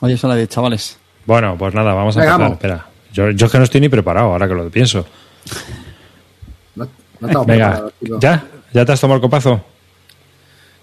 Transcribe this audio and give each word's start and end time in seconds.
Oye, 0.00 0.16
son 0.16 0.30
las 0.30 0.36
10, 0.38 0.48
chavales. 0.48 0.98
Bueno, 1.26 1.56
pues 1.58 1.72
nada, 1.74 1.94
vamos 1.94 2.16
a 2.16 2.20
empezar. 2.24 2.52
Espera. 2.52 2.86
Yo, 3.12 3.30
yo 3.30 3.46
es 3.46 3.52
que 3.52 3.58
no 3.58 3.64
estoy 3.64 3.80
ni 3.80 3.88
preparado 3.88 4.32
ahora 4.32 4.48
que 4.48 4.54
lo 4.54 4.68
pienso. 4.70 5.06
No, 6.74 6.88
no 7.20 7.26
estamos 7.28 7.46
Venga, 7.46 7.70
preparados. 7.70 8.20
¿ya? 8.20 8.44
¿Ya 8.72 8.84
te 8.84 8.92
has 8.92 9.00
tomado 9.00 9.16
el 9.16 9.22
copazo? 9.22 9.50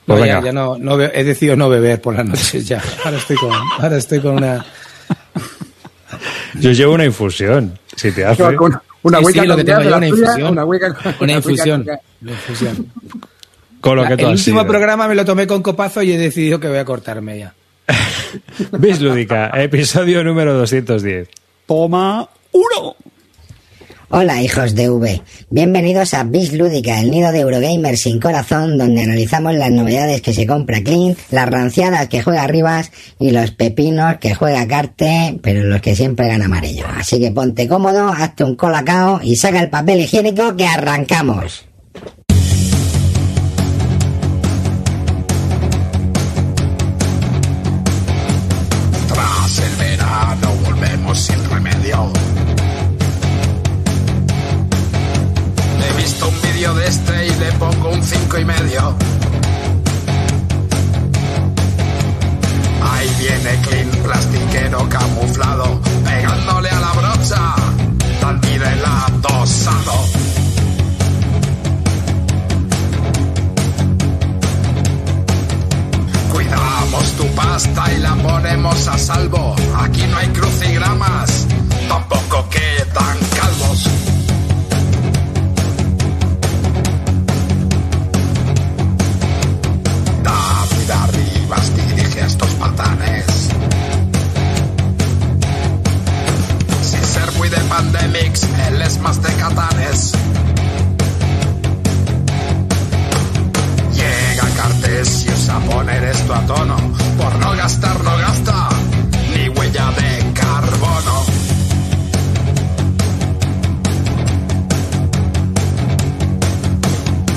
No, 0.07 0.15
Pues 0.15 0.19
ya, 0.25 0.35
venga. 0.39 0.45
ya 0.47 0.53
no, 0.53 0.77
no 0.77 0.97
be- 0.97 1.11
he 1.13 1.23
decidido 1.23 1.55
no 1.55 1.69
beber 1.69 2.01
por 2.01 2.15
las 2.15 2.25
noches 2.25 2.67
ya. 2.67 2.81
Ahora 3.03 3.17
estoy 3.17 3.35
con, 3.37 3.51
ahora 3.79 3.97
estoy 3.97 4.19
con 4.19 4.35
una... 4.37 4.65
Yo 6.55 6.71
llevo 6.71 6.93
una 6.93 7.05
infusión. 7.05 7.77
Si 7.95 8.11
te 8.11 8.25
hace. 8.25 8.43
Una, 8.43 8.81
una 9.03 9.17
Sí, 9.19 9.25
hueca 9.25 9.41
sí, 9.41 9.47
lo 9.47 9.53
con 9.55 9.57
que 9.57 9.63
tengo 9.65 9.77
gas, 9.77 9.83
yo, 9.85 9.89
la 9.91 9.97
una 9.97 10.07
infusión. 10.07 10.51
Una 10.51 10.65
hueca 10.65 10.95
Una 11.19 11.33
infusión. 11.33 11.87
Una 12.21 12.31
infusión. 12.31 12.91
Con 13.79 13.95
lo 13.95 14.03
que 14.07 14.17
tú 14.17 14.25
el 14.27 14.33
has 14.33 14.39
último 14.39 14.59
sido. 14.61 14.67
programa 14.71 15.07
me 15.07 15.15
lo 15.15 15.25
tomé 15.25 15.47
con 15.47 15.61
copazo 15.63 16.01
y 16.01 16.11
he 16.13 16.17
decidido 16.17 16.59
que 16.59 16.67
voy 16.67 16.77
a 16.77 16.85
cortarme 16.85 17.37
ya. 17.39 17.53
Bis 18.79 19.01
Lúdica, 19.01 19.51
episodio 19.55 20.23
número 20.23 20.53
210. 20.53 21.29
Toma 21.65 22.29
uno. 22.51 22.95
Hola 24.13 24.41
hijos 24.41 24.75
de 24.75 24.89
V, 24.89 25.21
bienvenidos 25.49 26.13
a 26.13 26.25
Bis 26.25 26.51
Lúdica, 26.51 26.99
el 26.99 27.11
nido 27.11 27.31
de 27.31 27.39
Eurogamers 27.39 28.01
sin 28.01 28.19
corazón, 28.19 28.77
donde 28.77 29.03
analizamos 29.03 29.53
las 29.55 29.71
novedades 29.71 30.21
que 30.21 30.33
se 30.33 30.45
compra 30.45 30.83
Clint, 30.83 31.17
las 31.31 31.49
ranciadas 31.49 32.09
que 32.09 32.21
juega 32.21 32.45
Rivas 32.45 32.91
y 33.19 33.31
los 33.31 33.51
pepinos 33.51 34.17
que 34.17 34.35
juega 34.35 34.67
Carte, 34.67 35.39
pero 35.41 35.63
los 35.63 35.79
que 35.79 35.95
siempre 35.95 36.27
gana 36.27 36.45
amarillo. 36.45 36.87
Así 36.93 37.21
que 37.21 37.31
ponte 37.31 37.69
cómodo, 37.69 38.09
hazte 38.09 38.43
un 38.43 38.55
colacao 38.55 39.21
y 39.23 39.37
saca 39.37 39.61
el 39.61 39.69
papel 39.69 40.01
higiénico 40.01 40.57
que 40.57 40.65
arrancamos. 40.65 41.70
Sin 51.15 51.49
remedio. 51.49 52.11
He 55.79 56.01
visto 56.01 56.27
un 56.27 56.41
vídeo 56.41 56.73
de 56.73 56.87
este 56.87 57.27
y 57.27 57.29
le 57.31 57.51
pongo 57.53 57.89
un 57.89 58.03
cinco 58.03 58.37
y 58.37 58.45
medio. 58.45 58.95
Ahí 62.81 63.09
viene 63.19 63.61
Clint 63.61 63.95
plastiquero 63.97 64.87
camuflado, 64.89 65.81
pegándole 66.03 66.69
a 66.69 66.79
la 66.79 66.91
brocha, 66.93 67.55
bandida 68.21 68.73
el 68.73 68.85
adosado. 68.85 70.20
Pasta 77.35 77.91
y 77.93 77.99
la 77.99 78.15
ponemos 78.15 78.87
a 78.87 78.97
salvo. 78.97 79.55
Aquí 79.77 80.03
no 80.09 80.17
hay 80.17 80.27
crucigramas, 80.29 81.47
tampoco 81.87 82.47
quedan 82.49 83.17
calvos. 83.35 83.89
David 90.23 90.91
Arribas 90.91 91.75
dirige 91.75 92.21
a 92.21 92.25
estos 92.25 92.49
patanes. 92.51 93.25
Sin 96.83 97.03
ser 97.03 97.31
muy 97.37 97.49
de 97.49 97.57
pandemics, 97.57 98.47
él 98.67 98.81
es 98.81 98.99
más 98.99 99.21
de 99.21 99.33
catanes. 99.33 100.13
Llega 104.61 104.73
Cartesius 104.81 105.49
a 105.49 105.59
poner 105.59 106.03
esto 106.03 106.33
a 106.33 106.45
tono. 106.45 106.75
Por 107.17 107.35
no 107.39 107.51
gastar, 107.55 108.03
no 108.03 108.17
gasta 108.17 108.69
ni 109.35 109.49
huella 109.49 109.91
de 109.91 110.33
carbono. 110.33 111.25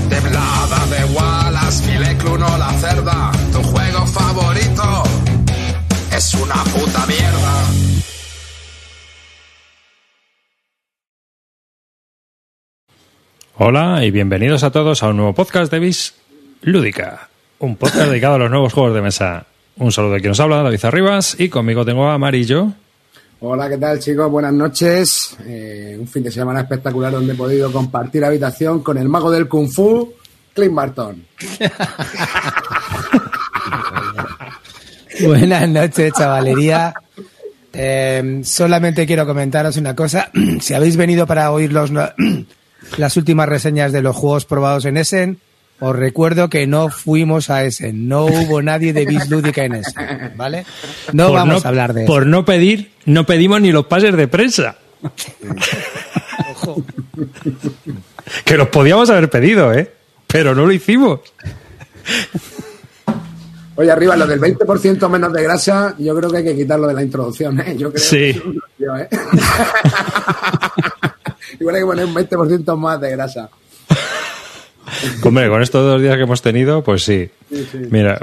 Teblada 0.08 0.86
de 0.86 1.04
Wallace, 1.14 1.82
Filecluno, 1.84 2.58
la 2.58 2.72
cerda. 2.72 3.32
Tu 3.52 3.62
juego 3.62 4.06
favorito 4.06 5.02
es 6.12 6.34
una 6.34 6.64
puta 6.64 7.06
mierda. 7.06 7.64
Hola 13.56 14.04
y 14.04 14.10
bienvenidos 14.10 14.64
a 14.64 14.70
todos 14.70 15.02
a 15.02 15.08
un 15.08 15.16
nuevo 15.16 15.32
podcast 15.32 15.70
de 15.70 15.78
Bis 15.78 16.14
Lúdica. 16.64 17.28
Un 17.58 17.76
podcast 17.76 18.08
dedicado 18.08 18.34
a 18.36 18.38
los 18.38 18.50
nuevos 18.50 18.72
juegos 18.72 18.94
de 18.94 19.02
mesa. 19.02 19.44
Un 19.76 19.92
saludo 19.92 20.14
de 20.14 20.20
quien 20.20 20.30
nos 20.30 20.41
habla, 20.41 20.62
David 20.62 20.84
Arribas, 20.84 21.36
y 21.38 21.50
conmigo 21.50 21.84
tengo 21.84 22.08
a 22.08 22.14
Amarillo. 22.14 22.69
Hola, 23.41 23.69
¿qué 23.69 23.76
tal 23.76 23.98
chicos? 23.98 24.30
Buenas 24.30 24.54
noches. 24.54 25.36
Eh, 25.47 25.94
un 25.98 26.08
fin 26.08 26.22
de 26.22 26.30
semana 26.30 26.60
espectacular 26.62 27.12
donde 27.12 27.34
he 27.34 27.36
podido 27.36 27.70
compartir 27.70 28.25
habitación 28.25 28.82
con 28.82 28.97
el 28.97 29.10
mago 29.10 29.30
del 29.30 29.47
Kung 29.47 29.70
Fu, 29.70 30.14
Clint 30.54 30.75
Barton. 30.75 31.26
Buenas 35.22 35.69
noches, 35.69 36.12
chavalería. 36.14 36.94
Eh, 37.75 38.41
solamente 38.42 39.06
quiero 39.06 39.26
comentaros 39.26 39.76
una 39.76 39.94
cosa. 39.94 40.31
si 40.60 40.72
habéis 40.72 40.96
venido 40.96 41.26
para 41.26 41.50
oír 41.52 41.75
los, 41.75 41.91
las 42.96 43.16
últimas 43.19 43.50
reseñas 43.50 43.92
de 43.92 44.00
los 44.00 44.16
juegos 44.16 44.46
probados 44.46 44.86
en 44.86 44.96
Essen, 44.96 45.38
os 45.86 45.96
recuerdo 45.96 46.48
que 46.48 46.66
no 46.66 46.88
fuimos 46.90 47.50
a 47.50 47.64
Essen. 47.64 48.08
No 48.08 48.24
hubo 48.26 48.62
nadie 48.62 48.92
de 48.92 49.04
Bis 49.06 49.28
Lúdica 49.28 49.64
en 49.64 49.74
Essen. 49.76 50.32
¿Vale? 50.36 50.64
No 51.12 51.26
Por 51.28 51.34
vamos 51.36 51.64
a 51.64 51.68
hablar 51.68 51.92
de 51.94 52.04
eso. 52.04 52.12
Por 52.12 52.26
no 52.26 52.44
pedir, 52.44 52.92
no 53.06 53.26
pedimos 53.26 53.60
ni 53.60 53.72
los 53.72 53.86
pases 53.86 54.16
de 54.16 54.28
prensa. 54.28 54.76
que 58.44 58.56
los 58.56 58.68
podíamos 58.68 59.10
haber 59.10 59.28
pedido, 59.30 59.72
¿eh? 59.72 59.92
Pero 60.26 60.54
no 60.54 60.66
lo 60.66 60.72
hicimos. 60.72 61.20
Oye, 63.76 63.90
arriba, 63.90 64.16
lo 64.16 64.26
del 64.26 64.40
20% 64.40 65.08
menos 65.08 65.32
de 65.32 65.42
grasa, 65.42 65.94
yo 65.98 66.14
creo 66.16 66.30
que 66.30 66.36
hay 66.38 66.44
que 66.44 66.54
quitarlo 66.54 66.86
de 66.86 66.94
la 66.94 67.02
introducción, 67.02 67.58
¿eh? 67.60 67.76
Yo 67.76 67.90
creo 67.92 68.02
Sí. 68.04 68.32
que 68.32 68.84
yo, 68.84 68.96
¿eh? 68.96 69.08
Igual 71.60 71.74
hay 71.76 71.82
que 71.82 71.86
poner 71.86 72.04
un 72.04 72.14
20% 72.14 72.76
más 72.76 73.00
de 73.00 73.10
grasa. 73.10 73.48
Hombre, 75.22 75.48
con 75.48 75.62
estos 75.62 75.84
dos 75.84 76.00
días 76.00 76.16
que 76.16 76.22
hemos 76.22 76.42
tenido, 76.42 76.82
pues 76.82 77.04
sí. 77.04 77.30
Mira, 77.90 78.18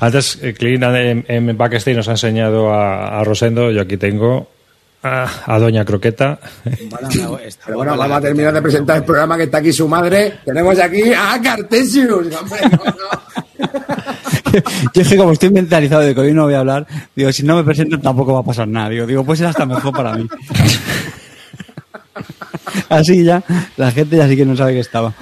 antes 0.00 0.38
eh, 0.42 0.54
Clint 0.54 0.82
en, 0.84 1.24
en 1.28 1.56
backstage 1.56 1.96
nos 1.96 2.08
ha 2.08 2.12
enseñado 2.12 2.72
a, 2.72 3.20
a 3.20 3.24
Rosendo, 3.24 3.70
yo 3.70 3.82
aquí 3.82 3.96
tengo 3.96 4.48
a, 5.02 5.28
a 5.46 5.58
Doña 5.58 5.84
Croqueta. 5.84 6.38
Bueno, 6.64 7.08
pero 7.66 7.76
bueno, 7.78 7.96
vamos 7.96 8.16
a 8.16 8.20
terminar 8.20 8.52
de 8.54 8.62
presentar 8.62 8.96
el 8.98 9.04
programa 9.04 9.36
que 9.36 9.44
está 9.44 9.58
aquí 9.58 9.72
su 9.72 9.88
madre. 9.88 10.34
Tenemos 10.44 10.78
aquí 10.78 11.12
a 11.12 11.40
Cartesius. 11.42 12.34
Hombre, 12.34 12.60
no, 12.70 12.84
no. 12.84 13.36
Yo 14.94 15.02
es 15.02 15.08
que 15.08 15.16
como 15.16 15.32
estoy 15.32 15.50
mentalizado 15.50 16.02
de 16.02 16.14
que 16.14 16.20
hoy 16.20 16.32
no 16.32 16.44
voy 16.44 16.54
a 16.54 16.60
hablar, 16.60 16.86
digo, 17.14 17.30
si 17.32 17.42
no 17.42 17.56
me 17.56 17.64
presento 17.64 17.98
tampoco 18.00 18.32
va 18.32 18.40
a 18.40 18.44
pasar 18.44 18.68
nada. 18.68 18.88
Digo, 18.88 19.06
digo 19.06 19.24
pues 19.24 19.40
es 19.40 19.46
hasta 19.46 19.66
mejor 19.66 19.92
para 19.94 20.14
mí. 20.14 20.26
Así 22.88 23.24
ya, 23.24 23.42
la 23.76 23.90
gente 23.90 24.16
ya 24.16 24.28
sí 24.28 24.36
que 24.36 24.44
no 24.46 24.56
sabe 24.56 24.74
que 24.74 24.80
estaba. 24.80 25.12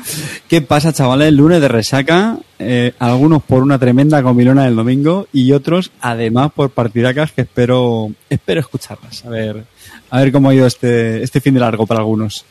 ¿Qué 0.48 0.60
pasa, 0.62 0.92
chavales? 0.92 1.32
Lunes 1.32 1.60
de 1.60 1.68
resaca, 1.68 2.38
eh, 2.58 2.92
algunos 2.98 3.42
por 3.42 3.62
una 3.62 3.78
tremenda 3.78 4.22
comilona 4.22 4.64
del 4.64 4.76
domingo 4.76 5.26
y 5.32 5.52
otros, 5.52 5.90
además, 6.00 6.52
por 6.54 6.70
partidacas 6.70 7.32
que 7.32 7.42
espero, 7.42 8.10
espero 8.30 8.60
escucharlas. 8.60 9.24
A 9.24 9.30
ver, 9.30 9.64
a 10.10 10.18
ver 10.20 10.32
cómo 10.32 10.50
ha 10.50 10.54
ido 10.54 10.66
este, 10.66 11.22
este 11.22 11.40
fin 11.40 11.54
de 11.54 11.60
largo 11.60 11.86
para 11.86 12.00
algunos. 12.00 12.44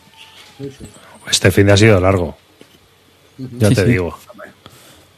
Este 1.30 1.52
fin 1.52 1.66
de 1.68 1.74
ha 1.74 1.78
sido 1.78 2.00
largo. 2.00 2.38
Ya 3.38 3.70
Sí, 3.70 3.76
te 3.76 3.86
sí. 3.86 3.92
digo. 3.92 4.18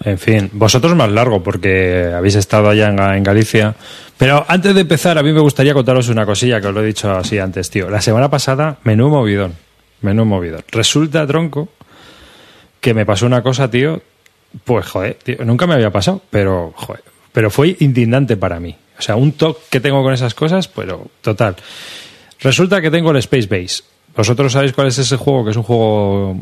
En 0.04 0.20
fin, 0.20 0.50
vosotros 0.54 0.96
más 0.96 1.10
largo 1.12 1.42
porque 1.42 2.12
habéis 2.16 2.36
estado 2.36 2.70
allá 2.70 2.90
en, 2.90 3.00
en 3.00 3.24
Galicia. 3.24 3.74
Pero 4.18 4.46
antes 4.48 4.76
de 4.76 4.82
empezar, 4.82 5.18
a 5.18 5.24
mí 5.24 5.32
me 5.34 5.40
gustaría 5.40 5.74
contaros 5.74 6.10
una 6.10 6.26
cosilla 6.26 6.62
que 6.62 6.68
os 6.68 6.74
lo 6.76 6.84
he 6.84 6.86
dicho 6.86 7.12
así 7.12 7.40
antes, 7.40 7.70
tío. 7.72 7.90
La 7.90 8.02
semana 8.02 8.30
pasada, 8.30 8.78
menú 8.84 9.10
movidón. 9.10 9.54
Menú 10.02 10.26
movidón. 10.26 10.64
Resulta, 10.72 11.26
tronco, 11.26 11.70
que 12.80 12.94
me 12.94 13.06
pasó 13.06 13.26
una 13.26 13.42
cosa, 13.42 13.70
tío. 13.70 14.02
Pues, 14.64 14.86
joder, 14.86 15.16
tío, 15.16 15.38
nunca 15.46 15.68
me 15.68 15.74
había 15.74 15.92
pasado, 15.92 16.22
pero, 16.30 16.74
joder, 16.76 17.04
pero 17.32 17.50
fue 17.50 17.76
indignante 17.80 18.38
para 18.38 18.60
mí. 18.60 18.76
O 18.98 19.02
sea, 19.02 19.16
un 19.16 19.34
toque 19.34 19.62
que 19.70 19.80
tengo 19.80 20.02
con 20.04 20.14
esas 20.14 20.34
cosas, 20.34 20.68
pero 20.68 21.08
total. 21.22 21.56
Resulta 22.40 22.82
que 22.82 22.92
tengo 22.92 23.12
el 23.12 23.18
Space 23.18 23.48
Base. 23.48 23.84
¿Vosotros 24.16 24.54
sabéis 24.54 24.72
cuál 24.72 24.88
es 24.88 24.98
ese 24.98 25.18
juego? 25.18 25.44
Que 25.44 25.52
es 25.52 25.58
un 25.58 25.64
juego 25.64 26.40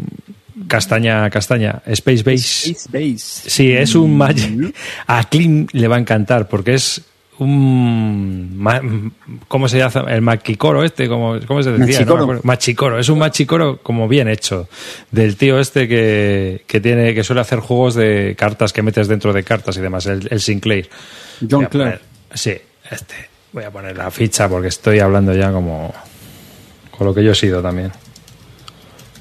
castaña, 0.67 1.29
castaña. 1.29 1.81
Space 1.85 2.23
Base. 2.23 2.71
Space 2.71 2.89
Base. 2.91 3.49
Sí, 3.49 3.71
es 3.71 3.95
un 3.95 4.15
Magic. 4.15 4.75
A 5.07 5.27
Clint 5.27 5.71
le 5.73 5.87
va 5.87 5.95
a 5.95 5.99
encantar 5.99 6.47
porque 6.47 6.75
es 6.75 7.01
un. 7.43 9.13
¿Cómo 9.47 9.67
se 9.67 9.77
llama? 9.77 10.11
El 10.11 10.21
Machicoro 10.21 10.83
este, 10.83 11.07
¿cómo, 11.07 11.39
cómo 11.45 11.61
se 11.61 11.71
decía? 11.71 11.85
No 11.85 11.87
Machicoro. 11.87 12.23
acuerdo. 12.23 12.41
Machicoro. 12.43 12.99
Es 12.99 13.09
un 13.09 13.19
Machicoro 13.19 13.77
como 13.77 14.07
bien 14.07 14.27
hecho. 14.27 14.67
Del 15.11 15.35
tío 15.35 15.59
este 15.59 15.87
que, 15.87 16.63
que 16.67 16.79
tiene 16.79 17.13
que 17.13 17.23
suele 17.23 17.41
hacer 17.41 17.59
juegos 17.59 17.95
de 17.95 18.35
cartas 18.37 18.73
que 18.73 18.81
metes 18.81 19.07
dentro 19.07 19.33
de 19.33 19.43
cartas 19.43 19.77
y 19.77 19.81
demás, 19.81 20.05
el, 20.05 20.27
el 20.31 20.39
Sinclair. 20.39 20.89
John 21.49 21.65
Clare. 21.65 21.99
Sí, 22.33 22.55
este. 22.89 23.15
Voy 23.51 23.63
a 23.63 23.71
poner 23.71 23.95
la 23.95 24.09
ficha 24.09 24.49
porque 24.49 24.69
estoy 24.69 24.99
hablando 24.99 25.33
ya 25.33 25.51
como 25.51 25.93
con 26.97 27.07
lo 27.07 27.13
que 27.13 27.23
yo 27.23 27.31
he 27.31 27.35
sido 27.35 27.61
también. 27.61 27.91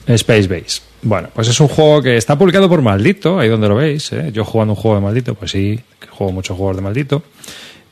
Space 0.06 0.48
Base. 0.48 0.80
Bueno, 1.02 1.28
pues 1.34 1.48
es 1.48 1.58
un 1.60 1.69
juego 1.69 2.00
que 2.00 2.16
está 2.16 2.38
publicado 2.38 2.69
por 2.69 2.80
Maldito, 2.80 3.38
ahí 3.38 3.48
donde 3.48 3.69
lo 3.69 3.74
veis. 3.74 4.12
¿eh? 4.12 4.30
Yo 4.32 4.44
jugando 4.44 4.74
un 4.74 4.80
juego 4.80 4.96
de 4.96 5.02
Maldito, 5.02 5.34
pues 5.34 5.50
sí, 5.50 5.78
que 5.98 6.06
juego 6.08 6.32
muchos 6.32 6.56
juegos 6.56 6.76
de 6.76 6.82
Maldito. 6.82 7.22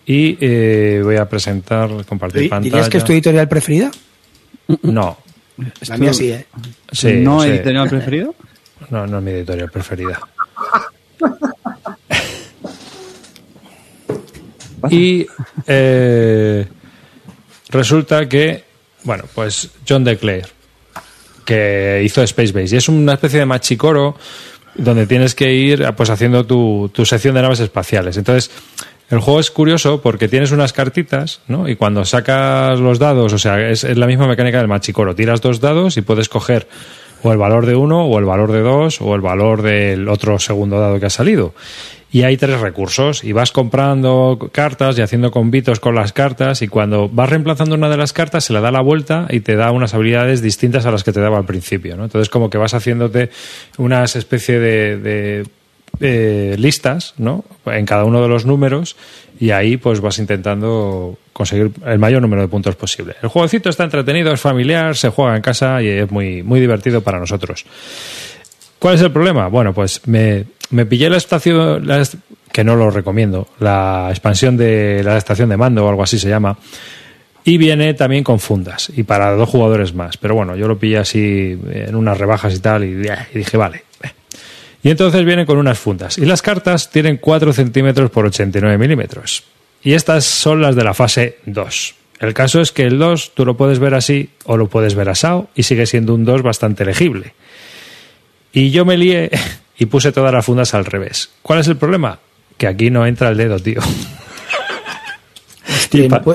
Y 0.06 0.36
eh, 0.40 1.00
voy 1.04 1.16
a 1.16 1.28
presentar, 1.28 1.88
compartir 2.06 2.48
pantalla. 2.48 2.70
¿Dirías 2.70 2.88
que 2.88 2.98
es 2.98 3.04
tu 3.04 3.12
editorial 3.12 3.48
preferida? 3.48 3.90
No. 4.82 5.18
La 5.86 5.96
mía 5.96 6.12
sí, 6.12 6.30
¿eh? 6.30 6.46
Sí, 6.90 7.14
¿No 7.14 7.42
sí. 7.42 7.48
editorial 7.48 7.88
preferido? 7.88 8.34
No, 8.88 9.06
no 9.06 9.18
es 9.18 9.24
mi 9.24 9.30
editorial 9.32 9.70
preferida. 9.70 10.18
y 14.88 15.26
eh, 15.66 16.66
resulta 17.68 18.26
que, 18.26 18.64
bueno, 19.04 19.24
pues 19.34 19.68
John 19.86 20.02
DeClaire, 20.02 20.48
que 21.44 22.00
hizo 22.04 22.22
Space 22.22 22.52
Base, 22.52 22.74
y 22.74 22.78
es 22.78 22.88
una 22.88 23.12
especie 23.12 23.38
de 23.38 23.46
machicoro 23.46 24.16
donde 24.74 25.06
tienes 25.06 25.34
que 25.34 25.52
ir 25.52 25.86
pues 25.94 26.08
haciendo 26.10 26.46
tu, 26.46 26.90
tu 26.92 27.04
sección 27.04 27.34
de 27.34 27.42
naves 27.42 27.60
espaciales. 27.60 28.16
Entonces, 28.16 28.50
el 29.10 29.18
juego 29.18 29.40
es 29.40 29.50
curioso 29.50 30.00
porque 30.00 30.28
tienes 30.28 30.52
unas 30.52 30.72
cartitas, 30.72 31.40
¿no? 31.48 31.68
Y 31.68 31.74
cuando 31.74 32.04
sacas 32.04 32.78
los 32.78 33.00
dados, 33.00 33.32
o 33.32 33.38
sea, 33.38 33.68
es, 33.68 33.82
la 33.82 34.06
misma 34.06 34.28
mecánica 34.28 34.58
del 34.58 34.68
machicoro. 34.68 35.16
Tiras 35.16 35.40
dos 35.40 35.60
dados 35.60 35.96
y 35.96 36.02
puedes 36.02 36.28
coger 36.28 36.68
o 37.22 37.32
el 37.32 37.38
valor 37.38 37.66
de 37.66 37.74
uno, 37.74 38.06
o 38.06 38.18
el 38.18 38.24
valor 38.24 38.52
de 38.52 38.60
dos, 38.60 39.00
o 39.00 39.14
el 39.14 39.20
valor 39.20 39.62
del 39.62 40.08
otro 40.08 40.38
segundo 40.38 40.80
dado 40.80 40.98
que 40.98 41.06
ha 41.06 41.10
salido. 41.10 41.54
Y 42.12 42.22
hay 42.22 42.38
tres 42.38 42.60
recursos, 42.60 43.22
y 43.22 43.32
vas 43.32 43.52
comprando 43.52 44.38
cartas 44.52 44.96
y 44.96 45.02
haciendo 45.02 45.30
convitos 45.30 45.80
con 45.80 45.94
las 45.94 46.14
cartas, 46.14 46.62
y 46.62 46.68
cuando 46.68 47.10
vas 47.10 47.28
reemplazando 47.28 47.74
una 47.74 47.90
de 47.90 47.98
las 47.98 48.14
cartas, 48.14 48.44
se 48.44 48.54
le 48.54 48.60
da 48.60 48.70
la 48.70 48.80
vuelta 48.80 49.26
y 49.28 49.40
te 49.40 49.54
da 49.54 49.70
unas 49.70 49.92
habilidades 49.92 50.40
distintas 50.40 50.86
a 50.86 50.92
las 50.92 51.04
que 51.04 51.12
te 51.12 51.20
daba 51.20 51.36
al 51.36 51.44
principio, 51.44 51.96
¿no? 51.96 52.04
Entonces, 52.04 52.30
como 52.30 52.48
que 52.48 52.56
vas 52.56 52.72
haciéndote 52.72 53.28
unas 53.76 54.16
especie 54.16 54.58
de 54.58 55.44
eh, 56.00 56.56
listas, 56.58 57.14
¿no? 57.18 57.44
En 57.66 57.84
cada 57.86 58.04
uno 58.04 58.22
de 58.22 58.28
los 58.28 58.46
números 58.46 58.96
y 59.38 59.50
ahí 59.50 59.76
pues 59.76 60.00
vas 60.00 60.18
intentando 60.18 61.18
conseguir 61.32 61.72
el 61.86 61.98
mayor 61.98 62.22
número 62.22 62.42
de 62.42 62.48
puntos 62.48 62.76
posible. 62.76 63.16
El 63.22 63.28
jueguecito 63.28 63.70
está 63.70 63.84
entretenido, 63.84 64.32
es 64.32 64.40
familiar, 64.40 64.96
se 64.96 65.08
juega 65.08 65.36
en 65.36 65.42
casa 65.42 65.82
y 65.82 65.88
es 65.88 66.10
muy, 66.10 66.42
muy 66.42 66.60
divertido 66.60 67.00
para 67.00 67.18
nosotros. 67.18 67.64
¿Cuál 68.78 68.94
es 68.94 69.00
el 69.02 69.10
problema? 69.10 69.48
Bueno, 69.48 69.74
pues 69.74 70.06
me, 70.06 70.44
me 70.70 70.86
pillé 70.86 71.10
la 71.10 71.16
estación, 71.16 71.86
la 71.86 72.02
que 72.52 72.64
no 72.64 72.76
lo 72.76 72.90
recomiendo, 72.90 73.48
la 73.58 74.08
expansión 74.10 74.56
de 74.56 75.02
la 75.04 75.16
estación 75.16 75.48
de 75.48 75.56
mando 75.56 75.84
o 75.84 75.88
algo 75.88 76.02
así 76.02 76.18
se 76.18 76.28
llama, 76.28 76.56
y 77.44 77.58
viene 77.58 77.94
también 77.94 78.24
con 78.24 78.38
fundas 78.38 78.90
y 78.94 79.02
para 79.02 79.32
dos 79.32 79.48
jugadores 79.48 79.94
más. 79.94 80.16
Pero 80.16 80.34
bueno, 80.34 80.56
yo 80.56 80.68
lo 80.68 80.78
pillé 80.78 80.98
así 80.98 81.58
en 81.72 81.94
unas 81.94 82.18
rebajas 82.18 82.54
y 82.54 82.60
tal 82.60 82.84
y 82.84 82.94
dije, 83.34 83.56
vale. 83.56 83.84
Y 84.82 84.90
entonces 84.90 85.24
vienen 85.24 85.46
con 85.46 85.58
unas 85.58 85.78
fundas. 85.78 86.18
Y 86.18 86.24
las 86.24 86.42
cartas 86.42 86.90
tienen 86.90 87.18
4 87.18 87.52
centímetros 87.52 88.10
por 88.10 88.26
89 88.26 88.78
milímetros. 88.78 89.44
Y 89.82 89.92
estas 89.92 90.24
son 90.24 90.62
las 90.62 90.76
de 90.76 90.84
la 90.84 90.94
fase 90.94 91.38
2. 91.46 91.94
El 92.20 92.34
caso 92.34 92.60
es 92.60 92.72
que 92.72 92.84
el 92.84 92.98
2 92.98 93.32
tú 93.34 93.46
lo 93.46 93.56
puedes 93.56 93.78
ver 93.78 93.94
así 93.94 94.30
o 94.44 94.56
lo 94.56 94.68
puedes 94.68 94.94
ver 94.94 95.08
asado 95.08 95.48
y 95.54 95.62
sigue 95.62 95.86
siendo 95.86 96.14
un 96.14 96.24
2 96.24 96.42
bastante 96.42 96.84
legible. 96.84 97.34
Y 98.52 98.70
yo 98.70 98.84
me 98.84 98.96
lié 98.96 99.30
y 99.78 99.86
puse 99.86 100.12
todas 100.12 100.32
las 100.32 100.44
fundas 100.44 100.74
al 100.74 100.84
revés. 100.84 101.30
¿Cuál 101.42 101.60
es 101.60 101.68
el 101.68 101.76
problema? 101.76 102.18
Que 102.56 102.66
aquí 102.66 102.90
no 102.90 103.06
entra 103.06 103.30
el 103.30 103.36
dedo, 103.36 103.58
tío. 103.58 103.80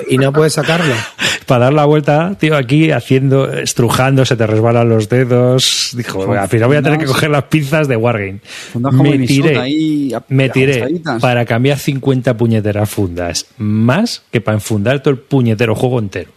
Y 0.09 0.17
no 0.17 0.33
puedes 0.33 0.53
sacarlo. 0.53 0.93
para 1.45 1.65
dar 1.65 1.73
la 1.73 1.85
vuelta, 1.85 2.35
tío, 2.39 2.55
aquí 2.55 2.91
haciendo, 2.91 3.51
estrujando, 3.51 4.25
se 4.25 4.35
te 4.35 4.47
resbalan 4.47 4.89
los 4.89 5.09
dedos. 5.09 5.91
Dijo, 5.95 6.31
al 6.33 6.47
final 6.47 6.67
voy 6.67 6.77
a 6.77 6.81
tener 6.81 6.99
que 6.99 7.05
coger 7.05 7.29
las 7.29 7.43
pinzas 7.43 7.87
de 7.87 7.95
Wargame. 7.95 8.39
Me 8.73 9.19
tiré, 9.25 9.57
ahí 9.57 10.11
me 10.29 10.49
tiré 10.49 11.01
para 11.19 11.45
cambiar 11.45 11.77
50 11.77 12.35
puñeteras 12.35 12.89
fundas, 12.89 13.45
más 13.57 14.23
que 14.31 14.41
para 14.41 14.55
enfundar 14.55 15.01
todo 15.01 15.13
el 15.13 15.19
puñetero 15.19 15.75
juego 15.75 15.99
entero. 15.99 16.31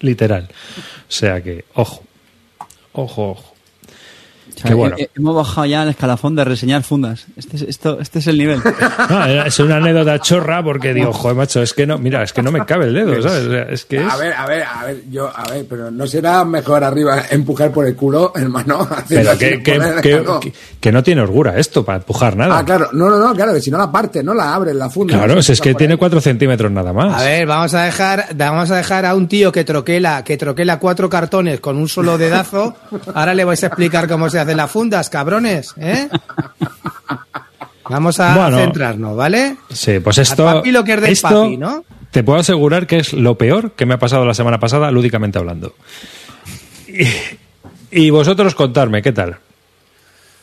Literal. 0.00 0.48
O 0.48 1.12
sea 1.12 1.42
que, 1.42 1.64
ojo, 1.74 2.02
ojo, 2.92 3.30
ojo. 3.30 3.55
O 4.54 4.58
sea, 4.58 4.68
Qué 4.70 4.74
bueno. 4.74 4.96
he- 4.98 5.02
he- 5.02 5.10
hemos 5.16 5.34
bajado 5.36 5.66
ya 5.66 5.82
el 5.82 5.90
escalafón 5.90 6.34
de 6.34 6.44
reseñar 6.44 6.82
fundas. 6.82 7.26
Este 7.36 7.56
es, 7.56 7.62
esto, 7.62 7.98
este 8.00 8.20
es 8.20 8.26
el 8.26 8.38
nivel. 8.38 8.60
No, 9.10 9.24
era- 9.24 9.46
es 9.46 9.58
una 9.60 9.76
anécdota 9.76 10.18
chorra 10.18 10.62
porque 10.62 10.94
digo, 10.94 11.12
joder, 11.12 11.36
macho, 11.36 11.62
es 11.62 11.74
que 11.74 11.86
no, 11.86 11.98
mira, 11.98 12.22
es 12.22 12.32
que 12.32 12.42
no 12.42 12.50
me 12.50 12.64
cabe 12.64 12.86
el 12.86 12.94
dedo, 12.94 13.22
¿sabes? 13.22 13.46
O 13.46 13.50
sea, 13.50 13.62
es 13.64 13.84
que 13.84 13.96
es... 14.04 14.12
A 14.12 14.16
ver, 14.16 14.32
a 14.32 14.46
ver, 14.46 14.62
a 14.64 14.84
ver, 14.84 15.02
yo, 15.10 15.30
a 15.34 15.44
ver, 15.50 15.66
pero 15.68 15.90
no 15.90 16.06
será 16.06 16.44
mejor 16.44 16.82
arriba 16.84 17.22
empujar 17.30 17.70
por 17.70 17.86
el 17.86 17.94
culo, 17.94 18.32
hermano. 18.34 18.88
Pero 19.08 19.36
que, 19.38 19.62
que, 19.62 19.78
que- 20.02 20.20
no. 20.20 20.40
que- 20.80 20.92
no 20.92 21.02
tiene 21.02 21.20
orgura 21.20 21.58
esto 21.58 21.84
para 21.84 21.98
empujar 21.98 22.36
nada. 22.36 22.58
Ah, 22.58 22.64
claro, 22.64 22.88
no, 22.92 23.10
no, 23.10 23.18
no, 23.18 23.34
claro, 23.34 23.52
que 23.52 23.60
si 23.60 23.70
no 23.70 23.78
la 23.78 23.90
parte, 23.92 24.22
no 24.22 24.32
la 24.34 24.54
abres 24.54 24.74
la 24.74 24.88
funda. 24.88 25.16
Claro, 25.18 25.34
No 25.34 25.40
es 25.40 25.60
que 25.60 25.74
tiene 25.74 25.94
ahí. 25.94 25.98
4 25.98 26.20
centímetros 26.20 26.70
nada 26.72 26.92
más. 26.92 27.20
A 27.20 27.24
ver, 27.24 27.46
vamos 27.46 27.74
a 27.74 27.82
dejar, 27.82 28.26
vamos 28.34 28.70
a 28.70 28.76
dejar 28.76 29.04
a 29.04 29.14
un 29.14 29.28
tío 29.28 29.52
que 29.52 29.64
troquela, 29.64 30.22
que 30.24 30.36
troquela 30.36 30.78
cuatro 30.78 31.10
cartones 31.10 31.60
con 31.60 31.76
un 31.76 31.88
solo 31.88 32.16
dedazo. 32.18 32.74
Ahora 33.14 33.34
le 33.34 33.44
vais 33.44 33.62
a 33.64 33.66
explicar 33.66 34.08
cómo 34.08 34.30
se 34.30 34.35
hacen 34.38 34.56
las 34.56 34.70
fundas, 34.70 35.08
cabrones, 35.10 35.74
¿eh? 35.78 36.08
Vamos 37.88 38.18
a 38.18 38.34
Bueno. 38.36 38.58
centrarnos, 38.58 39.16
¿vale? 39.16 39.56
Sí, 39.72 40.00
pues 40.00 40.18
esto. 40.18 40.48
Al 40.48 40.56
papi 40.56 40.72
lo 40.72 40.82
que 40.84 40.94
es 40.94 41.00
del 41.00 41.12
esto 41.12 41.28
papi, 41.44 41.56
¿no? 41.56 41.84
Te 42.10 42.24
puedo 42.24 42.40
asegurar 42.40 42.86
que 42.86 42.98
es 42.98 43.12
lo 43.12 43.36
peor 43.36 43.72
que 43.72 43.86
me 43.86 43.94
ha 43.94 43.98
pasado 43.98 44.24
la 44.24 44.34
semana 44.34 44.58
pasada, 44.58 44.90
lúdicamente 44.90 45.38
hablando. 45.38 45.74
Y, 46.88 47.06
y 47.90 48.10
vosotros 48.10 48.54
contarme, 48.54 49.02
¿qué 49.02 49.12
tal? 49.12 49.36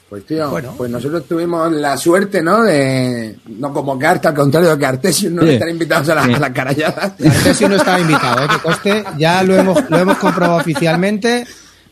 Pues 0.10 0.26
tío, 0.28 0.48
Bueno. 0.52 0.76
pues 0.78 0.92
nosotros 0.92 1.24
tuvimos 1.28 1.72
la 1.72 1.98
suerte, 1.98 2.42
¿no? 2.44 2.62
De 2.62 3.36
no 3.48 3.74
como 3.74 3.98
Carta, 3.98 4.30
al 4.30 4.36
contrario 4.36 4.78
que 4.78 4.86
Artesius, 4.86 5.32
no 5.34 5.42
Sí. 5.42 5.50
estar 5.50 5.68
invitados 5.68 6.08
a, 6.10 6.16
la- 6.16 6.26
Sí. 6.26 6.34
a 6.34 6.40
las 6.40 6.52
caralladas. 6.52 7.14
Artesio 7.20 7.68
no 7.68 7.76
estaba 7.76 8.00
invitado, 8.00 8.46
¿eh? 8.46 8.48
que 8.48 8.60
coste, 8.60 9.04
ya 9.18 9.42
lo 9.44 9.56
hemos, 9.56 9.90
lo 9.90 9.98
hemos 9.98 10.18
comprobado 10.18 10.60
oficialmente. 10.60 11.46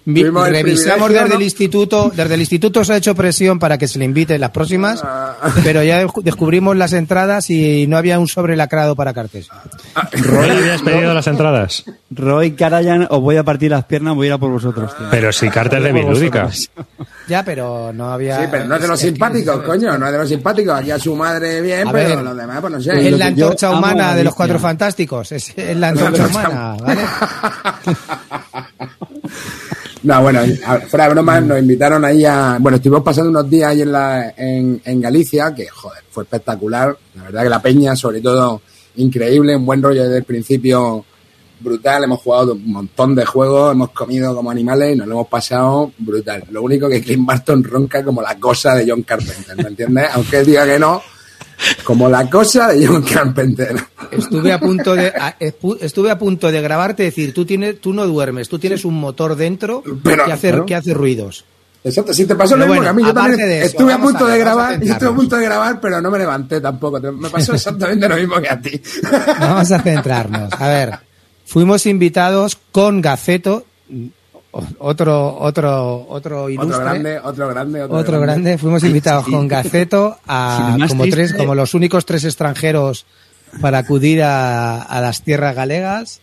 El 0.05 0.33
revisamos 0.33 1.09
desde 1.09 1.23
el 1.25 1.29
¿no? 1.29 1.41
instituto, 1.41 2.11
desde 2.15 2.33
el 2.33 2.39
instituto 2.39 2.83
se 2.83 2.93
ha 2.93 2.97
hecho 2.97 3.13
presión 3.13 3.59
para 3.59 3.77
que 3.77 3.87
se 3.87 3.99
le 3.99 4.05
invite 4.05 4.35
en 4.35 4.41
las 4.41 4.49
próximas, 4.49 5.01
Ah. 5.03 5.35
pero 5.63 5.83
ya 5.83 6.03
descu- 6.03 6.23
descubrimos 6.23 6.75
las 6.75 6.93
entradas 6.93 7.49
y 7.49 7.85
no 7.87 7.97
había 7.97 8.17
un 8.17 8.27
sobre 8.27 8.55
lacrado 8.55 8.95
para 8.95 9.13
Cartesio. 9.13 9.53
¿Roy 10.13 10.49
habías 10.49 10.81
pedido 10.81 11.13
las 11.13 11.27
entradas? 11.27 11.83
Roy 12.09 12.51
Karayan, 12.53 13.07
os 13.09 13.21
voy 13.21 13.37
a 13.37 13.43
partir 13.43 13.71
las 13.71 13.85
piernas, 13.85 14.15
voy 14.15 14.25
a 14.25 14.27
ir 14.29 14.33
a 14.33 14.37
por 14.39 14.49
vosotros, 14.51 14.95
tío. 14.97 15.07
Pero 15.11 15.31
si 15.31 15.49
cartas 15.49 15.83
de 15.83 15.91
Bilúdica. 15.91 16.49
Ya, 17.27 17.45
pero 17.45 17.93
no 17.93 18.11
había. 18.11 18.41
Sí, 18.41 18.47
pero 18.49 18.65
no 18.65 18.75
es 18.75 18.81
de 18.81 18.87
los 18.87 18.99
es 18.99 19.05
que- 19.05 19.11
simpáticos, 19.11 19.61
coño, 19.63 19.97
no 19.97 20.05
es 20.07 20.11
de 20.11 20.17
los 20.17 20.29
simpáticos. 20.29 20.79
Aquí 20.79 20.91
a 20.91 20.99
su 20.99 21.15
madre 21.15 21.61
bien, 21.61 21.87
A 21.87 21.91
pero 21.91 22.21
los 22.23 22.35
demás, 22.35 22.57
pues 22.59 22.73
no 22.73 22.79
Es 22.79 22.85
sé. 22.85 23.11
lo 23.11 23.17
la 23.17 23.25
antorcha 23.27 23.69
humana 23.69 24.15
de 24.15 24.23
los 24.23 24.33
cuatro 24.35 24.59
fantásticos. 24.59 25.31
Es, 25.31 25.53
es 25.55 25.77
la 25.77 25.89
antorcha 25.89 26.27
humana, 26.27 26.75
¿vale? 26.81 27.01
No, 30.03 30.21
bueno, 30.21 30.41
fuera 30.87 31.05
de 31.05 31.11
broma, 31.11 31.39
nos 31.41 31.59
invitaron 31.59 32.03
ahí 32.03 32.25
a. 32.25 32.57
Bueno, 32.59 32.77
estuvimos 32.77 33.03
pasando 33.03 33.29
unos 33.29 33.49
días 33.49 33.69
ahí 33.69 33.81
en, 33.81 33.91
la, 33.91 34.33
en, 34.35 34.81
en 34.83 35.01
Galicia, 35.01 35.53
que, 35.53 35.67
joder, 35.67 36.03
fue 36.09 36.23
espectacular. 36.23 36.97
La 37.15 37.23
verdad 37.23 37.43
que 37.43 37.49
la 37.49 37.61
peña, 37.61 37.95
sobre 37.95 38.19
todo, 38.19 38.61
increíble, 38.95 39.55
un 39.55 39.65
buen 39.65 39.81
rollo 39.81 40.03
desde 40.03 40.17
el 40.17 40.23
principio, 40.23 41.05
brutal. 41.61 42.03
Hemos 42.03 42.21
jugado 42.21 42.53
un 42.53 42.71
montón 42.71 43.15
de 43.15 43.25
juegos, 43.25 43.71
hemos 43.71 43.91
comido 43.91 44.35
como 44.35 44.51
animales 44.51 44.93
y 44.93 44.97
nos 44.97 45.07
lo 45.07 45.13
hemos 45.15 45.27
pasado 45.27 45.91
brutal. 45.97 46.43
Lo 46.51 46.63
único 46.63 46.89
que 46.89 47.01
Clint 47.01 47.25
Barton 47.25 47.63
ronca 47.63 48.03
como 48.03 48.21
la 48.21 48.37
cosa 48.39 48.75
de 48.75 48.89
John 48.89 49.03
Carpenter, 49.03 49.55
¿me 49.57 49.69
entiendes? 49.69 50.07
Aunque 50.13 50.39
él 50.39 50.45
diga 50.45 50.65
que 50.65 50.79
no, 50.79 51.01
como 51.83 52.09
la 52.09 52.29
cosa 52.29 52.69
de 52.69 52.85
John 52.87 53.03
Carpenter. 53.03 53.75
Estuve 54.11 54.51
a 54.53 54.59
punto 54.59 54.95
de 54.95 55.07
a- 55.07 55.35
estuve 55.39 56.11
a 56.11 56.17
punto 56.17 56.51
de 56.51 56.61
grabarte 56.61 57.03
decir, 57.03 57.33
tú 57.33 57.45
tienes 57.45 57.79
tú 57.79 57.93
no 57.93 58.05
duermes, 58.07 58.49
tú 58.49 58.59
tienes 58.59 58.85
un 58.85 58.99
motor 58.99 59.35
dentro 59.35 59.83
Pero, 60.03 60.25
que 60.25 60.31
hace 60.33 60.61
que 60.65 60.75
hace 60.75 60.93
ruidos. 60.93 61.45
Exacto, 61.83 62.13
si 62.13 62.25
te 62.27 62.35
pasó 62.35 62.55
lo 62.55 62.67
mismo 62.67 62.81
que 62.81 62.87
a 62.89 62.93
mí, 62.93 63.03
yo 63.03 63.11
también 63.11 63.39
eso, 63.39 63.65
estuve 63.65 63.91
a 63.91 63.97
punto 63.97 64.25
a 64.25 64.27
de 64.27 64.33
ver, 64.33 64.39
grabar, 64.39 64.79
yo 64.83 64.93
estuve 64.93 65.09
a 65.09 65.13
punto 65.13 65.35
de 65.37 65.43
grabar, 65.45 65.81
pero 65.81 65.99
no 65.99 66.11
me 66.11 66.19
levanté 66.19 66.61
tampoco. 66.61 66.99
Me 66.99 67.27
pasó 67.29 67.53
exactamente 67.55 68.07
lo 68.07 68.15
mismo 68.17 68.39
que 68.39 68.49
a 68.49 68.61
ti. 68.61 68.79
Vamos 69.39 69.71
a 69.71 69.79
centrarnos. 69.79 70.53
A 70.59 70.67
ver, 70.67 70.99
fuimos 71.45 71.87
invitados 71.87 72.55
con 72.71 73.01
Gaceto, 73.01 73.65
otro 74.79 75.37
otro 75.39 76.05
otro 76.09 76.49
ilustre, 76.49 76.73
Otro 76.75 76.83
grande, 76.85 77.19
otro 77.19 77.47
grande, 77.49 77.83
otro, 77.83 77.97
otro 77.97 78.19
grande. 78.19 78.57
Fuimos 78.57 78.83
invitados 78.83 79.25
Sí. 79.27 79.31
con 79.31 79.47
Gaceto 79.47 80.17
a 80.27 80.75
Sí, 80.81 80.87
como 80.89 81.05
tres, 81.07 81.33
como 81.33 81.55
los 81.55 81.73
únicos 81.73 82.05
tres 82.05 82.23
extranjeros 82.25 83.05
para 83.61 83.79
acudir 83.79 84.21
a, 84.23 84.81
a 84.81 85.01
las 85.01 85.23
tierras 85.23 85.55
galegas. 85.55 86.21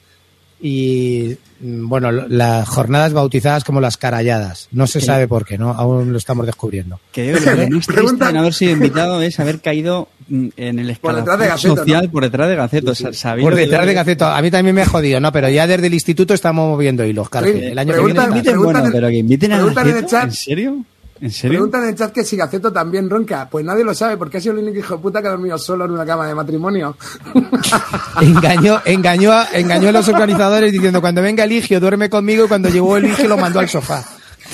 y 0.60 1.36
bueno, 1.60 2.12
lo- 2.12 2.28
las 2.28 2.68
jornadas 2.68 3.12
bautizadas 3.12 3.64
como 3.64 3.80
las 3.80 3.96
caralladas. 3.96 4.68
No 4.72 4.86
se 4.86 5.00
sabe 5.00 5.26
por 5.28 5.44
qué, 5.44 5.58
¿no? 5.58 5.70
Aún 5.70 6.12
lo 6.12 6.18
estamos 6.18 6.46
descubriendo. 6.46 7.00
Que 7.12 7.26
yo 7.26 7.38
creo 7.38 7.56
que 7.56 7.70
más 7.70 7.86
triste 7.86 8.32
no 8.32 8.40
haber 8.40 8.54
sido 8.54 8.72
invitado 8.72 9.20
es 9.22 9.40
haber 9.40 9.60
caído 9.60 10.08
mm, 10.28 10.48
en 10.56 10.78
el 10.78 10.86
Por 10.98 11.12
escalafón 11.12 11.24
detrás 11.24 11.38
de 11.40 11.46
Gaceto, 11.48 11.76
social 11.76 12.04
¿no? 12.06 12.10
por 12.12 12.22
detrás 12.22 12.48
de 12.48 12.56
Gaceto. 12.56 12.92
Por 13.40 13.54
detrás 13.54 13.86
de 13.86 13.94
Gaceto, 13.94 14.26
a 14.26 14.40
mí 14.42 14.50
también 14.50 14.74
me 14.74 14.82
ha 14.82 14.86
jodido, 14.86 15.20
¿no? 15.20 15.32
Pero 15.32 15.48
ya 15.48 15.66
desde 15.66 15.86
el 15.88 15.94
instituto 15.94 16.34
estamos 16.34 16.68
moviendo 16.68 17.04
hilos. 17.04 17.28
Sí, 17.30 17.38
El 17.50 17.78
año 17.78 17.92
que 17.94 18.00
viene 18.00 18.56
bueno, 18.56 18.84
en- 18.86 18.92
pero 18.92 19.08
que 19.08 19.16
inviten 19.16 19.52
a 19.52 19.56
preguntan 19.56 19.88
en 19.88 19.96
el 19.96 20.02
Gaceto, 20.02 20.10
chat. 20.16 20.24
¿En 20.24 20.32
serio? 20.32 20.84
¿En 21.20 21.30
serio? 21.32 21.56
Preguntan 21.58 21.82
en 21.84 21.88
el 21.90 21.94
chat 21.96 22.12
que 22.12 22.24
si 22.24 22.36
Gaceto 22.36 22.72
también 22.72 23.10
ronca. 23.10 23.48
Pues 23.50 23.64
nadie 23.64 23.82
lo 23.84 23.94
sabe, 23.94 24.16
porque 24.16 24.36
ha 24.36 24.40
sido 24.40 24.54
el 24.54 24.60
único 24.64 24.78
hijo 24.78 24.96
de 24.96 25.02
puta 25.02 25.20
que 25.20 25.28
ha 25.28 25.30
dormido 25.32 25.58
solo 25.58 25.84
en 25.84 25.90
una 25.90 26.06
cama 26.06 26.26
de 26.28 26.34
matrimonio. 26.34 26.96
engañó, 28.20 28.80
engañó, 28.84 29.32
a- 29.32 29.48
engañó 29.52 29.88
a 29.88 29.92
los 29.92 30.08
organizadores 30.08 30.72
diciendo 30.72 31.00
cuando 31.00 31.22
venga 31.22 31.44
Eligio 31.44 31.80
duerme 31.80 32.08
conmigo 32.08 32.44
y 32.44 32.48
cuando 32.48 32.68
llegó 32.68 32.96
Eligio 32.96 33.28
lo 33.28 33.36
mandó 33.36 33.60
al 33.60 33.68
sofá. 33.68 34.04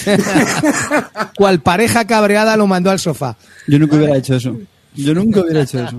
Cual 1.37 1.61
pareja 1.61 2.07
cabreada 2.07 2.57
lo 2.57 2.67
mandó 2.67 2.91
al 2.91 2.99
sofá. 2.99 3.37
Yo 3.67 3.79
nunca 3.79 3.97
hubiera 3.97 4.17
hecho 4.17 4.35
eso. 4.35 4.57
Yo 4.95 5.15
nunca 5.15 5.41
hubiera 5.41 5.63
hecho 5.63 5.83
eso. 5.85 5.99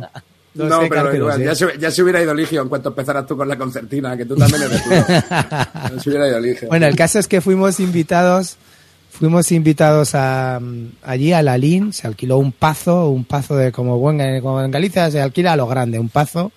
No, 0.53 0.81
sé, 0.81 0.87
pero 0.89 1.13
igual, 1.13 1.43
ya, 1.43 1.53
se, 1.53 1.77
ya 1.77 1.91
se 1.91 2.01
hubiera 2.01 2.21
ido 2.21 2.33
Ligio 2.33 2.61
en 2.61 2.69
cuanto 2.69 2.87
empezaras 2.89 3.27
tú 3.27 3.35
con 3.35 3.45
la 3.47 3.57
concertina, 3.57 4.15
que 4.15 4.23
tú 4.25 4.35
también 4.37 4.61
eres 4.63 4.81
tú. 4.83 4.89
Se 6.01 6.09
hubiera 6.09 6.29
ido 6.29 6.39
Ligio. 6.39 6.69
Bueno, 6.69 6.85
el 6.87 6.95
caso 6.95 7.19
es 7.19 7.27
que 7.27 7.41
fuimos 7.41 7.81
invitados, 7.81 8.55
fuimos 9.17 9.51
invitados 9.51 10.13
a, 10.13 10.59
mm, 10.61 10.87
allí 11.03 11.31
a 11.31 11.41
la 11.41 11.57
LIN, 11.57 11.93
se 11.93 12.07
alquiló 12.07 12.37
un 12.37 12.51
pazo, 12.51 13.09
un 13.09 13.23
pazo 13.23 13.55
de 13.55 13.71
como 13.71 13.97
buen, 13.97 14.19
eh, 14.19 14.41
como 14.41 14.61
en 14.61 14.71
Galicia 14.71 15.09
se 15.09 15.21
alquila 15.21 15.53
a 15.53 15.55
lo 15.55 15.67
grande, 15.67 15.99
un 15.99 16.09
pazo. 16.09 16.51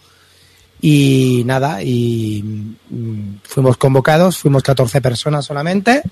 Y 0.81 1.43
nada, 1.47 1.83
y 1.83 2.43
mm, 2.91 3.39
fuimos 3.43 3.77
convocados, 3.77 4.39
fuimos 4.39 4.63
14 4.63 5.01
personas 5.01 5.45
solamente. 5.45 6.03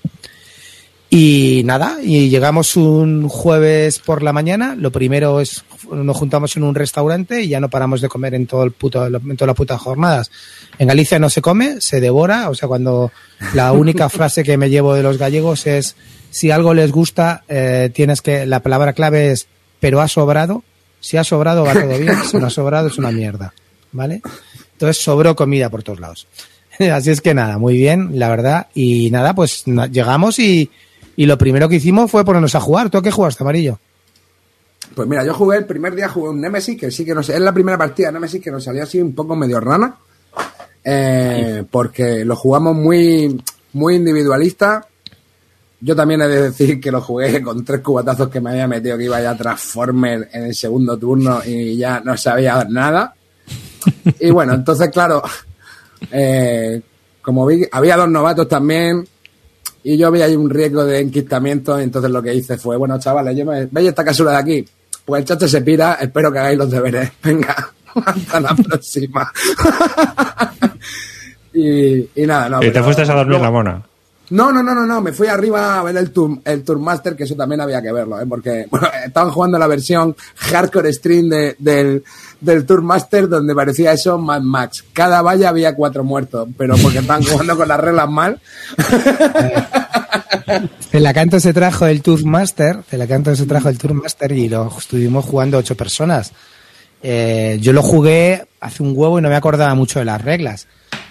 Y 1.09 1.61
nada, 1.63 1.99
y 2.03 2.29
llegamos 2.29 2.75
un 2.75 3.29
jueves 3.29 3.99
por 3.99 4.23
la 4.23 4.33
mañana. 4.33 4.75
Lo 4.75 4.91
primero 4.91 5.39
es, 5.39 5.63
nos 5.89 6.17
juntamos 6.17 6.57
en 6.57 6.63
un 6.63 6.75
restaurante 6.75 7.43
y 7.43 7.47
ya 7.47 7.61
no 7.61 7.69
paramos 7.69 8.01
de 8.01 8.09
comer 8.09 8.33
en 8.33 8.45
todo 8.45 8.63
el 8.63 8.71
puto, 8.71 9.05
en 9.05 9.37
todas 9.37 9.47
las 9.47 9.55
putas 9.55 9.79
jornadas. 9.79 10.31
En 10.77 10.89
Galicia 10.89 11.17
no 11.17 11.29
se 11.29 11.41
come, 11.41 11.79
se 11.79 12.01
devora. 12.01 12.49
O 12.49 12.55
sea, 12.55 12.67
cuando 12.67 13.13
la 13.53 13.71
única 13.71 14.09
frase 14.09 14.43
que 14.43 14.57
me 14.57 14.69
llevo 14.69 14.95
de 14.95 15.03
los 15.03 15.17
gallegos 15.17 15.65
es, 15.65 15.95
si 16.37 16.51
algo 16.51 16.75
les 16.75 16.91
gusta, 16.91 17.43
eh, 17.47 17.89
tienes 17.91 18.21
que, 18.21 18.45
la 18.45 18.59
palabra 18.59 18.93
clave 18.93 19.31
es, 19.31 19.47
pero 19.79 20.01
ha 20.01 20.07
sobrado. 20.07 20.63
Si 20.99 21.17
ha 21.17 21.23
sobrado 21.23 21.63
va 21.63 21.73
todo 21.73 21.97
bien, 21.97 22.15
si 22.29 22.37
no 22.37 22.45
ha 22.45 22.51
sobrado 22.51 22.89
es 22.89 22.99
una 22.99 23.11
mierda. 23.11 23.55
¿Vale? 23.91 24.21
Entonces 24.73 25.03
sobró 25.03 25.35
comida 25.35 25.71
por 25.71 25.81
todos 25.81 25.99
lados. 25.99 26.27
Así 26.93 27.09
es 27.09 27.21
que 27.21 27.33
nada, 27.33 27.57
muy 27.57 27.75
bien, 27.75 28.19
la 28.19 28.29
verdad. 28.29 28.67
Y 28.75 29.09
nada, 29.09 29.33
pues 29.33 29.63
llegamos 29.65 30.37
y, 30.37 30.69
y 31.15 31.25
lo 31.25 31.39
primero 31.39 31.67
que 31.69 31.77
hicimos 31.77 32.11
fue 32.11 32.23
ponernos 32.23 32.53
a 32.53 32.59
jugar. 32.59 32.91
¿Tú 32.91 32.99
a 32.99 33.01
qué 33.01 33.09
jugaste, 33.09 33.43
Amarillo? 33.43 33.79
Pues 34.93 35.07
mira, 35.07 35.25
yo 35.25 35.33
jugué 35.33 35.57
el 35.57 35.65
primer 35.65 35.95
día, 35.95 36.07
jugué 36.07 36.29
un 36.29 36.39
Nemesis, 36.39 36.79
que 36.79 36.91
sí 36.91 37.03
que 37.03 37.15
no 37.15 37.23
sé, 37.23 37.33
es 37.33 37.41
la 37.41 37.51
primera 37.51 37.79
partida 37.79 38.09
de 38.09 38.13
Nemesis 38.13 38.43
que 38.43 38.51
nos 38.51 38.63
salió 38.63 38.83
así 38.83 39.01
un 39.01 39.15
poco 39.15 39.35
medio 39.35 39.59
rana, 39.59 39.95
eh, 40.83 41.63
porque 41.71 42.23
lo 42.23 42.35
jugamos 42.35 42.75
muy, 42.75 43.41
muy 43.73 43.95
individualista. 43.95 44.87
Yo 45.79 45.95
también 45.95 46.21
he 46.21 46.27
de 46.27 46.41
decir 46.43 46.79
que 46.81 46.91
lo 46.91 47.01
jugué 47.01 47.41
con 47.41 47.63
tres 47.63 47.81
cubatazos 47.81 48.29
que 48.29 48.41
me 48.41 48.49
había 48.51 48.67
metido, 48.67 48.97
que 48.97 49.05
iba 49.05 49.21
ya 49.21 49.35
Transformer 49.35 50.27
en 50.33 50.45
el 50.45 50.55
segundo 50.55 50.97
turno 50.97 51.39
y 51.45 51.77
ya 51.77 52.01
no 52.03 52.17
sabía 52.17 52.65
nada. 52.69 53.13
Y 54.19 54.31
bueno, 54.31 54.53
entonces, 54.55 54.89
claro, 54.89 55.21
eh, 56.11 56.81
como 57.21 57.45
vi, 57.45 57.63
había 57.71 57.95
dos 57.95 58.09
novatos 58.09 58.47
también, 58.47 59.07
y 59.83 59.97
yo 59.97 60.11
vi 60.11 60.21
ahí 60.23 60.35
un 60.35 60.49
riesgo 60.49 60.83
de 60.83 60.99
enquistamiento, 60.99 61.79
entonces 61.79 62.09
lo 62.11 62.21
que 62.23 62.33
hice 62.33 62.57
fue, 62.57 62.75
bueno, 62.75 62.99
chavales, 62.99 63.37
yo 63.37 63.45
me, 63.45 63.67
¿veis 63.67 63.89
esta 63.89 64.03
casura 64.03 64.31
de 64.31 64.37
aquí? 64.37 64.65
Pues 65.05 65.21
el 65.21 65.27
chacho 65.27 65.47
se 65.47 65.61
pira, 65.61 65.93
espero 66.01 66.31
que 66.31 66.39
hagáis 66.39 66.57
los 66.57 66.71
deberes. 66.71 67.11
Venga, 67.23 67.71
hasta 68.03 68.39
la 68.39 68.55
próxima. 68.55 69.31
y, 71.53 72.09
y 72.21 72.25
nada, 72.25 72.49
no. 72.49 72.57
y 72.63 72.65
te 72.65 72.71
pero 72.71 72.83
fuiste 72.85 73.03
a 73.03 73.05
dormir 73.05 73.27
luego- 73.27 73.43
la 73.43 73.51
mona. 73.51 73.83
No, 74.29 74.51
no, 74.51 74.61
no, 74.61 74.75
no, 74.75 74.85
no, 74.85 75.01
me 75.01 75.13
fui 75.13 75.27
arriba 75.27 75.79
a 75.79 75.83
ver 75.83 75.95
el, 75.97 76.11
tour, 76.11 76.39
el 76.43 76.63
Tourmaster, 76.63 77.15
que 77.15 77.23
eso 77.23 77.35
también 77.35 77.61
había 77.61 77.81
que 77.81 77.91
verlo, 77.91 78.19
¿eh? 78.19 78.25
porque 78.27 78.67
bueno, 78.71 78.87
estaban 79.05 79.31
jugando 79.31 79.57
la 79.57 79.67
versión 79.67 80.15
hardcore 80.35 80.91
stream 80.93 81.29
de- 81.29 81.55
del, 81.59 82.03
del 82.41 82.65
Tourmaster 82.65 83.27
donde 83.29 83.55
parecía 83.55 83.93
eso 83.93 84.17
Mad 84.17 84.41
Max. 84.41 84.83
Cada 84.93 85.21
valla 85.21 85.49
había 85.49 85.75
cuatro 85.75 86.03
muertos, 86.03 86.47
pero 86.57 86.75
porque 86.81 86.99
estaban 86.99 87.23
jugando 87.25 87.55
con 87.57 87.67
las 87.67 87.79
reglas 87.79 88.09
mal. 88.09 88.39
Celacanto 90.91 91.39
se 91.39 91.53
trajo 91.53 91.85
el 91.87 92.01
Tourmaster, 92.01 92.83
Celacanto 92.89 93.35
se 93.35 93.45
trajo 93.45 93.69
el 93.69 93.77
Tourmaster 93.77 94.31
y 94.31 94.49
lo 94.49 94.71
estuvimos 94.77 95.25
jugando 95.25 95.57
ocho 95.57 95.75
personas. 95.75 96.31
Eh, 97.03 97.57
yo 97.61 97.73
lo 97.73 97.83
jugué 97.83 98.47
hace 98.59 98.81
un 98.83 98.93
huevo 98.95 99.19
y 99.19 99.21
no 99.21 99.29
me 99.29 99.35
acordaba 99.35 99.73
mucho 99.75 99.99
de 99.99 100.05
las 100.05 100.21
reglas. 100.21 100.67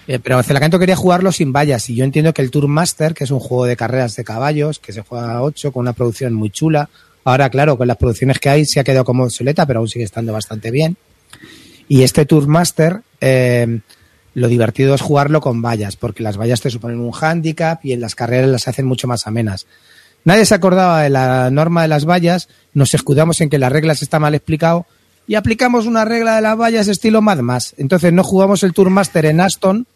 Eh, 0.07 0.21
pero 0.21 0.43
Celacanto 0.43 0.79
quería 0.79 0.97
jugarlo 0.97 1.33
sin 1.33 1.53
vallas 1.53 1.91
y 1.91 1.97
yo 1.97 2.05
entiendo 2.05 2.33
que 2.33 2.43
el 2.43 2.51
Tourmaster, 2.51 3.13
que 3.13 3.25
es 3.25 3.31
un 3.31 3.41
juego 3.41 3.67
de 3.67 3.77
carreras 3.77 4.15
de 4.15 4.25
caballos, 4.25 4.79
que 4.79 4.93
se 4.93 5.03
juega 5.03 5.33
a 5.33 5.43
8 5.43 5.73
con 5.73 5.81
una 5.83 5.93
producción 5.93 6.33
muy 6.33 6.51
chula. 6.51 6.89
Ahora, 7.25 7.51
claro, 7.51 7.77
con 7.77 7.89
las 7.89 7.97
producciones 7.97 8.39
que 8.39 8.49
hay 8.49 8.65
se 8.65 8.79
ha 8.79 8.85
quedado 8.85 9.05
como 9.05 9.25
obsoleta, 9.25 9.67
pero 9.67 9.81
aún 9.81 9.89
sigue 9.89 10.05
estando 10.05 10.33
bastante 10.33 10.71
bien. 10.71 10.97
Y 11.89 12.03
este 12.03 12.25
Tourmaster, 12.25 13.01
eh, 13.21 13.81
lo 14.35 14.49
divertido 14.49 14.95
es 14.95 15.01
jugarlo 15.01 15.41
con 15.41 15.61
vallas, 15.61 15.97
porque 15.97 16.23
las 16.23 16.37
vallas 16.37 16.61
te 16.61 16.71
suponen 16.71 17.01
un 17.01 17.11
hándicap 17.11 17.85
y 17.85 17.93
en 17.93 18.01
las 18.01 18.15
carreras 18.15 18.49
las 18.49 18.69
hacen 18.69 18.87
mucho 18.87 19.09
más 19.09 19.27
amenas. 19.27 19.67
Nadie 20.25 20.45
se 20.45 20.55
acordaba 20.55 21.03
de 21.03 21.11
la 21.11 21.51
norma 21.51 21.83
de 21.83 21.89
las 21.89 22.05
vallas, 22.05 22.49
nos 22.75 22.95
escudamos 22.95 23.41
en 23.41 23.49
que 23.49 23.59
las 23.59 23.73
reglas 23.73 24.03
está 24.03 24.19
mal 24.19 24.35
explicado 24.35 24.87
y 25.27 25.35
aplicamos 25.35 25.87
una 25.87 26.05
regla 26.05 26.37
de 26.37 26.43
las 26.43 26.57
vallas 26.57 26.89
estilo 26.89 27.23
Mad 27.23 27.39
Max. 27.39 27.75
Entonces 27.79 28.13
no 28.13 28.23
jugamos 28.25 28.63
el 28.63 28.73
Tourmaster 28.73 29.27
en 29.27 29.41
Aston, 29.41 29.87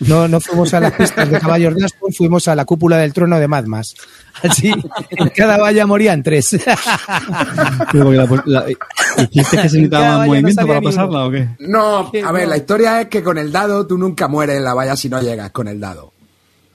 no, 0.00 0.28
no 0.28 0.40
fuimos 0.40 0.74
a 0.74 0.80
las 0.80 0.92
pistas 0.92 1.30
de 1.30 1.40
caballos 1.40 1.74
de 1.74 1.84
Aston, 1.86 2.12
fuimos 2.12 2.48
a 2.48 2.54
la 2.54 2.64
cúpula 2.66 2.98
del 2.98 3.12
trono 3.14 3.38
de 3.40 3.48
Mad 3.48 3.64
Max. 3.64 3.94
Así, 4.42 4.70
en 5.10 5.28
cada 5.30 5.56
valla 5.56 5.86
morían 5.86 6.22
tres. 6.22 6.50
Pero 7.92 8.04
porque 8.04 8.42
la- 8.50 8.64
la- 8.66 8.70
¿Hiciste 8.70 9.38
que 9.40 9.44
se 9.44 9.56
necesitaba 9.78 10.04
Cada 10.04 10.18
más 10.18 10.18
valla 10.18 10.26
no 10.26 10.26
movimiento 10.26 10.60
salía 10.60 10.74
para 10.74 10.84
pasarla 10.84 11.24
o 11.26 11.30
qué? 11.30 11.48
No, 11.60 11.98
a 12.26 12.32
ver, 12.32 12.44
no. 12.44 12.50
la 12.50 12.56
historia 12.58 13.00
es 13.00 13.08
que 13.08 13.22
con 13.22 13.38
el 13.38 13.50
dado 13.50 13.86
tú 13.86 13.96
nunca 13.96 14.28
mueres 14.28 14.56
en 14.58 14.64
la 14.64 14.74
valla 14.74 14.96
si 14.96 15.08
no 15.08 15.20
llegas 15.22 15.50
con 15.52 15.68
el 15.68 15.80
dado. 15.80 16.12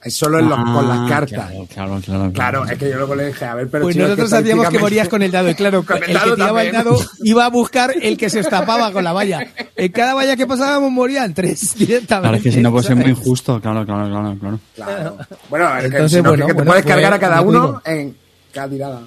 Es 0.04 0.16
solo 0.16 0.40
en 0.40 0.48
los- 0.48 0.58
con 0.58 0.88
las 0.88 0.98
Ah, 0.98 1.06
cartas. 1.08 1.50
Claro, 1.50 1.66
claro, 1.72 2.00
claro. 2.04 2.32
Claro, 2.32 2.64
es 2.66 2.76
que 2.76 2.90
yo 2.90 2.96
luego 2.96 3.14
le 3.14 3.26
dije, 3.28 3.44
a 3.44 3.54
ver, 3.54 3.68
pero 3.68 3.84
Pues 3.84 3.94
es 3.96 4.02
nosotros 4.02 4.30
que 4.30 4.36
sabíamos 4.36 4.68
que 4.68 4.78
morías 4.80 5.08
con 5.08 5.22
el 5.22 5.30
dado 5.30 5.48
y 5.48 5.54
claro, 5.54 5.82
Con 5.86 5.96
el, 5.98 6.02
el 6.02 6.08
que 6.08 6.36
dado 6.36 6.58
el 6.58 6.72
dado 6.72 6.98
iba 7.22 7.46
a 7.46 7.50
buscar 7.50 7.94
el 8.02 8.16
que 8.16 8.28
se 8.28 8.40
estapaba 8.40 8.90
con 8.92 9.04
la 9.04 9.12
valla. 9.12 9.46
En 9.76 9.92
cada 9.92 10.14
valla 10.14 10.34
que 10.34 10.46
pasábamos 10.46 10.90
morían 10.90 11.32
tres 11.34 11.74
directamente. 11.78 12.22
Claro, 12.28 12.36
es 12.36 12.42
que 12.42 12.50
si 12.52 12.60
no 12.60 12.72
puede 12.72 12.86
ser 12.86 12.96
muy 12.96 13.10
injusto. 13.10 13.60
Claro, 13.60 13.86
claro, 13.86 14.08
claro. 14.08 14.36
claro. 14.40 14.58
Claro. 14.74 15.18
Bueno, 15.48 15.76
es 15.76 15.80
que, 15.82 15.86
Entonces, 15.86 16.22
bueno, 16.22 16.46
que 16.46 16.52
te 16.52 16.52
bueno, 16.54 16.68
puedes 16.70 16.82
pues, 16.82 16.94
cargar 16.94 17.12
a 17.14 17.18
cada 17.20 17.40
uno 17.40 17.80
en 17.84 18.16
cada 18.52 18.68
tirada. 18.68 19.00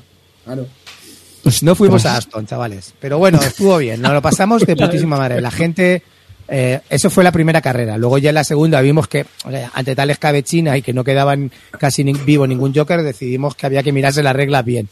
Claro. 0.45 0.65
No 1.61 1.75
fuimos 1.75 2.05
a 2.05 2.17
Aston, 2.17 2.47
chavales. 2.47 2.93
Pero 2.99 3.17
bueno, 3.19 3.39
estuvo 3.41 3.77
bien. 3.77 4.01
Nos 4.01 4.13
lo 4.13 4.21
pasamos 4.21 4.65
de 4.65 4.75
putísima 4.75 5.17
madre. 5.17 5.41
La 5.41 5.51
gente. 5.51 6.01
Eh, 6.47 6.79
eso 6.89 7.09
fue 7.09 7.23
la 7.23 7.31
primera 7.31 7.61
carrera. 7.61 7.97
Luego 7.97 8.17
ya 8.17 8.29
en 8.29 8.35
la 8.35 8.43
segunda 8.43 8.81
vimos 8.81 9.07
que 9.07 9.25
ante 9.73 9.95
tal 9.95 10.09
escabechina 10.11 10.77
y 10.77 10.81
que 10.81 10.93
no 10.93 11.03
quedaban 11.03 11.51
casi 11.79 12.03
ni- 12.03 12.13
vivo 12.13 12.45
ningún 12.47 12.73
Joker, 12.73 13.01
decidimos 13.03 13.55
que 13.55 13.65
había 13.65 13.83
que 13.83 13.91
mirarse 13.91 14.21
las 14.23 14.35
reglas 14.35 14.63
bien. 14.65 14.87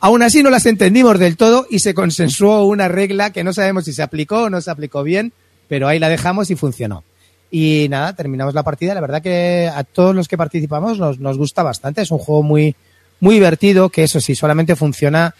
Aún 0.00 0.22
así 0.22 0.42
no 0.42 0.50
las 0.50 0.66
entendimos 0.66 1.18
del 1.18 1.36
todo 1.36 1.66
y 1.70 1.78
se 1.78 1.94
consensuó 1.94 2.64
una 2.64 2.88
regla 2.88 3.30
que 3.30 3.44
no 3.44 3.52
sabemos 3.52 3.84
si 3.86 3.92
se 3.92 4.02
aplicó 4.02 4.42
o 4.44 4.50
no 4.50 4.60
se 4.60 4.70
aplicó 4.70 5.02
bien, 5.02 5.32
pero 5.68 5.88
ahí 5.88 5.98
la 5.98 6.08
dejamos 6.08 6.50
y 6.50 6.56
funcionó. 6.56 7.02
Y 7.50 7.86
nada, 7.90 8.14
terminamos 8.14 8.54
la 8.54 8.62
partida. 8.62 8.92
La 8.94 9.00
verdad 9.00 9.22
que 9.22 9.70
a 9.74 9.84
todos 9.84 10.14
los 10.14 10.28
que 10.28 10.36
participamos 10.36 10.98
nos, 10.98 11.18
nos 11.18 11.38
gusta 11.38 11.62
bastante. 11.62 12.02
Es 12.02 12.10
un 12.10 12.18
juego 12.18 12.42
muy, 12.42 12.74
muy 13.20 13.34
divertido 13.36 13.88
que 13.88 14.02
eso 14.04 14.20
sí, 14.20 14.34
solamente 14.34 14.76
funciona 14.76 15.34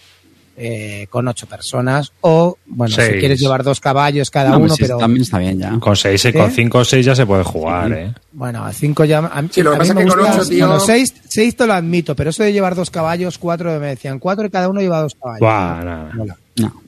eh, 0.56 1.06
con 1.10 1.28
ocho 1.28 1.46
personas 1.46 2.12
o, 2.22 2.56
bueno, 2.66 2.94
si 2.94 3.02
Seis. 3.02 3.16
quieres 3.20 3.38
llevar 3.40 3.62
dos 3.62 3.78
caballos 3.80 4.30
cada 4.30 4.50
No, 4.50 4.58
uno, 4.58 4.68
pues 4.68 4.80
pero 4.80 4.96
También 4.98 5.22
está 5.22 5.38
bien 5.38 5.58
ya. 5.58 5.78
Con 5.78 5.94
6 5.96 6.24
y 6.24 6.32
¿Qué? 6.32 6.38
con 6.38 6.50
5 6.50 6.78
o 6.78 6.84
6 6.84 7.04
ya 7.06 7.14
se 7.14 7.26
puede 7.26 7.44
jugar, 7.44 7.92
¿eh? 7.92 8.14
bueno, 8.32 8.64
a 8.64 8.72
cinco 8.72 9.04
ya... 9.04 9.18
A, 9.18 9.44
Sí, 9.50 9.62
lo 9.62 9.70
que 9.70 9.76
a 9.76 9.78
pasa 9.80 9.94
mí 9.94 10.02
es 10.02 10.06
con 10.14 10.20
ocho, 10.20 10.48
tío- 10.48 10.66
bueno, 10.66 10.80
seis, 10.80 11.14
seis 11.28 11.56
te 11.56 11.66
lo 11.66 11.72
admito, 11.74 12.14
pero 12.16 12.30
eso 12.30 12.42
de 12.42 12.52
llevar 12.52 12.74
dos 12.74 12.90
caballos, 12.90 13.38
cuatro 13.38 13.78
me 13.80 13.86
decían 13.88 14.18
cuatro 14.18 14.46
y 14.46 14.50
cada 14.50 14.68
uno 14.68 14.80
lleva 14.80 15.00
dos 15.02 15.14
caballos. 15.14 15.40
Buah, 15.40 15.84
nada. 15.84 16.10
Mola. 16.14 16.36
No. 16.56 16.82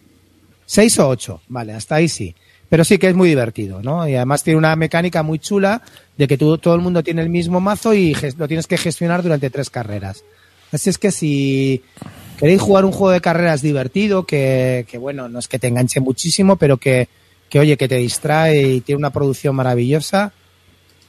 Seis 0.66 0.98
o 0.98 1.08
ocho, 1.08 1.40
vale, 1.48 1.72
hasta 1.72 1.94
ahí 1.96 2.08
sí. 2.08 2.34
Pero 2.68 2.84
sí 2.84 2.98
que 2.98 3.08
es 3.08 3.14
muy 3.14 3.30
divertido, 3.30 3.80
¿no? 3.82 4.06
Y 4.06 4.14
además 4.14 4.42
tiene 4.42 4.58
una 4.58 4.76
mecánica 4.76 5.22
muy 5.22 5.38
chula 5.38 5.80
de 6.18 6.28
que 6.28 6.36
tú, 6.36 6.58
todo 6.58 6.74
el 6.74 6.82
mundo 6.82 7.02
tiene 7.02 7.22
el 7.22 7.30
mismo 7.30 7.60
mazo 7.60 7.94
y 7.94 8.14
lo 8.36 8.46
tienes 8.46 8.66
que 8.66 8.76
gestionar 8.76 9.22
durante 9.22 9.48
tres 9.48 9.70
carreras. 9.70 10.22
Así 10.70 10.90
es 10.90 10.98
que 10.98 11.10
si 11.10 11.82
queréis 12.38 12.60
jugar 12.60 12.84
un 12.84 12.92
juego 12.92 13.10
de 13.12 13.20
carreras 13.20 13.60
divertido, 13.62 14.24
que, 14.24 14.86
que 14.88 14.96
bueno, 14.96 15.28
no 15.28 15.38
es 15.38 15.48
que 15.48 15.58
te 15.58 15.66
enganche 15.66 16.00
muchísimo, 16.00 16.56
pero 16.56 16.76
que, 16.78 17.08
que 17.50 17.58
oye, 17.58 17.76
que 17.76 17.88
te 17.88 17.96
distrae 17.96 18.62
y 18.62 18.80
tiene 18.80 18.98
una 18.98 19.10
producción 19.10 19.54
maravillosa, 19.56 20.32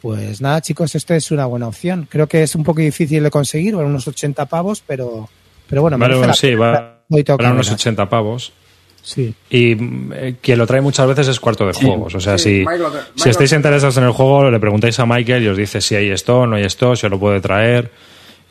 pues 0.01 0.41
nada, 0.41 0.61
chicos, 0.61 0.95
esto 0.95 1.13
es 1.13 1.31
una 1.31 1.45
buena 1.45 1.67
opción. 1.67 2.07
Creo 2.09 2.27
que 2.27 2.43
es 2.43 2.55
un 2.55 2.63
poco 2.63 2.81
difícil 2.81 3.23
de 3.23 3.29
conseguir, 3.29 3.75
bueno, 3.75 3.89
unos 3.89 4.07
80 4.07 4.45
pavos, 4.45 4.81
pero, 4.85 5.29
pero 5.67 5.81
bueno, 5.81 5.97
Vale, 5.97 6.15
bueno, 6.15 6.27
la 6.27 6.33
sí, 6.33 6.55
va 6.55 6.99
para 7.09 7.51
unos 7.51 7.67
verla. 7.67 7.73
80 7.73 8.09
pavos. 8.09 8.53
Sí. 9.01 9.33
Y 9.49 9.75
eh, 10.13 10.35
quien 10.41 10.57
lo 10.57 10.67
trae 10.67 10.81
muchas 10.81 11.07
veces 11.07 11.27
es 11.27 11.39
cuarto 11.39 11.65
de 11.65 11.73
juegos. 11.73 12.15
O 12.15 12.19
sea, 12.19 12.37
Sí, 12.37 12.43
si, 12.43 12.65
Michael 12.65 13.03
si 13.15 13.29
estáis 13.29 13.51
interesados 13.53 13.97
en 13.97 14.03
el 14.03 14.11
juego, 14.11 14.49
le 14.49 14.59
preguntáis 14.59 14.99
a 14.99 15.05
Michael 15.05 15.43
y 15.43 15.47
os 15.47 15.57
dice 15.57 15.81
si 15.81 15.95
hay 15.95 16.09
esto, 16.09 16.45
no 16.45 16.55
hay 16.57 16.63
esto, 16.63 16.95
si 16.95 17.05
os 17.05 17.11
lo 17.11 17.19
puede 17.19 17.41
traer. 17.41 17.91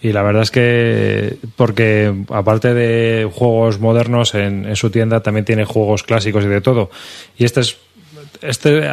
Y 0.00 0.12
la 0.12 0.22
verdad 0.22 0.42
es 0.42 0.50
que, 0.52 1.36
porque 1.56 2.14
aparte 2.30 2.72
de 2.72 3.28
juegos 3.32 3.80
modernos, 3.80 4.34
en, 4.34 4.64
en 4.64 4.76
su 4.76 4.90
tienda 4.90 5.20
también 5.20 5.44
tiene 5.44 5.64
juegos 5.64 6.04
clásicos 6.04 6.44
y 6.44 6.48
de 6.48 6.60
todo. 6.60 6.90
Y 7.36 7.44
este 7.44 7.60
es, 7.60 7.78
este, 8.42 8.88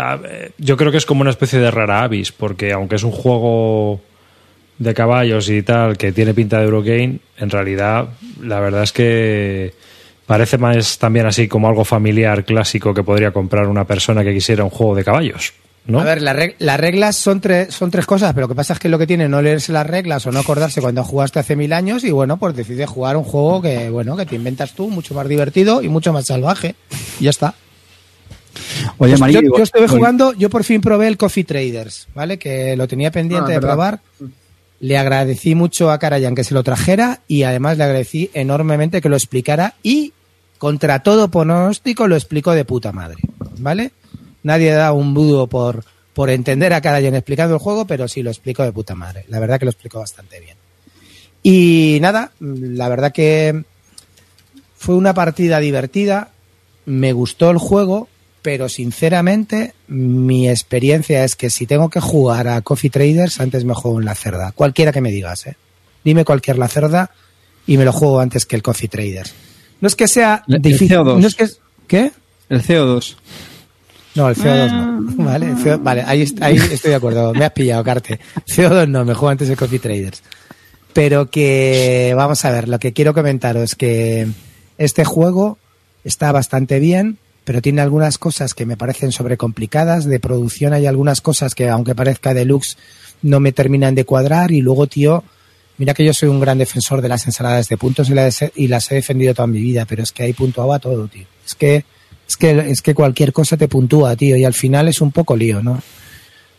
yo 0.58 0.78
creo 0.78 0.92
que 0.92 0.98
es 0.98 1.06
como 1.06 1.22
una 1.22 1.30
especie 1.30 1.60
de 1.60 1.70
rara 1.72 2.04
avis, 2.04 2.32
porque 2.32 2.72
aunque 2.72 2.96
es 2.96 3.04
un 3.04 3.12
juego 3.12 4.02
de 4.78 4.94
caballos 4.94 5.50
y 5.50 5.62
tal, 5.62 5.98
que 5.98 6.12
tiene 6.12 6.34
pinta 6.34 6.58
de 6.58 6.66
Eurogame, 6.66 7.20
en 7.38 7.50
realidad 7.50 8.10
la 8.42 8.60
verdad 8.60 8.84
es 8.84 8.92
que 8.92 9.74
parece 10.26 10.58
más 10.58 10.98
también 10.98 11.26
así 11.26 11.48
como 11.48 11.68
algo 11.68 11.86
familiar 11.86 12.44
clásico 12.46 12.94
que 12.94 13.04
podría 13.04 13.32
comprar 13.32 13.68
una 13.68 13.86
persona 13.86 14.24
que 14.24 14.34
quisiera 14.34 14.64
un 14.64 14.70
juego 14.70 14.96
de 14.96 15.04
caballos, 15.04 15.54
¿no? 15.88 16.00
A 16.00 16.04
ver, 16.04 16.22
la 16.22 16.34
reg- 16.34 16.56
las 16.60 16.80
reglas 16.80 17.16
son, 17.16 17.42
tres 17.42 17.74
son 17.74 17.92
tres 17.92 18.06
cosas, 18.06 18.34
pero 18.34 18.46
lo 18.46 18.50
que 18.50 18.56
pasa 18.56 18.74
es 18.74 18.80
que 18.80 18.90
lo 18.90 18.98
que 18.98 19.06
tiene 19.08 19.26
es 19.26 19.30
no 19.30 19.42
leerse 19.42 19.72
las 19.72 19.86
reglas 19.86 20.26
o 20.26 20.32
no 20.32 20.40
acordarse 20.40 20.82
cuando 20.82 21.04
jugaste 21.04 21.40
hace 21.40 21.56
mil 21.56 21.74
años 21.74 22.04
y 22.04 22.12
bueno, 22.12 22.38
pues 22.38 22.56
decides 22.56 22.90
jugar 22.90 23.18
un 23.18 23.24
juego 23.24 23.62
que, 23.62 23.90
bueno, 23.90 24.16
que 24.18 24.26
te 24.26 24.36
inventas 24.36 24.74
tú, 24.74 24.90
mucho 24.90 25.14
más 25.14 25.28
divertido 25.28 25.82
y 25.84 25.90
mucho 25.90 26.12
más 26.14 26.26
salvaje. 26.26 26.76
Y 27.20 27.26
ya 27.26 27.30
está. 27.30 27.54
Oye, 28.98 29.12
Pues 29.12 29.20
María, 29.20 29.42
yo, 29.42 29.58
yo 29.58 29.64
estuve 29.64 29.88
jugando, 29.88 30.34
yo 30.34 30.50
por 30.50 30.64
fin 30.64 30.80
probé 30.82 31.08
el 31.08 31.18
Coffee 31.18 31.44
Traders, 31.44 32.08
¿vale? 32.16 32.40
Que 32.40 32.76
lo 32.78 32.88
tenía 32.88 33.12
pendiente 33.12 33.52
Ah, 33.52 33.56
de 33.56 33.62
probar. 33.62 34.00
Le 34.80 34.98
agradecí 34.98 35.56
mucho 35.56 35.92
a 35.92 36.00
Karayan 36.00 36.36
que 36.36 36.44
se 36.44 36.54
lo 36.54 36.64
trajera 36.64 37.22
y 37.28 37.44
además 37.44 37.78
le 37.78 37.84
agradecí 37.86 38.30
enormemente 38.34 39.02
que 39.02 39.10
lo 39.10 39.16
explicara 39.16 39.74
y 39.84 40.14
contra 40.58 41.00
todo 41.04 41.30
pronóstico 41.30 42.08
lo 42.08 42.16
explicó 42.16 42.52
de 42.54 42.66
puta 42.66 42.92
madre, 42.92 43.18
¿vale? 43.60 43.92
Nadie 44.46 44.72
da 44.72 44.92
un 44.94 45.14
budo 45.16 45.48
por, 45.48 45.84
por 46.14 46.30
entender 46.30 46.72
a 46.74 46.80
Karayan 46.82 47.16
explicando 47.16 47.56
el 47.56 47.60
juego, 47.60 47.86
pero 47.88 48.08
sí 48.08 48.22
lo 48.22 48.30
explicó 48.30 48.62
de 48.64 48.72
puta 48.72 48.94
madre. 48.94 49.26
La 49.28 49.40
verdad 49.40 49.58
que 49.58 49.66
lo 49.66 49.72
explicó 49.72 49.98
bastante 50.00 50.40
bien. 50.40 50.56
Y 51.42 51.98
nada, 52.00 52.32
la 52.40 52.88
verdad 52.90 53.12
que 53.12 53.64
fue 54.78 54.96
una 54.96 55.14
partida 55.16 55.60
divertida, 55.60 56.30
me 56.86 57.12
gustó 57.12 57.50
el 57.50 57.58
juego, 57.58 58.08
pero 58.44 58.70
sinceramente 58.70 59.74
mi 59.88 60.48
experiencia 60.48 61.24
es 61.24 61.36
que 61.36 61.50
si 61.50 61.66
tengo 61.66 61.90
que 61.90 62.00
jugar 62.00 62.48
a 62.48 62.62
Coffee 62.62 62.92
Traders, 62.92 63.40
antes 63.40 63.66
me 63.66 63.74
juego 63.74 64.00
en 64.00 64.06
la 64.06 64.14
cerda. 64.16 64.52
Cualquiera 64.52 64.92
que 64.92 65.02
me 65.02 65.10
digas, 65.12 65.48
¿eh? 65.48 65.58
Dime 66.04 66.24
cualquier 66.24 66.60
la 66.60 66.68
cerda 66.68 67.10
y 67.66 67.78
me 67.78 67.86
lo 67.86 67.92
juego 67.92 68.20
antes 68.20 68.46
que 68.46 68.56
el 68.56 68.62
Coffee 68.62 68.90
Traders. 68.90 69.34
No 69.82 69.88
es 69.88 69.96
que 69.96 70.08
sea 70.08 70.44
El- 70.48 70.56
el 70.58 70.62
difícil. 70.62 70.98
CO2. 70.98 71.20
No 71.20 71.28
es 71.28 71.36
que, 71.36 71.48
¿Qué? 71.88 72.12
El 72.50 72.62
CO2. 72.64 73.16
No, 74.16 74.30
el 74.30 74.36
CO2 74.36 74.72
no. 74.72 74.96
Vale, 75.26 75.52
el 75.52 75.64
CO 75.64 75.78
vale 75.80 76.04
ahí, 76.06 76.26
ahí 76.42 76.56
estoy 76.72 76.90
de 76.90 76.96
acuerdo. 76.96 77.34
Me 77.34 77.46
has 77.46 77.52
pillado, 77.52 77.84
Carte. 77.84 78.20
CO2 78.48 78.88
no, 78.88 79.06
me 79.06 79.14
juego 79.14 79.30
antes 79.30 79.50
el 79.50 79.58
Coffee 79.58 79.80
Traders. 79.80 80.24
Pero 80.94 81.30
que, 81.30 82.14
vamos 82.16 82.46
a 82.46 82.52
ver, 82.52 82.70
lo 82.70 82.80
que 82.80 82.94
quiero 82.94 83.14
comentaros 83.14 83.64
es 83.64 83.76
que 83.76 84.28
este 84.78 85.04
juego 85.04 85.58
está 86.06 86.32
bastante 86.32 86.80
bien, 86.80 87.18
pero 87.44 87.62
tiene 87.62 87.82
algunas 87.82 88.18
cosas 88.18 88.54
que 88.54 88.66
me 88.66 88.78
parecen 88.78 89.12
sobrecomplicadas. 89.12 90.06
De 90.06 90.22
producción 90.22 90.72
hay 90.72 90.86
algunas 90.86 91.20
cosas 91.20 91.54
que, 91.54 91.68
aunque 91.68 91.96
parezca 91.96 92.34
deluxe, 92.34 92.78
no 93.22 93.42
me 93.42 93.52
terminan 93.52 93.96
de 93.96 94.06
cuadrar. 94.06 94.52
Y 94.52 94.62
luego, 94.62 94.88
tío, 94.88 95.24
mira 95.78 95.94
que 95.94 96.06
yo 96.06 96.14
soy 96.14 96.30
un 96.30 96.40
gran 96.40 96.58
defensor 96.58 97.02
de 97.02 97.10
las 97.10 97.26
ensaladas 97.26 97.68
de 97.68 97.78
puntos 97.78 98.10
y 98.10 98.68
las, 98.68 98.92
he 98.92 98.96
defendido 98.96 99.34
toda 99.34 99.48
mi 99.48 99.60
vida, 99.60 99.86
pero 99.86 100.04
es 100.04 100.12
que 100.12 100.24
ahí 100.24 100.34
puntuaba 100.34 100.80
todo, 100.80 101.08
tío. 101.08 101.26
Es 101.46 101.56
que, 101.56 101.84
es 102.28 102.38
que, 102.38 102.52
es 102.72 102.82
que 102.82 102.96
cualquier 102.96 103.34
cosa 103.34 103.58
te 103.58 103.68
puntúa, 103.68 104.16
tío, 104.16 104.36
y 104.36 104.44
al 104.44 104.54
final 104.54 104.88
es 104.88 105.02
un 105.02 105.12
poco 105.12 105.36
lío, 105.36 105.62
¿no? 105.62 105.82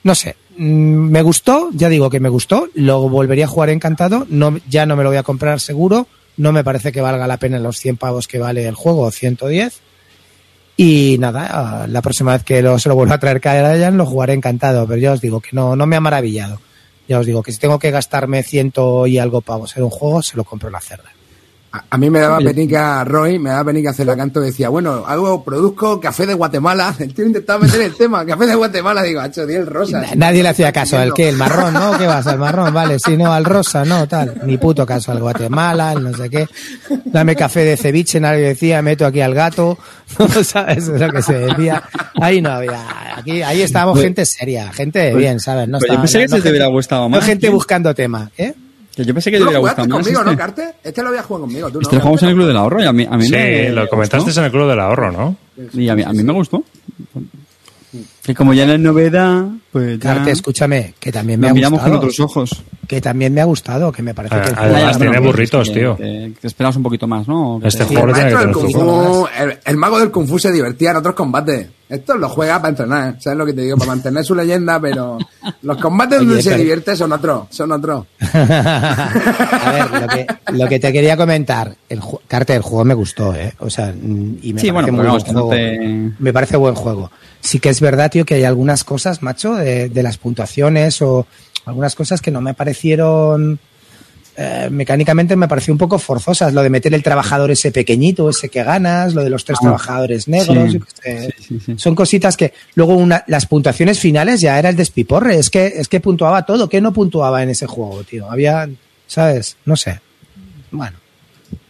No 0.05 0.15
sé, 0.15 0.37
mm, 0.57 0.65
me 0.65 1.23
gustó, 1.23 1.71
ya 1.73 1.89
digo 1.89 2.11
que 2.11 2.21
me 2.21 2.29
gustó, 2.29 2.69
lo 2.75 3.09
volvería 3.09 3.47
a 3.47 3.49
jugar 3.49 3.71
encantado, 3.71 4.27
no, 4.29 4.59
ya 4.69 4.87
no 4.87 4.97
me 4.97 5.03
lo 5.03 5.11
voy 5.11 5.19
a 5.19 5.23
comprar 5.23 5.61
seguro, 5.61 6.07
no 6.37 6.53
me 6.53 6.63
parece 6.63 6.93
que 6.93 7.01
valga 7.01 7.27
la 7.27 7.39
pena 7.39 7.59
los 7.59 7.79
100 7.79 7.97
pavos 7.97 8.29
que 8.29 8.39
vale 8.39 8.67
el 8.67 8.75
juego, 8.75 9.03
o 9.03 9.11
110. 9.11 9.81
Y 10.79 11.17
nada, 11.19 11.87
la 11.89 12.03
próxima 12.03 12.35
vez 12.35 12.45
que 12.45 12.61
lo, 12.61 12.79
se 12.79 12.91
lo 12.91 12.95
vuelva 12.95 13.15
a 13.15 13.19
traer 13.19 13.41
Karayan 13.41 13.97
lo 13.97 14.05
jugaré 14.05 14.35
encantado, 14.35 14.87
pero 14.87 15.01
ya 15.01 15.13
os 15.13 15.23
digo 15.23 15.41
que 15.41 15.51
no, 15.53 15.75
no 15.75 15.87
me 15.87 15.97
ha 15.97 16.01
maravillado. 16.01 16.61
Ya 17.09 17.19
os 17.19 17.27
digo 17.27 17.43
que 17.43 17.53
si 17.53 17.59
tengo 17.59 17.79
que 17.79 17.91
gastarme 17.91 18.43
ciento 18.43 19.07
y 19.07 19.19
algo 19.19 19.41
pavos 19.41 19.77
en 19.77 19.85
un 19.85 19.91
juego, 19.91 20.23
se 20.23 20.37
lo 20.37 20.45
compro 20.45 20.69
en 20.69 20.75
la 20.75 20.81
cerda. 20.81 21.16
A, 21.77 21.85
a 21.91 21.99
mí 21.99 22.11
me 22.11 22.21
daba 22.21 22.39
penica 22.39 23.05
Roy, 23.05 23.39
me 23.39 23.51
daba 23.51 23.65
penica 23.65 23.91
hacer 23.91 24.07
la 24.07 24.17
canto, 24.17 24.41
decía, 24.41 24.69
bueno, 24.69 25.05
hago, 25.07 25.43
produzco 25.45 26.01
café 26.01 26.27
de 26.27 26.35
Guatemala. 26.35 26.95
El 27.01 27.13
tío 27.15 27.27
intentaba 27.27 27.61
meter 27.61 27.81
el 27.83 27.95
tema, 27.95 28.25
café 28.25 28.47
de 28.47 28.55
Guatemala, 28.55 29.03
digo, 29.03 29.21
hacho, 29.21 29.47
di 29.47 29.55
el 29.55 29.67
rosa. 29.67 30.03
Nadie 30.17 30.43
le 30.43 30.49
hacía 30.51 30.73
caso. 30.73 31.01
¿El 31.01 31.13
qué? 31.15 31.29
¿El 31.29 31.37
marrón? 31.39 31.75
¿No? 31.75 31.97
¿Qué 31.99 32.07
vas? 32.07 32.27
¿Al 32.27 32.39
marrón? 32.39 32.73
Vale, 32.73 32.99
sí, 32.99 33.17
no, 33.17 33.33
al 33.33 33.45
rosa, 33.45 33.85
no, 33.85 34.07
tal. 34.09 34.41
Ni 34.45 34.57
puto 34.59 34.85
caso. 34.87 35.13
Al 35.13 35.21
Guatemala, 35.21 35.91
al 35.91 36.03
no 36.05 36.15
sé 36.17 36.29
qué. 36.31 36.47
Dame 37.05 37.35
café 37.37 37.61
de 37.65 37.77
ceviche, 37.77 38.19
nadie 38.21 38.43
decía, 38.43 38.83
meto 38.83 39.07
aquí 39.07 39.21
al 39.21 39.35
gato. 39.35 39.79
¿No 40.19 40.29
sabes 40.45 40.79
Eso 40.79 40.95
es 40.95 41.01
lo 41.01 41.11
que 41.13 41.23
se 41.23 41.35
decía? 41.39 41.83
Ahí 42.21 42.41
no 42.41 42.51
había. 42.51 43.17
Aquí, 43.17 43.43
ahí 43.43 43.63
estábamos 43.63 44.01
gente 44.01 44.25
seria, 44.27 44.73
gente 44.73 45.15
bien, 45.15 45.41
¿sabes? 45.41 45.69
No 45.69 45.79
Pues 45.79 45.89
yo 45.91 45.95
estaba- 45.95 46.03
pensé 46.03 46.19
que 46.19 46.25
no 46.25 46.29
se 46.29 46.35
te 46.37 46.37
gente- 46.37 46.51
hubiera 46.51 46.67
gustado 46.67 47.03
No 47.05 47.09
más, 47.11 47.25
gente 47.25 47.49
buscando 47.49 47.95
tema, 47.95 48.31
¿eh? 48.37 48.55
Que 48.97 49.05
yo 49.05 49.13
pensé 49.13 49.31
que 49.31 49.37
Tú 49.39 49.45
te 49.45 49.53
lo 49.53 49.61
hubiera 49.61 49.69
gustado 49.75 49.89
más. 49.89 49.99
conmigo, 50.03 50.25
¿no, 50.25 50.31
Este, 50.31 50.43
Carte? 50.43 50.75
Este 50.83 51.03
lo 51.03 51.09
había 51.11 51.23
jugado 51.23 51.45
conmigo, 51.45 51.69
tú 51.69 51.75
no. 51.75 51.83
este 51.83 51.97
lo 51.97 52.01
jugamos 52.01 52.23
en 52.23 52.29
el 52.31 52.35
Club 52.35 52.47
del 52.47 52.57
Ahorro 52.57 52.83
y 52.83 52.87
a 52.87 52.93
mí, 52.95 53.07
a 53.11 53.17
mí 53.19 53.27
Sí, 53.27 53.33
me 53.33 53.71
lo 53.71 53.89
comentaste 53.89 54.31
en 54.41 54.45
el 54.47 54.51
Club 54.51 54.69
del 54.71 54.81
Ahorro, 54.81 55.13
¿no? 55.13 55.37
Y 55.75 55.89
a 55.91 55.95
mí, 55.95 56.03
a 56.03 56.13
mí 56.13 56.23
me 56.23 56.33
gustó. 56.33 56.65
Que 58.27 58.35
como 58.35 58.53
ya 58.53 58.67
no 58.67 58.73
es 58.73 58.81
novedad, 58.81 59.45
pues 59.71 59.99
ya 60.01 60.15
Carte, 60.15 60.33
escúchame, 60.33 60.95
que 60.99 61.13
también 61.13 61.39
me 61.39 61.47
nos 61.47 61.53
ha 61.53 61.55
miramos 61.55 61.81
con 61.81 61.91
gustado. 61.93 62.07
otros 62.09 62.21
ojos. 62.21 62.63
Que 62.89 63.01
también 63.01 63.33
me 63.35 63.41
ha 63.41 63.45
gustado, 63.45 63.91
que 63.93 64.03
me 64.03 64.15
parece 64.15 64.35
que 64.41 64.49
el 64.49 64.55
juego- 64.57 64.75
además 64.77 64.99
tiene 64.99 65.19
burritos, 65.21 65.69
que- 65.69 65.75
tío. 65.75 65.97
Que, 65.97 66.33
que 66.41 66.47
esperamos 66.47 66.77
un 66.77 66.83
poquito 66.83 67.07
más, 67.07 67.27
¿no? 67.29 67.61
Este 67.63 67.85
te- 67.85 67.95
juego 67.95 68.09
el 68.09 68.15
tiene 68.15 68.29
que 68.31 68.35
maestro 68.35 68.53
del 68.63 68.65
tener 68.71 68.73
Kung 68.77 69.07
su 69.07 69.15
Fu, 69.23 69.29
el, 69.43 69.59
el 69.65 69.77
mago 69.77 69.99
del 70.01 70.11
Kung 70.11 70.29
Fu 70.29 70.39
se 70.39 70.53
divertía 70.53 70.91
en 70.91 70.97
otros 70.97 71.15
combates. 71.15 71.69
Esto 71.89 72.17
lo 72.17 72.29
juega 72.29 72.57
para 72.59 72.71
entrenar, 72.71 73.15
¿eh? 73.15 73.17
¿sabes 73.21 73.39
lo 73.39 73.47
que 73.47 73.53
te 73.53 73.61
digo? 73.63 73.77
Para 73.77 73.93
mantener 73.93 74.25
su 74.25 74.35
leyenda, 74.35 74.81
pero 74.81 75.19
los 75.63 75.77
combates 75.79 76.19
Oye, 76.19 76.27
donde 76.27 76.43
se 76.43 76.51
pero- 76.51 76.61
divierte 76.63 76.97
son 76.97 77.13
otros, 77.13 77.47
son 77.51 77.71
otros. 77.73 78.07
a 78.81 79.73
ver, 79.73 80.03
lo 80.03 80.09
que, 80.09 80.27
lo 80.53 80.69
que 80.69 80.79
te 80.81 80.93
quería 80.93 81.17
comentar, 81.17 81.75
el 81.89 82.01
ju- 82.01 82.21
Carte, 82.27 82.55
el 82.55 82.63
juego 82.63 82.85
me 82.85 82.95
gustó, 82.95 83.35
¿eh? 83.35 83.53
O 83.61 83.71
sea, 83.71 83.93
mm, 83.93 84.37
y 84.43 84.53
me 84.53 84.61
Sí, 84.61 84.71
parece 84.73 84.91
bueno, 84.91 84.93
muy 84.93 85.07
buen 85.07 85.21
juego. 85.23 85.51
te- 85.51 86.11
Me 86.19 86.33
parece 86.33 86.57
buen 86.57 86.75
juego. 86.75 87.11
Sí 87.41 87.61
que 87.61 87.69
es 87.69 87.81
verdad, 87.81 88.11
tío, 88.17 88.25
que 88.25 88.35
hay 88.37 88.45
algunas 88.45 88.83
cosas, 88.83 89.23
macho, 89.23 89.55
de, 89.57 89.91
de 89.91 90.03
las 90.03 90.17
puntuaciones 90.17 91.03
o 91.03 91.27
algunas 91.67 91.95
cosas 91.95 92.23
que 92.23 92.31
no 92.31 92.41
me 92.41 92.55
parecieron 92.55 93.59
eh, 94.39 94.69
mecánicamente 94.71 95.35
me 95.37 95.49
pareció 95.49 95.73
un 95.75 95.79
poco 95.79 95.99
forzosas. 95.99 96.53
Lo 96.55 96.63
de 96.63 96.71
meter 96.71 96.93
el 96.95 97.03
trabajador 97.03 97.51
ese 97.51 97.73
pequeñito, 97.73 98.29
ese 98.31 98.49
que 98.49 98.63
ganas, 98.63 99.13
lo 99.15 99.23
de 99.23 99.29
los 99.31 99.45
tres 99.45 99.59
Ah, 99.61 99.65
trabajadores 99.65 100.29
negros. 100.29 100.73
sí, 100.73 100.79
yo 100.79 100.85
qué 100.85 100.91
sé. 101.03 101.35
sí, 101.39 101.45
sí, 101.47 101.61
sí. 101.67 101.75
Son 101.79 101.95
cositas 101.95 102.37
que 102.39 102.53
luego 102.75 102.95
una, 102.97 103.23
las 103.27 103.45
puntuaciones 103.47 103.99
finales 103.99 104.41
ya 104.43 104.59
era 104.59 104.69
el 104.71 104.77
despiporre. 104.77 105.37
Es 105.39 105.49
que, 105.51 105.67
es 105.67 105.89
que 105.89 106.01
puntuaba 106.01 106.45
todo. 106.47 106.69
¿Qué 106.71 106.81
no 106.83 106.93
puntuaba 106.93 107.43
en 107.43 107.51
ese 107.51 107.67
juego, 107.67 108.03
tío? 108.05 108.31
Había, 108.31 108.69
¿sabes? 109.07 109.57
No 109.67 109.75
sé. 109.77 110.01
Bueno, 110.71 110.97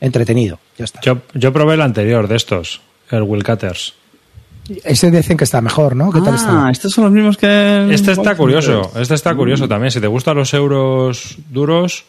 entretenido. 0.00 0.58
Ya 0.78 0.84
está. 0.86 1.00
Yo, 1.02 1.22
yo 1.34 1.52
probé 1.52 1.74
el 1.74 1.82
anterior 1.82 2.26
de 2.28 2.34
estos, 2.36 2.80
el 3.10 3.22
Will 3.22 3.42
Cutters. 3.44 3.94
Ese 4.84 5.10
dicen 5.10 5.36
que 5.36 5.44
está 5.44 5.60
mejor, 5.60 5.94
¿no? 5.94 6.10
¿Qué 6.10 6.20
tal 6.20 6.34
Ah, 6.34 6.36
está? 6.36 6.70
estos 6.70 6.92
son 6.92 7.04
los 7.04 7.12
mismos 7.12 7.36
que... 7.36 7.88
Este 7.92 8.12
está 8.12 8.36
curioso, 8.36 8.90
este 8.98 9.14
está 9.14 9.32
Mm. 9.34 9.36
curioso 9.36 9.68
también. 9.68 9.90
Si 9.90 10.00
te 10.00 10.06
gustan 10.08 10.36
los 10.36 10.52
euros 10.54 11.36
duros, 11.50 12.04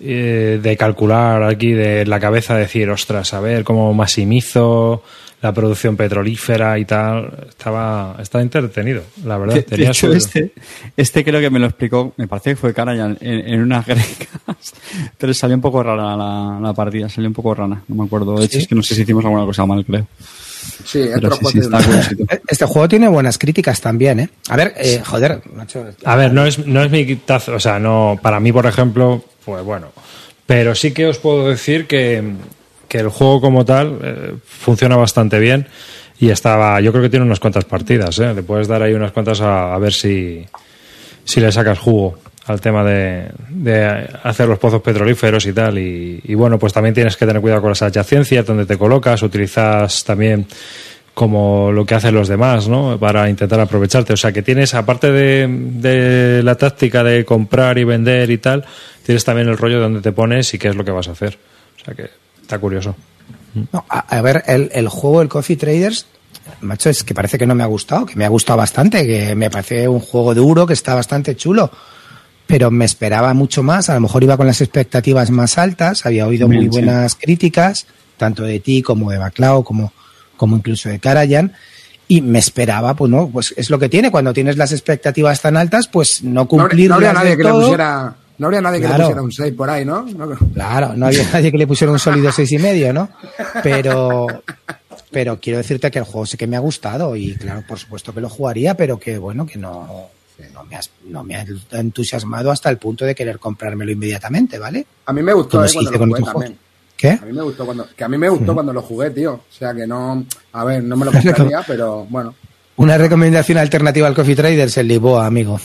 eh, 0.00 0.60
de 0.62 0.76
calcular 0.76 1.42
aquí 1.42 1.72
de 1.72 2.04
la 2.04 2.20
cabeza, 2.20 2.54
decir, 2.56 2.90
ostras, 2.90 3.32
a 3.32 3.40
ver 3.40 3.64
cómo 3.64 3.94
maximizo 3.94 5.02
la 5.42 5.52
producción 5.52 5.96
petrolífera 5.96 6.78
y 6.78 6.84
tal, 6.86 7.46
estaba, 7.48 8.16
estaba 8.20 8.42
entretenido, 8.42 9.02
la 9.24 9.38
verdad. 9.38 9.54
De, 9.54 9.60
de 9.60 9.66
Tenía 9.66 9.90
hecho, 9.90 10.12
este, 10.12 10.52
este 10.96 11.24
creo 11.24 11.40
que 11.40 11.50
me 11.50 11.58
lo 11.58 11.66
explicó, 11.66 12.12
me 12.16 12.26
parece 12.26 12.50
que 12.50 12.56
fue 12.56 12.74
Karajan 12.74 13.16
en, 13.20 13.46
en 13.54 13.60
unas 13.62 13.86
grecas, 13.86 14.74
pero 15.16 15.32
salió 15.34 15.54
un 15.56 15.62
poco 15.62 15.82
rara 15.82 16.16
la, 16.16 16.58
la 16.60 16.72
partida, 16.74 17.08
salió 17.08 17.28
un 17.28 17.34
poco 17.34 17.54
rana, 17.54 17.82
no 17.88 17.94
me 17.96 18.04
acuerdo. 18.04 18.36
De 18.38 18.46
hecho, 18.46 18.54
¿Sí? 18.54 18.62
es 18.62 18.68
que 18.68 18.74
no 18.74 18.82
sé 18.82 18.94
si 18.94 19.02
hicimos 19.02 19.24
alguna 19.24 19.44
cosa 19.44 19.64
mal, 19.66 19.84
creo. 19.84 20.06
Sí, 20.84 21.08
Pero 21.14 21.16
otros 21.34 21.38
sí, 21.38 21.44
sí, 21.46 21.60
juegos 21.60 21.64
está 21.64 21.78
de- 21.78 21.84
curiosito. 21.84 22.24
Este 22.48 22.64
juego 22.66 22.88
tiene 22.88 23.08
buenas 23.08 23.38
críticas 23.38 23.80
también, 23.80 24.20
¿eh? 24.20 24.28
A 24.48 24.56
ver, 24.56 24.74
eh, 24.76 25.02
joder, 25.04 25.40
macho. 25.54 25.84
A 26.04 26.16
ver, 26.16 26.32
no 26.32 26.44
es, 26.46 26.58
no 26.66 26.82
es 26.82 26.90
mi 26.90 27.16
taza, 27.16 27.52
o 27.52 27.60
sea, 27.60 27.78
no, 27.78 28.18
para 28.22 28.40
mí, 28.40 28.52
por 28.52 28.66
ejemplo, 28.66 29.24
pues 29.44 29.64
bueno. 29.64 29.88
Pero 30.46 30.74
sí 30.74 30.92
que 30.92 31.06
os 31.06 31.18
puedo 31.18 31.48
decir 31.48 31.86
que, 31.86 32.22
que 32.88 32.98
el 32.98 33.08
juego 33.08 33.40
como 33.40 33.64
tal 33.64 33.98
eh, 34.02 34.34
funciona 34.46 34.96
bastante 34.96 35.38
bien 35.40 35.66
y 36.20 36.30
estaba, 36.30 36.80
yo 36.80 36.92
creo 36.92 37.02
que 37.02 37.10
tiene 37.10 37.26
unas 37.26 37.40
cuantas 37.40 37.64
partidas, 37.64 38.18
¿eh? 38.20 38.32
Le 38.32 38.42
puedes 38.42 38.68
dar 38.68 38.82
ahí 38.82 38.94
unas 38.94 39.12
cuantas 39.12 39.40
a, 39.40 39.74
a 39.74 39.78
ver 39.78 39.92
si, 39.92 40.46
si 41.24 41.40
le 41.40 41.50
sacas 41.50 41.78
jugo 41.78 42.18
al 42.46 42.60
tema 42.60 42.84
de, 42.84 43.28
de 43.48 44.08
hacer 44.22 44.48
los 44.48 44.58
pozos 44.58 44.80
petrolíferos 44.80 45.44
y 45.46 45.52
tal. 45.52 45.78
Y, 45.78 46.34
bueno, 46.34 46.58
pues 46.58 46.72
también 46.72 46.94
tienes 46.94 47.16
que 47.16 47.26
tener 47.26 47.42
cuidado 47.42 47.60
con 47.60 47.70
las 47.70 47.82
adyacencias, 47.82 48.46
donde 48.46 48.66
te 48.66 48.78
colocas, 48.78 49.22
utilizas 49.22 50.04
también 50.04 50.46
como 51.12 51.72
lo 51.72 51.84
que 51.84 51.94
hacen 51.94 52.14
los 52.14 52.28
demás, 52.28 52.68
¿no? 52.68 52.98
Para 52.98 53.28
intentar 53.28 53.58
aprovecharte. 53.58 54.12
O 54.12 54.16
sea, 54.16 54.32
que 54.32 54.42
tienes, 54.42 54.74
aparte 54.74 55.10
de, 55.10 56.40
la 56.44 56.54
táctica 56.54 57.02
de 57.02 57.24
comprar 57.24 57.78
y 57.78 57.84
vender 57.84 58.30
y 58.30 58.38
tal, 58.38 58.64
tienes 59.02 59.24
también 59.24 59.48
el 59.48 59.56
rollo 59.56 59.76
de 59.76 59.82
dónde 59.82 60.00
te 60.00 60.12
pones 60.12 60.52
y 60.54 60.58
qué 60.58 60.68
es 60.68 60.76
lo 60.76 60.84
que 60.84 60.92
vas 60.92 61.08
a 61.08 61.12
hacer. 61.12 61.38
O 61.80 61.84
sea, 61.84 61.94
que 61.94 62.10
está 62.40 62.58
curioso. 62.58 62.94
A, 63.88 64.20
ver, 64.20 64.44
el, 64.46 64.70
el 64.72 64.88
juego, 64.88 65.22
el 65.22 65.28
Coffee 65.28 65.56
Traders, 65.56 66.06
macho, 66.60 66.90
es 66.90 67.02
que 67.02 67.14
parece 67.14 67.38
que 67.38 67.46
no 67.46 67.54
me 67.54 67.64
ha 67.64 67.66
gustado, 67.66 68.06
que 68.06 68.14
me 68.14 68.24
ha 68.24 68.28
gustado 68.28 68.58
bastante, 68.58 69.06
que 69.06 69.34
me 69.34 69.50
parece 69.50 69.88
un 69.88 70.00
juego 70.00 70.34
duro, 70.34 70.66
que 70.66 70.74
está 70.74 70.94
bastante 70.94 71.34
chulo. 71.34 71.70
Pero 72.46 72.70
me 72.70 72.84
esperaba 72.84 73.34
mucho 73.34 73.62
más, 73.62 73.90
a 73.90 73.94
lo 73.94 74.00
mejor 74.00 74.22
iba 74.22 74.36
con 74.36 74.46
las 74.46 74.60
expectativas 74.60 75.30
más 75.30 75.58
altas, 75.58 76.06
había 76.06 76.26
oído 76.26 76.46
muy 76.46 76.62
sí. 76.62 76.68
buenas 76.68 77.16
críticas, 77.16 77.86
tanto 78.16 78.44
de 78.44 78.60
ti 78.60 78.82
como 78.82 79.10
de 79.10 79.18
Baclao, 79.18 79.64
como, 79.64 79.92
como 80.36 80.56
incluso 80.56 80.88
de 80.88 80.98
Karajan, 81.00 81.52
y 82.08 82.20
me 82.20 82.38
esperaba, 82.38 82.94
pues 82.94 83.10
no, 83.10 83.28
pues 83.28 83.52
es 83.56 83.68
lo 83.68 83.80
que 83.80 83.88
tiene, 83.88 84.12
cuando 84.12 84.32
tienes 84.32 84.56
las 84.56 84.70
expectativas 84.70 85.40
tan 85.42 85.56
altas, 85.56 85.88
pues 85.88 86.22
no 86.22 86.30
No, 86.32 86.40
habría- 86.42 86.46
cumplir 86.46 86.88
no 86.88 86.94
habría 86.94 87.12
nadie 87.12 87.36
que 87.36 87.42
le 87.42 87.50
pusiera. 87.50 88.14
No 88.38 88.46
habría 88.46 88.60
nadie 88.60 88.80
que 88.80 88.86
Claro. 88.86 88.98
le 88.98 89.04
pusiera 89.06 89.22
un 89.22 89.32
6 89.32 89.54
por 89.54 89.70
ahí, 89.70 89.84
¿no? 89.84 90.02
No- 90.02 90.28
Claro, 90.54 90.92
no 90.94 91.06
había 91.06 91.24
nadie 91.32 91.50
que 91.50 91.58
le 91.58 91.66
pusiera 91.66 91.90
un 91.90 91.98
sólido 91.98 92.30
seis 92.30 92.52
y 92.52 92.58
medio, 92.58 92.92
¿no? 92.92 93.08
Pero, 93.62 94.26
pero 95.10 95.40
quiero 95.40 95.58
decirte 95.58 95.90
que 95.90 95.98
el 95.98 96.04
juego 96.04 96.26
sí 96.26 96.36
que 96.36 96.46
me 96.46 96.54
ha 96.56 96.60
gustado 96.60 97.16
y 97.16 97.34
claro, 97.34 97.64
por 97.66 97.78
supuesto 97.78 98.12
que 98.14 98.20
lo 98.20 98.28
jugaría, 98.28 98.74
pero 98.76 98.98
que 99.00 99.16
bueno, 99.18 99.46
que 99.46 99.58
no, 99.58 100.10
no 100.52 100.64
me, 100.64 100.76
has- 100.76 100.90
no 101.06 101.24
me 101.24 101.36
ha 101.36 101.44
entusiasmado 101.72 102.50
hasta 102.50 102.68
el 102.70 102.78
punto 102.78 103.04
de 103.04 103.14
querer 103.14 103.38
comprármelo 103.38 103.90
inmediatamente, 103.90 104.58
¿vale? 104.58 104.86
A 105.06 105.12
mí 105.12 105.22
me 105.22 105.32
gustó 105.32 105.64
eh, 105.64 105.68
cuando 105.72 105.90
lo 105.90 105.98
con 105.98 106.08
jugué 106.10 106.22
también. 106.22 106.58
¿Qué? 106.96 107.10
A 107.10 107.24
mí 107.26 107.32
me 107.32 107.42
gustó 107.42 107.64
cuando, 107.66 107.86
que 107.94 108.04
a 108.04 108.08
mí 108.08 108.16
me 108.16 108.28
gustó 108.28 108.54
cuando 108.54 108.72
lo 108.72 108.80
jugué, 108.82 109.10
tío. 109.10 109.32
O 109.34 109.44
sea 109.50 109.74
que 109.74 109.86
no, 109.86 110.24
a 110.52 110.64
ver, 110.64 110.82
no 110.82 110.96
me 110.96 111.04
lo 111.04 111.12
compraría, 111.22 111.62
pero 111.66 112.06
bueno. 112.08 112.34
Una 112.76 112.98
recomendación 112.98 113.58
alternativa 113.58 114.06
al 114.06 114.14
Coffee 114.14 114.36
Traders, 114.36 114.76
el 114.78 114.88
Lisboa, 114.88 115.26
amigo. 115.26 115.58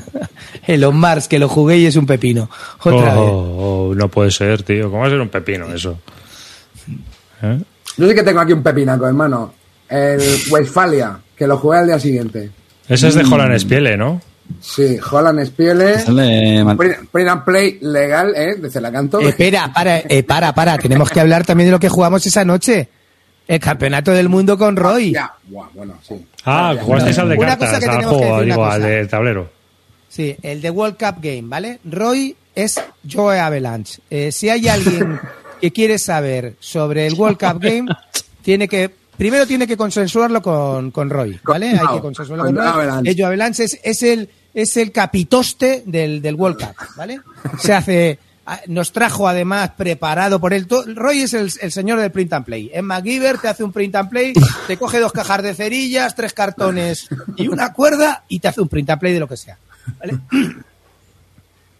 el 0.66 0.92
Mars, 0.92 1.28
que 1.28 1.38
lo 1.38 1.48
jugué 1.48 1.78
y 1.78 1.86
es 1.86 1.96
un 1.96 2.06
pepino. 2.06 2.48
Otra 2.80 3.14
vez. 3.14 3.22
Oh, 3.24 3.88
oh, 3.90 3.94
no 3.94 4.08
puede 4.08 4.30
ser, 4.30 4.62
tío. 4.62 4.90
¿Cómo 4.90 5.00
va 5.02 5.06
a 5.06 5.10
ser 5.10 5.20
un 5.20 5.28
pepino 5.30 5.72
eso? 5.72 5.98
¿Eh? 7.42 7.58
Yo 7.96 8.08
sí 8.08 8.14
que 8.14 8.22
tengo 8.22 8.40
aquí 8.40 8.52
un 8.52 8.62
pepinaco, 8.62 9.06
hermano. 9.06 9.54
El 9.88 10.20
Westfalia, 10.50 11.18
que 11.36 11.46
lo 11.46 11.58
jugué 11.58 11.78
al 11.78 11.86
día 11.86 11.98
siguiente. 11.98 12.50
Ese 12.88 13.08
es 13.08 13.14
de 13.14 13.22
Holland 13.24 13.58
Spiele, 13.58 13.96
¿no? 13.96 14.20
Sí, 14.60 14.98
Holland 15.10 15.44
Spiele. 15.46 15.96
Print 17.10 17.28
and 17.28 17.44
play 17.44 17.78
legal, 17.80 18.32
¿eh? 18.36 18.56
De 18.56 18.70
Celacanto. 18.70 19.20
Eh, 19.20 19.28
espera, 19.30 19.72
para, 19.72 19.98
eh, 19.98 20.22
para, 20.22 20.54
para. 20.54 20.78
Tenemos 20.78 21.10
que 21.10 21.20
hablar 21.20 21.44
también 21.46 21.68
de 21.68 21.72
lo 21.72 21.80
que 21.80 21.88
jugamos 21.88 22.24
esa 22.26 22.44
noche. 22.44 22.88
El 23.46 23.60
campeonato 23.60 24.12
del 24.12 24.28
mundo 24.28 24.56
con 24.56 24.76
Roy. 24.76 25.12
Ya, 25.12 25.32
buah, 25.48 25.68
bueno, 25.74 25.98
sí. 26.06 26.14
Ah, 26.44 26.72
Ya, 26.76 26.82
jugasteis 26.82 27.18
al 27.18 27.28
de 27.30 27.36
Una 27.36 27.56
cosa 27.56 27.72
cartas, 27.72 27.80
que 27.80 27.86
al 27.90 27.96
tenemos 27.96 28.12
que 28.20 28.26
juego, 28.26 28.42
digo, 28.42 28.64
al 28.64 28.80
cosa. 28.80 28.86
de 28.90 29.06
tablero. 29.06 29.50
Sí, 30.08 30.36
el 30.42 30.60
de 30.62 30.70
World 30.70 30.96
Cup 30.96 31.16
Game, 31.22 31.42
¿vale? 31.44 31.78
Roy 31.84 32.36
es 32.54 32.80
Joe 33.10 33.40
Avalanche. 33.40 34.00
Eh, 34.10 34.30
si 34.30 34.48
hay 34.48 34.68
alguien 34.68 35.18
que 35.60 35.72
quiere 35.72 35.98
saber 35.98 36.54
sobre 36.60 37.06
el 37.06 37.14
World 37.14 37.38
Cup 37.38 37.60
Game, 37.60 37.88
tiene 38.42 38.68
que 38.68 38.90
primero 39.22 39.46
tiene 39.46 39.68
que 39.68 39.76
consensuarlo 39.76 40.42
con, 40.42 40.90
con 40.90 41.08
Roy, 41.08 41.38
¿vale? 41.44 41.78
Hay 41.78 41.94
que 41.94 42.00
consensuarlo 42.00 42.44
con 42.44 42.56
Roy. 42.56 42.66
Avalanche. 42.66 43.14
Joe 43.16 43.26
Avalanche 43.26 43.62
es, 43.62 43.78
es 43.84 44.02
el 44.02 44.28
es 44.52 44.76
el 44.76 44.90
capitoste 44.90 45.84
del, 45.86 46.20
del 46.20 46.34
World 46.34 46.58
Cup, 46.58 46.74
¿vale? 46.96 47.20
Se 47.56 47.72
hace 47.72 48.18
nos 48.66 48.90
trajo 48.90 49.28
además 49.28 49.70
preparado 49.76 50.40
por 50.40 50.52
él. 50.52 50.66
Roy 50.96 51.20
es 51.20 51.34
el, 51.34 51.52
el 51.60 51.70
señor 51.70 52.00
del 52.00 52.10
print 52.10 52.32
and 52.32 52.44
play. 52.44 52.68
En 52.74 52.84
MacGyver 52.84 53.38
te 53.38 53.46
hace 53.46 53.62
un 53.62 53.70
print 53.70 53.94
and 53.94 54.10
play, 54.10 54.32
te 54.66 54.76
coge 54.76 54.98
dos 54.98 55.12
cajas 55.12 55.40
de 55.44 55.54
cerillas, 55.54 56.16
tres 56.16 56.32
cartones 56.32 57.06
y 57.36 57.46
una 57.46 57.72
cuerda 57.72 58.24
y 58.26 58.40
te 58.40 58.48
hace 58.48 58.60
un 58.60 58.66
print 58.66 58.90
and 58.90 59.00
play 59.00 59.12
de 59.14 59.20
lo 59.20 59.28
que 59.28 59.36
sea. 59.36 59.56
¿vale? 60.00 60.18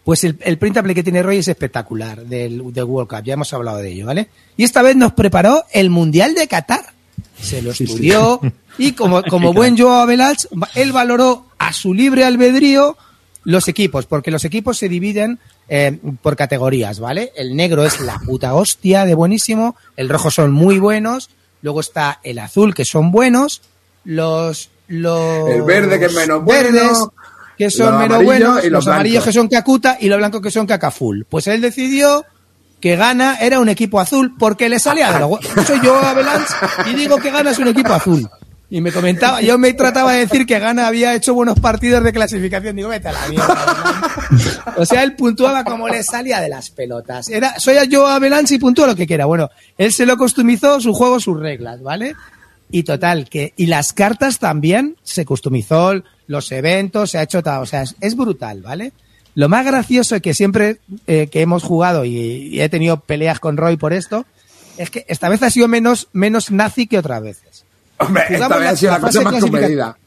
Pues 0.05 0.23
el, 0.23 0.37
el 0.39 0.57
print 0.57 0.77
and 0.77 0.85
play 0.85 0.95
que 0.95 1.03
tiene 1.03 1.21
Roy 1.21 1.39
es 1.39 1.49
espectacular 1.49 2.21
del, 2.23 2.71
del 2.71 2.83
World 2.85 3.09
Cup, 3.09 3.23
ya 3.25 3.33
hemos 3.33 3.51
hablado 3.53 3.79
de 3.79 3.91
ello, 3.91 4.05
¿vale? 4.05 4.29
Y 4.55 4.63
esta 4.63 4.81
vez 4.81 4.95
nos 4.95 5.11
preparó 5.11 5.65
el 5.73 5.89
Mundial 5.89 6.35
de 6.35 6.47
Qatar. 6.47 6.93
Se 7.39 7.61
lo 7.61 7.71
estudió 7.71 8.39
y 8.77 8.93
como, 8.93 9.23
como 9.29 9.53
buen 9.53 9.77
Joao 9.77 10.01
Avalanche, 10.01 10.47
él 10.75 10.91
valoró 10.91 11.45
a 11.57 11.73
su 11.73 11.93
libre 11.93 12.25
albedrío 12.25 12.97
los 13.43 13.67
equipos, 13.67 14.05
porque 14.05 14.31
los 14.31 14.45
equipos 14.45 14.77
se 14.77 14.89
dividen 14.89 15.39
eh, 15.67 15.99
por 16.21 16.35
categorías, 16.35 16.99
¿vale? 16.99 17.31
El 17.35 17.55
negro 17.55 17.85
es 17.85 17.99
la 17.99 18.19
puta 18.19 18.53
hostia 18.53 19.05
de 19.05 19.15
buenísimo, 19.15 19.75
el 19.97 20.09
rojo 20.09 20.31
son 20.31 20.51
muy 20.51 20.79
buenos, 20.79 21.29
luego 21.61 21.81
está 21.81 22.19
el 22.23 22.39
azul 22.39 22.73
que 22.73 22.85
son 22.85 23.11
buenos, 23.11 23.61
los 24.05 24.69
los 24.87 25.49
El 25.49 25.61
verde, 25.63 25.99
que 25.99 26.05
es 26.05 26.13
menos 26.13 26.45
verdes, 26.45 26.73
bueno, 26.73 27.13
que 27.57 27.69
son 27.69 27.97
menos 27.97 28.23
buenos, 28.23 28.59
y 28.63 28.69
los 28.69 28.85
los 28.85 28.87
amarillos 28.87 29.23
que 29.23 29.33
son 29.33 29.47
cacuta 29.47 29.97
y 29.99 30.07
los 30.07 30.17
blancos 30.17 30.41
que 30.41 30.51
son 30.51 30.65
cacaful. 30.65 31.25
Pues 31.29 31.47
él 31.47 31.61
decidió 31.61 32.25
que 32.83 32.97
gana 32.97 33.37
era 33.39 33.61
un 33.61 33.69
equipo 33.69 33.97
azul 33.97 34.35
porque 34.37 34.67
le 34.67 34.77
salía 34.77 35.09
de 35.13 35.17
los 35.17 35.39
Soy 35.65 35.79
yo 35.81 35.95
Avalanche 35.95 36.53
y 36.87 36.93
digo 36.93 37.15
que 37.17 37.31
gana 37.31 37.51
es 37.51 37.57
un 37.57 37.69
equipo 37.69 37.93
azul. 37.93 38.29
Y 38.69 38.81
me 38.81 38.91
comentaba, 38.91 39.39
yo 39.39 39.57
me 39.57 39.71
trataba 39.71 40.11
de 40.11 40.19
decir 40.19 40.45
que 40.45 40.59
Gana 40.59 40.87
había 40.87 41.13
hecho 41.13 41.33
buenos 41.33 41.59
partidos 41.59 42.03
de 42.03 42.11
clasificación. 42.11 42.75
Digo, 42.75 42.89
vete 42.89 43.07
a 43.07 43.13
la 43.13 43.27
mierda. 43.27 44.15
O 44.77 44.85
sea, 44.85 45.03
él 45.03 45.15
puntuaba 45.15 45.63
como 45.63 45.87
le 45.87 46.03
salía 46.03 46.41
de 46.41 46.49
las 46.49 46.71
pelotas. 46.71 47.29
Era, 47.29 47.57
soy 47.59 47.75
yo 47.87 48.07
Avalanche 48.07 48.55
y 48.55 48.59
puntúa 48.59 48.87
lo 48.87 48.95
que 48.95 49.07
quiera. 49.07 49.27
Bueno, 49.27 49.49
él 49.77 49.93
se 49.93 50.05
lo 50.05 50.17
customizó, 50.17 50.81
su 50.81 50.91
juego, 50.91 51.19
sus 51.19 51.39
reglas, 51.39 51.81
¿vale? 51.83 52.15
Y 52.69 52.83
total, 52.83 53.29
que, 53.29 53.53
y 53.55 53.67
las 53.67 53.93
cartas 53.93 54.39
también 54.39 54.97
se 55.03 55.23
customizó, 55.23 55.93
los 56.27 56.51
eventos, 56.51 57.11
se 57.11 57.19
ha 57.19 57.23
hecho, 57.23 57.41
o 57.45 57.65
sea, 57.65 57.83
es 58.01 58.15
brutal, 58.17 58.61
¿vale? 58.61 58.91
Lo 59.35 59.49
más 59.49 59.65
gracioso 59.65 60.15
es 60.15 60.21
que 60.21 60.33
siempre 60.33 60.77
eh, 61.07 61.27
que 61.31 61.41
hemos 61.41 61.63
jugado 61.63 62.05
y, 62.05 62.11
y 62.17 62.61
he 62.61 62.69
tenido 62.69 62.97
peleas 62.99 63.39
con 63.39 63.57
Roy 63.57 63.77
por 63.77 63.93
esto, 63.93 64.25
es 64.77 64.89
que 64.89 65.05
esta 65.07 65.29
vez 65.29 65.41
ha 65.43 65.49
sido 65.49 65.67
menos, 65.67 66.07
menos 66.13 66.51
nazi 66.51 66.87
que 66.87 66.97
otras 66.99 67.21
veces. 67.21 67.65
Hombre, 67.97 68.23
esta 68.29 68.35
Jugamos 68.45 68.57
vez 68.59 68.65
la- 68.65 68.69
ha 68.71 68.75
sido 68.75 68.91
la 68.91 68.97
la 68.97 69.01
cosa 69.07 69.21
fase 69.21 69.33
más 69.33 69.43
comedida. 69.43 69.97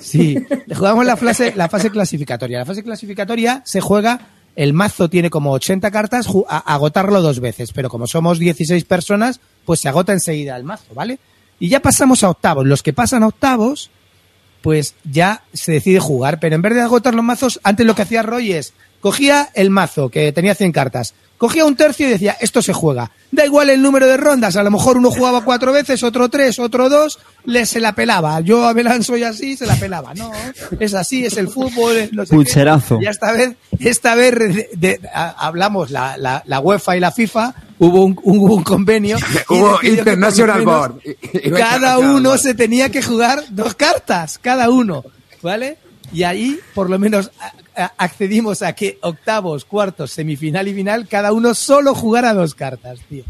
Sí, 0.00 0.36
jugamos 0.74 1.06
la 1.06 1.16
fase, 1.16 1.52
la 1.56 1.68
fase 1.68 1.90
clasificatoria. 1.90 2.58
La 2.58 2.64
fase 2.64 2.82
clasificatoria 2.82 3.62
se 3.64 3.80
juega, 3.80 4.20
el 4.56 4.72
mazo 4.72 5.08
tiene 5.08 5.30
como 5.30 5.52
80 5.52 5.90
cartas, 5.90 6.26
a- 6.48 6.58
agotarlo 6.74 7.20
dos 7.22 7.40
veces, 7.40 7.72
pero 7.72 7.88
como 7.88 8.06
somos 8.06 8.38
16 8.38 8.84
personas, 8.84 9.40
pues 9.64 9.80
se 9.80 9.88
agota 9.88 10.12
enseguida 10.12 10.56
el 10.56 10.64
mazo, 10.64 10.94
¿vale? 10.94 11.18
Y 11.60 11.68
ya 11.68 11.80
pasamos 11.80 12.24
a 12.24 12.30
octavos. 12.30 12.66
Los 12.66 12.82
que 12.82 12.92
pasan 12.92 13.22
a 13.22 13.28
octavos, 13.28 13.90
pues 14.62 14.94
ya 15.04 15.42
se 15.52 15.72
decide 15.72 15.98
jugar, 15.98 16.40
pero 16.40 16.54
en 16.54 16.62
vez 16.62 16.74
de 16.74 16.80
agotar 16.80 17.14
los 17.14 17.24
mazos, 17.24 17.60
antes 17.62 17.84
lo 17.84 17.94
que 17.94 18.02
hacía 18.02 18.22
Roy 18.22 18.52
es, 18.52 18.72
cogía 19.00 19.50
el 19.54 19.70
mazo, 19.70 20.08
que 20.08 20.32
tenía 20.32 20.54
100 20.54 20.72
cartas, 20.72 21.14
cogía 21.42 21.64
un 21.64 21.74
tercio 21.74 22.06
y 22.06 22.10
decía, 22.10 22.36
esto 22.40 22.62
se 22.62 22.72
juega. 22.72 23.10
Da 23.32 23.44
igual 23.44 23.68
el 23.68 23.82
número 23.82 24.06
de 24.06 24.16
rondas, 24.16 24.54
a 24.54 24.62
lo 24.62 24.70
mejor 24.70 24.96
uno 24.96 25.10
jugaba 25.10 25.42
cuatro 25.42 25.72
veces, 25.72 26.04
otro 26.04 26.28
tres, 26.28 26.60
otro 26.60 26.88
dos, 26.88 27.18
le 27.46 27.66
se 27.66 27.80
la 27.80 27.96
pelaba. 27.96 28.38
Yo 28.42 28.64
a 28.64 28.72
Belán 28.72 29.02
soy 29.02 29.24
así, 29.24 29.56
se 29.56 29.66
la 29.66 29.74
pelaba. 29.74 30.14
No, 30.14 30.30
es 30.78 30.94
así, 30.94 31.24
es 31.26 31.36
el 31.36 31.48
fútbol, 31.48 31.96
es 31.96 32.12
no 32.12 32.24
sé 32.24 32.30
qué. 32.30 32.36
Pucherazo. 32.36 33.00
Y 33.02 33.06
esta 33.06 33.32
vez, 33.32 33.56
esta 33.80 34.14
vez 34.14 34.34
de- 34.38 34.68
de- 34.76 35.00
a- 35.12 35.30
hablamos, 35.30 35.90
la, 35.90 36.16
la, 36.16 36.44
la 36.46 36.60
UEFA 36.60 36.96
y 36.96 37.00
la 37.00 37.10
FIFA, 37.10 37.52
hubo 37.80 38.04
un, 38.04 38.16
un 38.22 38.62
convenio. 38.62 39.16
Hubo 39.48 39.80
International 39.82 40.62
Board. 40.62 41.00
Cada 41.58 41.98
uno 41.98 42.38
se 42.38 42.54
tenía 42.54 42.88
que 42.90 43.02
jugar 43.02 43.42
dos 43.50 43.74
cartas, 43.74 44.38
cada 44.38 44.70
uno, 44.70 45.02
¿vale? 45.42 45.78
Y 46.12 46.22
ahí, 46.22 46.60
por 46.74 46.88
lo 46.88 46.98
menos, 47.00 47.32
accedimos 47.96 48.62
a 48.62 48.74
que 48.74 48.98
octavos, 49.02 49.64
cuartos, 49.64 50.10
semifinal 50.12 50.68
y 50.68 50.74
final, 50.74 51.08
cada 51.08 51.32
uno 51.32 51.54
solo 51.54 51.94
jugara 51.94 52.34
dos 52.34 52.54
cartas, 52.54 53.00
tío. 53.08 53.24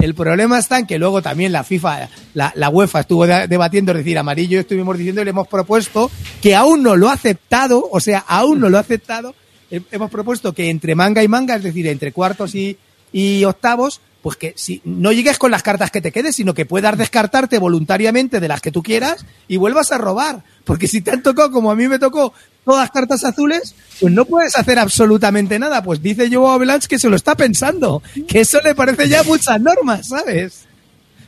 El 0.00 0.14
problema 0.14 0.58
está 0.58 0.78
en 0.80 0.86
que 0.86 0.98
luego 0.98 1.22
también 1.22 1.52
la 1.52 1.62
FIFA, 1.62 2.08
la, 2.34 2.52
la 2.56 2.68
UEFA 2.68 3.00
estuvo 3.00 3.26
de- 3.28 3.46
debatiendo, 3.46 3.92
es 3.92 3.98
decir, 3.98 4.18
amarillo 4.18 4.58
estuvimos 4.58 4.98
diciendo 4.98 5.20
y 5.20 5.24
le 5.24 5.30
hemos 5.30 5.46
propuesto 5.46 6.10
que 6.42 6.54
aún 6.56 6.82
no 6.82 6.96
lo 6.96 7.08
ha 7.08 7.12
aceptado, 7.12 7.88
o 7.92 8.00
sea, 8.00 8.18
aún 8.26 8.58
no 8.58 8.68
lo 8.68 8.76
ha 8.78 8.80
aceptado, 8.80 9.34
he- 9.70 9.80
hemos 9.92 10.10
propuesto 10.10 10.52
que 10.52 10.68
entre 10.68 10.96
manga 10.96 11.22
y 11.22 11.28
manga, 11.28 11.54
es 11.56 11.62
decir, 11.62 11.86
entre 11.86 12.10
cuartos 12.10 12.56
y, 12.56 12.76
y 13.12 13.44
octavos, 13.44 14.00
pues 14.24 14.38
que 14.38 14.54
si 14.56 14.80
no 14.86 15.12
llegues 15.12 15.36
con 15.36 15.50
las 15.50 15.62
cartas 15.62 15.90
que 15.90 16.00
te 16.00 16.10
quedes, 16.10 16.36
sino 16.36 16.54
que 16.54 16.64
puedas 16.64 16.96
descartarte 16.96 17.58
voluntariamente 17.58 18.40
de 18.40 18.48
las 18.48 18.62
que 18.62 18.72
tú 18.72 18.82
quieras 18.82 19.26
y 19.48 19.58
vuelvas 19.58 19.92
a 19.92 19.98
robar. 19.98 20.42
Porque 20.64 20.88
si 20.88 21.02
te 21.02 21.10
han 21.10 21.22
tocado 21.22 21.50
como 21.50 21.70
a 21.70 21.76
mí 21.76 21.88
me 21.88 21.98
tocó 21.98 22.32
todas 22.64 22.90
cartas 22.90 23.22
azules, 23.22 23.74
pues 24.00 24.14
no 24.14 24.24
puedes 24.24 24.56
hacer 24.56 24.78
absolutamente 24.78 25.58
nada. 25.58 25.82
Pues 25.82 26.00
dice 26.00 26.30
Joe 26.32 26.54
Avalanche 26.54 26.88
que 26.88 26.98
se 26.98 27.10
lo 27.10 27.16
está 27.16 27.34
pensando, 27.34 28.02
que 28.26 28.40
eso 28.40 28.62
le 28.62 28.74
parece 28.74 29.10
ya 29.10 29.22
muchas 29.24 29.60
normas, 29.60 30.08
¿sabes? 30.08 30.63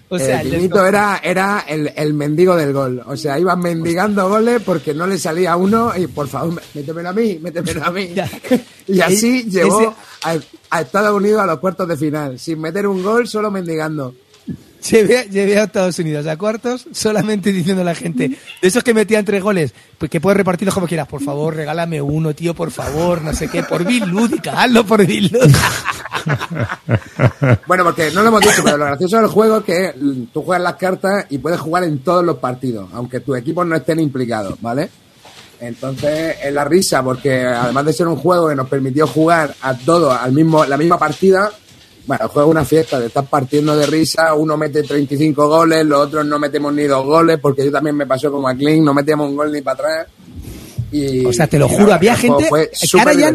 O 0.09 0.19
sea, 0.19 0.41
el 0.41 0.49
Clinito 0.51 0.77
desco- 0.77 0.89
era, 0.89 1.21
era 1.23 1.65
el, 1.67 1.93
el 1.97 2.15
mendigo 2.15 2.55
del 2.55 2.73
gol. 2.73 3.03
O 3.07 3.17
sea, 3.17 3.39
iban 3.41 3.59
mendigando 3.61 4.29
goles 4.29 4.63
porque 4.65 4.95
no 4.95 5.07
le 5.07 5.19
salía 5.19 5.57
uno 5.57 5.93
y 5.97 6.07
por 6.07 6.29
favor, 6.29 6.61
métemelo 6.75 7.09
a 7.09 7.13
mí, 7.13 7.39
métemelo 7.43 7.85
a 7.85 7.91
mí. 7.91 8.11
Ya. 8.15 8.31
y 8.87 9.01
así 9.01 9.39
Ese- 9.41 9.51
llevó 9.51 9.95
a, 10.23 10.37
a 10.71 10.81
Estados 10.81 11.15
Unidos 11.17 11.41
a 11.41 11.47
los 11.47 11.59
cuartos 11.59 11.89
de 11.89 11.97
final, 11.97 12.39
sin 12.39 12.61
meter 12.61 12.87
un 12.87 13.03
gol, 13.03 13.27
solo 13.27 13.51
mendigando. 13.51 14.15
Llevé, 14.83 15.59
a 15.59 15.65
Estados 15.65 15.99
Unidos 15.99 16.27
a 16.27 16.37
cuartos 16.37 16.87
solamente 16.93 17.53
diciendo 17.53 17.83
a 17.83 17.85
la 17.85 17.95
gente, 17.95 18.29
de 18.29 18.39
esos 18.61 18.85
que 18.85 18.95
metían 18.95 19.25
tres 19.25 19.43
goles, 19.43 19.75
pues 19.99 20.11
que 20.11 20.21
puedes 20.21 20.37
repartirlos 20.37 20.75
como 20.75 20.87
quieras, 20.87 21.09
por 21.09 21.23
favor, 21.23 21.57
regálame 21.57 22.01
uno, 22.01 22.35
tío, 22.35 22.55
por 22.55 22.71
favor, 22.71 23.23
no 23.23 23.33
sé 23.33 23.49
qué, 23.49 23.63
por 23.63 23.85
Bill 23.85 24.07
Lúdica, 24.07 24.63
hazlo 24.63 24.87
por 24.87 25.05
Bill 25.05 25.31
Lúdica. 25.33 25.71
Bueno, 27.69 27.85
porque 27.85 28.11
no 28.11 28.23
lo 28.23 28.29
hemos 28.29 28.41
dicho, 28.41 28.63
pero 28.65 28.77
lo 28.77 28.85
gracioso 28.85 29.19
del 29.19 29.29
juego 29.29 29.59
es 29.59 29.65
que 29.65 29.95
tú 30.33 30.43
juegas 30.43 30.63
las 30.63 30.75
cartas 30.75 31.27
y 31.31 31.39
puedes 31.39 31.61
jugar 31.61 31.85
en 31.85 32.01
todos 32.01 32.25
los 32.25 32.39
partidos, 32.39 32.89
aunque 32.93 33.21
tus 33.21 33.39
equipos 33.39 33.65
no 33.65 33.77
estén 33.77 34.01
implicados, 34.01 34.61
¿vale? 34.61 34.91
Entonces 35.61 36.37
es 36.43 36.53
la 36.53 36.65
risa, 36.65 37.03
porque 37.03 37.45
además 37.45 37.87
de 37.87 37.93
ser 37.93 38.09
un 38.09 38.17
juego 38.17 38.49
que 38.49 38.55
nos 38.55 38.69
permitió 38.69 39.07
jugar 39.07 39.55
a 39.63 39.75
todos 39.75 40.17
al 40.17 40.33
mismo, 40.33 40.65
la 40.65 40.77
misma 40.77 40.99
partida, 40.99 41.51
bueno, 42.07 42.25
es 42.27 42.37
una 42.37 42.65
fiesta, 42.65 42.99
te 43.01 43.07
estás 43.07 43.27
partiendo 43.27 43.77
de 43.77 43.87
risa, 43.87 44.33
uno 44.35 44.57
mete 44.57 44.83
35 44.83 45.49
goles, 45.49 45.85
los 45.85 46.07
otros 46.07 46.25
no 46.25 46.39
metemos 46.39 46.73
ni 46.73 46.85
dos 46.85 47.05
goles, 47.05 47.39
porque 47.41 47.65
yo 47.65 47.73
también 47.73 47.97
me 47.97 48.07
pasó 48.07 48.31
como 48.31 48.49
a 48.49 48.55
Kling, 48.55 48.83
no 48.85 48.95
metíamos 48.95 49.29
un 49.29 49.37
gol 49.37 49.53
ni 49.53 49.61
para 49.61 49.75
atrás. 49.75 50.07
Y, 50.93 51.27
O 51.27 51.33
sea, 51.33 51.47
te 51.49 51.59
lo 51.59 51.69
juro, 51.69 51.93
había 51.93 52.15
gente. 52.17 52.49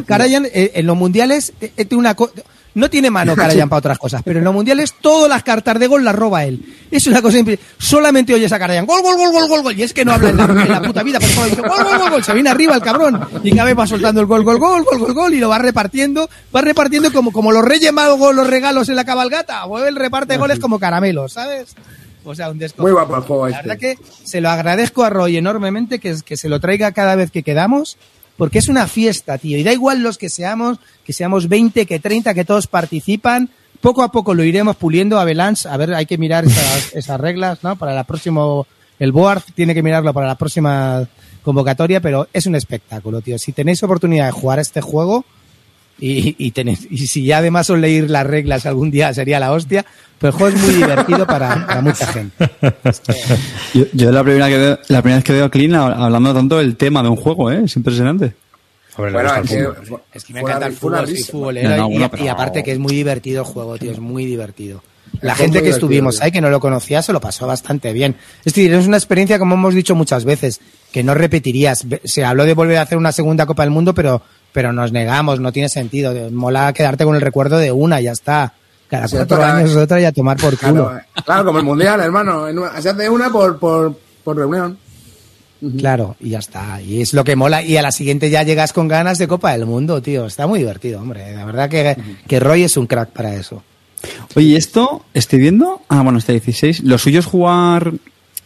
Karayan, 0.06 0.46
eh, 0.54 0.72
en 0.76 0.86
los 0.88 0.96
mundiales, 0.96 1.52
eh, 1.60 1.72
eh, 1.76 1.88
una 1.96 2.16
co- 2.16 2.32
no 2.74 2.90
tiene 2.90 3.10
mano 3.10 3.36
Karayan 3.36 3.68
para 3.70 3.80
otras 3.80 3.98
cosas, 3.98 4.22
pero 4.24 4.40
en 4.40 4.46
los 4.46 4.54
mundiales 4.54 4.94
todas 5.02 5.30
las 5.30 5.44
cartas 5.44 5.80
de 5.80 5.88
gol 5.88 6.04
las 6.06 6.16
roba 6.16 6.44
él. 6.46 6.64
Es 6.90 7.08
una 7.08 7.22
cosa 7.22 7.38
impre- 7.40 7.60
Solamente 7.78 8.34
oyes 8.34 8.52
a 8.52 8.60
Karayan, 8.60 8.86
gol, 8.86 9.02
gol, 9.02 9.16
gol, 9.18 9.32
gol, 9.32 9.48
gol, 9.50 9.64
gol. 9.64 9.78
Y 9.80 9.84
es 9.84 9.94
que 9.94 10.04
no 10.06 10.14
habla 10.14 10.30
en 10.30 10.38
la, 10.38 10.44
en 10.46 10.70
la 10.70 10.82
puta 10.82 11.04
vida, 11.04 11.20
por 11.20 11.30
favor. 11.30 11.50
Dice, 11.50 11.62
gol, 11.62 11.84
gol, 11.84 11.98
gol, 12.00 12.10
gol. 12.12 12.24
Se 12.24 12.34
viene 12.34 12.50
arriba 12.50 12.76
el 12.76 12.82
cabrón. 12.82 13.20
Y 13.44 13.52
cada 13.52 13.66
vez 13.66 13.78
va 13.80 13.88
soltando 13.88 14.22
el 14.22 14.28
gol, 14.28 14.44
gol, 14.44 14.60
gol, 14.60 14.84
gol, 14.84 15.00
gol, 15.00 15.14
gol. 15.14 15.34
Y 15.34 15.40
lo 15.40 15.50
va 15.50 15.58
repartiendo. 15.60 16.30
Va 16.56 16.62
repartiendo 16.62 17.12
como, 17.14 17.32
como 17.32 17.52
los 17.52 17.64
reyes 17.64 17.92
magos 17.94 18.36
los 18.36 18.48
regalos 18.48 18.90
en 18.90 18.96
la 18.96 19.06
cabalgata. 19.06 19.66
O 19.66 19.80
él 19.80 19.96
reparte 19.96 20.38
goles 20.38 20.60
como 20.60 20.80
caramelos, 20.80 21.34
¿sabes? 21.34 21.76
O 22.24 22.36
sea, 22.36 22.50
un 22.52 22.60
desco. 22.60 22.82
Muy 22.84 22.92
guapo 22.92 23.16
el 23.16 23.24
juego 23.24 23.48
La 23.50 23.56
este. 23.58 23.68
verdad 23.70 23.80
que 23.80 23.98
se 24.26 24.42
lo 24.42 24.50
agradezco 24.50 25.04
a 25.04 25.10
Roy 25.10 25.38
enormemente 25.38 26.00
que, 26.00 26.16
que 26.24 26.38
se 26.38 26.50
lo 26.50 26.60
traiga 26.60 26.92
cada 26.92 27.16
vez 27.16 27.32
que 27.32 27.42
quedamos, 27.42 27.98
porque 28.42 28.58
es 28.58 28.70
una 28.70 28.88
fiesta, 28.88 29.38
tío. 29.38 29.56
Y 29.56 29.62
da 29.62 29.72
igual 29.72 30.02
los 30.02 30.18
que 30.18 30.28
seamos, 30.28 30.80
que 31.06 31.14
seamos 31.14 31.48
20, 31.48 31.86
que 31.86 32.00
30, 32.00 32.34
que 32.34 32.44
todos 32.44 32.66
participan. 32.66 33.52
Poco 33.82 34.02
a 34.02 34.12
poco 34.12 34.34
lo 34.34 34.44
iremos 34.44 34.78
puliendo 34.78 35.20
a 35.20 35.26
Belans. 35.26 35.68
A 35.68 35.78
ver, 35.78 35.94
hay 35.94 36.08
que 36.08 36.18
mirar 36.18 36.46
esas, 36.46 36.92
esas 36.96 37.22
reglas, 37.22 37.60
¿no? 37.62 37.76
Para 37.76 37.94
la 37.94 38.04
próximo, 38.04 38.66
el 38.98 39.12
board 39.12 39.44
tiene 39.54 39.76
que 39.76 39.84
mirarlo 39.84 40.12
para 40.12 40.26
la 40.26 40.40
próxima 40.40 41.08
convocatoria, 41.44 42.02
pero 42.02 42.30
es 42.34 42.48
un 42.48 42.56
espectáculo, 42.56 43.22
tío. 43.22 43.38
Si 43.38 43.52
tenéis 43.52 43.84
oportunidad 43.84 44.26
de 44.26 44.32
jugar 44.32 44.58
este 44.58 44.82
juego, 44.82 45.24
y, 46.02 46.36
y, 46.38 46.52
tenéis, 46.52 46.88
y 46.90 47.08
si 47.08 47.24
ya 47.24 47.38
además 47.38 47.70
os 47.70 47.80
leer 47.80 48.10
las 48.10 48.26
reglas 48.28 48.66
algún 48.66 48.92
día 48.92 49.14
sería 49.14 49.40
la 49.40 49.52
hostia, 49.54 49.86
pues 50.18 50.34
el 50.34 50.38
juego 50.40 50.56
es 50.58 50.62
muy 50.64 50.74
divertido 50.74 51.26
para, 51.28 51.66
para 51.68 51.82
mucha 51.82 52.06
gente. 52.08 52.50
Yo, 53.74 53.86
yo 53.94 54.12
la 54.12 54.24
primera 54.24 54.48
que 54.50 54.58
veo, 54.58 54.80
la 54.90 55.02
primera 55.02 55.18
vez 55.18 55.24
que 55.24 55.34
veo 55.34 55.46
a 55.46 55.50
Clean 55.52 55.74
hablando 55.76 56.34
tanto 56.34 56.58
del 56.58 56.76
tema 56.76 57.02
de 57.04 57.10
un 57.10 57.16
juego, 57.16 57.50
¿eh? 57.52 57.62
Es 57.66 57.76
impresionante. 57.76 58.34
Hombre, 58.98 59.14
Bueno, 59.14 59.30
es 59.36 59.52
el 59.52 59.68
que, 59.68 59.98
Es 60.14 60.26
que 60.26 60.34
me 60.34 60.42
encanta 60.42 60.66
el 60.68 60.74
fútbol, 60.74 61.08
soy 61.08 61.24
futbolero 61.24 61.70
No, 61.70 61.78
no, 61.78 61.88
y, 61.88 61.92
bueno, 61.94 62.06
y 62.14 62.18
pero- 62.18 62.32
aparte 62.32 62.64
que 62.64 62.72
es 62.74 62.80
muy 62.80 62.94
divertido 62.94 63.42
el 63.42 63.48
juego, 63.48 63.78
tío, 63.78 63.92
es 63.92 64.00
muy 64.00 64.26
divertido. 64.26 64.84
La 65.22 65.34
Es 65.34 65.40
gente 65.40 65.62
que 65.62 65.70
estuvimos 65.70 66.16
tío. 66.16 66.26
ahí, 66.26 66.32
que 66.32 66.42
no 66.42 66.50
lo 66.50 66.60
conocía, 66.60 67.02
se 67.02 67.14
lo 67.14 67.20
pasó 67.22 67.46
bastante 67.48 67.94
bien. 67.94 68.16
Es 68.40 68.54
decir, 68.54 68.74
es 68.74 68.88
una 68.88 68.98
experiencia, 68.98 69.40
como 69.40 69.56
hemos 69.56 69.74
dicho 69.74 69.96
muchas 69.96 70.26
veces, 70.26 70.60
que 70.92 71.04
no 71.04 71.14
repetirías. 71.14 71.86
Se 72.04 72.24
habló 72.26 72.44
de 72.46 72.54
volver 72.54 72.78
a 72.78 72.82
hacer 72.84 72.98
una 72.98 73.12
segunda 73.12 73.46
Copa 73.46 73.64
del 73.64 73.72
Mundo, 73.72 73.94
pero, 73.94 74.22
pero 74.54 74.74
nos 74.74 74.92
negamos, 74.92 75.40
no 75.40 75.52
tiene 75.52 75.70
sentido. 75.70 76.14
Mola 76.32 76.72
quedarte 76.74 77.04
con 77.06 77.16
el 77.16 77.22
recuerdo 77.22 77.58
de 77.58 77.72
una, 77.72 78.00
ya 78.02 78.12
está. 78.12 78.54
Cada 78.88 79.08
Sí, 79.08 79.16
cuatro 79.16 79.38
era- 79.38 79.56
años 79.58 79.72
es 79.72 79.78
otra 79.78 80.02
y 80.02 80.06
a 80.06 80.12
tomar 80.12 80.38
por 80.38 80.58
culo. 80.58 80.74
Claro, 80.90 80.98
eh, 80.98 81.22
claro, 81.26 81.46
como 81.46 81.60
el 81.60 81.66
mundial, 81.66 82.00
hermano. 82.02 82.46
Se 82.82 82.90
hace 82.90 83.10
una 83.10 83.30
por, 83.32 83.58
por, 83.58 83.98
por 84.24 84.36
reunión. 84.38 84.78
Claro, 85.78 86.16
y 86.20 86.32
ya 86.32 86.40
está. 86.40 86.82
Y 86.82 87.02
es 87.02 87.14
lo 87.14 87.24
que 87.24 87.36
mola. 87.36 87.62
Y 87.62 87.78
a 87.78 87.84
la 87.84 87.92
siguiente 87.92 88.30
ya 88.32 88.42
llegas 88.44 88.74
con 88.74 88.88
ganas 88.88 89.18
de 89.20 89.28
Copa 89.28 89.52
del 89.52 89.66
Mundo, 89.68 90.02
tío. 90.02 90.26
Está 90.26 90.48
muy 90.48 90.60
divertido, 90.60 91.00
hombre. 91.00 91.34
La 91.36 91.46
verdad 91.46 91.70
que, 91.70 91.96
que 92.28 92.40
Roy 92.40 92.64
es 92.64 92.78
un 92.78 92.88
crack 92.88 93.10
para 93.12 93.36
eso. 93.36 93.64
Oye, 94.36 94.48
¿y 94.48 94.56
esto 94.56 95.06
estoy 95.14 95.38
viendo? 95.40 95.82
Ah, 95.88 96.02
bueno, 96.02 96.18
está 96.18 96.32
16. 96.32 96.82
¿Lo 96.84 96.98
suyo 96.98 97.20
es 97.20 97.28
jugar 97.28 97.94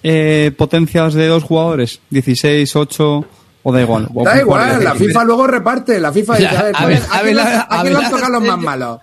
eh, 0.04 0.52
potencias 0.58 1.14
de 1.14 1.28
dos 1.28 1.44
jugadores? 1.44 2.02
¿16, 2.12 2.70
8 2.76 3.26
o 3.68 3.74
da 3.74 3.82
igual? 3.82 4.08
O 4.14 4.24
Da 4.24 4.40
igual, 4.40 4.84
la 4.84 4.94
FIFA 4.94 5.24
luego 5.24 5.48
reparte. 5.48 6.00
La 6.00 6.12
FIFA 6.14 6.36
dice, 6.38 6.56
a 6.56 6.62
ver, 6.64 6.76
a 6.76 6.86
ver, 6.90 7.02
¿a 7.10 7.18
a 7.18 7.22
quién 7.22 7.26
ver, 7.26 7.36
le- 7.36 7.42
a 7.42 7.68
¿a 7.68 7.82
quién 7.82 7.94
le 7.94 8.00
han 8.06 8.12
tocado 8.12 8.32
los 8.34 8.44
más 8.44 8.60
malos? 8.60 9.00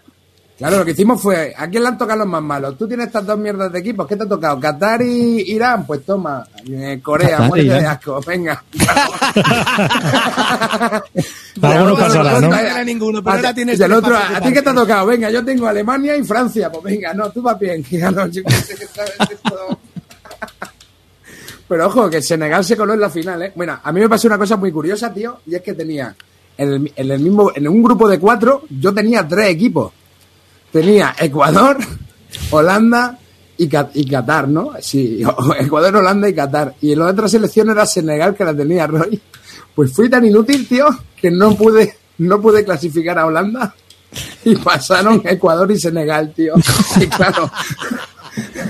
Claro, 0.59 0.79
lo 0.79 0.85
que 0.85 0.93
hicimos 0.93 1.21
fue, 1.21 1.53
¿a 1.59 1.67
quién 1.67 1.83
le 1.83 1.89
han 1.89 1.99
tocado 1.99 2.21
los 2.21 2.29
más 2.29 2.43
malos? 2.43 2.79
Tú 2.79 2.87
tienes 2.87 3.09
estas 3.09 3.27
dos 3.27 3.37
mierdas 3.37 3.73
de 3.73 3.81
equipos, 3.81 4.07
¿qué 4.07 4.15
te 4.17 4.23
ha 4.23 4.29
tocado? 4.29 4.61
¿Qatar 4.61 5.03
y 5.03 5.41
Irán? 5.53 5.85
Pues 5.85 6.05
toma, 6.07 6.47
eh, 6.71 7.01
Corea, 7.03 7.41
muerte 7.41 7.67
de 7.67 7.85
asco, 7.87 8.21
venga. 8.25 8.63
Alguno 11.63 11.97
pasará, 11.97 12.41
¿no? 12.41 12.85
Ninguno, 12.85 13.23
pero 13.25 13.37
ahora 13.37 13.53
tienes 13.55 13.81
Y 13.81 13.83
el 13.83 13.93
otro, 13.93 14.17
¿a 14.17 14.41
ti 14.41 14.53
qué 14.53 14.63
te 14.63 14.71
ha 14.71 14.75
tocado? 14.75 15.07
Venga, 15.07 15.29
yo 15.31 15.45
tengo 15.45 15.67
Alemania 15.67 16.17
y 16.17 16.23
Francia. 16.23 16.71
Pues 16.71 16.85
venga, 16.85 17.13
no, 17.13 17.29
tú 17.31 17.43
vas 17.43 17.59
bien. 17.59 17.85
Ya 17.91 18.11
no, 18.13 18.29
yo 18.29 18.45
qué 18.45 18.55
sé, 18.55 18.77
¿sabes? 18.95 19.15
Esto- 19.31 19.79
Pero 21.73 21.87
ojo, 21.87 22.11
que 22.11 22.21
Senegal 22.21 22.63
se 22.67 22.77
coló 22.77 22.93
en 22.93 23.01
la 23.01 23.09
final, 23.09 23.41
¿eh? 23.41 23.53
Bueno, 23.55 23.81
a 23.83 23.93
mí 23.93 24.01
me 24.01 24.07
pasó 24.07 24.29
una 24.29 24.37
cosa 24.37 24.59
muy 24.59 24.71
curiosa, 24.71 25.11
tío, 25.11 25.39
y 25.47 25.55
es 25.55 25.63
que 25.63 25.73
tenía 25.73 26.15
en 26.59 26.93
el, 26.95 27.11
el 27.11 27.19
mismo, 27.19 27.51
en 27.55 27.67
un 27.67 27.83
grupo 27.83 28.07
de 28.11 28.19
cuatro, 28.19 28.65
yo 28.69 28.93
tenía 28.93 29.27
tres 29.27 29.49
equipos. 29.49 29.91
Tenía 30.71 31.17
Ecuador, 31.19 31.79
Holanda 32.51 33.19
y, 33.57 33.71
y 33.95 34.05
Qatar, 34.07 34.49
¿no? 34.49 34.73
Sí, 34.83 35.23
Ecuador, 35.59 35.97
Holanda 35.97 36.29
y 36.29 36.35
Qatar. 36.35 36.75
Y 36.83 36.93
en 36.93 36.99
la 36.99 37.07
otra 37.07 37.27
selección 37.27 37.71
era 37.71 37.87
Senegal, 37.87 38.35
que 38.35 38.45
la 38.45 38.55
tenía 38.55 38.87
Roy. 38.87 39.19
Pues 39.75 39.95
fui 39.95 40.11
tan 40.11 40.27
inútil, 40.27 40.69
tío, 40.69 40.89
que 41.17 41.31
no 41.31 41.55
pude, 41.55 41.97
no 42.19 42.39
pude 42.39 42.67
clasificar 42.67 43.19
a 43.19 43.25
Holanda. 43.25 43.75
Y 44.45 44.57
pasaron 44.57 45.23
Ecuador 45.25 45.71
y 45.71 45.81
Senegal, 45.81 46.35
tío. 46.35 46.53
Y 47.01 47.07
claro, 47.07 47.51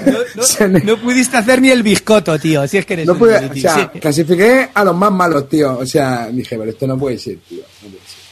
No, 0.85 0.97
pudiste 0.97 1.37
hacer 1.37 1.61
ni 1.61 1.71
el 1.71 1.83
biscoto, 1.83 2.39
tío. 2.39 2.67
Si 2.67 2.79
es 2.79 2.87
que 2.87 2.95
eres 2.95 3.07
no 3.07 3.17
pude, 3.17 3.37
o 3.37 3.55
sea, 3.55 3.91
sí. 3.93 3.99
clasifiqué 3.99 4.69
a 4.73 4.85
los 4.85 4.97
más 4.97 5.13
malos, 5.13 5.49
tío. 5.49 5.79
O 5.79 5.87
sea, 5.87 6.29
dije, 6.31 6.57
pero 6.57 6.71
esto 6.71 6.87
no 6.87 6.99
puede 6.99 7.19
ser, 7.19 7.39
tío. 7.49 7.63
No 7.83 7.89
puede 7.91 8.05
ser. 8.05 8.23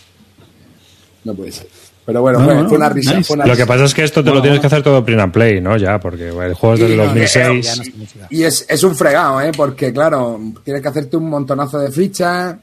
No 1.25 1.35
puede 1.35 1.53
ser. 1.53 1.67
Pero 2.07 2.23
bueno, 2.23 2.39
No, 2.41 2.45
fue, 2.47 2.55
no, 2.55 2.69
fue 2.69 2.79
una 2.79 2.89
risa. 2.89 3.15
nice. 3.15 3.25
Fue 3.25 3.37
una 3.37 3.47
Lo 3.47 3.57
que 3.57 3.67
pasa 3.67 3.85
es 3.85 3.95
que 3.95 4.03
esto 4.05 4.25
te 4.25 4.31
lo 4.31 4.43
tienes 4.43 4.59
que 4.59 4.67
hacer 4.67 4.83
todo 4.83 5.05
print 5.05 5.21
and 5.21 5.33
play, 5.33 5.61
¿no? 5.61 5.77
Ya, 5.77 6.01
porque 6.01 6.29
el 6.29 6.55
juego 6.55 6.75
es 6.75 6.81
del 6.81 6.97
no, 6.97 7.05
2006. 7.05 7.65
Ya 7.65 7.77
no 7.77 7.85
sé 7.85 7.93
música. 7.97 8.27
Y 8.31 8.43
es, 8.43 8.67
es 8.69 8.83
un 8.83 8.97
fregado, 8.97 9.41
¿eh? 9.41 9.53
Porque, 9.57 9.93
claro, 9.93 10.41
tienes 10.65 10.83
que 10.83 10.89
hacerte 10.89 11.17
un 11.17 11.29
montonazo 11.29 11.79
de 11.79 11.93
fichas. 11.93 12.57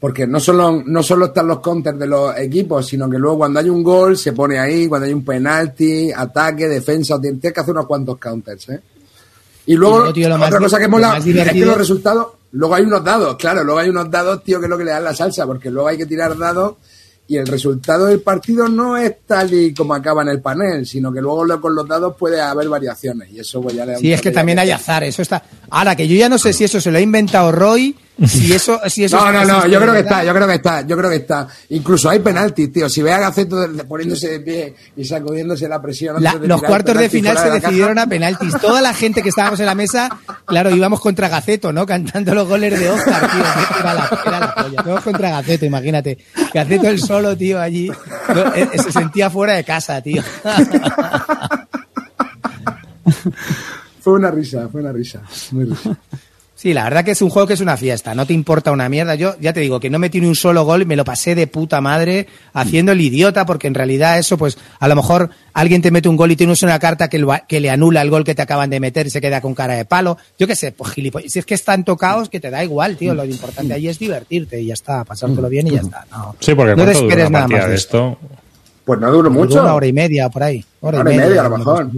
Porque 0.00 0.26
no 0.26 0.38
solo, 0.38 0.82
no 0.86 1.02
solo 1.02 1.26
están 1.26 1.48
los 1.48 1.58
counters 1.58 1.98
de 1.98 2.06
los 2.06 2.36
equipos, 2.38 2.86
sino 2.86 3.10
que 3.10 3.18
luego 3.18 3.38
cuando 3.38 3.58
hay 3.58 3.68
un 3.68 3.82
gol 3.82 4.16
se 4.16 4.32
pone 4.32 4.58
ahí, 4.58 4.86
cuando 4.86 5.06
hay 5.06 5.12
un 5.12 5.24
penalti, 5.24 6.12
ataque, 6.12 6.68
defensa, 6.68 7.20
tienes 7.20 7.52
que 7.52 7.60
hacer 7.60 7.72
unos 7.72 7.86
cuantos 7.86 8.16
counters, 8.18 8.68
¿eh? 8.68 8.80
Y 9.66 9.74
luego, 9.74 9.96
Y 9.96 9.98
luego, 9.98 10.12
tío, 10.12 10.28
lo 10.28 10.38
más 10.38 10.48
otra 10.48 10.60
cosa 10.60 10.78
que 10.78 10.88
mola 10.88 11.18
es 11.18 11.24
que 11.24 11.64
los 11.64 11.76
resultados, 11.76 12.28
luego 12.52 12.74
hay 12.74 12.84
unos 12.84 13.04
dados, 13.04 13.36
claro, 13.36 13.64
luego 13.64 13.80
hay 13.80 13.88
unos 13.90 14.10
dados, 14.10 14.42
tío, 14.44 14.60
que 14.60 14.66
es 14.66 14.70
lo 14.70 14.78
que 14.78 14.84
le 14.84 14.92
dan 14.92 15.04
la 15.04 15.14
salsa, 15.14 15.46
porque 15.46 15.70
luego 15.70 15.88
hay 15.88 15.98
que 15.98 16.06
tirar 16.06 16.38
dados 16.38 16.76
y 17.28 17.36
el 17.36 17.46
resultado 17.46 18.06
del 18.06 18.20
partido 18.20 18.68
no 18.68 18.96
es 18.96 19.14
tal 19.26 19.52
y 19.52 19.74
como 19.74 19.92
acaba 19.92 20.22
en 20.22 20.28
el 20.28 20.40
panel, 20.40 20.86
sino 20.86 21.12
que 21.12 21.20
luego 21.20 21.60
con 21.60 21.74
los 21.74 21.86
dados 21.86 22.16
puede 22.18 22.40
haber 22.40 22.70
variaciones 22.70 23.30
y 23.30 23.40
eso 23.40 23.60
pues 23.60 23.74
ya 23.74 23.84
le 23.84 23.98
Sí, 23.98 24.10
es 24.10 24.22
que 24.22 24.30
también 24.30 24.58
hay 24.58 24.70
azar, 24.70 25.04
eso 25.04 25.20
está. 25.20 25.44
Ahora, 25.68 25.94
que 25.94 26.08
yo 26.08 26.16
ya 26.16 26.30
no 26.30 26.38
sé 26.38 26.54
si 26.54 26.64
eso 26.64 26.80
se 26.80 26.90
lo 26.90 26.96
ha 26.96 27.02
inventado 27.02 27.52
Roy, 27.52 27.94
si 28.26 28.52
eso, 28.54 28.80
si 28.88 29.04
eso 29.04 29.16
No, 29.16 29.30
no, 29.32 29.44
no, 29.44 29.66
yo 29.66 29.80
creo 29.80 29.92
que 29.92 30.00
está, 30.00 30.24
yo 30.24 30.34
creo 30.34 30.46
que 30.46 30.54
está, 30.54 30.80
yo 30.86 30.96
creo 30.96 31.10
que 31.10 31.16
está. 31.16 31.46
Incluso 31.68 32.08
hay 32.10 32.18
penaltis, 32.18 32.72
tío. 32.72 32.88
Si 32.88 33.00
ve 33.02 33.12
a 33.12 33.18
Gaceto 33.18 33.56
poniéndose 33.86 34.28
de 34.28 34.40
pie 34.40 34.74
y 34.96 35.04
sacudiéndose 35.04 35.68
la 35.68 35.80
presión. 35.80 36.20
La- 36.22 36.30
antes 36.30 36.42
de 36.42 36.48
los 36.48 36.62
cuartos 36.62 36.96
de 36.98 37.08
final 37.08 37.36
se 37.36 37.44
de 37.44 37.48
la 37.50 37.54
caja. 37.56 37.68
decidieron 37.68 37.98
a 37.98 38.06
penaltis. 38.06 38.54
Toda 38.60 38.80
la 38.80 38.92
gente 38.94 39.22
que 39.22 39.28
estábamos 39.28 39.60
en 39.60 39.66
la 39.66 39.74
mesa, 39.74 40.08
claro, 40.46 40.70
íbamos 40.74 41.00
contra 41.00 41.28
Gaceto, 41.28 41.72
¿no? 41.72 41.86
Cantando 41.86 42.34
los 42.34 42.48
goles 42.48 42.78
de 42.78 42.90
Oscar, 42.90 43.30
tío. 43.30 43.44
Era 43.80 43.94
la, 43.94 44.20
era 44.26 44.40
la 44.40 44.54
polla. 44.54 44.82
Todos 44.82 45.00
contra 45.02 45.30
Gaceto, 45.30 45.64
imagínate. 45.66 46.18
Gaceto 46.52 46.88
el 46.88 46.98
solo, 47.00 47.36
tío, 47.36 47.60
allí. 47.60 47.88
No, 48.34 48.54
eh, 48.54 48.68
se 48.82 48.90
sentía 48.92 49.30
fuera 49.30 49.54
de 49.54 49.64
casa, 49.64 50.00
tío. 50.02 50.22
Fue 54.00 54.12
una 54.14 54.30
risa, 54.30 54.68
fue 54.70 54.80
una 54.80 54.92
risa. 54.92 55.22
Muy 55.50 55.64
risa. 55.64 55.96
Sí, 56.60 56.74
la 56.74 56.82
verdad 56.82 57.04
que 57.04 57.12
es 57.12 57.22
un 57.22 57.30
juego 57.30 57.46
que 57.46 57.54
es 57.54 57.60
una 57.60 57.76
fiesta, 57.76 58.16
no 58.16 58.26
te 58.26 58.32
importa 58.32 58.72
una 58.72 58.88
mierda. 58.88 59.14
Yo 59.14 59.36
ya 59.40 59.52
te 59.52 59.60
digo 59.60 59.78
que 59.78 59.90
no 59.90 60.00
metí 60.00 60.20
ni 60.20 60.26
un 60.26 60.34
solo 60.34 60.64
gol, 60.64 60.86
me 60.86 60.96
lo 60.96 61.04
pasé 61.04 61.36
de 61.36 61.46
puta 61.46 61.80
madre 61.80 62.26
haciendo 62.52 62.90
el 62.90 63.00
idiota, 63.00 63.46
porque 63.46 63.68
en 63.68 63.74
realidad 63.74 64.18
eso, 64.18 64.36
pues 64.36 64.58
a 64.80 64.88
lo 64.88 64.96
mejor 64.96 65.30
alguien 65.52 65.82
te 65.82 65.92
mete 65.92 66.08
un 66.08 66.16
gol 66.16 66.32
y 66.32 66.36
tienes 66.36 66.60
una 66.64 66.80
carta 66.80 67.06
que, 67.08 67.20
lo- 67.20 67.32
que 67.46 67.60
le 67.60 67.70
anula 67.70 68.02
el 68.02 68.10
gol 68.10 68.24
que 68.24 68.34
te 68.34 68.42
acaban 68.42 68.70
de 68.70 68.80
meter 68.80 69.06
y 69.06 69.10
se 69.10 69.20
queda 69.20 69.40
con 69.40 69.54
cara 69.54 69.74
de 69.74 69.84
palo. 69.84 70.18
Yo 70.36 70.48
qué 70.48 70.56
sé, 70.56 70.72
pues 70.72 70.90
gilipollas. 70.90 71.30
Si 71.30 71.38
es 71.38 71.46
que 71.46 71.54
están 71.54 71.84
tocados 71.84 72.28
que 72.28 72.40
te 72.40 72.50
da 72.50 72.64
igual, 72.64 72.96
tío. 72.96 73.14
Lo 73.14 73.24
importante 73.24 73.74
ahí 73.74 73.86
es 73.86 74.00
divertirte 74.00 74.60
y 74.60 74.66
ya 74.66 74.74
está, 74.74 75.04
pasártelo 75.04 75.48
bien 75.48 75.68
y 75.68 75.70
ya 75.76 75.80
está. 75.82 76.06
No, 76.10 76.34
Sí, 76.40 76.56
porque 76.56 76.72
no 76.74 76.78
te 76.78 76.82
¿cuánto 76.86 77.00
dura 77.02 77.08
esperes 77.08 77.28
una 77.28 77.38
nada 77.38 77.48
más 77.48 77.62
de 77.66 77.70
de 77.70 77.76
esto? 77.76 78.18
Pues 78.84 78.98
no 78.98 79.12
duró 79.12 79.30
mucho. 79.30 79.62
Una 79.62 79.74
hora 79.74 79.86
y 79.86 79.92
media 79.92 80.28
por 80.28 80.42
ahí. 80.42 80.64
Hora, 80.80 80.98
Hora 80.98 81.14
y 81.14 81.18
media, 81.18 81.40
a 81.40 81.44
lo 81.44 81.50
me 81.50 81.58
mejor. 81.58 81.88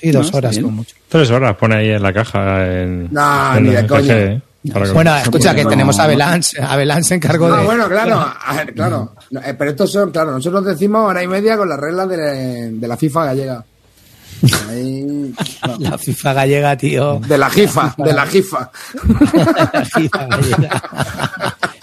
Sí, 0.00 0.10
dos 0.10 0.32
No, 0.32 0.38
horas 0.38 0.56
bien. 0.58 0.72
mucho. 0.74 0.96
Tres 1.08 1.30
horas 1.30 1.56
pone 1.56 1.76
ahí 1.76 1.90
en 1.90 2.02
la 2.02 2.12
caja. 2.12 2.66
En, 2.66 3.08
No, 3.12 3.56
en 3.56 3.62
ni 3.64 3.70
de 3.70 3.86
coña. 3.86 4.16
¿eh? 4.18 4.42
Que- 4.62 4.92
Bueno, 4.92 5.16
escucha 5.16 5.54
que 5.54 5.64
no. 5.64 5.70
tenemos 5.70 5.98
a 5.98 6.06
Belán, 6.06 6.40
a 6.62 6.76
Belán 6.76 7.02
se 7.02 7.14
encargó 7.14 7.46
Ah, 7.52 7.60
de... 7.60 7.64
bueno, 7.64 7.88
claro, 7.88 8.16
a 8.44 8.54
ver, 8.56 8.74
claro. 8.74 9.14
No, 9.30 9.40
eh, 9.40 9.54
pero 9.58 9.70
estos 9.70 9.90
son, 9.90 10.10
claro, 10.10 10.32
nosotros 10.32 10.64
decimos 10.66 11.08
hora 11.08 11.22
y 11.22 11.26
media 11.28 11.56
con 11.56 11.68
las 11.68 11.78
reglas 11.80 12.08
de, 12.10 12.70
de 12.72 12.88
la 12.88 12.96
FIFA 12.96 13.24
gallega. 13.26 13.64
Ahí, 14.70 15.02
no. 15.66 15.76
La 15.78 15.98
FIFA 15.98 16.32
gallega, 16.34 16.76
tío. 16.76 17.20
De 17.26 17.36
la 17.38 17.50
jifa, 17.50 17.94
de 17.98 18.12
la 18.12 18.26
jifa. 18.26 18.70
La 19.72 19.84
jifa 19.84 20.26
gallega. 20.26 20.82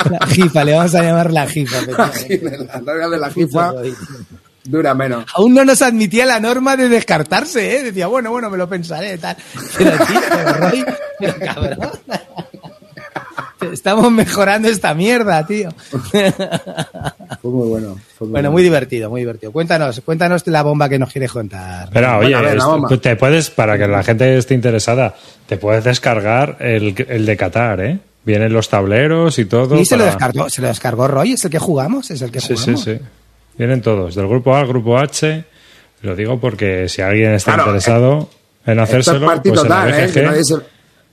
La 0.10 0.28
jifa, 0.28 0.64
le 0.64 0.74
vamos 0.76 0.96
a 0.96 1.04
llamar 1.04 1.32
la 1.34 1.48
jifa. 1.48 1.78
efectivamente. 1.80 2.66
Las 2.68 2.84
reglas 2.86 3.12
de 3.12 3.18
la 3.18 3.30
jifa 3.30 3.74
dura 4.70 4.94
menos. 4.94 5.26
Aún 5.36 5.54
no 5.54 5.64
nos 5.66 5.82
admitía 5.82 6.26
la 6.26 6.40
norma 6.40 6.76
de 6.78 6.90
descartarse, 6.90 7.78
¿eh? 7.78 7.84
Decía, 7.84 8.08
bueno, 8.08 8.32
bueno, 8.32 8.50
me 8.50 8.58
lo 8.58 8.68
pensaré, 8.70 9.18
tal. 9.18 9.36
Pero, 9.78 9.92
tío, 10.06 10.20
pero, 10.30 10.54
Roy, 10.54 10.86
pero, 11.20 11.34
cabrón. 11.40 11.90
Estamos 13.74 14.12
mejorando 14.12 14.68
esta 14.70 14.94
mierda, 14.94 15.46
tío. 15.46 15.70
Fue 15.82 16.32
muy 17.52 17.68
bueno. 17.68 17.98
fue 18.18 18.28
muy 18.28 18.32
Bueno, 18.34 18.52
muy 18.52 18.62
divertido, 18.64 19.10
muy 19.10 19.22
divertido. 19.22 19.52
Cuéntanos, 19.52 20.00
cuéntanos 20.06 20.46
la 20.48 20.62
bomba 20.62 20.88
que 20.88 21.00
nos 21.00 21.12
quieres 21.12 21.32
contar. 21.32 21.90
Pero 21.92 22.18
Bueno, 22.18 22.38
oye, 22.38 22.48
ver, 22.48 22.58
esto- 22.58 23.00
te 23.00 23.16
puedes, 23.16 23.50
para 23.50 23.78
que 23.78 23.88
la 23.88 24.04
gente 24.04 24.38
esté 24.38 24.54
interesada, 24.54 25.16
te 25.48 25.58
puedes 25.58 25.84
descargar 25.84 26.58
el, 26.60 26.94
el 27.10 27.26
de 27.26 27.36
Qatar, 27.38 27.82
¿eh? 27.82 28.00
Vienen 28.24 28.54
los 28.54 28.70
tableros 28.70 29.40
y 29.40 29.46
todo. 29.46 29.80
Y 29.80 29.86
se 29.86 29.98
lo 29.98 30.06
descargó, 30.06 30.50
se 30.50 30.62
lo 30.62 30.68
descargó 30.68 31.08
Roy, 31.08 31.34
es 31.34 31.46
el 31.46 31.52
que 31.52 31.60
jugamos, 31.60 32.12
es 32.12 32.22
el 32.22 32.30
que 32.32 32.42
Sí, 32.42 32.56
sí, 32.58 32.74
jugamos. 32.74 32.84
sí. 32.84 33.00
Vienen 33.58 33.82
todos, 33.82 34.16
del 34.16 34.28
grupo 34.28 34.56
A 34.56 34.60
al 34.62 34.68
grupo 34.68 34.98
H. 34.98 35.44
Lo 36.02 36.16
digo 36.16 36.40
porque 36.40 36.88
si 36.90 37.02
alguien 37.02 37.34
está 37.34 37.54
Claro, 37.56 37.70
interesado 37.70 38.30
en 38.66 38.80
Esto 38.80 38.98
es 38.98 39.08
hacérselo, 39.08 39.26
party 39.26 39.50
pues 39.50 39.64
en 39.64 39.70
la 39.70 39.76
total, 39.84 39.94
¿eh? 39.94 40.06
BGG, 40.08 40.14
Que 40.14 40.22
nadie 40.24 40.44
se, 40.44 40.56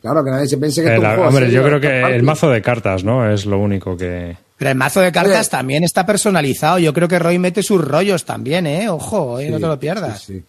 claro, 0.02 0.24
que 0.24 0.30
nadie 0.30 0.46
se 0.48 0.58
piense 0.58 0.82
que 0.82 0.88
en 0.88 0.92
esto 0.94 1.02
es 1.02 1.02
la- 1.02 1.08
un 1.10 1.14
juego 1.16 1.28
hombre, 1.30 1.50
yo 1.50 1.62
creo 1.62 1.76
es 1.76 1.82
que 1.82 2.00
party. 2.02 2.14
el 2.16 2.22
mazo 2.22 2.50
de 2.50 2.62
cartas, 2.62 3.04
¿no? 3.04 3.30
Es 3.30 3.46
lo 3.46 3.58
único 3.58 3.96
que... 3.96 4.36
Pero 4.58 4.70
el 4.70 4.76
mazo 4.76 5.00
de 5.00 5.10
cartas 5.10 5.40
Oye. 5.48 5.50
también 5.50 5.84
está 5.84 6.04
personalizado. 6.06 6.78
Yo 6.78 6.92
creo 6.92 7.08
que 7.08 7.18
Roy 7.18 7.38
mete 7.38 7.62
sus 7.62 7.82
rollos 7.82 8.24
también, 8.24 8.66
¿eh? 8.66 8.88
Ojo, 8.88 9.40
¿eh? 9.40 9.50
no 9.50 9.58
te 9.58 9.66
lo 9.66 9.78
pierdas. 9.80 10.22
Sí, 10.22 10.38
sí. 10.38 10.44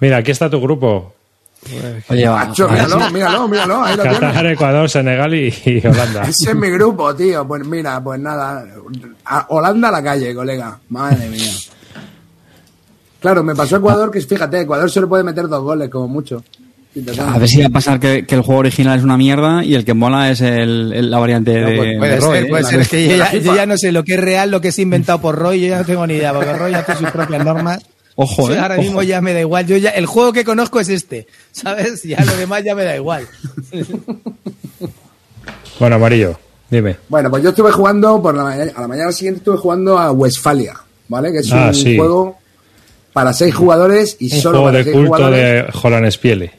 Mira, 0.00 0.18
aquí 0.18 0.30
está 0.30 0.48
tu 0.48 0.60
grupo. 0.60 1.14
Oye, 2.08 2.26
a 2.26 2.44
ver 2.46 2.70
míralo, 2.70 3.10
míralo, 3.10 3.48
míralo, 3.48 3.82
ahí 3.84 3.96
lo 3.96 4.02
Qatar, 4.04 4.32
tienes. 4.32 4.52
Ecuador, 4.52 4.88
Senegal 4.88 5.34
y, 5.34 5.52
y 5.66 5.86
Holanda. 5.86 6.22
Ese 6.22 6.50
es 6.50 6.56
mi 6.56 6.70
grupo, 6.70 7.14
tío. 7.14 7.46
Pues 7.46 7.66
mira, 7.66 8.02
pues 8.02 8.18
nada. 8.20 8.64
A 9.26 9.46
Holanda 9.50 9.88
a 9.88 9.92
la 9.92 10.02
calle, 10.02 10.34
colega. 10.34 10.78
Madre 10.88 11.28
mía. 11.28 11.52
Claro, 13.20 13.42
me 13.42 13.54
pasó 13.54 13.76
Ecuador, 13.76 14.10
que 14.10 14.20
fíjate, 14.20 14.60
Ecuador 14.60 14.88
solo 14.90 15.08
puede 15.08 15.24
meter 15.24 15.48
dos 15.48 15.62
goles, 15.62 15.88
como 15.90 16.08
mucho. 16.08 16.42
A 17.20 17.38
ver 17.38 17.48
si 17.48 17.60
va 17.60 17.66
a 17.66 17.70
pasar 17.70 18.00
que, 18.00 18.24
que 18.26 18.34
el 18.34 18.40
juego 18.42 18.60
original 18.60 18.98
es 18.98 19.04
una 19.04 19.16
mierda 19.16 19.62
y 19.62 19.74
el 19.74 19.84
que 19.84 19.94
mola 19.94 20.30
es 20.30 20.40
el, 20.40 20.92
el- 20.92 21.10
la 21.10 21.18
variante 21.18 21.50
de, 21.52 21.76
pues 21.76 21.98
Puede 21.98 22.12
de 22.14 22.20
Roy, 22.20 22.36
ser, 22.38 22.44
¿eh? 22.44 22.48
puede 22.48 22.64
ser. 22.64 22.80
Es 22.80 22.88
que 22.88 23.08
yo 23.08 23.16
ya, 23.16 23.32
yo 23.34 23.54
ya 23.54 23.66
no 23.66 23.76
sé 23.76 23.92
lo 23.92 24.04
que 24.04 24.14
es 24.14 24.20
real, 24.20 24.50
lo 24.50 24.60
que 24.60 24.68
es 24.68 24.78
inventado 24.78 25.20
por 25.20 25.36
Roy, 25.36 25.60
yo 25.60 25.66
ya 25.68 25.78
no 25.78 25.84
tengo 25.84 26.06
ni 26.06 26.14
idea, 26.14 26.32
porque 26.32 26.52
Roy 26.54 26.74
hace 26.74 26.96
sus 26.96 27.10
propias 27.10 27.44
normas. 27.44 27.80
Ojo, 28.20 28.48
Sí, 28.48 28.52
¿eh? 28.54 28.58
ahora 28.58 28.74
Ojo. 28.74 28.82
mismo 28.82 29.02
ya 29.04 29.20
me 29.20 29.32
da 29.32 29.40
igual. 29.40 29.64
Yo 29.66 29.76
ya, 29.76 29.90
el 29.90 30.06
juego 30.06 30.32
que 30.32 30.44
conozco 30.44 30.80
es 30.80 30.88
este, 30.88 31.28
¿sabes? 31.52 32.02
Ya 32.02 32.24
lo 32.24 32.36
demás 32.36 32.64
ya 32.64 32.74
me 32.74 32.82
da 32.84 32.96
igual. 32.96 33.28
Bueno, 35.78 35.96
Amarillo, 35.96 36.38
dime. 36.70 36.96
Bueno, 37.08 37.30
pues 37.30 37.42
yo 37.42 37.50
estuve 37.50 37.70
jugando, 37.70 38.20
por 38.20 38.34
la 38.34 38.42
mañana, 38.44 38.72
a 38.74 38.80
la 38.80 38.88
mañana 38.88 39.12
siguiente 39.12 39.38
estuve 39.38 39.56
jugando 39.58 39.98
a 39.98 40.10
Westfalia, 40.12 40.74
¿vale? 41.08 41.30
Que 41.32 41.38
es 41.38 41.52
Ah, 41.52 41.66
un 41.68 41.74
sí. 41.74 41.96
juego 41.96 42.36
para 43.12 43.32
seis 43.32 43.54
jugadores 43.54 44.16
y 44.18 44.34
Un 44.34 44.40
solo 44.40 44.58
juego 44.58 44.64
para 44.66 44.78
de 44.78 44.84
seis 44.84 44.96
culto 44.96 45.08
jugadores. 45.08 45.40
de 45.42 45.72
Holland 45.82 46.10
Spiele. 46.10 46.52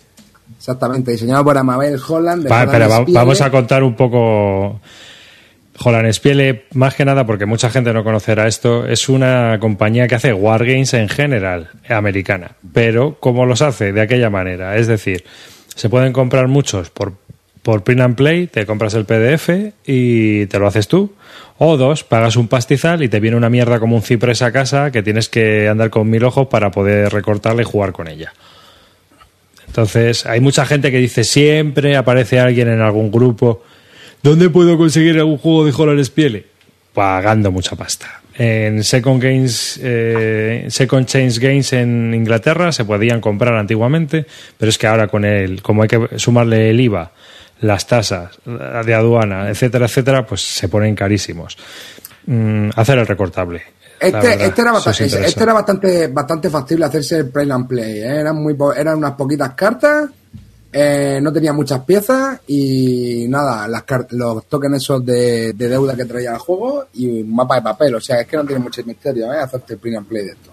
Exactamente, 0.58 1.12
diseñado 1.12 1.44
por 1.44 1.58
Amabel 1.58 2.00
Holland. 2.08 2.44
de 2.44 2.50
Va, 2.50 2.56
Holland 2.64 2.72
pero 2.72 2.90
va- 2.90 2.96
Spiele. 3.02 3.20
vamos 3.20 3.42
a 3.42 3.52
contar 3.52 3.84
un 3.84 3.96
poco. 3.96 4.80
Holland 5.82 6.12
Spiele, 6.12 6.66
más 6.74 6.96
que 6.96 7.06
nada 7.06 7.26
porque 7.26 7.46
mucha 7.46 7.70
gente 7.70 7.94
no 7.94 8.04
conocerá 8.04 8.48
esto, 8.48 8.86
es 8.86 9.08
una 9.08 9.58
compañía 9.60 10.08
que 10.08 10.16
hace 10.16 10.34
wargames 10.34 10.94
en 10.94 11.10
general, 11.10 11.70
americana. 11.88 12.52
Pero, 12.74 13.18
¿cómo 13.20 13.46
los 13.46 13.62
hace? 13.62 13.94
De 13.94 14.02
aquella 14.02 14.30
manera. 14.30 14.76
Es 14.76 14.88
decir, 14.88 15.24
se 15.76 15.90
pueden 15.90 16.12
comprar 16.12 16.48
muchos 16.48 16.90
por, 16.90 17.14
por 17.64 17.84
print 17.84 18.02
and 18.02 18.16
play, 18.16 18.48
te 18.48 18.66
compras 18.66 18.94
el 18.94 19.06
PDF 19.06 19.50
y 19.86 20.46
te 20.48 20.60
lo 20.60 20.68
haces 20.68 20.88
tú. 20.88 21.14
O 21.58 21.78
dos, 21.78 22.04
pagas 22.04 22.36
un 22.36 22.48
pastizal 22.48 23.04
y 23.04 23.10
te 23.10 23.20
viene 23.20 23.38
una 23.38 23.50
mierda 23.50 23.80
como 23.80 23.96
un 23.96 24.02
ciprés 24.02 24.42
a 24.42 24.52
casa 24.52 24.92
que 24.92 25.04
tienes 25.04 25.30
que 25.30 25.68
andar 25.68 25.90
con 25.90 26.10
mil 26.10 26.24
ojos 26.24 26.48
para 26.48 26.72
poder 26.72 27.12
recortarla 27.12 27.62
y 27.62 27.66
jugar 27.66 27.92
con 27.92 28.08
ella. 28.08 28.34
Entonces, 29.68 30.26
hay 30.26 30.40
mucha 30.40 30.66
gente 30.66 30.90
que 30.90 30.98
dice 30.98 31.24
siempre 31.24 31.96
aparece 31.96 32.40
alguien 32.40 32.70
en 32.70 32.82
algún 32.82 33.12
grupo. 33.12 33.64
¿Dónde 34.22 34.50
puedo 34.50 34.78
conseguir 34.78 35.18
algún 35.18 35.38
juego 35.38 35.66
de 35.66 35.74
Holland 35.76 36.04
Spiele? 36.04 36.46
Pagando 36.94 37.52
mucha 37.52 37.76
pasta. 37.76 38.22
En 38.36 38.84
Second 38.84 39.22
Games, 39.22 39.80
eh, 39.84 40.66
Second 40.70 41.06
Change 41.06 41.40
Games 41.40 41.74
en 41.74 42.14
Inglaterra 42.14 42.72
se 42.72 42.86
podían 42.86 43.20
comprar 43.20 43.56
antiguamente, 43.56 44.26
pero 44.58 44.70
es 44.70 44.78
que 44.78 44.88
ahora 44.88 45.08
con 45.08 45.26
el, 45.26 45.62
como 45.62 45.82
hay 45.82 45.90
que 45.90 46.18
sumarle 46.18 46.70
el 46.70 46.80
IVA, 46.80 47.12
las 47.62 47.86
tasas 47.86 48.40
de 48.46 48.94
aduana, 48.94 49.50
etcétera, 49.50 49.88
etcétera, 49.88 50.26
pues 50.26 50.42
se 50.42 50.70
ponen 50.70 50.96
carísimos. 50.96 51.58
Mm, 52.28 52.70
hacer 52.76 53.00
el 53.00 53.08
recortable. 53.08 53.62
Este, 54.00 54.18
verdad, 54.18 54.42
este 54.42 54.62
era, 54.62 54.72
bastante, 54.72 55.04
interesa. 55.04 55.28
este 55.28 55.44
era 55.44 55.54
bastante, 55.54 56.08
bastante 56.08 56.50
factible 56.50 56.86
hacerse 56.86 57.18
el 57.18 57.30
play 57.30 57.52
and 57.52 57.68
play. 57.68 58.00
¿eh? 58.00 58.20
Eran, 58.20 58.42
muy, 58.42 58.56
eran 58.78 58.98
unas 58.98 59.14
poquitas 59.14 59.54
cartas, 59.54 60.10
eh, 60.72 61.20
no 61.22 61.34
tenía 61.34 61.52
muchas 61.54 61.82
piezas 61.84 62.40
y 62.48 63.26
nada, 63.28 63.68
las 63.68 63.84
los 64.12 64.46
tokens 64.46 64.78
esos 64.78 65.04
de, 65.06 65.54
de 65.54 65.68
deuda 65.68 65.96
que 65.96 66.06
traía 66.06 66.32
el 66.34 66.38
juego 66.38 66.86
y 66.94 67.22
un 67.22 67.34
mapa 67.36 67.56
de 67.56 67.62
papel. 67.64 67.96
O 67.96 68.02
sea, 68.02 68.22
es 68.22 68.28
que 68.28 68.38
no 68.38 68.46
tiene 68.46 68.62
mucho 68.62 68.84
misterio 68.84 69.34
¿eh? 69.34 69.40
hacerte 69.40 69.74
el 69.74 69.80
play 69.80 69.96
and 69.96 70.08
play 70.08 70.26
de 70.26 70.32
esto. 70.32 70.52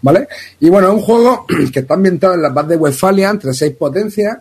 ¿Vale? 0.00 0.28
Y 0.60 0.68
bueno, 0.70 0.88
es 0.88 0.94
un 0.94 1.00
juego 1.00 1.44
que 1.72 1.80
está 1.80 1.94
ambientado 1.94 2.34
en 2.34 2.42
las 2.42 2.54
bases 2.54 2.70
de 2.70 2.76
Westfalia 2.76 3.30
entre 3.30 3.52
seis 3.52 3.74
potencias 3.76 4.38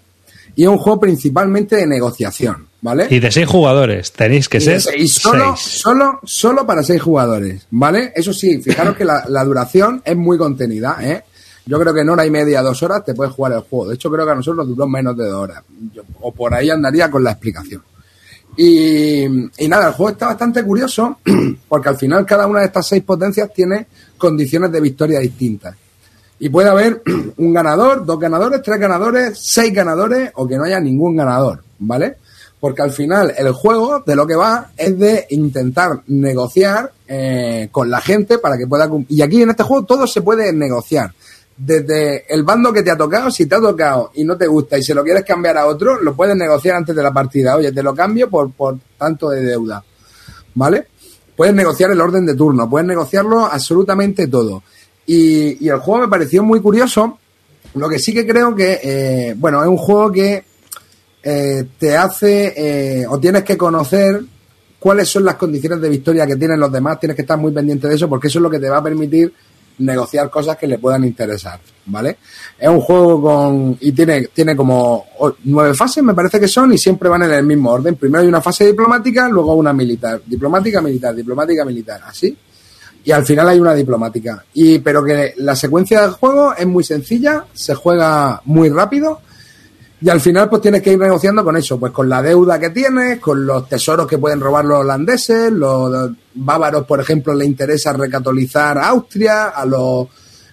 y 0.55 0.63
es 0.63 0.69
un 0.69 0.77
juego 0.77 0.99
principalmente 0.99 1.75
de 1.77 1.87
negociación. 1.87 2.67
¿Vale? 2.79 3.07
Y 3.09 3.19
de 3.19 3.31
seis 3.31 3.47
jugadores, 3.47 4.11
tenéis 4.11 4.47
que 4.47 4.59
Y 4.59 4.61
ser 4.61 4.79
seis- 4.79 5.15
solo, 5.15 5.55
seis. 5.57 5.79
solo, 5.81 6.19
solo 6.23 6.65
para 6.67 6.83
seis 6.83 7.01
jugadores, 7.01 7.65
¿vale? 7.71 8.13
Eso 8.15 8.31
sí, 8.33 8.61
fijaros 8.61 8.95
que 8.95 9.03
la, 9.03 9.25
la 9.29 9.43
duración 9.43 9.99
es 10.05 10.15
muy 10.15 10.37
contenida, 10.37 10.95
¿eh? 11.01 11.23
Yo 11.67 11.79
creo 11.79 11.93
que 11.93 12.01
en 12.01 12.09
hora 12.09 12.25
y 12.25 12.31
media, 12.31 12.61
dos 12.61 12.81
horas 12.83 13.03
te 13.05 13.13
puedes 13.13 13.33
jugar 13.33 13.53
el 13.53 13.59
juego. 13.61 13.89
De 13.89 13.95
hecho, 13.95 14.09
creo 14.09 14.25
que 14.25 14.31
a 14.31 14.35
nosotros 14.35 14.65
nos 14.65 14.75
duró 14.75 14.87
menos 14.87 15.15
de 15.17 15.25
dos 15.25 15.43
horas. 15.43 15.63
Yo- 15.93 16.03
o 16.21 16.31
por 16.33 16.53
ahí 16.53 16.69
andaría 16.69 17.11
con 17.11 17.23
la 17.23 17.31
explicación. 17.31 17.81
Y, 18.55 19.23
y 19.25 19.67
nada, 19.67 19.89
el 19.89 19.93
juego 19.93 20.11
está 20.11 20.27
bastante 20.27 20.63
curioso 20.63 21.19
porque 21.69 21.89
al 21.89 21.97
final 21.97 22.25
cada 22.25 22.47
una 22.47 22.61
de 22.61 22.65
estas 22.67 22.87
seis 22.87 23.03
potencias 23.03 23.53
tiene 23.53 23.87
condiciones 24.17 24.71
de 24.71 24.81
victoria 24.81 25.19
distintas. 25.19 25.75
Y 26.39 26.49
puede 26.49 26.69
haber 26.69 27.01
un 27.37 27.53
ganador, 27.53 28.05
dos 28.05 28.19
ganadores, 28.19 28.61
tres 28.63 28.79
ganadores, 28.79 29.37
seis 29.39 29.73
ganadores 29.73 30.31
o 30.35 30.47
que 30.47 30.57
no 30.57 30.63
haya 30.63 30.79
ningún 30.79 31.15
ganador, 31.15 31.63
¿vale? 31.79 32.17
Porque 32.59 32.81
al 32.81 32.91
final 32.91 33.33
el 33.37 33.51
juego 33.51 33.99
de 34.05 34.15
lo 34.15 34.25
que 34.25 34.35
va 34.35 34.71
es 34.75 34.97
de 34.97 35.27
intentar 35.29 36.01
negociar 36.07 36.91
eh, 37.07 37.69
con 37.71 37.89
la 37.91 38.01
gente 38.01 38.39
para 38.39 38.57
que 38.57 38.65
pueda... 38.65 38.89
Y 39.09 39.21
aquí 39.21 39.43
en 39.43 39.51
este 39.51 39.61
juego 39.61 39.85
todo 39.85 40.07
se 40.07 40.21
puede 40.23 40.51
negociar. 40.51 41.13
Desde 41.57 42.31
el 42.31 42.43
bando 42.43 42.71
que 42.71 42.83
te 42.83 42.91
ha 42.91 42.97
tocado, 42.97 43.31
si 43.31 43.47
te 43.47 43.55
ha 43.55 43.59
tocado 43.59 44.11
y 44.13 44.23
no 44.23 44.37
te 44.37 44.45
gusta 44.45 44.77
y 44.77 44.83
se 44.83 44.93
lo 44.93 45.03
quieres 45.03 45.23
cambiar 45.23 45.57
a 45.57 45.65
otro, 45.65 45.99
lo 46.01 46.15
puedes 46.15 46.35
negociar 46.35 46.75
antes 46.75 46.95
de 46.95 47.01
la 47.01 47.11
partida. 47.11 47.55
Oye, 47.55 47.71
te 47.71 47.81
lo 47.81 47.95
cambio 47.95 48.29
por, 48.29 48.51
por 48.51 48.77
tanto 48.97 49.29
de 49.29 49.41
deuda. 49.41 49.83
¿Vale? 50.53 50.87
Puedes 51.35 51.53
negociar 51.53 51.91
el 51.91 52.01
orden 52.01 52.25
de 52.25 52.35
turno, 52.35 52.69
puedes 52.69 52.87
negociarlo 52.87 53.45
absolutamente 53.45 54.27
todo. 54.27 54.63
Y, 55.05 55.63
y 55.65 55.69
el 55.69 55.79
juego 55.79 56.01
me 56.01 56.07
pareció 56.07 56.43
muy 56.43 56.61
curioso. 56.61 57.17
Lo 57.75 57.89
que 57.89 57.99
sí 57.99 58.13
que 58.13 58.25
creo 58.25 58.55
que, 58.55 58.79
eh, 58.83 59.35
bueno, 59.37 59.61
es 59.61 59.67
un 59.67 59.77
juego 59.77 60.11
que 60.11 60.43
eh, 61.23 61.65
te 61.77 61.97
hace 61.97 62.53
eh, 62.55 63.05
o 63.07 63.19
tienes 63.19 63.43
que 63.43 63.57
conocer 63.57 64.23
cuáles 64.79 65.09
son 65.09 65.25
las 65.25 65.35
condiciones 65.35 65.81
de 65.81 65.89
victoria 65.89 66.25
que 66.25 66.35
tienen 66.35 66.59
los 66.59 66.71
demás. 66.71 66.99
Tienes 66.99 67.15
que 67.15 67.23
estar 67.23 67.37
muy 67.37 67.51
pendiente 67.51 67.87
de 67.87 67.95
eso 67.95 68.09
porque 68.09 68.27
eso 68.27 68.39
es 68.39 68.43
lo 68.43 68.49
que 68.49 68.59
te 68.59 68.69
va 68.69 68.77
a 68.77 68.83
permitir 68.83 69.33
negociar 69.79 70.29
cosas 70.29 70.57
que 70.57 70.67
le 70.67 70.79
puedan 70.79 71.03
interesar, 71.03 71.59
¿vale? 71.85 72.17
Es 72.57 72.69
un 72.69 72.81
juego 72.81 73.21
con 73.21 73.77
y 73.79 73.91
tiene 73.91 74.27
tiene 74.27 74.55
como 74.55 75.05
nueve 75.43 75.73
fases, 75.73 76.03
me 76.03 76.13
parece 76.13 76.39
que 76.39 76.47
son 76.47 76.73
y 76.73 76.77
siempre 76.77 77.09
van 77.09 77.23
en 77.23 77.33
el 77.33 77.45
mismo 77.45 77.71
orden. 77.71 77.95
Primero 77.95 78.23
hay 78.23 78.27
una 78.27 78.41
fase 78.41 78.65
diplomática, 78.65 79.29
luego 79.29 79.53
una 79.55 79.73
militar, 79.73 80.21
diplomática, 80.25 80.81
militar, 80.81 81.15
diplomática, 81.15 81.65
militar, 81.65 82.01
así. 82.05 82.35
Y 83.03 83.11
al 83.11 83.25
final 83.25 83.47
hay 83.47 83.59
una 83.59 83.73
diplomática. 83.73 84.43
Y 84.53 84.79
pero 84.79 85.03
que 85.03 85.33
la 85.37 85.55
secuencia 85.55 86.01
del 86.01 86.11
juego 86.11 86.53
es 86.53 86.67
muy 86.67 86.83
sencilla, 86.83 87.45
se 87.53 87.73
juega 87.73 88.41
muy 88.45 88.69
rápido 88.69 89.21
y 89.99 90.09
al 90.09 90.21
final, 90.21 90.47
pues 90.47 90.61
tienes 90.61 90.83
que 90.83 90.93
ir 90.93 90.99
negociando 90.99 91.43
con 91.43 91.57
eso, 91.57 91.79
pues 91.79 91.91
con 91.91 92.07
la 92.07 92.21
deuda 92.21 92.59
que 92.59 92.69
tienes, 92.69 93.19
con 93.19 93.43
los 93.45 93.67
tesoros 93.67 94.05
que 94.05 94.19
pueden 94.19 94.39
robar 94.39 94.63
los 94.63 94.81
holandeses, 94.81 95.51
los, 95.51 96.11
bávaros, 96.35 96.85
por 96.85 97.01
ejemplo, 97.01 97.33
le 97.33 97.45
interesa 97.45 97.93
recatolizar 97.93 98.77
Austria, 98.77 99.47
a 99.47 99.65
los 99.65 100.07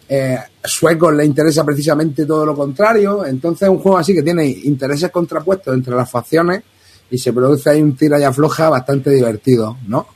eh, 0.09 0.38
suecos 0.62 1.14
le 1.14 1.26
interesa 1.26 1.62
precisamente 1.62 2.24
todo 2.24 2.47
lo 2.47 2.55
contrario. 2.55 3.26
Entonces, 3.26 3.62
es 3.62 3.68
un 3.68 3.80
juego 3.80 3.99
así 3.99 4.14
que 4.14 4.22
tiene 4.22 4.47
intereses 4.47 5.11
contrapuestos 5.11 5.74
entre 5.74 5.95
las 5.95 6.11
facciones 6.11 6.62
y 7.11 7.18
se 7.18 7.32
produce 7.34 7.68
ahí 7.68 7.82
un 7.82 7.97
tira 7.97 8.18
y 8.18 8.24
afloja 8.24 8.70
bastante 8.70 9.11
divertido, 9.11 9.76
¿no? 9.86 10.07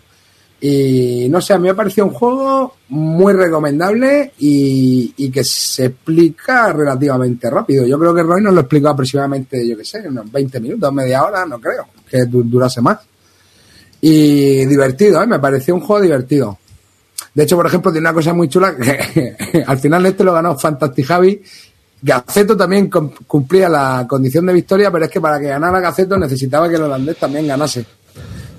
Y 0.61 1.29
no 1.31 1.41
sé, 1.41 1.53
a 1.55 1.59
mí 1.59 1.69
me 1.69 1.75
pareció 1.75 2.05
un 2.05 2.11
juego 2.13 2.75
muy 2.89 3.33
recomendable 3.33 4.33
y, 4.39 5.15
y 5.17 5.31
que 5.31 5.45
se 5.45 5.85
explica 5.87 6.73
relativamente 6.73 7.49
rápido. 7.49 7.87
Yo 7.87 7.97
creo 7.99 8.13
que 8.15 8.23
Roy 8.25 8.43
nos 8.43 8.55
lo 8.55 8.61
explicó 8.63 8.89
aproximadamente, 8.89 9.67
yo 9.69 9.77
qué 9.77 9.85
sé, 9.85 10.09
unos 10.09 10.31
20 10.33 10.59
minutos, 10.61 10.93
media 10.93 11.25
hora, 11.25 11.47
no 11.47 11.61
creo 11.61 11.87
que 12.11 12.25
du- 12.25 12.43
durase 12.43 12.81
más. 12.81 12.99
Y 14.01 14.65
divertido, 14.67 15.23
¿eh? 15.23 15.27
me 15.27 15.39
pareció 15.39 15.75
un 15.75 15.81
juego 15.81 16.03
divertido. 16.03 16.59
De 17.35 17.45
hecho, 17.45 17.57
por 17.57 17.67
ejemplo, 17.67 17.93
tiene 17.93 18.09
una 18.09 18.15
cosa 18.15 18.33
muy 18.33 18.49
chula 18.49 18.75
que 18.77 19.37
al 19.67 19.79
final 19.79 20.07
este 20.07 20.25
lo 20.25 20.33
ganó 20.33 20.57
Fantastic 20.59 21.07
Javi. 21.07 21.43
Gaceto 22.01 22.57
también 22.57 22.89
cum- 22.89 23.11
cumplía 23.27 23.69
la 23.69 24.07
condición 24.09 24.47
de 24.47 24.53
victoria, 24.53 24.91
pero 24.91 25.05
es 25.05 25.11
que 25.11 25.21
para 25.21 25.39
que 25.41 25.47
ganara 25.49 25.81
Gaceto 25.81 26.17
necesitaba 26.17 26.69
que 26.69 26.77
el 26.77 26.83
holandés 26.83 27.17
también 27.17 27.47
ganase. 27.47 27.85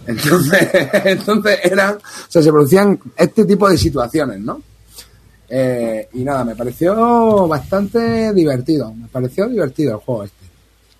Entonces, 0.10 0.68
entonces 1.06 1.60
eran, 1.64 1.96
o 1.96 2.00
sea, 2.32 2.42
se 2.42 2.50
producían 2.52 3.00
este 3.16 3.46
tipo 3.46 3.70
de 3.70 3.78
situaciones, 3.78 4.40
¿no? 4.40 4.62
Eh, 5.50 6.08
y 6.14 6.20
nada, 6.24 6.44
me 6.46 6.56
pareció 6.56 7.48
bastante 7.48 8.34
divertido. 8.34 8.94
Me 8.94 9.08
pareció 9.08 9.48
divertido 9.48 9.94
el 9.94 9.98
juego 10.00 10.24
este. 10.24 10.46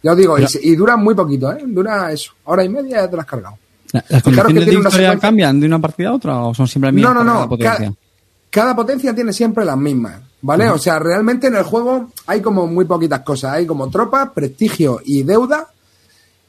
Ya 0.02 0.12
os 0.12 0.18
digo, 0.18 0.40
y, 0.40 0.46
y 0.64 0.76
dura 0.76 0.96
muy 0.96 1.14
poquito, 1.14 1.52
¿eh? 1.52 1.64
Dura 1.68 2.12
eso, 2.12 2.32
hora 2.46 2.64
y 2.64 2.70
media 2.70 3.02
ya 3.02 3.10
te 3.10 3.16
lo 3.16 3.22
has 3.22 3.28
cargado. 3.28 3.58
¿Las 3.92 4.22
condiciones 4.24 4.54
de 4.66 4.72
victoria 4.72 4.90
secuencia- 4.92 5.20
cambian 5.20 5.60
de 5.60 5.66
una 5.66 5.80
partida 5.80 6.10
a 6.10 6.14
otra 6.14 6.40
o 6.44 6.54
son 6.54 6.68
siempre 6.68 6.88
las 6.90 6.96
mismas? 6.96 7.16
No, 7.16 7.24
no, 7.24 7.34
no. 7.34 7.34
cada 7.34 7.48
Cada, 7.58 7.76
potencia? 7.78 7.94
cada 8.50 8.76
potencia 8.76 9.16
tiene 9.16 9.34
siempre 9.34 9.66
las 9.66 9.78
mismas, 9.78 10.22
¿vale? 10.42 10.70
O 10.70 10.78
sea, 10.78 11.00
realmente 11.00 11.48
en 11.48 11.56
el 11.56 11.64
juego 11.64 12.12
hay 12.28 12.40
como 12.42 12.66
muy 12.68 12.86
poquitas 12.86 13.22
cosas. 13.22 13.54
Hay 13.54 13.66
como 13.66 13.90
tropas, 13.90 14.30
prestigio 14.34 15.02
y 15.04 15.24
deuda 15.24 15.68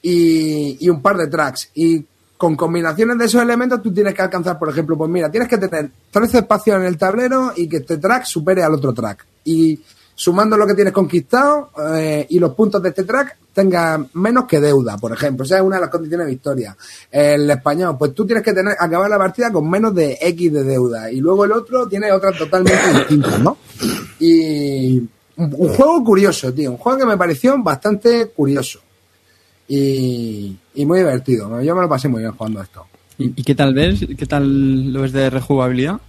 y, 0.03 0.77
y 0.85 0.89
un 0.89 1.03
par 1.03 1.17
de 1.17 1.27
tracks. 1.27 1.71
Y 1.75 2.05
con 2.41 2.57
combinaciones 2.57 3.19
de 3.19 3.27
esos 3.27 3.43
elementos 3.43 3.83
tú 3.83 3.93
tienes 3.93 4.15
que 4.15 4.23
alcanzar, 4.23 4.59
por 4.59 4.71
ejemplo, 4.71 4.97
pues 4.97 5.11
mira, 5.11 5.31
tienes 5.31 5.47
que 5.47 5.59
tener 5.59 5.91
13 6.11 6.39
espacios 6.39 6.79
en 6.79 6.85
el 6.85 6.97
tablero 6.97 7.53
y 7.55 7.69
que 7.69 7.77
este 7.77 7.99
track 7.99 8.25
supere 8.25 8.63
al 8.63 8.73
otro 8.73 8.95
track. 8.95 9.27
Y 9.45 9.79
sumando 10.15 10.57
lo 10.57 10.67
que 10.67 10.73
tienes 10.73 10.95
conquistado 10.95 11.71
eh, 11.95 12.27
y 12.31 12.39
los 12.39 12.55
puntos 12.55 12.83
de 12.83 12.89
este 12.89 13.05
track 13.05 13.37
tenga 13.53 14.03
menos 14.15 14.47
que 14.47 14.59
deuda, 14.59 14.97
por 14.97 15.13
ejemplo. 15.13 15.45
Esa 15.45 15.59
es 15.59 15.63
una 15.63 15.77
de 15.77 15.83
las 15.83 15.91
condiciones 15.91 16.29
de 16.29 16.33
victoria. 16.33 16.75
El 17.11 17.51
español, 17.51 17.97
pues 17.99 18.15
tú 18.15 18.25
tienes 18.25 18.43
que 18.43 18.55
tener 18.55 18.75
acabar 18.81 19.11
la 19.11 19.19
partida 19.19 19.53
con 19.53 19.69
menos 19.69 19.95
de 19.95 20.17
X 20.19 20.51
de 20.51 20.65
deuda. 20.65 21.13
Y 21.13 21.21
luego 21.21 21.45
el 21.45 21.53
otro 21.53 21.87
tiene 21.89 22.11
otras 22.11 22.39
totalmente 22.39 22.91
distintas, 22.95 23.39
¿no? 23.39 23.59
Y 24.19 25.07
un 25.37 25.69
juego 25.75 26.03
curioso, 26.03 26.55
tío. 26.55 26.71
Un 26.71 26.79
juego 26.79 27.01
que 27.01 27.05
me 27.05 27.19
pareció 27.19 27.63
bastante 27.63 28.29
curioso. 28.29 28.81
Y, 29.73 30.59
y 30.81 30.87
muy 30.87 30.99
divertido. 30.99 31.61
Yo 31.63 31.75
me 31.75 31.83
lo 31.83 31.89
pasé 31.89 32.09
muy 32.09 32.21
bien 32.23 32.33
jugando 32.33 32.61
a 32.61 32.63
esto. 32.65 32.87
¿Y, 33.19 33.25
y 33.37 33.43
qué 33.43 33.55
tal 33.55 33.75
ves? 33.75 34.01
¿Qué 34.17 34.27
tal 34.27 34.93
lo 34.93 35.03
ves 35.03 35.13
de 35.13 35.29
rejugabilidad? 35.31 36.01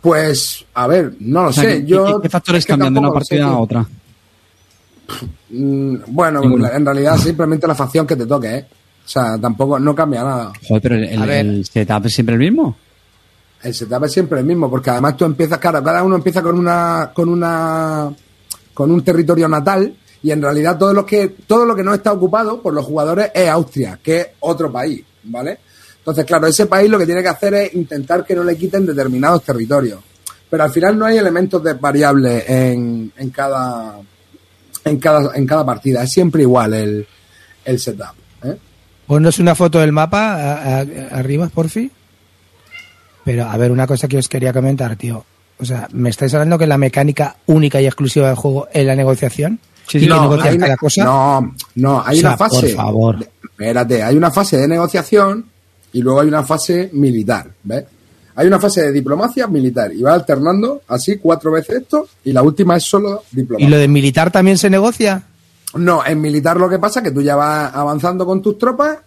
Pues, 0.00 0.64
a 0.74 0.86
ver, 0.86 1.14
no 1.20 1.42
lo 1.42 1.48
O 1.48 1.52
sea, 1.52 1.64
sé. 1.64 1.80
¿qué, 1.80 1.86
yo, 1.86 2.06
qué- 2.16 2.22
qué 2.22 2.28
factores 2.28 2.60
es 2.60 2.66
que 2.66 2.72
cambian 2.72 2.94
de 2.94 3.00
una 3.00 3.10
partida 3.12 3.46
a 3.46 3.58
otra? 3.58 3.86
Mm, 5.50 5.96
Bueno, 6.08 6.40
Ninguno. 6.40 6.70
en 6.70 6.84
realidad 6.84 7.16
simplemente 7.16 7.66
la 7.66 7.74
facción 7.74 8.06
que 8.06 8.14
te 8.16 8.26
toque, 8.26 8.54
¿eh? 8.56 8.66
O 9.04 9.08
sea, 9.08 9.38
tampoco, 9.38 9.78
no 9.78 9.94
cambia 9.94 10.22
nada. 10.22 10.52
Joder, 10.66 10.82
pero 10.82 10.94
el, 10.96 11.30
el 11.30 11.64
setup 11.64 12.06
es 12.06 12.14
siempre 12.14 12.34
el 12.34 12.40
mismo. 12.40 12.76
El 13.62 13.74
setup 13.74 14.04
es 14.04 14.12
siempre 14.12 14.38
el 14.38 14.44
mismo, 14.46 14.70
porque 14.70 14.90
además 14.90 15.16
tú 15.16 15.24
empiezas, 15.24 15.58
claro, 15.58 15.82
cada 15.82 16.02
uno 16.04 16.14
empieza 16.16 16.42
con 16.42 16.58
una, 16.58 17.10
con 17.14 17.28
una, 17.28 18.10
con 18.74 18.90
un 18.90 19.02
territorio 19.02 19.48
natal, 19.48 19.92
y 20.22 20.30
en 20.30 20.42
realidad 20.42 20.76
todo 20.78 20.92
lo 20.92 21.06
que, 21.06 21.28
todo 21.46 21.64
lo 21.64 21.76
que 21.76 21.82
no 21.82 21.94
está 21.94 22.12
ocupado 22.12 22.60
por 22.60 22.74
los 22.74 22.84
jugadores 22.84 23.30
es 23.34 23.48
Austria, 23.48 23.98
que 24.02 24.20
es 24.20 24.28
otro 24.40 24.72
país, 24.72 25.04
¿vale? 25.24 25.58
Entonces, 25.98 26.24
claro, 26.24 26.46
ese 26.46 26.66
país 26.66 26.90
lo 26.90 26.98
que 26.98 27.06
tiene 27.06 27.22
que 27.22 27.28
hacer 27.28 27.54
es 27.54 27.74
intentar 27.74 28.24
que 28.24 28.34
no 28.34 28.42
le 28.42 28.56
quiten 28.56 28.86
determinados 28.86 29.44
territorios. 29.44 30.00
Pero 30.48 30.64
al 30.64 30.70
final 30.70 30.98
no 30.98 31.04
hay 31.04 31.18
elementos 31.18 31.62
de 31.62 31.74
variables 31.74 32.48
en, 32.48 33.12
en 33.16 33.30
cada, 33.30 33.98
en 34.84 34.98
cada, 34.98 35.36
en 35.36 35.46
cada 35.46 35.66
partida. 35.66 36.02
Es 36.02 36.10
siempre 36.10 36.42
igual 36.42 36.72
el, 36.72 37.06
el 37.66 37.78
setup. 37.78 38.14
¿eh? 38.42 38.56
Ponnos 39.06 39.38
una 39.38 39.54
foto 39.54 39.78
del 39.80 39.92
mapa 39.92 40.80
arriba, 41.10 41.50
por 41.52 41.68
fin. 41.68 41.92
Pero, 43.24 43.44
a 43.44 43.56
ver, 43.58 43.70
una 43.70 43.86
cosa 43.86 44.08
que 44.08 44.16
os 44.16 44.28
quería 44.28 44.54
comentar, 44.54 44.96
tío. 44.96 45.22
O 45.58 45.64
sea, 45.66 45.88
¿me 45.92 46.08
estáis 46.08 46.32
hablando 46.32 46.56
que 46.56 46.66
la 46.66 46.78
mecánica 46.78 47.36
única 47.46 47.80
y 47.82 47.86
exclusiva 47.86 48.28
del 48.28 48.36
juego 48.36 48.68
es 48.72 48.86
la 48.86 48.96
negociación? 48.96 49.60
Sí, 49.88 49.98
¿Y 49.98 50.00
sí, 50.02 50.06
que 50.06 50.14
no, 50.14 50.32
hay 50.42 50.56
una- 50.56 50.76
cosa? 50.76 51.04
No, 51.04 51.54
no, 51.76 52.02
hay 52.04 52.18
O 52.18 52.20
sea, 52.20 52.30
una 52.30 52.36
fase. 52.38 52.60
por 52.60 52.76
favor. 52.76 53.18
de- 53.18 53.30
espérate, 53.42 54.02
hay 54.02 54.16
una 54.16 54.30
fase 54.30 54.56
de 54.58 54.68
negociación 54.68 55.46
y 55.92 56.02
luego 56.02 56.20
hay 56.20 56.28
una 56.28 56.42
fase 56.44 56.90
militar, 56.92 57.48
¿ves? 57.62 57.84
Hay 58.36 58.46
una 58.46 58.60
fase 58.60 58.82
de 58.82 58.92
diplomacia 58.92 59.46
militar 59.48 59.92
y 59.92 60.00
va 60.02 60.14
alternando 60.14 60.82
así 60.88 61.16
cuatro 61.16 61.50
veces 61.50 61.76
esto 61.82 62.06
y 62.24 62.32
la 62.32 62.42
última 62.42 62.76
es 62.76 62.84
solo 62.84 63.24
¿Y 63.32 63.36
diplomacia. 63.36 63.68
lo 63.68 63.76
de 63.78 63.88
militar 63.88 64.30
también 64.30 64.58
se 64.58 64.70
negocia? 64.70 65.24
No, 65.74 66.04
en 66.06 66.20
militar 66.20 66.56
lo 66.56 66.68
que 66.68 66.78
pasa 66.78 67.00
es 67.00 67.04
que 67.04 67.10
tú 67.10 67.20
ya 67.20 67.34
vas 67.34 67.74
avanzando 67.74 68.24
con 68.24 68.40
tus 68.40 68.56
tropas 68.56 68.98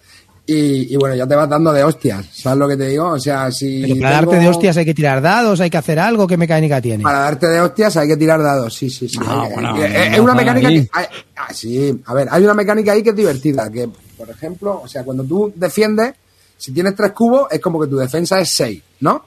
y, 0.46 0.94
y 0.94 0.98
bueno, 0.98 1.16
ya 1.16 1.26
te 1.28 1.36
vas 1.36 1.48
dando 1.48 1.72
de 1.72 1.84
hostias, 1.84 2.26
¿sabes 2.34 2.60
lo 2.60 2.68
que 2.68 2.76
te 2.76 2.88
digo? 2.88 3.08
O 3.10 3.20
sea, 3.20 3.52
si... 3.52 3.82
Pero 3.82 3.96
para 4.02 4.20
tengo- 4.20 4.32
darte 4.32 4.44
de 4.44 4.50
hostias 4.50 4.78
hay 4.78 4.86
que 4.86 4.94
tirar 4.94 5.22
dados, 5.22 5.60
hay 5.62 5.70
que 5.70 5.78
hacer 5.78 6.00
algo, 6.00 6.28
¿qué 6.28 6.36
mecánica 6.38 6.82
tiene? 6.82 7.04
Para 7.04 7.20
darte 7.20 7.48
de 7.48 7.62
hostias 7.62 7.96
hay 7.98 8.08
que 8.10 8.18
tirar 8.18 8.42
dados, 8.42 8.74
sí, 8.74 8.90
sí, 8.90 9.08
sí. 9.08 9.18
Ah, 9.22 9.44
Hay- 9.44 9.54
bueno, 9.54 9.78
eh, 9.84 10.08
no, 10.10 10.16
es 10.16 10.20
una 10.20 10.34
mecánica 10.36 10.68
ahí. 10.68 10.82
que... 10.84 10.90
hay- 10.92 11.06
ah, 11.38 11.54
sí, 11.54 12.02
a 12.06 12.14
ver, 12.14 12.28
hay 12.32 12.44
una 12.44 12.54
mecánica 12.54 12.92
ahí 12.92 13.04
que 13.04 13.12
es 13.12 13.16
divertida, 13.16 13.72
que, 13.72 13.90
por 14.18 14.30
ejemplo, 14.30 14.82
o 14.84 14.88
sea, 14.88 15.04
cuando 15.04 15.24
tú 15.24 15.54
defiendes, 15.56 16.14
si 16.58 16.72
tienes 16.74 16.96
tres 16.96 17.12
cubos, 17.14 17.48
es 17.52 17.60
como 17.60 17.80
que 17.80 17.88
tu 17.88 17.98
defensa 17.98 18.40
es 18.40 18.50
seis, 18.52 18.82
¿no? 19.00 19.26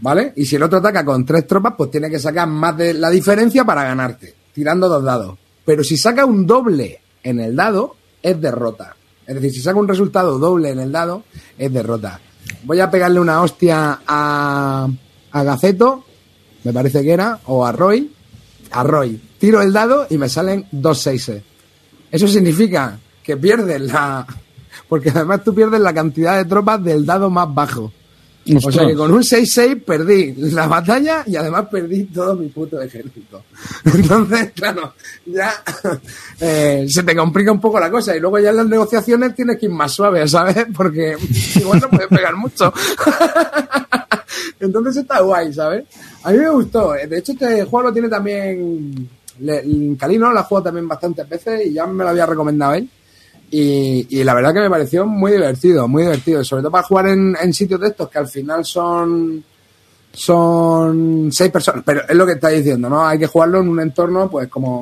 ¿Vale? 0.00 0.32
Y 0.36 0.44
si 0.46 0.56
el 0.56 0.62
otro 0.62 0.78
ataca 0.78 1.04
con 1.04 1.24
tres 1.26 1.46
tropas, 1.46 1.74
pues 1.76 1.90
tiene 1.90 2.08
que 2.08 2.18
sacar 2.20 2.46
más 2.46 2.76
de 2.76 2.94
la 2.94 3.10
diferencia 3.10 3.64
para 3.64 3.82
ganarte, 3.82 4.32
tirando 4.54 4.88
dos 4.88 5.02
dados. 5.02 5.36
Pero 5.64 5.82
si 5.82 5.96
saca 5.96 6.24
un 6.24 6.46
doble 6.46 7.00
en 7.22 7.40
el 7.40 7.56
dado, 7.56 7.96
es 8.22 8.40
derrota. 8.40 8.94
Es 9.28 9.34
decir, 9.34 9.52
si 9.52 9.60
saca 9.60 9.78
un 9.78 9.86
resultado 9.86 10.38
doble 10.38 10.70
en 10.70 10.78
el 10.78 10.90
dado, 10.90 11.22
es 11.58 11.70
derrota. 11.70 12.18
Voy 12.64 12.80
a 12.80 12.90
pegarle 12.90 13.20
una 13.20 13.42
hostia 13.42 14.00
a, 14.06 14.88
a 15.30 15.42
Gaceto, 15.42 16.02
me 16.64 16.72
parece 16.72 17.02
que 17.02 17.12
era, 17.12 17.38
o 17.44 17.66
a 17.66 17.72
Roy. 17.72 18.10
A 18.70 18.82
Roy. 18.82 19.20
Tiro 19.38 19.60
el 19.60 19.74
dado 19.74 20.06
y 20.08 20.16
me 20.16 20.30
salen 20.30 20.66
dos 20.72 21.00
seises. 21.02 21.42
Eso 22.10 22.26
significa 22.26 22.98
que 23.22 23.36
pierdes 23.36 23.82
la... 23.82 24.26
Porque 24.88 25.10
además 25.10 25.44
tú 25.44 25.54
pierdes 25.54 25.80
la 25.80 25.92
cantidad 25.92 26.38
de 26.38 26.46
tropas 26.46 26.82
del 26.82 27.04
dado 27.04 27.28
más 27.28 27.54
bajo. 27.54 27.92
O 28.56 28.72
sea 28.72 28.86
que 28.86 28.94
con 28.94 29.12
un 29.12 29.22
6-6 29.22 29.82
perdí 29.84 30.34
la 30.52 30.66
batalla 30.66 31.22
y 31.26 31.36
además 31.36 31.66
perdí 31.70 32.04
todo 32.04 32.34
mi 32.36 32.48
puto 32.48 32.80
ejército. 32.80 33.44
Entonces, 33.84 34.52
claro, 34.54 34.94
ya 35.26 35.52
eh, 36.40 36.86
se 36.88 37.02
te 37.02 37.16
complica 37.16 37.52
un 37.52 37.60
poco 37.60 37.78
la 37.78 37.90
cosa. 37.90 38.16
Y 38.16 38.20
luego 38.20 38.38
ya 38.38 38.50
en 38.50 38.56
las 38.56 38.66
negociaciones 38.66 39.34
tienes 39.34 39.58
que 39.58 39.66
ir 39.66 39.72
más 39.72 39.92
suave, 39.92 40.26
¿sabes? 40.26 40.66
Porque 40.76 41.16
igual 41.56 41.80
no 41.80 41.90
puedes 41.90 42.08
pegar 42.08 42.36
mucho. 42.36 42.72
Entonces 44.60 44.96
está 44.96 45.20
guay, 45.20 45.52
¿sabes? 45.52 45.84
A 46.22 46.30
mí 46.30 46.38
me 46.38 46.50
gustó. 46.50 46.92
De 46.92 47.18
hecho, 47.18 47.32
este 47.32 47.64
juego 47.64 47.88
lo 47.88 47.92
tiene 47.92 48.08
también... 48.08 49.08
Calino 49.96 50.32
lo 50.32 50.38
ha 50.40 50.42
jugado 50.42 50.64
también 50.64 50.88
bastantes 50.88 51.28
veces 51.28 51.66
y 51.66 51.74
ya 51.74 51.86
me 51.86 52.02
lo 52.02 52.10
había 52.10 52.26
recomendado 52.26 52.74
él. 52.74 52.88
Y, 53.50 54.06
y 54.10 54.24
la 54.24 54.34
verdad 54.34 54.52
que 54.52 54.60
me 54.60 54.68
pareció 54.70 55.06
muy 55.06 55.32
divertido, 55.32 55.88
muy 55.88 56.02
divertido. 56.02 56.44
Sobre 56.44 56.62
todo 56.62 56.70
para 56.72 56.84
jugar 56.86 57.08
en, 57.08 57.34
en 57.40 57.52
sitios 57.54 57.80
de 57.80 57.88
estos 57.88 58.08
que 58.08 58.18
al 58.18 58.28
final 58.28 58.64
son 58.64 59.42
son 60.12 61.30
seis 61.32 61.50
personas. 61.50 61.82
Pero 61.84 62.02
es 62.08 62.14
lo 62.16 62.26
que 62.26 62.32
estáis 62.32 62.58
diciendo, 62.58 62.88
¿no? 62.88 63.06
Hay 63.06 63.18
que 63.18 63.26
jugarlo 63.26 63.60
en 63.60 63.68
un 63.68 63.80
entorno, 63.80 64.28
pues 64.30 64.48
como 64.48 64.80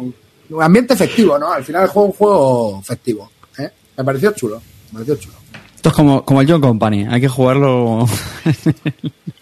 un 0.51 0.63
ambiente 0.63 0.97
festivo, 0.97 1.39
¿no? 1.39 1.53
Al 1.53 1.65
final 1.65 1.83
el 1.85 1.89
juego 1.89 2.09
es 2.09 2.13
un 2.13 2.19
juego 2.19 2.83
festivo. 2.83 3.31
¿eh? 3.59 3.71
Me 3.99 4.05
pareció 4.05 4.31
chulo, 4.33 4.61
me 4.89 4.93
pareció 4.95 5.17
chulo. 5.17 5.35
Esto 5.75 5.91
es 5.91 5.95
como, 5.95 6.25
como 6.25 6.41
el 6.41 6.51
John 6.51 6.61
Company, 6.61 7.07
hay 7.09 7.21
que 7.21 7.29
jugarlo 7.29 8.07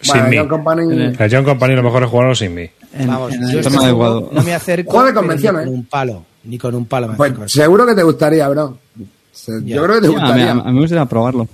Sin 0.01 0.13
Bueno, 0.21 0.27
mí. 0.29 0.37
John 0.37 0.47
Company- 0.49 1.15
El 1.17 1.31
John 1.31 1.43
Company 1.45 1.75
lo 1.75 1.83
mejor 1.83 2.03
es 2.03 2.09
jugarlo 2.09 2.35
sin 2.35 2.53
mí. 2.53 2.69
en, 2.93 3.07
Vamos, 3.07 3.33
en 3.33 3.49
yo 3.49 3.61
no 3.69 4.43
me 4.43 4.53
acerco 4.53 4.91
Juego 4.91 5.05
de 5.07 5.11
pero 5.13 5.21
convención, 5.21 5.55
ni 5.55 5.61
¿eh? 5.61 5.65
con 5.65 5.73
un 5.73 5.85
palo. 5.85 6.25
Ni 6.43 6.57
con 6.59 6.75
un 6.75 6.85
palo 6.85 7.07
me 7.07 7.15
Pues 7.15 7.51
seguro 7.51 7.87
que 7.87 7.95
te 7.95 8.03
gustaría, 8.03 8.47
bro. 8.49 8.77
Se- 9.35 9.61
Ya. 9.63 9.75
Yo 9.75 9.83
creo 9.83 9.95
que 10.01 10.01
te 10.01 10.07
Sí, 10.07 10.13
a, 10.13 10.17
mí, 10.17 10.21
gustaría. 10.21 10.51
a 10.51 10.55
mí 10.55 10.73
me 10.73 10.79
gustaría 10.79 11.05
probarlo. 11.05 11.47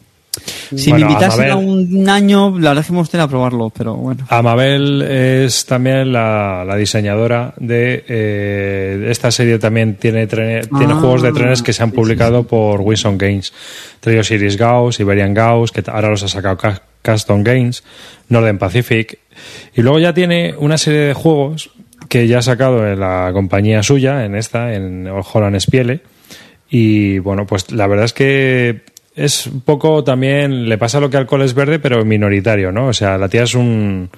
Si 0.73 0.89
Bueno, 0.91 1.07
me 1.07 1.11
invitasen 1.11 1.49
a 1.51 1.55
un 1.57 2.07
año, 2.09 2.51
la 2.57 2.69
verdad 2.69 2.77
es 2.83 2.85
que 2.87 2.93
me 2.93 2.99
gustaría 2.99 3.27
probarlo, 3.27 3.69
pero 3.69 3.95
bueno. 3.95 4.25
Amabel 4.29 5.01
es 5.01 5.65
también 5.65 6.13
la, 6.13 6.63
la 6.65 6.77
diseñadora 6.77 7.53
de 7.57 8.05
eh, 8.07 9.07
esta 9.09 9.29
serie 9.29 9.59
también 9.59 9.95
tiene 9.95 10.29
trene- 10.29 10.65
tiene 10.77 10.93
Ah, 10.93 10.99
juegos 11.01 11.21
de 11.21 11.33
trenes 11.33 11.61
que 11.61 11.73
se 11.73 11.83
han 11.83 11.89
sí, 11.89 11.95
publicado 11.97 12.43
por 12.43 12.79
Wilson 12.79 13.17
Games 13.17 13.51
Trio 13.99 14.23
Series 14.23 14.55
Gauss, 14.55 15.01
Iberian 15.01 15.33
Gauss 15.33 15.73
que 15.73 15.83
ahora 15.91 16.09
los 16.09 16.23
ha 16.23 16.29
sacado 16.29 16.55
Ca- 16.55 16.81
Custom 17.03 17.43
Games 17.43 17.83
Northern 18.29 18.57
Pacific 18.57 19.19
y 19.75 19.81
luego 19.81 19.99
ya 19.99 20.13
tiene 20.13 20.55
una 20.57 20.77
serie 20.77 21.01
de 21.01 21.13
juegos 21.13 21.71
que 22.07 22.27
ya 22.29 22.37
ha 22.37 22.41
sacado 22.41 22.87
en 22.87 23.01
la 23.01 23.31
compañía 23.33 23.83
suya 23.83 24.23
en 24.23 24.35
esta, 24.35 24.73
en 24.73 25.07
Holland 25.09 25.59
Spiele 25.59 25.99
y 26.73 27.19
bueno, 27.19 27.45
pues 27.45 27.69
la 27.73 27.85
verdad 27.85 28.05
es 28.05 28.13
que 28.13 28.79
es 29.13 29.45
un 29.45 29.59
poco 29.59 30.05
también, 30.05 30.69
le 30.69 30.77
pasa 30.77 31.01
lo 31.01 31.09
que 31.09 31.17
al 31.17 31.27
Coles 31.27 31.53
Verde, 31.53 31.79
pero 31.79 32.05
minoritario, 32.05 32.71
¿no? 32.71 32.87
O 32.87 32.93
sea, 32.93 33.17
la 33.17 33.27
tía 33.27 33.43
es 33.43 33.55
un, 33.55 34.09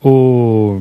una 0.00 0.80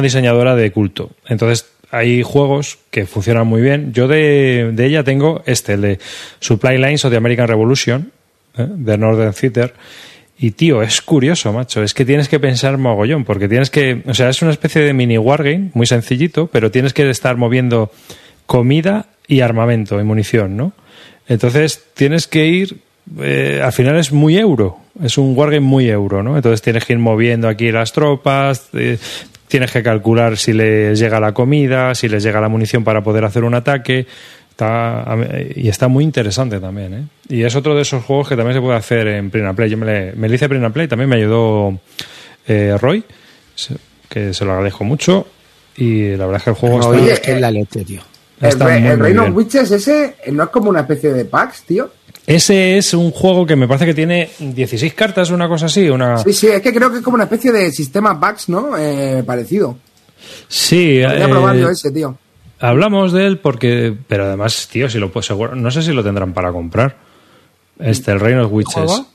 diseñadora 0.00 0.54
de 0.54 0.70
culto. 0.70 1.10
Entonces, 1.26 1.66
hay 1.90 2.22
juegos 2.22 2.78
que 2.92 3.06
funcionan 3.06 3.48
muy 3.48 3.60
bien. 3.60 3.92
Yo 3.92 4.06
de, 4.06 4.72
ella 4.78 5.02
tengo 5.02 5.42
este, 5.46 5.72
el 5.72 5.80
de 5.80 5.98
Supply 6.38 6.78
Lines 6.78 7.04
o 7.04 7.10
de 7.10 7.16
American 7.16 7.48
Revolution, 7.48 8.12
¿eh? 8.56 8.68
de 8.68 8.96
Northern 8.96 9.34
Theater. 9.34 9.74
Y 10.38 10.52
tío, 10.52 10.82
es 10.82 11.02
curioso, 11.02 11.52
macho. 11.52 11.82
Es 11.82 11.92
que 11.92 12.04
tienes 12.04 12.28
que 12.28 12.38
pensar 12.38 12.78
mogollón, 12.78 13.24
porque 13.24 13.48
tienes 13.48 13.70
que. 13.70 14.04
O 14.06 14.14
sea, 14.14 14.28
es 14.28 14.42
una 14.42 14.52
especie 14.52 14.82
de 14.82 14.92
mini 14.92 15.18
wargame, 15.18 15.70
muy 15.74 15.86
sencillito, 15.86 16.46
pero 16.46 16.70
tienes 16.70 16.92
que 16.92 17.10
estar 17.10 17.36
moviendo 17.36 17.90
comida 18.46 19.06
y 19.28 19.40
armamento 19.40 20.00
y 20.00 20.04
munición, 20.04 20.56
¿no? 20.56 20.72
Entonces 21.28 21.82
tienes 21.94 22.26
que 22.26 22.46
ir. 22.46 22.78
eh, 23.20 23.60
al 23.64 23.72
final 23.72 23.96
es 23.98 24.12
muy 24.12 24.36
euro. 24.38 24.78
Es 25.02 25.18
un 25.18 25.36
wargame 25.36 25.60
muy 25.60 25.88
euro, 25.88 26.22
¿no? 26.22 26.36
Entonces 26.36 26.62
tienes 26.62 26.84
que 26.84 26.92
ir 26.94 26.98
moviendo 26.98 27.48
aquí 27.48 27.70
las 27.72 27.92
tropas. 27.92 28.68
eh, 28.72 28.98
tienes 29.48 29.70
que 29.70 29.82
calcular 29.82 30.36
si 30.36 30.52
les 30.52 30.98
llega 30.98 31.20
la 31.20 31.32
comida, 31.32 31.94
si 31.94 32.08
les 32.08 32.22
llega 32.22 32.40
la 32.40 32.48
munición 32.48 32.82
para 32.82 33.02
poder 33.02 33.24
hacer 33.24 33.44
un 33.44 33.54
ataque. 33.54 34.06
Está, 34.50 35.04
y 35.54 35.68
está 35.68 35.86
muy 35.86 36.02
interesante 36.02 36.58
también, 36.60 36.94
¿eh? 36.94 37.02
Y 37.28 37.42
es 37.42 37.54
otro 37.54 37.74
de 37.74 37.82
esos 37.82 38.02
juegos 38.04 38.28
que 38.28 38.36
también 38.36 38.54
se 38.54 38.60
puede 38.62 38.76
hacer 38.76 39.06
en 39.06 39.30
Print 39.30 39.46
and 39.48 39.56
Play. 39.56 39.68
Yo 39.70 39.76
me, 39.76 39.86
le, 39.86 40.12
me 40.14 40.28
lo 40.28 40.34
hice 40.34 40.48
Print 40.48 40.64
and 40.64 40.72
Play, 40.72 40.88
también 40.88 41.10
me 41.10 41.16
ayudó 41.16 41.78
eh, 42.48 42.74
Roy, 42.80 43.04
que 44.08 44.32
se 44.32 44.44
lo 44.46 44.52
agradezco 44.52 44.82
mucho. 44.84 45.28
Y 45.76 46.10
la 46.16 46.24
verdad 46.24 46.36
es 46.36 46.42
que 46.44 46.50
el 46.50 46.56
juego 46.56 46.76
Oye, 46.86 47.00
está, 47.02 47.14
es 47.14 47.20
que 47.20 47.32
es 47.32 47.40
la 47.40 47.50
leche, 47.50 47.84
tío. 47.84 48.00
El, 48.40 48.48
está 48.48 48.66
Re- 48.66 48.80
muy, 48.80 48.88
el 48.90 48.96
muy 48.98 49.02
Reign 49.04 49.18
of 49.18 49.24
bien. 49.26 49.36
Witches 49.36 49.70
ese 49.70 50.16
no 50.32 50.44
es 50.44 50.48
como 50.50 50.68
una 50.70 50.80
especie 50.80 51.12
de 51.12 51.24
packs, 51.24 51.62
tío. 51.62 51.90
Ese 52.26 52.76
es 52.76 52.92
un 52.92 53.12
juego 53.12 53.46
que 53.46 53.54
me 53.56 53.68
parece 53.68 53.86
que 53.86 53.94
tiene 53.94 54.30
16 54.40 54.94
cartas, 54.94 55.30
una 55.30 55.48
cosa 55.48 55.66
así. 55.66 55.88
Una... 55.88 56.18
Sí, 56.18 56.32
sí, 56.32 56.48
es 56.48 56.60
que 56.60 56.74
creo 56.74 56.90
que 56.90 56.98
es 56.98 57.02
como 57.04 57.14
una 57.14 57.24
especie 57.24 57.52
de 57.52 57.70
sistema 57.70 58.18
packs, 58.18 58.48
¿no? 58.48 58.76
Eh, 58.76 59.22
parecido. 59.24 59.76
Sí, 60.48 60.96
Voy 60.96 61.04
a 61.04 61.24
eh, 61.24 61.28
probarlo 61.28 61.70
ese, 61.70 61.90
tío. 61.92 62.18
hablamos 62.58 63.12
de 63.12 63.26
él 63.26 63.38
porque. 63.38 63.94
Pero 64.08 64.24
además, 64.24 64.68
tío, 64.70 64.90
si 64.90 64.98
lo 64.98 65.12
puedo 65.12 65.22
seguro. 65.22 65.54
No 65.54 65.70
sé 65.70 65.82
si 65.82 65.92
lo 65.92 66.02
tendrán 66.02 66.32
para 66.32 66.50
comprar. 66.52 66.96
Este, 67.78 68.10
el 68.10 68.18
Reign 68.20 68.40
of 68.40 68.50
Witches. 68.52 68.74
juego? 68.74 69.06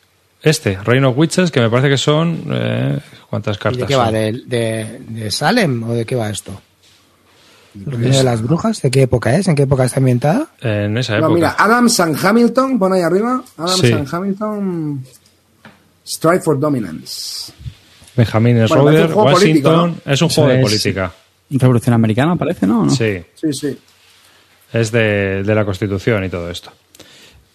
Este, 0.41 0.77
Reign 0.83 1.03
of 1.05 1.17
Witches, 1.17 1.51
que 1.51 1.59
me 1.59 1.69
parece 1.69 1.89
que 1.89 1.97
son. 1.97 2.45
eh, 2.51 2.97
¿Cuántas 3.29 3.57
¿Y 3.57 3.59
cartas? 3.59 3.79
de 3.81 3.85
qué 3.87 3.95
va? 3.95 4.11
de, 4.11 4.99
de 5.07 5.31
Salem 5.31 5.83
o 5.83 5.93
de 5.93 6.05
qué 6.05 6.15
va 6.15 6.29
esto? 6.29 6.61
¿El 7.73 8.01
de 8.11 8.23
las 8.23 8.41
brujas? 8.41 8.81
¿De 8.81 8.91
qué 8.91 9.03
época 9.03 9.35
es? 9.35 9.47
¿En 9.47 9.55
qué 9.55 9.63
época 9.63 9.85
está 9.85 9.99
ambientada? 9.99 10.47
En 10.61 10.97
esa 10.97 11.13
No, 11.13 11.19
época. 11.19 11.33
mira, 11.35 11.55
Adams 11.57 11.99
and 12.01 12.17
Hamilton, 12.25 12.77
pon 12.77 12.93
ahí 12.93 13.01
arriba. 13.01 13.41
Adams 13.57 13.77
Sí. 13.79 13.93
and 13.93 14.07
Hamilton. 14.13 15.05
Strive 16.05 16.41
for 16.41 16.59
Dominance. 16.59 17.53
Benjamin 18.17 18.55
Bueno, 18.55 18.67
Schroeder, 18.67 19.13
Washington. 19.13 19.33
político, 19.93 20.11
Es 20.11 20.21
un 20.21 20.29
juego 20.29 20.49
de 20.49 20.55
es- 20.57 20.61
política. 20.63 21.11
Revolución 21.49 21.93
Americana, 21.93 22.35
parece, 22.35 22.65
¿no? 22.67 22.81
¿O 22.81 22.85
no? 22.85 22.89
Sí. 22.91 23.23
Sí, 23.35 23.53
sí. 23.53 23.77
Es 24.73 24.91
de, 24.91 25.43
de 25.43 25.55
la 25.55 25.63
Constitución 25.65 26.23
y 26.25 26.29
todo 26.29 26.49
esto. 26.49 26.71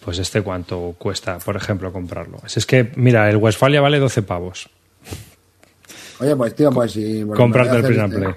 Pues 0.03 0.19
este 0.19 0.41
cuánto 0.41 0.95
cuesta, 0.97 1.37
por 1.39 1.55
ejemplo, 1.57 1.91
comprarlo. 1.91 2.39
Es 2.45 2.65
que, 2.65 2.91
mira, 2.95 3.29
el 3.29 3.37
Westfalia 3.37 3.81
vale 3.81 3.99
12 3.99 4.21
pavos. 4.23 4.69
Oye, 6.19 6.35
pues 6.35 6.55
tío, 6.55 6.71
pues 6.71 6.91
si... 6.93 7.23
Comprarte 7.35 7.75
el 7.77 7.83
Print 7.83 7.99
and 8.01 8.13
este- 8.13 8.25
Play. 8.25 8.35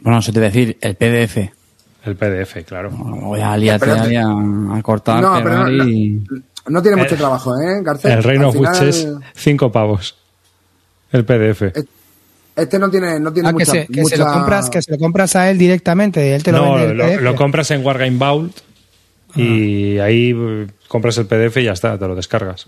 Bueno, 0.00 0.18
eso 0.20 0.32
te 0.32 0.38
voy 0.40 0.46
a 0.48 0.50
decir, 0.50 0.76
el 0.80 0.94
PDF. 0.94 1.36
El 2.04 2.16
PDF, 2.16 2.64
claro. 2.64 2.90
Voy 2.90 3.40
a 3.40 3.56
liarte 3.56 3.90
ahí 3.90 4.14
a, 4.16 4.26
a 4.28 4.82
cortar, 4.82 5.20
No, 5.22 5.40
pero 5.42 5.64
no, 5.68 5.88
y... 5.88 6.22
No 6.68 6.82
tiene 6.82 6.96
mucho 6.96 7.14
Eh, 7.14 7.18
trabajo, 7.18 7.52
¿eh, 7.60 7.80
García? 7.82 8.14
El 8.14 8.22
Reino 8.22 8.44
Al 8.44 8.48
of 8.48 8.54
final, 8.56 8.72
Witches, 8.74 9.08
5 9.34 9.72
pavos. 9.72 10.16
El 11.12 11.24
PDF. 11.24 11.62
Este 12.56 12.78
no 12.78 12.90
tiene, 12.90 13.20
no 13.20 13.32
tiene 13.32 13.48
Ah, 13.50 13.52
que, 13.56 13.64
se, 13.66 13.86
que, 13.86 14.00
mucha- 14.02 14.16
se 14.16 14.22
lo 14.22 14.32
compras, 14.32 14.70
que 14.70 14.82
se 14.82 14.90
lo 14.92 14.98
compras 14.98 15.36
a 15.36 15.50
él 15.50 15.58
directamente. 15.58 16.34
Él 16.34 16.42
te 16.42 16.52
lo 16.52 16.64
no, 16.64 16.74
vende 16.74 16.94
lo, 16.94 17.20
lo 17.20 17.34
compras 17.36 17.70
en 17.70 17.84
Wargame 17.84 18.16
Vault 18.18 18.56
y 19.34 19.98
ahí 19.98 20.32
eh, 20.36 20.66
compras 20.88 21.18
el 21.18 21.26
PDF 21.26 21.56
y 21.58 21.64
ya 21.64 21.72
está, 21.72 21.98
te 21.98 22.06
lo 22.08 22.14
descargas. 22.14 22.64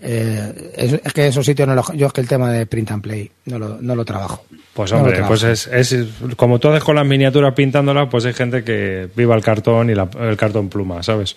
Eh, 0.00 0.72
es, 0.76 0.92
es 1.04 1.12
que 1.12 1.26
esos 1.28 1.46
sitios 1.46 1.68
no 1.68 1.74
lo, 1.74 1.84
yo 1.94 2.08
es 2.08 2.12
que 2.12 2.20
el 2.20 2.28
tema 2.28 2.50
de 2.52 2.66
print 2.66 2.90
and 2.90 3.02
play 3.02 3.30
no 3.46 3.58
lo, 3.58 3.78
no 3.80 3.94
lo 3.94 4.04
trabajo. 4.04 4.44
Pues 4.74 4.90
No 4.92 4.98
hombre, 4.98 5.14
trabajo. 5.14 5.34
pues 5.34 5.42
es, 5.44 5.92
es 5.92 6.06
como 6.36 6.58
tú 6.58 6.68
haces 6.68 6.82
con 6.82 6.96
las 6.96 7.06
miniaturas 7.06 7.54
pintándolas, 7.54 8.08
pues 8.10 8.24
hay 8.24 8.32
gente 8.32 8.64
que 8.64 9.08
viva 9.14 9.34
el 9.36 9.42
cartón 9.42 9.90
y 9.90 9.94
la- 9.94 10.08
el 10.20 10.36
cartón 10.36 10.68
pluma, 10.68 11.02
¿sabes? 11.02 11.36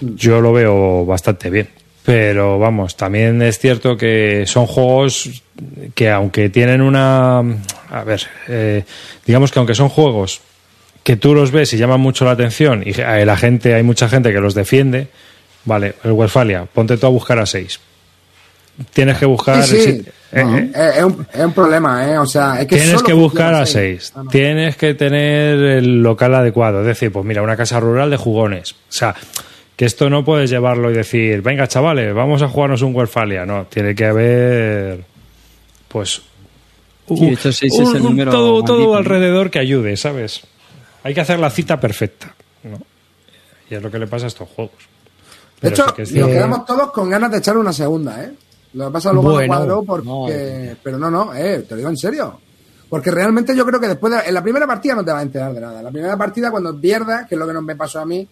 Yo 0.00 0.40
lo 0.40 0.52
veo 0.52 1.04
bastante 1.06 1.50
bien. 1.50 1.68
Pero 2.04 2.58
vamos, 2.60 2.96
también 2.96 3.42
es 3.42 3.58
cierto 3.58 3.96
que 3.96 4.44
son 4.46 4.66
juegos 4.66 5.42
que 5.94 6.08
aunque 6.10 6.50
tienen 6.50 6.80
una... 6.80 7.38
A 7.90 8.04
ver, 8.04 8.22
eh, 8.46 8.84
digamos 9.26 9.50
que 9.50 9.58
aunque 9.58 9.74
son 9.74 9.88
juegos 9.88 10.40
que 11.02 11.16
tú 11.16 11.34
los 11.34 11.50
ves 11.50 11.72
y 11.72 11.78
llaman 11.78 12.00
mucho 12.00 12.24
la 12.24 12.32
atención 12.32 12.82
y 12.86 13.00
a 13.00 13.24
la 13.24 13.36
gente, 13.36 13.74
hay 13.74 13.82
mucha 13.82 14.08
gente 14.08 14.32
que 14.32 14.40
los 14.40 14.54
defiende, 14.54 15.08
vale, 15.66 15.94
el 16.04 16.12
Westfalia, 16.12 16.64
ponte 16.64 16.96
tú 16.96 17.06
a 17.06 17.10
buscar 17.10 17.38
a 17.38 17.44
6. 17.46 17.78
Tienes 18.92 19.16
que 19.18 19.26
buscar... 19.26 19.62
Sí, 19.62 19.76
el 19.76 19.82
sí. 19.82 19.90
sit- 19.90 20.06
eh, 20.08 20.12
eh, 20.32 20.70
Eh, 20.74 20.90
es, 20.98 21.04
un, 21.04 21.26
es 21.32 21.44
un 21.44 21.52
problema, 21.52 22.10
¿eh? 22.10 22.18
O 22.18 22.26
sea, 22.26 22.54
es 22.60 22.66
que 22.66 22.76
Tienes 22.76 22.92
solo 22.94 23.04
que 23.06 23.12
buscar 23.14 23.54
a 23.54 23.64
seis. 23.64 24.06
6. 24.08 24.12
Ah, 24.16 24.22
no. 24.24 24.30
Tienes 24.30 24.76
que 24.76 24.92
tener 24.94 25.58
el 25.60 26.02
local 26.02 26.34
adecuado. 26.34 26.80
Es 26.80 26.86
decir, 26.86 27.10
pues 27.12 27.24
mira, 27.24 27.42
una 27.42 27.56
casa 27.56 27.80
rural 27.80 28.10
de 28.10 28.16
jugones. 28.18 28.72
O 28.72 28.76
sea, 28.88 29.14
que 29.76 29.84
esto 29.86 30.10
no 30.10 30.24
puedes 30.24 30.50
llevarlo 30.50 30.90
y 30.90 30.94
decir, 30.94 31.40
venga, 31.42 31.66
chavales, 31.68 32.12
vamos 32.12 32.42
a 32.42 32.48
jugarnos 32.48 32.82
un 32.82 32.94
Westfalia. 32.94 33.46
No, 33.46 33.64
tiene 33.66 33.94
que 33.94 34.04
haber, 34.04 35.04
pues, 35.88 36.20
Sí, 37.08 37.36
seis 37.36 37.62
es 37.62 37.94
el 37.94 38.02
número 38.02 38.30
todo, 38.32 38.62
todo 38.64 38.96
alrededor 38.96 39.50
que 39.50 39.60
ayude, 39.60 39.96
¿sabes? 39.96 40.42
Hay 41.04 41.14
que 41.14 41.20
hacer 41.20 41.38
la 41.38 41.50
cita 41.50 41.78
perfecta. 41.80 42.34
¿no? 42.64 42.78
Y 43.70 43.74
es 43.76 43.82
lo 43.82 43.90
que 43.90 43.98
le 44.00 44.06
pasa 44.08 44.24
a 44.24 44.28
estos 44.28 44.48
juegos. 44.48 44.74
De 45.60 45.68
hecho, 45.68 45.86
sí 45.88 45.94
que 45.94 46.02
es 46.02 46.12
nos 46.12 46.28
quedamos 46.28 46.64
todos 46.64 46.92
con 46.92 47.08
ganas 47.08 47.30
de 47.30 47.38
echar 47.38 47.56
una 47.56 47.72
segunda, 47.72 48.22
¿eh? 48.22 48.34
Lo 48.74 48.86
que 48.86 48.92
pasa 48.92 49.12
luego 49.12 49.32
Bueno, 49.32 49.54
no 49.54 49.58
cuadró 49.58 49.82
porque... 49.84 50.06
no. 50.06 50.76
Pero 50.82 50.98
no, 50.98 51.10
no, 51.10 51.34
eh, 51.34 51.64
te 51.66 51.70
lo 51.70 51.76
digo 51.78 51.88
en 51.90 51.96
serio. 51.96 52.40
Porque 52.88 53.10
realmente 53.10 53.56
yo 53.56 53.64
creo 53.64 53.80
que 53.80 53.88
después 53.88 54.12
de... 54.12 54.28
En 54.28 54.34
la 54.34 54.42
primera 54.42 54.66
partida 54.66 54.94
no 54.94 55.04
te 55.04 55.10
vas 55.10 55.20
a 55.20 55.22
enterar 55.22 55.52
de 55.52 55.60
nada. 55.60 55.78
En 55.78 55.84
la 55.84 55.90
primera 55.90 56.16
partida 56.16 56.50
cuando 56.50 56.78
pierdas, 56.78 57.26
que 57.26 57.34
es 57.34 57.38
lo 57.38 57.46
que 57.46 57.54
no 57.54 57.62
me 57.62 57.74
pasó 57.74 58.00
a 58.00 58.06
mí, 58.06 58.28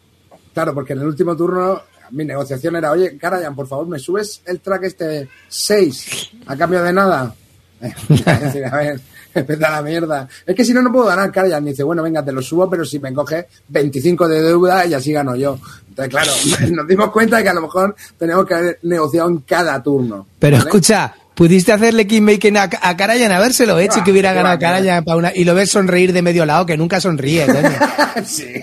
claro, 0.53 0.75
porque 0.75 0.93
en 0.93 1.01
el 1.01 1.07
último 1.07 1.35
turno 1.35 1.81
mi 2.11 2.25
negociación 2.25 2.77
era, 2.77 2.93
oye, 2.93 3.16
Karayan, 3.16 3.57
por 3.57 3.66
favor, 3.66 3.87
¿me 3.87 3.99
subes 3.99 4.43
el 4.47 4.61
track 4.61 4.85
este 4.85 5.29
6 5.49 6.31
a 6.47 6.57
cambio 6.57 6.83
de 6.83 6.93
nada? 6.93 7.35
A 8.70 8.77
ver, 8.77 9.01
empezar 9.41 9.70
la 9.72 9.82
mierda. 9.82 10.28
Es 10.47 10.55
que 10.55 10.64
si 10.64 10.72
no, 10.72 10.82
no 10.82 10.93
puedo 10.93 11.07
ganar, 11.07 11.30
Karayan. 11.32 11.64
Dice, 11.64 11.82
bueno, 11.82 12.03
venga, 12.03 12.24
te 12.24 12.32
lo 12.32 12.43
subo, 12.43 12.68
pero 12.68 12.85
si 12.85 12.99
me 12.99 13.12
coges 13.12 13.47
25 13.68 14.28
de 14.28 14.43
deuda 14.43 14.87
y 14.87 14.95
así 14.95 15.12
gano 15.12 15.35
yo. 15.37 15.59
Entonces, 15.89 16.11
claro, 16.11 16.32
nos 16.72 16.87
dimos 16.89 17.11
cuenta 17.11 17.37
de 17.39 17.43
que 17.45 17.49
a 17.49 17.55
lo 17.55 17.62
mejor 17.62 17.95
tenemos 18.18 18.47
que 18.47 18.55
haber 18.55 18.78
negociado 18.82 19.28
en 19.28 19.39
cada 19.39 19.82
turno. 19.82 20.26
Pero 20.39 20.57
¿vale? 20.57 20.68
escucha, 20.68 21.14
pudiste 21.35 21.72
hacerle 21.72 22.07
Kingmaking 22.07 22.57
a, 22.57 22.68
a 22.80 22.97
Karayan, 22.97 23.32
habérselo 23.32 23.78
hecho 23.78 24.01
y 24.01 24.03
que 24.03 24.11
hubiera 24.12 24.30
qué 24.30 24.37
ganado 24.37 24.55
va, 24.55 24.59
qué 24.59 24.64
va. 24.66 24.70
Karayan 24.72 25.05
pa' 25.05 25.16
una- 25.16 25.32
y 25.35 25.45
lo 25.45 25.55
ves 25.55 25.70
sonreír 25.70 26.12
de 26.12 26.22
medio 26.22 26.45
lado, 26.47 26.66
que 26.66 26.76
nunca 26.76 27.01
sonríe, 27.01 27.47
coño. 27.47 27.70
sí. 28.24 28.55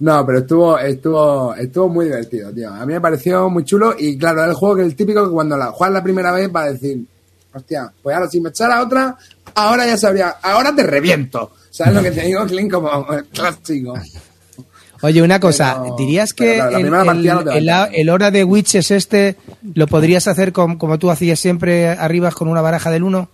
no, 0.00 0.26
pero 0.26 0.38
estuvo, 0.38 0.78
estuvo, 0.78 1.54
estuvo 1.54 1.88
muy 1.88 2.06
divertido, 2.06 2.52
tío. 2.52 2.72
A 2.72 2.84
mí 2.84 2.92
me 2.94 3.00
pareció 3.00 3.48
muy 3.48 3.64
chulo 3.64 3.94
y 3.98 4.18
claro, 4.18 4.40
era 4.42 4.50
el 4.50 4.54
juego 4.56 4.76
que 4.76 4.82
el 4.82 4.96
típico 4.96 5.24
que 5.24 5.32
cuando 5.32 5.56
la 5.56 5.66
juegas 5.66 5.94
la 5.94 6.02
primera 6.02 6.32
vez 6.32 6.50
va 6.54 6.62
a 6.64 6.72
decir, 6.72 7.04
hostia, 7.54 7.90
pues 8.02 8.14
ahora 8.16 8.28
si 8.28 8.40
me 8.40 8.48
echara 8.50 8.82
otra, 8.82 9.16
ahora 9.54 9.86
ya 9.86 9.96
sabría, 9.96 10.36
ahora 10.42 10.74
te 10.74 10.82
reviento. 10.82 11.52
¿Sabes 11.70 11.94
lo 11.94 12.02
que 12.02 12.10
te 12.12 12.22
digo, 12.22 12.44
Clint? 12.46 12.70
Como 12.72 13.12
el 13.12 13.24
clásico. 13.26 13.94
Oye, 15.02 15.20
una 15.22 15.38
cosa, 15.40 15.80
Pero- 15.82 15.96
¿dirías 15.98 16.32
que 16.32 16.54
claro, 16.54 16.78
el, 16.78 16.90
no 18.06 18.14
hora 18.14 18.30
de 18.30 18.44
witches 18.44 18.90
este 18.90 19.36
lo 19.74 19.86
podrías 19.86 20.26
hacer 20.28 20.52
com- 20.52 20.78
como 20.78 20.98
tú 20.98 21.10
hacías 21.10 21.38
siempre 21.38 21.88
arriba 21.90 22.30
con 22.30 22.48
una 22.48 22.60
baraja 22.62 22.90
del 22.90 23.02
1? 23.02 23.28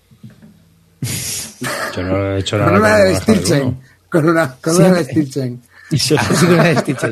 Yo 1.96 2.02
no 2.02 2.34
he 2.34 2.38
hecho 2.40 2.56
Con 2.58 2.66
nada. 2.66 2.78
una 2.78 2.88
con 2.90 2.98
de 2.98 3.12
baraja 3.12 3.24
del 3.32 3.36
Stilchen. 3.38 3.62
uno. 3.62 3.80
Con 4.08 4.28
una, 4.28 4.54
con 4.60 4.76
una 4.76 4.88
de 4.90 5.04
Stilchen. 5.04 5.62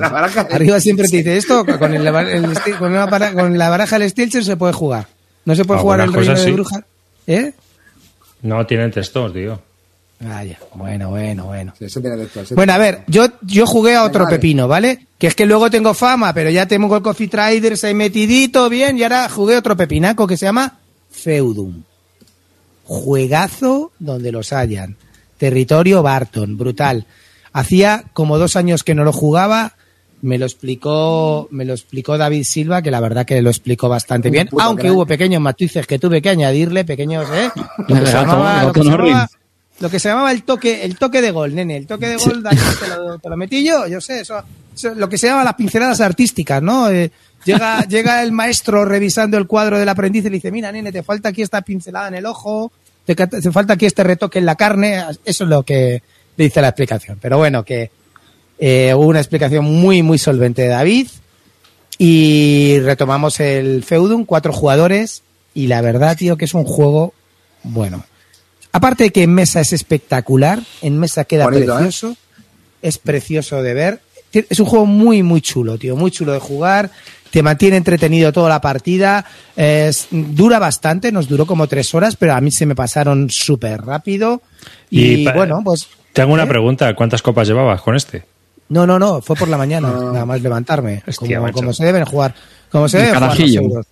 La 0.00 0.08
baraja 0.08 0.44
de- 0.44 0.54
Arriba 0.54 0.80
siempre 0.80 1.08
te 1.08 1.16
dice 1.18 1.36
esto, 1.36 1.64
con, 1.64 1.94
el- 1.94 2.10
con, 2.78 2.92
una 2.92 3.32
con 3.34 3.58
la 3.58 3.68
baraja 3.70 3.98
del 3.98 4.10
Stilchen 4.10 4.44
se 4.44 4.56
puede 4.56 4.72
jugar. 4.72 5.06
No 5.44 5.54
se 5.54 5.64
puede 5.64 5.80
jugar 5.80 6.00
el 6.00 6.12
reino 6.12 6.34
de 6.34 6.52
brujas. 6.52 6.82
¿Eh? 7.28 7.52
No 8.42 8.66
tienen 8.66 8.90
textos, 8.90 9.34
tío. 9.34 9.60
Ah, 10.24 10.42
ya. 10.42 10.58
Bueno, 10.74 11.10
bueno, 11.10 11.44
bueno. 11.44 11.74
Sí, 11.78 11.84
eso 11.84 12.00
tiene 12.00 12.16
texto, 12.16 12.40
eso 12.40 12.54
Bueno, 12.54 12.72
a 12.72 12.78
ver, 12.78 13.02
yo, 13.06 13.26
yo 13.42 13.66
jugué 13.66 13.94
a 13.94 14.02
otro 14.02 14.26
pepino, 14.26 14.66
¿vale? 14.66 15.06
Que 15.18 15.28
es 15.28 15.34
que 15.34 15.46
luego 15.46 15.70
tengo 15.70 15.94
fama, 15.94 16.32
pero 16.32 16.50
ya 16.50 16.66
tengo 16.66 16.96
el 16.96 17.02
Coffee 17.02 17.28
Traders 17.28 17.84
ahí 17.84 17.94
metidito, 17.94 18.68
bien, 18.68 18.98
y 18.98 19.02
ahora 19.02 19.28
jugué 19.28 19.56
otro 19.56 19.76
pepinaco 19.76 20.26
que 20.26 20.36
se 20.36 20.46
llama 20.46 20.78
Feudum. 21.10 21.82
Juegazo 22.84 23.92
donde 23.98 24.32
los 24.32 24.52
hayan. 24.52 24.96
Territorio 25.36 26.02
Barton, 26.02 26.56
brutal. 26.56 27.04
Hacía 27.52 28.04
como 28.14 28.38
dos 28.38 28.56
años 28.56 28.82
que 28.82 28.94
no 28.94 29.04
lo 29.04 29.12
jugaba, 29.12 29.74
me 30.22 30.38
lo 30.38 30.46
explicó, 30.46 31.48
me 31.50 31.64
lo 31.64 31.74
explicó 31.74 32.16
David 32.18 32.44
Silva, 32.44 32.82
que 32.82 32.90
la 32.90 33.00
verdad 33.00 33.24
que 33.26 33.40
lo 33.42 33.50
explicó 33.50 33.88
bastante 33.88 34.28
Un 34.28 34.32
bien, 34.32 34.48
aunque 34.58 34.82
crack. 34.82 34.94
hubo 34.94 35.06
pequeños 35.06 35.40
matices 35.40 35.86
que 35.86 35.98
tuve 35.98 36.20
que 36.22 36.30
añadirle, 36.30 36.84
pequeños, 36.84 37.26
¿eh? 37.32 37.50
Lo 37.86 37.86
que 37.86 37.94
se 38.06 38.12
llamaba- 38.12 38.60
el 38.60 38.66
lo 38.68 38.72
que 38.72 38.80
gato 38.80 38.82
se 38.84 38.90
Norris. 38.90 39.10
llamaba- 39.12 39.30
lo 39.80 39.90
que 39.90 40.00
se 40.00 40.08
llamaba 40.08 40.32
el 40.32 40.42
toque, 40.42 40.82
el 40.84 40.98
toque 40.98 41.22
de 41.22 41.30
gol, 41.30 41.54
nene. 41.54 41.76
El 41.76 41.86
toque 41.86 42.08
de 42.08 42.16
gol, 42.16 42.42
te, 42.42 42.88
lo, 42.88 43.18
te 43.20 43.28
lo 43.28 43.36
metí 43.36 43.64
yo, 43.64 43.86
yo 43.86 44.00
sé, 44.00 44.20
eso, 44.20 44.42
eso- 44.74 44.94
lo 44.94 45.08
que 45.08 45.18
se 45.18 45.28
llama 45.28 45.44
las 45.44 45.54
pinceladas 45.54 46.00
artísticas, 46.00 46.60
¿no? 46.60 46.90
Eh, 46.90 47.12
llega, 47.44 47.84
llega 47.88 48.22
el 48.24 48.32
maestro 48.32 48.84
revisando 48.84 49.38
el 49.38 49.46
cuadro 49.46 49.78
del 49.78 49.88
aprendiz 49.88 50.24
y 50.24 50.30
le 50.30 50.36
dice, 50.36 50.50
mira, 50.50 50.72
nene, 50.72 50.90
te 50.90 51.04
falta 51.04 51.28
aquí 51.28 51.42
esta 51.42 51.62
pincelada 51.62 52.08
en 52.08 52.14
el 52.14 52.26
ojo, 52.26 52.72
te, 53.04 53.14
te 53.14 53.52
falta 53.52 53.74
aquí 53.74 53.86
este 53.86 54.02
retoque 54.02 54.40
en 54.40 54.46
la 54.46 54.56
carne, 54.56 54.96
eso 55.24 55.44
es 55.44 55.50
lo 55.50 55.62
que 55.62 56.02
dice 56.36 56.60
la 56.60 56.68
explicación. 56.70 57.18
Pero 57.22 57.38
bueno, 57.38 57.64
que 57.64 57.90
eh, 58.58 58.92
hubo 58.94 59.06
una 59.06 59.20
explicación 59.20 59.64
muy, 59.64 60.02
muy 60.02 60.18
solvente 60.18 60.62
de 60.62 60.68
David 60.68 61.08
y 61.98 62.78
retomamos 62.80 63.40
el 63.40 63.82
Feudum, 63.84 64.24
cuatro 64.24 64.52
jugadores 64.52 65.22
y 65.54 65.66
la 65.66 65.80
verdad, 65.80 66.16
tío, 66.16 66.36
que 66.36 66.44
es 66.44 66.54
un 66.54 66.64
juego 66.64 67.12
bueno. 67.62 68.04
Aparte 68.72 69.04
de 69.04 69.10
que 69.10 69.22
en 69.24 69.34
mesa 69.34 69.60
es 69.60 69.72
espectacular, 69.72 70.60
en 70.82 70.98
mesa 70.98 71.24
queda 71.24 71.44
Bonito, 71.44 71.72
¿eh? 71.72 71.82
precioso, 71.82 72.16
es 72.82 72.98
precioso 72.98 73.62
de 73.62 73.74
ver. 73.74 74.00
Es 74.32 74.60
un 74.60 74.66
juego 74.66 74.84
muy, 74.86 75.22
muy 75.22 75.40
chulo, 75.40 75.78
tío, 75.78 75.96
muy 75.96 76.10
chulo 76.10 76.32
de 76.34 76.38
jugar, 76.38 76.90
te 77.30 77.42
mantiene 77.42 77.78
entretenido 77.78 78.30
toda 78.30 78.50
la 78.50 78.60
partida, 78.60 79.24
es- 79.56 80.06
dura 80.10 80.58
bastante, 80.58 81.10
nos 81.10 81.28
duró 81.28 81.46
como 81.46 81.66
tres 81.66 81.94
horas, 81.94 82.14
pero 82.16 82.34
a 82.34 82.40
mí 82.42 82.52
se 82.52 82.66
me 82.66 82.74
pasaron 82.74 83.30
súper 83.30 83.80
rápido. 83.80 84.42
Y, 84.90 85.24
bueno, 85.32 85.62
pues... 85.64 85.88
Tengo 86.12 86.34
una 86.34 86.44
¿eh? 86.44 86.46
pregunta. 86.46 86.94
¿Cuántas 86.94 87.22
copas 87.22 87.48
llevabas 87.48 87.80
con 87.80 87.96
este? 87.96 88.24
No, 88.68 88.86
no, 88.86 88.98
no, 88.98 89.20
fue 89.22 89.34
por 89.36 89.48
la 89.48 89.56
mañana, 89.56 89.88
Ah. 89.94 90.10
nada 90.12 90.26
más 90.26 90.42
levantarme, 90.42 91.02
Hostia, 91.06 91.40
como, 91.52 91.72
se 91.72 91.84
deben 91.86 92.04
jugar, 92.04 92.34
como 92.70 92.88
se 92.88 92.98
deben 92.98 93.14
jugar. 93.30 93.84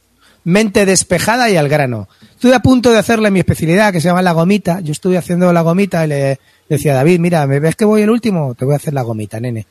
Mente 0.45 0.87
despejada 0.87 1.51
y 1.51 1.57
al 1.57 1.69
grano. 1.69 2.09
Estuve 2.35 2.55
a 2.55 2.61
punto 2.61 2.93
de 2.93 2.99
hacerle 2.99 3.31
mi 3.31 3.41
especialidad, 3.41 3.93
que 3.93 4.01
se 4.01 4.09
llama 4.09 4.23
la 4.23 4.33
gomita. 4.33 4.81
Yo 4.81 4.93
estuve 4.93 5.17
haciendo 5.19 5.53
la 5.53 5.63
gomita 5.63 6.05
y 6.05 6.09
le 6.09 6.39
decía 6.69 6.93
a 6.93 6.97
David, 6.97 7.19
mira, 7.19 7.47
¿me 7.47 7.59
ves 7.59 7.75
que 7.75 7.85
voy 7.85 8.03
el 8.03 8.11
último? 8.11 8.55
Te 8.55 8.65
voy 8.65 8.75
a 8.75 8.77
hacer 8.77 8.95
la 8.95 9.03
gomita, 9.03 9.41
nene. 9.41 9.67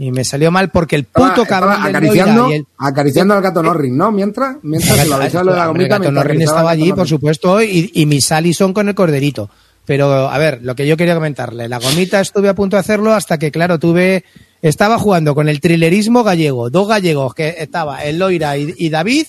Y 0.00 0.12
me 0.12 0.24
salió 0.24 0.50
mal 0.50 0.70
porque 0.70 0.96
el 0.96 1.04
puto 1.04 1.42
estaba 1.42 1.46
cabrón 1.46 1.86
acariciando, 1.88 2.50
el- 2.52 2.66
acariciando 2.76 3.34
al 3.34 3.42
gato 3.42 3.62
Norris, 3.62 3.92
¿no? 3.92 4.12
Mientras, 4.12 4.56
mientras 4.62 5.06
lo 5.08 5.18
de 5.18 5.30
la 5.30 5.66
gomita. 5.66 5.88
Gato 5.88 6.00
mientras 6.00 6.02
Norrin 6.02 6.14
acariciaba 6.14 6.42
estaba 6.42 6.58
al 6.60 6.64
gato 6.66 6.82
allí, 6.82 6.88
por 6.90 6.98
Norris. 6.98 7.10
supuesto, 7.10 7.62
y, 7.62 7.90
y 7.94 8.06
mis 8.06 8.30
Allison 8.30 8.72
con 8.74 8.88
el 8.88 8.94
corderito. 8.94 9.48
Pero, 9.86 10.28
a 10.28 10.36
ver, 10.36 10.60
lo 10.62 10.76
que 10.76 10.86
yo 10.86 10.96
quería 10.98 11.14
comentarle, 11.14 11.66
la 11.68 11.78
gomita 11.78 12.20
estuve 12.20 12.50
a 12.50 12.54
punto 12.54 12.76
de 12.76 12.80
hacerlo 12.80 13.14
hasta 13.14 13.38
que, 13.38 13.50
claro, 13.50 13.78
tuve, 13.78 14.24
estaba 14.62 14.98
jugando 14.98 15.34
con 15.34 15.48
el 15.48 15.60
trilerismo 15.60 16.24
gallego, 16.24 16.70
dos 16.70 16.88
gallegos 16.88 17.34
que 17.34 17.54
estaba, 17.58 18.04
el 18.04 18.18
Loira 18.18 18.56
y, 18.58 18.74
y 18.76 18.88
David, 18.90 19.26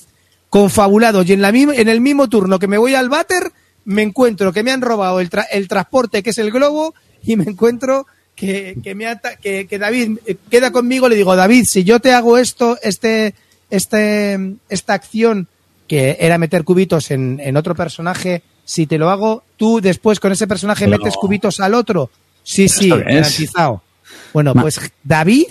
confabulados, 0.50 1.28
y 1.30 1.34
en, 1.34 1.42
la 1.42 1.50
en 1.50 1.88
el 1.90 2.02
mismo 2.02 2.28
turno 2.30 2.60
que 2.60 2.68
me 2.68 2.78
voy 2.78 2.96
al 2.96 3.10
váter, 3.10 3.52
me 3.86 4.02
encuentro 4.02 4.52
que 4.54 4.64
me 4.64 4.72
han 4.72 4.82
robado 4.82 5.20
el, 5.20 5.30
tra- 5.30 5.48
el 5.52 5.68
transporte, 5.68 6.24
que 6.24 6.32
es 6.32 6.38
el 6.38 6.52
globo, 6.52 6.94
y 7.24 7.36
me 7.36 7.44
encuentro 7.46 8.08
que, 8.36 8.78
que, 8.84 8.96
me 8.96 9.06
ata- 9.08 9.36
que, 9.36 9.68
que 9.68 9.78
David 9.78 10.18
eh, 10.26 10.36
queda 10.50 10.72
conmigo, 10.72 11.08
le 11.10 11.16
digo, 11.16 11.36
David, 11.36 11.66
si 11.68 11.84
yo 11.84 12.00
te 12.00 12.14
hago 12.14 12.38
esto, 12.38 12.78
este, 12.82 13.36
este, 13.70 14.56
esta 14.70 14.94
acción 14.94 15.48
que 15.88 16.18
era 16.20 16.38
meter 16.38 16.64
cubitos 16.64 17.12
en, 17.12 17.40
en 17.44 17.58
otro 17.58 17.76
personaje, 17.76 18.44
si 18.64 18.86
te 18.86 18.98
lo 18.98 19.10
hago, 19.10 19.44
tú 19.58 19.82
después 19.82 20.20
con 20.20 20.32
ese 20.32 20.48
personaje 20.48 20.86
metes 20.98 21.16
cubitos 21.16 21.60
al 21.60 21.74
otro. 21.74 22.10
Sí, 22.44 22.70
sí, 22.70 22.90
garantizado. 23.16 23.82
Bueno, 24.34 24.54
Ma- 24.54 24.62
pues 24.62 24.80
David, 25.04 25.46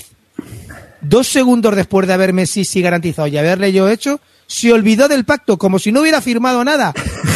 dos 1.00 1.28
segundos 1.28 1.74
después 1.76 2.06
de 2.06 2.12
haberme 2.14 2.46
sí, 2.46 2.64
sí 2.64 2.80
garantizado 2.82 3.28
y 3.28 3.36
haberle 3.38 3.72
yo 3.72 3.88
hecho, 3.88 4.20
se 4.46 4.72
olvidó 4.72 5.08
del 5.08 5.24
pacto, 5.24 5.58
como 5.58 5.78
si 5.78 5.92
no 5.92 6.00
hubiera 6.00 6.20
firmado 6.20 6.64
nada. 6.64 6.92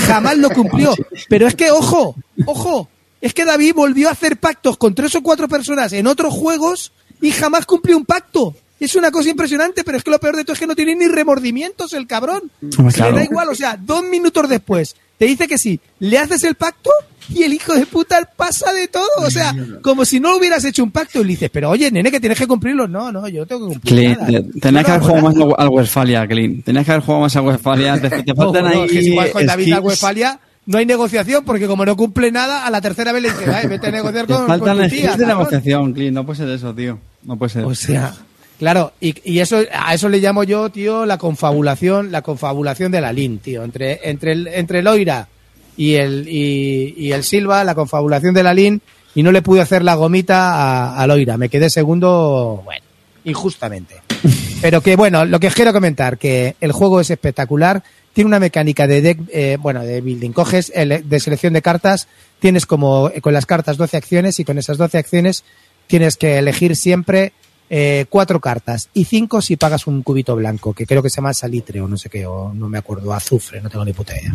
Jamás 0.06 0.38
lo 0.38 0.50
cumplió. 0.50 0.94
Pero 1.28 1.46
es 1.46 1.54
que, 1.54 1.70
ojo, 1.70 2.16
ojo, 2.46 2.88
es 3.20 3.34
que 3.34 3.44
David 3.44 3.74
volvió 3.74 4.08
a 4.08 4.12
hacer 4.12 4.38
pactos 4.38 4.76
con 4.78 4.94
tres 4.94 5.14
o 5.14 5.22
cuatro 5.22 5.48
personas 5.48 5.92
en 5.92 6.06
otros 6.06 6.32
juegos 6.32 6.92
y 7.20 7.30
jamás 7.30 7.66
cumplió 7.66 7.96
un 7.96 8.04
pacto. 8.06 8.54
Es 8.80 8.96
una 8.96 9.12
cosa 9.12 9.28
impresionante, 9.28 9.84
pero 9.84 9.96
es 9.98 10.02
que 10.02 10.10
lo 10.10 10.18
peor 10.18 10.34
de 10.36 10.42
todo 10.42 10.54
es 10.54 10.58
que 10.58 10.66
no 10.66 10.74
tiene 10.74 10.96
ni 10.96 11.06
remordimientos 11.06 11.92
el 11.92 12.06
cabrón. 12.08 12.50
Claro. 12.94 13.12
Le 13.12 13.18
da 13.18 13.24
igual, 13.24 13.48
o 13.50 13.54
sea, 13.54 13.76
dos 13.80 14.02
minutos 14.02 14.48
después 14.48 14.96
te 15.22 15.28
dice 15.28 15.46
que 15.46 15.56
sí, 15.56 15.78
le 16.00 16.18
haces 16.18 16.42
el 16.42 16.56
pacto 16.56 16.90
y 17.28 17.44
el 17.44 17.52
hijo 17.52 17.72
de 17.74 17.86
puta 17.86 18.28
pasa 18.36 18.72
de 18.72 18.88
todo. 18.88 19.06
O 19.18 19.30
sea, 19.30 19.54
como 19.80 20.04
si 20.04 20.18
no 20.18 20.36
hubieras 20.36 20.64
hecho 20.64 20.82
un 20.82 20.90
pacto 20.90 21.20
y 21.20 21.22
le 21.22 21.28
dices, 21.28 21.48
pero 21.52 21.70
oye, 21.70 21.92
nene, 21.92 22.10
que 22.10 22.18
tienes 22.18 22.36
que 22.36 22.48
cumplirlo. 22.48 22.88
No, 22.88 23.12
no, 23.12 23.28
yo 23.28 23.46
tengo 23.46 23.68
que 23.68 23.74
cumplir. 23.74 23.94
Clint, 24.16 24.18
nada. 24.18 24.30
te- 24.32 24.60
tenías 24.60 24.82
No, 24.82 24.84
que 24.84 24.90
haber 24.90 25.02
jugado 25.02 25.22
más 25.22 25.36
al- 25.36 25.54
al 25.64 25.68
Westfalia, 25.68 26.26
Clint. 26.26 26.64
Tenías 26.64 26.84
que 26.84 26.90
haber 26.90 27.04
jugado 27.04 27.22
más 27.22 27.36
al 27.36 27.44
Westfalia. 27.46 28.00
Te, 28.00 28.10
te 28.24 28.34
faltan 28.34 28.64
no, 28.64 28.70
ahí. 28.70 28.80
es 28.86 28.90
que 28.90 29.02
si 29.02 29.14
vas 29.14 29.30
con 29.30 29.46
David 29.46 29.62
skills. 29.62 29.78
a 29.78 29.80
Westfalia, 29.80 30.40
no 30.66 30.78
hay 30.78 30.86
negociación 30.86 31.44
porque 31.44 31.68
como 31.68 31.84
no 31.86 31.96
cumple 31.96 32.32
nada, 32.32 32.66
a 32.66 32.70
la 32.72 32.80
tercera 32.80 33.12
vez 33.12 33.22
le 33.22 33.30
dice, 33.30 33.44
"Ay, 33.48 33.68
vete 33.68 33.86
a 33.86 33.90
negociar 33.92 34.26
Te 34.26 34.32
con, 34.34 34.46
faltan 34.48 34.76
con 34.76 34.78
tu 34.78 34.84
skills 34.88 34.90
tía. 35.02 35.10
de 35.12 35.18
cabrón". 35.18 35.28
negociación, 35.38 35.92
Clint. 35.92 36.14
No 36.14 36.26
puede 36.26 36.38
ser 36.38 36.48
eso, 36.48 36.74
tío. 36.74 36.98
No 37.22 37.36
puede 37.36 37.52
ser. 37.52 37.64
O 37.64 37.74
sea, 37.76 38.12
claro, 38.58 38.92
y, 39.00 39.14
y 39.24 39.40
eso 39.40 39.62
a 39.72 39.94
eso 39.94 40.08
le 40.08 40.18
llamo 40.18 40.44
yo, 40.44 40.70
tío, 40.70 41.06
la 41.06 41.18
confabulación, 41.18 42.12
la 42.12 42.22
confabulación 42.22 42.92
de 42.92 43.00
la 43.00 43.12
LIN, 43.12 43.38
tío, 43.38 43.64
entre 43.64 44.00
entre 44.08 44.32
el 44.32 44.48
entre 44.48 44.80
el 44.80 44.86
Oira 44.86 45.28
y 45.76 45.94
el 45.94 46.28
y, 46.28 46.94
y 46.96 47.12
el 47.12 47.24
Silva, 47.24 47.64
la 47.64 47.74
confabulación 47.74 48.34
de 48.34 48.42
la 48.42 48.54
LIN 48.54 48.80
y 49.14 49.22
no 49.22 49.32
le 49.32 49.42
pude 49.42 49.60
hacer 49.60 49.82
la 49.82 49.94
gomita 49.94 50.54
a, 50.54 51.02
al 51.02 51.10
Oira, 51.10 51.36
me 51.36 51.48
quedé 51.48 51.70
segundo, 51.70 52.62
bueno, 52.64 52.84
injustamente. 53.24 53.96
Pero 54.62 54.80
que 54.80 54.96
bueno, 54.96 55.24
lo 55.24 55.40
que 55.40 55.48
quiero 55.48 55.72
comentar 55.72 56.18
que 56.18 56.56
el 56.60 56.72
juego 56.72 57.00
es 57.00 57.10
espectacular, 57.10 57.82
tiene 58.12 58.28
una 58.28 58.38
mecánica 58.38 58.86
de 58.86 59.02
deck, 59.02 59.20
eh, 59.32 59.58
bueno, 59.60 59.82
de 59.82 60.00
building. 60.00 60.30
Coges 60.30 60.70
el, 60.74 61.08
de 61.08 61.20
selección 61.20 61.52
de 61.52 61.62
cartas, 61.62 62.08
tienes 62.38 62.66
como 62.66 63.08
eh, 63.08 63.20
con 63.20 63.32
las 63.32 63.46
cartas 63.46 63.76
12 63.76 63.96
acciones 63.96 64.38
y 64.38 64.44
con 64.44 64.58
esas 64.58 64.76
12 64.76 64.98
acciones 64.98 65.44
tienes 65.86 66.16
que 66.16 66.38
elegir 66.38 66.76
siempre 66.76 67.32
eh, 67.74 68.04
cuatro 68.10 68.38
cartas 68.38 68.90
y 68.92 69.06
cinco 69.06 69.40
si 69.40 69.56
pagas 69.56 69.86
un 69.86 70.02
cubito 70.02 70.36
blanco, 70.36 70.74
que 70.74 70.84
creo 70.84 71.02
que 71.02 71.08
se 71.08 71.16
llama 71.16 71.32
salitre 71.32 71.80
o 71.80 71.88
no 71.88 71.96
sé 71.96 72.10
qué, 72.10 72.26
o 72.26 72.52
no 72.52 72.68
me 72.68 72.76
acuerdo, 72.76 73.14
azufre, 73.14 73.62
no 73.62 73.70
tengo 73.70 73.82
ni 73.86 73.94
puta 73.94 74.12
idea. 74.14 74.34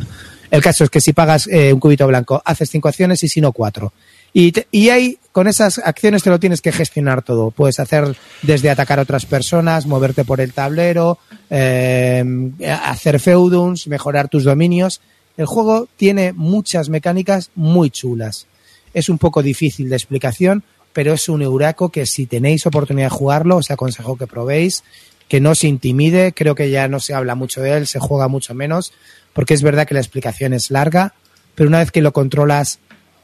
El 0.50 0.62
caso 0.64 0.84
es 0.84 0.90
que 0.90 1.00
si 1.02 1.14
pagas 1.14 1.46
eh, 1.48 1.72
un 1.72 1.80
cubito 1.80 2.08
blanco, 2.08 2.42
haces 2.44 2.72
cinco 2.72 2.88
acciones 2.88 3.22
y 3.24 3.28
si 3.30 3.40
no, 3.40 3.52
cuatro. 3.52 3.94
Y, 4.34 4.54
te- 4.54 4.68
y 4.72 4.90
ahí, 4.90 5.20
con 5.32 5.48
esas 5.48 5.78
acciones 5.78 6.24
te 6.24 6.32
lo 6.32 6.40
tienes 6.40 6.62
que 6.62 6.72
gestionar 6.72 7.22
todo. 7.22 7.52
Puedes 7.52 7.80
hacer 7.80 8.16
desde 8.42 8.72
atacar 8.72 8.98
a 8.98 9.04
otras 9.04 9.28
personas, 9.28 9.86
moverte 9.86 10.26
por 10.26 10.42
el 10.42 10.54
tablero, 10.54 11.20
eh, 11.52 12.24
hacer 12.84 13.20
feudums, 13.20 13.88
mejorar 13.88 14.30
tus 14.30 14.44
dominios. 14.46 15.00
El 15.38 15.46
juego 15.46 15.88
tiene 15.96 16.34
muchas 16.34 16.90
mecánicas 16.90 17.52
muy 17.54 17.92
chulas. 17.92 18.48
Es 18.94 19.10
un 19.10 19.20
poco 19.20 19.44
difícil 19.44 19.90
de 19.90 19.96
explicación, 19.96 20.64
pero 20.94 21.14
es 21.14 21.30
un 21.30 21.42
euraco 21.42 21.90
que 21.90 22.06
si 22.06 22.26
tenéis 22.26 22.66
oportunidad 22.66 23.08
de 23.08 23.16
jugarlo, 23.16 23.58
os 23.58 23.72
aconsejo 23.72 24.18
que 24.18 24.28
probéis, 24.28 24.84
que 25.28 25.40
no 25.40 25.56
se 25.56 25.68
intimide. 25.68 26.34
Creo 26.34 26.56
que 26.56 26.70
ya 26.70 26.88
no 26.88 27.00
se 27.00 27.14
habla 27.14 27.36
mucho 27.36 27.62
de 27.62 27.78
él, 27.78 27.88
se 27.88 28.00
juega 28.00 28.28
mucho 28.28 28.54
menos, 28.54 28.94
porque 29.34 29.54
es 29.54 29.62
verdad 29.62 29.88
que 29.88 29.94
la 29.94 30.00
explicación 30.00 30.54
es 30.54 30.72
larga, 30.72 31.14
pero 31.56 31.70
una 31.70 31.80
vez 31.80 31.92
que 31.92 32.02
lo 32.02 32.14
controlas 32.14 32.80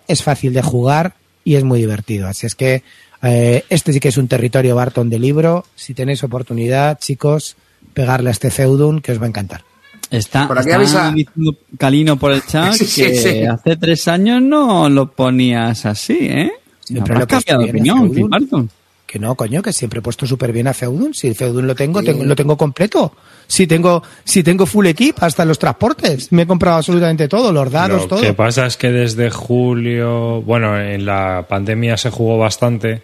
es 0.07 0.23
fácil 0.23 0.53
de 0.53 0.61
jugar 0.61 1.15
y 1.43 1.55
es 1.55 1.63
muy 1.63 1.79
divertido. 1.79 2.27
Así 2.27 2.45
es 2.45 2.55
que 2.55 2.83
eh, 3.21 3.63
este 3.69 3.93
sí 3.93 3.99
que 3.99 4.09
es 4.09 4.17
un 4.17 4.27
territorio 4.27 4.75
Barton 4.75 5.09
de 5.09 5.19
libro. 5.19 5.65
Si 5.75 5.93
tenéis 5.93 6.23
oportunidad, 6.23 6.99
chicos, 6.99 7.55
pegarle 7.93 8.29
a 8.29 8.31
este 8.31 8.51
feudum 8.51 8.99
que 9.01 9.13
os 9.13 9.21
va 9.21 9.25
a 9.25 9.29
encantar. 9.29 9.63
Está, 10.11 10.47
Por 10.47 10.59
aquí 10.59 10.69
está 10.69 11.11
diciendo 11.11 11.57
Calino 11.77 12.19
por 12.19 12.31
el 12.33 12.45
chat 12.45 12.73
Sí, 12.73 12.85
sí, 12.85 13.01
que 13.01 13.15
sí. 13.15 13.43
hace 13.45 13.77
tres 13.77 14.07
años 14.07 14.41
no 14.43 14.87
lo 14.89 15.11
ponías 15.11 15.85
así, 15.87 16.17
¿eh? 16.21 16.51
Siempre 16.83 17.15
lo 17.15 17.23
he 17.23 17.27
puesto 17.27 17.57
bien, 17.57 17.69
opinión. 17.69 18.69
Que 19.05 19.19
no, 19.19 19.35
coño, 19.35 19.61
que 19.61 19.73
siempre 19.73 19.99
he 19.99 20.01
puesto 20.01 20.25
súper 20.25 20.51
bien 20.51 20.67
a 20.67 20.73
Feudun. 20.73 21.13
Si 21.13 21.33
Feudun 21.33 21.67
lo 21.67 21.75
tengo, 21.75 22.01
tengo, 22.01 22.23
lo 22.23 22.35
tengo 22.35 22.57
completo. 22.57 23.13
Si 23.45 23.67
tengo, 23.67 24.01
si 24.23 24.41
tengo 24.41 24.65
full 24.65 24.87
equip, 24.87 25.21
hasta 25.21 25.45
los 25.45 25.59
transportes. 25.59 26.31
Me 26.31 26.43
he 26.43 26.47
comprado 26.47 26.77
absolutamente 26.77 27.27
todo, 27.27 27.51
los 27.51 27.69
dados, 27.71 28.03
Lo 28.03 28.07
todo. 28.07 28.21
que 28.21 28.33
pasa 28.33 28.65
es 28.65 28.75
que 28.77 28.89
desde 28.91 29.29
julio, 29.29 30.41
bueno, 30.41 30.79
en 30.79 31.05
la 31.05 31.45
pandemia 31.47 31.97
se 31.97 32.09
jugó 32.09 32.39
bastante, 32.39 33.03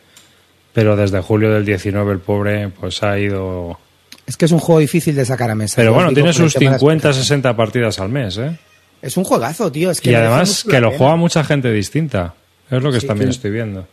pero 0.74 0.96
desde 0.96 1.22
julio 1.22 1.52
del 1.52 1.66
19 1.66 2.14
el 2.14 2.20
pobre 2.20 2.70
pues 2.70 3.04
ha 3.04 3.20
ido... 3.20 3.78
Es 4.26 4.38
que 4.38 4.46
es 4.46 4.52
un 4.52 4.60
juego 4.60 4.80
difícil 4.80 5.16
de 5.16 5.26
sacar 5.26 5.52
a 5.52 5.56
mesa. 5.56 5.76
Pero 5.76 5.94
bueno, 5.94 6.12
tiene 6.14 6.30
el 6.30 6.36
sus 6.36 6.54
tema 6.54 6.72
de 6.72 6.72
las 6.72 6.80
50, 6.80 7.04
partidas. 7.04 7.28
60 7.28 7.56
partidas 7.56 8.00
al 8.00 8.10
mes, 8.10 8.38
¿eh? 8.38 8.58
Es 9.02 9.18
un 9.18 9.24
juegazo, 9.24 9.72
tío. 9.72 9.92
Es 9.92 10.02
que 10.02 10.12
y 10.12 10.16
además 10.16 10.64
que 10.64 10.80
lo 10.80 10.92
juega 10.92 11.16
mucha 11.16 11.44
gente 11.44 11.72
distinta. 11.72 12.34
Es 12.70 12.84
lo 12.84 12.92
que 12.92 13.00
Sí, 13.00 13.08
también 13.08 13.30
estoy 13.30 13.52
viendo. 13.52 13.88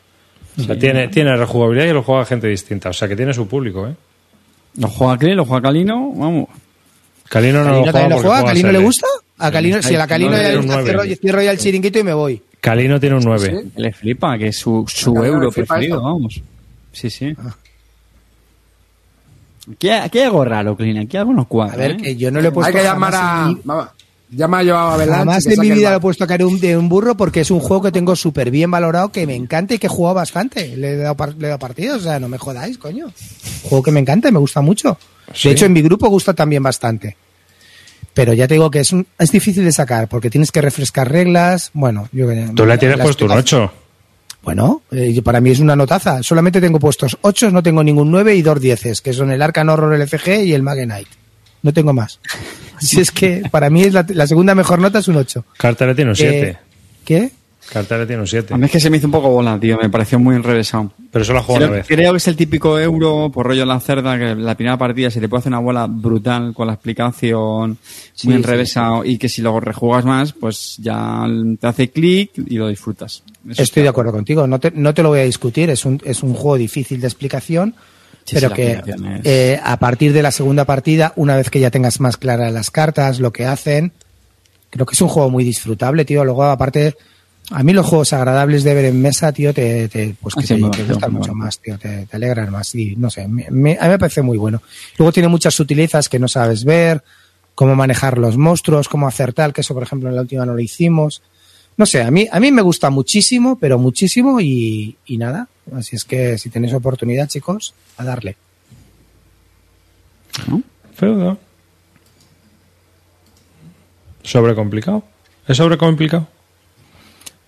O 0.59 0.63
sea, 0.63 0.79
tiene, 0.79 1.09
tiene 1.09 1.37
rejugabilidad 1.37 1.87
y 1.87 1.93
lo 1.93 2.03
juega 2.03 2.25
gente 2.25 2.47
distinta. 2.49 2.91
O 2.91 2.93
sea, 2.93 3.09
que 3.09 3.17
tiene 3.17 3.35
su 3.35 3.47
público, 3.47 3.87
¿eh? 3.87 3.95
Lo 4.79 4.89
juega 4.89 5.19
Cli, 5.19 5.35
lo 5.35 5.45
juega 5.45 5.63
Calino, 5.63 6.13
vamos. 6.15 6.49
Calino 7.29 7.65
no 7.65 7.65
¿Calino 7.65 7.75
lo 7.75 7.83
juega 7.83 7.93
también 7.93 8.11
lo 8.11 8.17
porque 8.17 8.27
juega? 8.29 8.39
¿A 8.39 8.41
juega 8.41 8.53
Calino 8.53 8.73
le 8.73 8.79
gusta? 8.79 9.07
A 9.39 9.51
Calino, 9.51 9.83
si 9.83 9.95
a 9.95 9.99
la 9.99 10.07
Calino 10.07 10.31
no, 10.31 10.43
ya 10.43 10.57
gusta, 10.57 10.83
cierro, 10.83 11.03
cierro 11.05 11.43
ya 11.43 11.51
el 11.51 11.59
chiringuito 11.59 11.99
y 11.99 12.03
me 12.03 12.15
voy. 12.15 12.43
Calino 12.61 13.01
tiene 13.01 13.17
un 13.17 13.25
9. 13.25 13.61
Sí. 13.63 13.73
Le 13.77 13.93
flipa, 13.93 14.39
que 14.39 14.49
es 14.49 14.57
su, 14.59 14.85
su 14.89 15.15
Calino 15.15 15.35
euro 15.35 15.51
preferido, 15.51 15.97
eso. 15.97 16.05
vamos. 16.05 16.43
Sí, 16.93 17.11
sí. 17.11 17.37
Aquí 19.73 19.89
hay, 19.89 20.01
aquí 20.01 20.19
hay 20.19 20.25
algo 20.25 20.45
raro, 20.45 20.77
Clean. 20.77 20.97
Aquí 20.99 21.17
algo 21.17 21.33
nos 21.35 21.47
cuadra. 21.47 21.75
A 21.75 21.77
ver, 21.77 21.91
¿eh? 21.93 21.97
que 21.97 22.17
yo 22.17 22.31
no 22.31 22.41
le 22.41 22.49
he 22.49 22.53
puesto 22.53 22.69
Hay 22.69 22.75
que 22.75 22.83
llamar 22.83 23.15
a. 23.15 23.93
mi- 24.31 24.37
Vamos, 24.39 24.39
llama 24.39 24.63
yo 24.63 24.77
a 24.77 24.95
Avalanche. 24.95 25.19
Jamás 25.19 25.47
en 25.47 25.61
mi 25.61 25.71
vida 25.71 25.91
lo 25.91 25.97
he 25.97 26.01
puesto 26.01 26.25
a 26.25 26.27
caer 26.27 26.45
un- 26.45 26.59
de 26.61 26.77
un 26.77 26.89
burro 26.89 27.17
porque 27.17 27.41
es 27.43 27.51
un 27.51 27.61
juego 27.61 27.83
que 27.85 27.93
tengo 27.93 28.15
súper 28.17 28.51
bien 28.51 28.71
valorado, 28.71 29.11
que 29.11 29.27
me 29.27 29.35
encanta 29.35 29.75
y 29.75 29.79
que 29.79 29.87
he 29.87 29.91
jugado 29.91 30.15
bastante. 30.17 30.77
Le 30.77 30.93
he 30.93 30.97
dado, 30.97 31.17
le 31.39 31.47
he 31.47 31.49
dado 31.49 31.59
partidos, 31.59 32.01
o 32.03 32.05
sea, 32.05 32.19
no 32.21 32.29
me 32.29 32.39
jodáis, 32.39 32.79
coño. 32.79 33.13
Juego 33.65 33.83
que 33.83 33.91
me 33.93 34.01
encanta 34.01 34.29
y 34.29 34.33
me 34.33 34.39
gusta 34.39 34.61
mucho. 34.61 34.99
Sí. 35.35 35.49
De 35.49 35.55
hecho, 35.55 35.67
en 35.67 35.73
mi 35.73 35.83
grupo 35.83 36.09
gusta 36.09 36.35
también 36.35 36.63
bastante. 36.63 37.17
Pero 38.15 38.33
ya 38.33 38.49
te 38.49 38.55
digo 38.55 38.71
que 38.71 38.81
es, 38.81 38.93
un- 38.93 39.07
es 39.19 39.31
difícil 39.31 39.63
de 39.65 39.73
sacar 39.73 40.09
porque 40.09 40.31
tienes 40.31 40.51
que 40.51 40.63
refrescar 40.63 41.11
reglas. 41.11 41.71
Bueno, 41.75 42.09
yo 42.13 42.27
Tú 42.55 42.65
le 42.65 42.79
tienes 42.79 42.99
puesto 42.99 43.27
un 43.27 43.33
explicación- 43.33 43.65
8. 43.65 43.73
Bueno, 44.43 44.83
eh, 44.93 45.21
para 45.23 45.41
mí 45.41 45.51
es 45.51 45.59
una 45.59 45.75
notaza. 45.75 46.23
Solamente 46.23 46.61
tengo 46.61 46.79
puestos 46.79 47.19
8, 47.23 47.51
no 47.51 47.63
tengo 47.65 47.83
ningún 47.83 48.11
9 48.13 48.35
y 48.37 48.43
dos 48.43 48.61
10, 48.61 49.01
que 49.03 49.13
son 49.13 49.33
el 49.33 49.43
Arcan 49.43 49.69
Horror 49.69 49.93
LCG 49.95 50.45
y 50.45 50.53
el 50.55 50.63
Magenite. 50.63 51.11
No 51.67 51.73
tengo 51.73 51.93
más. 51.93 52.21
Si 52.79 53.01
es 53.01 53.11
que 53.11 53.43
para 53.51 53.71
mí 53.71 53.85
es 53.85 53.95
la, 53.95 54.05
la 54.11 54.27
segunda 54.27 54.55
mejor 54.55 54.79
nota 54.79 54.99
es 54.99 55.09
un 55.09 55.17
8. 55.17 55.47
Carta 55.57 55.87
le 55.87 55.95
tiene 55.95 56.11
un 56.11 56.17
7. 56.17 56.49
Eh, 56.49 56.57
¿Qué? 57.07 57.31
Carta 57.73 57.97
le 57.97 58.05
tiene 58.05 58.21
un 58.21 58.29
7. 58.29 58.53
A 58.53 58.59
mí 58.59 58.67
es 58.67 58.71
que 58.71 58.79
se 58.81 58.91
me 58.91 58.99
hizo 58.99 59.07
un 59.07 59.13
poco 59.13 59.31
bola, 59.31 59.59
tío. 59.59 59.79
Me 59.81 59.89
pareció 59.89 60.19
muy 60.19 60.37
enrevesado. 60.37 60.93
Pero 61.11 61.23
eso 61.23 61.33
lo 61.33 61.39
ha 61.39 61.43
jugado 61.43 61.61
Creo, 61.65 61.69
una 61.71 61.77
vez. 61.79 61.87
creo 61.89 62.13
que 62.13 62.17
es 62.19 62.29
el 62.29 62.37
típico 62.37 62.79
euro, 62.79 63.31
por 63.33 63.47
rollo 63.47 63.65
la 63.65 63.81
cerda, 63.81 64.19
que 64.19 64.35
la 64.35 64.55
primera 64.55 64.77
partida 64.77 65.11
se 65.11 65.21
te 65.23 65.29
puede 65.31 65.39
hacer 65.41 65.53
una 65.53 65.61
bola 65.61 65.87
brutal 65.89 66.53
con 66.53 66.67
la 66.67 66.75
explicación 66.75 67.79
Sí, 68.13 68.29
muy 68.29 68.35
sí, 68.35 68.43
enrevesado 68.43 69.05
y 69.07 69.17
que 69.17 69.31
si 69.31 69.41
luego 69.41 69.59
rejugas 69.61 70.05
más, 70.05 70.35
pues 70.35 70.77
ya 70.77 71.25
te 71.59 71.67
hace 71.67 71.89
clic 71.89 72.33
y 72.37 72.57
lo 72.59 72.69
disfrutas. 72.69 73.23
Eso 73.49 73.63
Estoy 73.63 73.85
de 73.85 73.89
acuerdo 73.89 74.13
contigo. 74.13 74.47
No 74.47 74.61
te, 74.61 74.71
no 74.71 74.93
te 74.93 75.03
lo 75.03 75.09
voy 75.09 75.21
a 75.21 75.25
discutir. 75.25 75.71
Es 75.71 75.87
un, 75.87 75.99
es 76.05 76.23
un 76.23 76.35
juego 76.35 76.59
difícil 76.59 77.01
de 77.01 77.07
explicación. 77.07 77.75
Sí, 78.27 78.35
pero 78.35 78.49
sí, 78.49 78.55
que 78.57 78.73
eh, 79.25 79.61
a 79.63 79.77
partir 79.79 80.13
de 80.13 80.23
la 80.23 80.31
segunda 80.33 80.65
partida, 80.65 81.13
una 81.17 81.37
vez 81.37 81.49
que 81.49 81.61
ya 81.61 81.71
tengas 81.71 82.01
más 82.01 82.17
claras 82.17 82.53
las 82.53 82.71
cartas, 82.71 83.21
lo 83.21 83.33
que 83.33 83.47
hacen, 83.47 83.93
creo 84.71 84.85
que 84.85 84.95
es 84.95 85.01
un 85.01 85.09
juego 85.09 85.31
muy 85.31 85.45
disfrutable, 85.45 86.05
tío. 86.05 86.25
Luego, 86.25 86.43
aparte, 86.45 86.97
a 87.53 87.63
mí 87.63 87.73
los 87.73 87.87
juegos 87.87 88.13
agradables 88.13 88.65
de 88.65 88.75
ver 88.75 88.87
en 88.87 89.01
mesa, 89.01 89.33
tío, 89.33 89.55
te, 89.55 89.89
te- 89.89 90.17
pues 90.21 90.35
Ah, 90.37 90.41
que 90.41 90.47
sí, 90.49 90.55
te, 90.55 90.77
te 90.79 90.83
gustan 90.93 91.13
mucho 91.13 91.35
más, 91.35 91.59
tío. 91.61 91.79
Te, 91.79 92.07
te 92.07 92.17
alegran 92.17 92.51
más. 92.51 92.75
Y 92.75 92.97
no 92.97 93.09
sé, 93.11 93.29
me- 93.29 93.47
me- 93.51 93.79
a 93.81 93.85
mí 93.85 93.91
me 93.91 93.99
parece 93.99 94.23
muy 94.23 94.37
bueno. 94.39 94.61
Luego 94.99 95.13
tiene 95.13 95.29
muchas 95.29 95.55
sutilezas 95.55 96.09
que 96.09 96.19
no 96.19 96.27
sabes 96.27 96.65
ver, 96.65 97.05
cómo 97.55 97.75
manejar 97.77 98.19
los 98.19 98.37
monstruos, 98.37 98.89
cómo 98.89 99.07
hacer 99.07 99.33
tal, 99.33 99.53
que 99.53 99.61
eso, 99.61 99.73
por 99.73 99.85
ejemplo, 99.85 100.09
en 100.09 100.17
la 100.17 100.23
última 100.23 100.45
no 100.45 100.53
lo 100.55 100.61
hicimos. 100.61 101.23
No 101.77 101.85
sé, 101.87 102.03
a 102.03 102.11
mí, 102.11 102.27
a 102.31 102.41
mí 102.41 102.53
me 102.53 102.63
gusta 102.63 102.91
muchísimo, 102.91 103.59
pero 103.59 103.79
muchísimo 103.79 104.41
y, 104.41 104.97
y 105.07 105.19
nada. 105.19 105.49
Así 105.75 105.97
es 105.97 106.05
que 106.05 106.39
si 106.39 106.49
tenéis 106.49 106.73
oportunidad, 106.73 107.29
chicos, 107.29 107.75
a 107.97 108.05
darle. 108.05 108.37
¿no? 110.49 110.63
Feudo. 110.95 111.39
Sobrecomplicado. 114.23 115.05
¿Es 115.47 115.57
sobrecomplicado? 115.57 116.29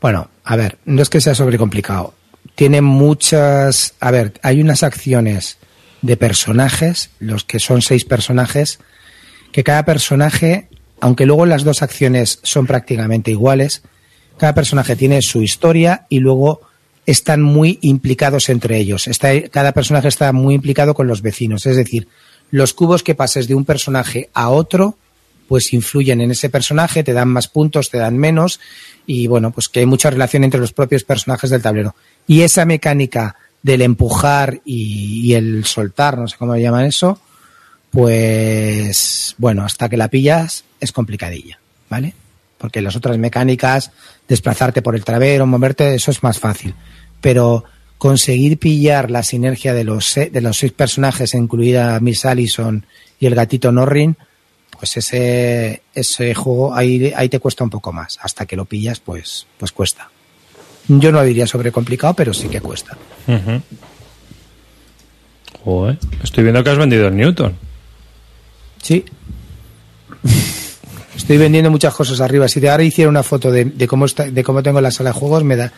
Bueno, 0.01 0.31
a 0.45 0.57
ver, 0.57 0.79
no 0.85 1.03
es 1.03 1.09
que 1.09 1.21
sea 1.21 1.35
sobrecomplicado. 1.35 2.15
Tiene 2.55 2.81
muchas. 2.81 3.95
A 4.01 4.11
ver, 4.11 4.35
hay 4.43 4.61
unas 4.61 4.83
acciones 4.83 5.59
de 6.03 6.17
personajes, 6.17 7.11
los 7.19 7.45
que 7.45 7.59
son 7.59 7.83
seis 7.83 8.05
personajes, 8.05 8.79
que 9.51 9.65
cada 9.65 9.85
personaje, 9.85 10.69
aunque 11.01 11.27
luego 11.27 11.47
las 11.47 11.65
dos 11.65 11.83
acciones 11.83 12.39
son 12.43 12.67
prácticamente 12.67 13.33
iguales, 13.33 13.83
cada 14.39 14.55
personaje 14.55 14.97
tiene 14.97 15.21
su 15.23 15.43
historia 15.43 16.07
y 16.09 16.21
luego 16.21 16.63
están 17.07 17.43
muy 17.43 17.79
implicados 17.83 18.49
entre 18.49 18.79
ellos. 18.79 19.09
Está, 19.09 19.29
cada 19.51 19.73
personaje 19.73 20.09
está 20.09 20.33
muy 20.33 20.55
implicado 20.55 20.95
con 20.95 21.07
los 21.07 21.23
vecinos. 21.23 21.67
Es 21.67 21.77
decir, 21.77 22.09
los 22.51 22.75
cubos 22.75 23.03
que 23.03 23.15
pases 23.15 23.49
de 23.49 23.55
un 23.55 23.65
personaje 23.65 24.29
a 24.35 24.51
otro, 24.51 24.97
pues 25.49 25.73
influyen 25.73 26.21
en 26.21 26.31
ese 26.31 26.51
personaje, 26.51 27.03
te 27.03 27.15
dan 27.15 27.29
más 27.29 27.49
puntos, 27.49 27.91
te 27.91 27.99
dan 27.99 28.19
menos, 28.19 28.61
y 29.07 29.27
bueno, 29.27 29.51
pues 29.51 29.69
que 29.69 29.81
hay 29.81 29.87
mucha 29.87 30.11
relación 30.11 30.45
entre 30.45 30.61
los 30.61 30.73
propios 30.73 31.05
personajes 31.05 31.49
del 31.49 31.63
tablero. 31.63 31.95
Y 32.27 32.43
esa 32.43 32.67
mecánica 32.67 33.37
del 33.63 33.83
empujar 33.83 34.61
y, 34.65 35.23
y 35.25 35.35
el 35.35 35.65
soltar, 35.65 36.19
no 36.19 36.29
sé 36.29 36.37
cómo 36.37 36.55
le 36.55 36.63
llaman 36.63 36.85
eso, 36.85 37.19
pues 37.91 39.35
bueno, 39.39 39.65
hasta 39.65 39.89
que 39.89 39.97
la 39.97 40.09
pillas 40.09 40.65
es 40.79 40.93
complicadilla, 40.93 41.59
¿vale? 41.89 42.15
Porque 42.59 42.83
las 42.83 42.97
otras 42.97 43.17
mecánicas, 43.19 43.93
desplazarte 44.27 44.83
por 44.83 44.97
el 44.97 45.05
tablero, 45.05 45.47
moverte, 45.47 45.95
eso 45.95 46.11
es 46.11 46.23
más 46.23 46.39
fácil. 46.39 46.75
Pero 47.21 47.65
conseguir 47.99 48.59
pillar 48.59 49.11
la 49.11 49.23
sinergia 49.23 49.75
de 49.75 49.85
los, 49.85 50.15
de 50.15 50.41
los 50.41 50.59
seis 50.59 50.73
personajes, 50.73 51.35
incluida 51.35 51.99
Miss 52.01 52.25
Allison 52.25 52.85
y 53.21 53.27
el 53.27 53.35
gatito 53.35 53.73
Norrin, 53.73 54.17
pues 54.79 54.97
ese, 54.97 55.83
ese 55.95 56.35
juego 56.35 56.75
ahí, 56.75 57.13
ahí 57.17 57.29
te 57.29 57.41
cuesta 57.41 57.65
un 57.65 57.71
poco 57.71 57.93
más. 57.93 58.19
Hasta 58.23 58.47
que 58.47 58.57
lo 58.57 58.65
pillas, 58.65 59.01
pues, 59.01 59.47
pues 59.59 59.73
cuesta. 59.73 60.11
Yo 60.89 61.13
no 61.13 61.19
lo 61.19 61.25
diría 61.25 61.47
sobre 61.47 61.73
complicado, 61.73 62.15
pero 62.15 62.33
sí 62.33 62.49
que 62.49 62.61
cuesta. 62.61 62.97
Joder. 65.65 65.99
Estoy 66.23 66.45
viendo 66.45 66.65
que 66.65 66.71
has 66.71 66.79
vendido 66.79 67.09
el 67.09 67.17
Newton. 67.17 67.57
Sí. 68.83 69.05
Estoy 71.19 71.37
vendiendo 71.37 71.71
muchas 71.71 71.93
cosas 71.93 72.21
arriba. 72.23 72.49
Si 72.49 72.59
te 72.61 72.71
ahora 72.71 72.85
hiciera 72.85 73.11
una 73.11 73.23
foto 73.23 73.51
de, 73.51 73.67
de 73.67 73.87
cómo 73.87 74.07
está, 74.07 74.31
de 74.31 74.43
cómo 74.43 74.63
tengo 74.63 74.81
la 74.81 74.91
sala 74.91 75.11
de 75.11 75.15
juegos, 75.19 75.45
me 75.45 75.57
da, 75.57 75.73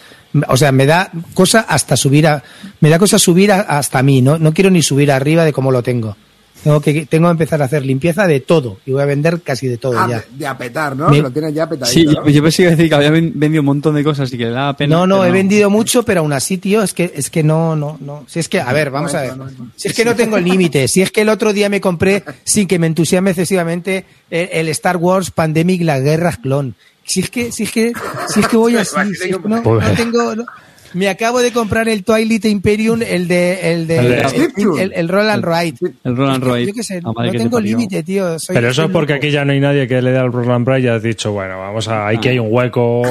o 0.47 0.57
sea, 0.57 0.71
me 0.71 0.87
da 0.87 1.11
cosa 1.35 1.61
hasta 1.69 1.97
subir 1.97 2.27
a, 2.29 2.43
me 2.81 2.89
da 2.89 2.99
cosa 3.01 3.19
subir 3.19 3.51
a- 3.51 3.63
hasta 3.63 4.01
mí. 4.03 4.23
No, 4.23 4.39
no 4.39 4.53
quiero 4.55 4.71
ni 4.71 4.83
subir 4.83 5.11
arriba 5.11 5.45
de 5.45 5.53
cómo 5.53 5.73
lo 5.73 5.83
tengo. 5.83 6.17
Tengo 6.63 6.81
que, 6.81 7.07
tengo 7.07 7.29
que 7.29 7.33
empezar 7.33 7.63
a 7.63 7.65
hacer 7.65 7.87
limpieza 7.87 8.27
de 8.27 8.41
todo 8.41 8.79
y 8.85 8.93
voy 8.93 9.01
a 9.03 9.07
vender 9.07 9.41
casi 9.41 9.67
de 9.67 9.79
todo 9.79 9.99
Ah, 9.99 10.07
ya. 10.11 10.25
de, 10.31 10.47
apetar, 10.47 10.95
¿no? 10.95 11.09
Me- 11.09 11.23
Lo 11.23 11.31
tienes 11.31 11.55
ya 11.55 11.65
apetadito. 11.65 11.93
Sí, 11.99 12.05
¿no? 12.05 12.25
yo, 12.27 12.29
yo 12.31 12.43
pensé 12.43 12.57
que 12.59 12.63
iba 12.65 12.69
a 12.73 12.77
decir 12.77 12.89
que 12.91 12.95
había 12.95 13.11
ven- 13.11 13.33
vendido 13.35 13.63
un 13.63 13.67
montón 13.67 13.95
de 13.95 14.05
cosas 14.05 14.31
y 14.33 14.37
que 14.37 14.45
le 14.45 14.51
daba 14.51 14.77
pena. 14.77 14.95
No, 14.97 15.07
no, 15.07 15.25
he 15.25 15.31
vendido 15.31 15.71
mucho, 15.71 16.03
pero 16.03 16.21
aún 16.21 16.33
así, 16.35 16.59
tío, 16.59 16.83
es 16.83 16.93
que, 16.93 17.13
es 17.15 17.31
que 17.31 17.43
no, 17.43 17.77
no, 17.77 17.97
no. 18.01 18.25
Si 18.29 18.41
es 18.41 18.49
que, 18.49 18.61
a 18.61 18.73
ver, 18.75 18.91
vamos 18.91 19.15
a 19.15 19.23
ver. 19.23 19.33
Si 19.77 19.89
es 19.89 19.95
que 19.95 20.05
no 20.05 20.15
tengo 20.15 20.37
el 20.37 20.45
límite. 20.45 20.87
Si 20.89 21.01
es 21.01 21.11
que 21.11 21.23
el 21.23 21.31
otro 21.31 21.53
día 21.53 21.69
me 21.71 21.81
compré, 21.81 22.23
sin 22.45 22.67
que 22.69 22.79
me 22.79 22.87
entusiasme 22.89 23.31
excesivamente, 23.31 24.05
el, 24.31 24.49
el 24.53 24.69
Star 24.69 24.99
Wars 24.99 25.31
Pandemic, 25.31 25.83
la 25.83 25.99
guerra 25.99 26.37
clon. 26.43 26.75
Si 27.05 27.21
es 27.21 27.31
que, 27.31 27.51
si 27.51 27.63
es 27.65 27.73
que, 27.73 27.93
si 28.29 28.41
es 28.41 28.47
que 28.47 28.57
voy 28.57 28.77
así, 28.77 28.95
si 29.15 29.31
es 29.31 29.37
que 29.39 29.49
no, 29.49 29.63
no 29.63 29.93
tengo, 29.97 30.37
no. 30.37 30.45
Me 30.95 31.09
acabo 31.09 31.41
de 31.41 31.53
comprar 31.53 31.89
el 31.89 32.05
Twilight 32.05 32.45
Imperium, 32.47 33.01
el 33.03 33.29
de, 33.29 33.73
el 33.73 33.87
de, 33.87 33.99
El 33.99 34.09
de- 34.09 34.21
el, 34.57 34.79
el- 34.81 34.93
el 34.95 35.09
Roll 35.09 35.31
and 35.31 35.45
Ride. 35.45 35.77
El 36.05 36.17
Roland 36.17 36.43
Roy. 36.45 36.67
Yo 36.67 36.73
qué 36.75 36.83
sé, 36.83 37.01
no 37.01 37.15
que 37.15 37.31
tengo 37.39 37.61
límite, 37.61 38.03
tío. 38.03 38.39
soy- 38.39 38.55
Pero 38.55 38.71
eso 38.71 38.85
es 38.85 38.91
porque 38.91 39.15
loco. 39.15 39.25
aquí 39.25 39.31
ya 39.33 39.45
no 39.45 39.53
hay 39.53 39.61
nadie 39.61 39.87
que 39.89 40.01
le 40.03 40.13
dé 40.13 40.19
al 40.19 40.33
Roland 40.33 40.65
Bright 40.67 40.85
y 40.85 40.89
has 40.89 41.03
dicho, 41.03 41.33
bueno, 41.33 41.59
vamos 41.59 41.87
a, 41.89 42.09
aquí 42.09 42.29
hay 42.29 42.39
un 42.39 42.49
hueco. 42.51 43.03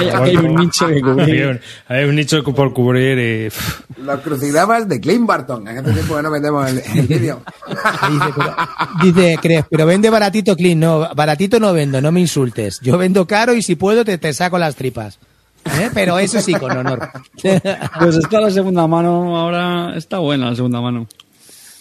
Aquí 0.00 0.08
hay 0.30 0.36
un 0.36 0.54
nicho 0.56 0.86
que 0.88 1.00
cubrir. 1.00 1.26
Hay 1.34 1.42
un, 1.50 1.60
hay 1.88 2.04
un 2.04 2.14
nicho 2.16 2.42
por 2.44 2.72
cubrir 2.72 3.18
y... 3.18 4.02
Los 4.02 4.20
crucigramas 4.20 4.88
de 4.88 5.00
Clint 5.00 5.26
Barton. 5.26 5.66
En 5.68 5.78
este 5.78 5.92
tiempo 5.92 6.16
que 6.16 6.22
no 6.22 6.30
metemos 6.30 6.70
el, 6.70 6.82
el 6.98 7.06
vídeo. 7.06 7.42
Dice, 9.02 9.38
crees, 9.40 9.64
pero 9.70 9.86
vende 9.86 10.10
baratito, 10.10 10.56
Clean. 10.56 10.78
No, 10.78 11.08
baratito 11.14 11.58
no 11.60 11.72
vendo, 11.72 12.00
no 12.00 12.12
me 12.12 12.20
insultes. 12.20 12.80
Yo 12.82 12.96
vendo 12.98 13.26
caro 13.26 13.54
y 13.54 13.62
si 13.62 13.76
puedo 13.76 14.04
te, 14.04 14.18
te 14.18 14.32
saco 14.32 14.58
las 14.58 14.74
tripas. 14.76 15.18
¿Eh? 15.64 15.90
Pero 15.92 16.18
eso 16.18 16.40
sí, 16.40 16.54
con 16.54 16.70
honor. 16.76 17.08
Pues 17.98 18.16
está 18.16 18.40
la 18.40 18.50
segunda 18.50 18.86
mano 18.86 19.36
ahora, 19.36 19.94
está 19.96 20.18
buena 20.18 20.50
la 20.50 20.56
segunda 20.56 20.80
mano. 20.80 21.06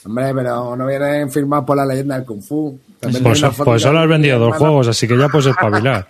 Hombre, 0.06 0.34
pero 0.34 0.76
no 0.76 0.88
vienen 0.88 1.30
firmados 1.32 1.66
por 1.66 1.78
la 1.78 1.86
leyenda 1.86 2.16
del 2.16 2.26
Kung 2.26 2.42
Fu. 2.42 2.80
También 3.00 3.24
Pues, 3.24 3.44
pues 3.58 3.82
solo 3.82 4.00
has 4.00 4.08
vendido 4.08 4.40
dos 4.40 4.56
juegos, 4.56 4.88
así 4.88 5.08
que 5.08 5.18
ya 5.18 5.28
puedes 5.28 5.48
espabilar. 5.48 6.08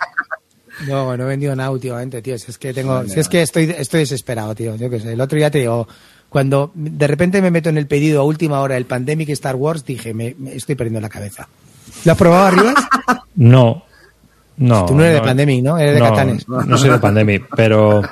No, 0.88 1.18
no 1.18 1.24
he 1.24 1.28
vendido 1.28 1.56
nada 1.56 1.72
últimamente, 1.72 2.22
tío. 2.22 2.38
Si 2.38 2.52
es 2.52 2.58
que 2.58 2.74
tengo, 2.74 3.04
si 3.06 3.20
es 3.20 3.28
que 3.28 3.42
estoy, 3.42 3.74
estoy 3.78 4.02
desesperado, 4.02 4.56
tío. 4.56 4.76
Yo 4.76 4.90
qué 4.90 5.00
sé. 5.00 5.14
El 5.14 5.22
otro 5.22 5.38
día 5.38 5.52
te 5.52 5.60
digo, 5.60 5.88
cuando 6.30 6.72
de 6.74 7.08
repente 7.08 7.42
me 7.42 7.52
meto 7.52 7.70
en 7.70 7.78
el 7.78 7.88
pedido 7.88 8.22
a 8.22 8.24
última 8.24 8.62
hora 8.62 8.76
del 8.76 8.86
Pandemic 8.86 9.30
Star 9.30 9.56
Wars, 9.56 9.84
dije, 9.84 10.14
me, 10.14 10.36
me 10.38 10.56
estoy 10.56 10.76
perdiendo 10.76 11.02
la 11.02 11.10
cabeza. 11.10 11.48
¿Lo 12.06 12.12
has 12.12 12.18
probado 12.18 12.46
arriba? 12.46 12.74
No. 13.36 13.84
No. 14.60 14.86
Tú 14.86 14.94
no 14.94 15.04
eres 15.04 15.16
de 15.16 15.22
Pandemic, 15.22 15.64
¿no? 15.64 15.78
Eres 15.78 15.94
de 15.96 16.00
no, 16.02 16.10
Catanes. 16.10 16.48
No 16.48 16.78
soy 16.78 16.90
de 16.90 17.00
Pandemic, 17.00 17.48
pero. 17.56 18.04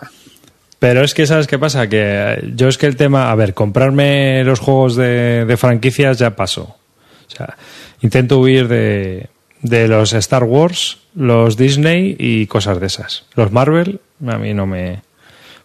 Pero 0.79 1.03
es 1.03 1.13
que, 1.13 1.25
¿sabes 1.27 1.47
qué 1.47 1.59
pasa? 1.59 1.87
Que 1.89 2.51
yo 2.55 2.67
es 2.67 2.77
que 2.77 2.85
el 2.85 2.95
tema. 2.95 3.31
A 3.31 3.35
ver, 3.35 3.53
comprarme 3.53 4.43
los 4.43 4.59
juegos 4.59 4.95
de, 4.95 5.45
de 5.45 5.57
franquicias 5.57 6.17
ya 6.17 6.35
pasó. 6.35 6.63
O 6.63 7.35
sea, 7.35 7.57
intento 8.01 8.39
huir 8.39 8.67
de, 8.67 9.27
de 9.61 9.87
los 9.89 10.13
Star 10.13 10.45
Wars, 10.45 10.99
los 11.15 11.57
Disney 11.57 12.15
y 12.17 12.47
cosas 12.47 12.79
de 12.79 12.87
esas. 12.87 13.25
Los 13.35 13.51
Marvel, 13.51 13.99
a 14.25 14.37
mí 14.37 14.53
no 14.53 14.65
me. 14.65 15.01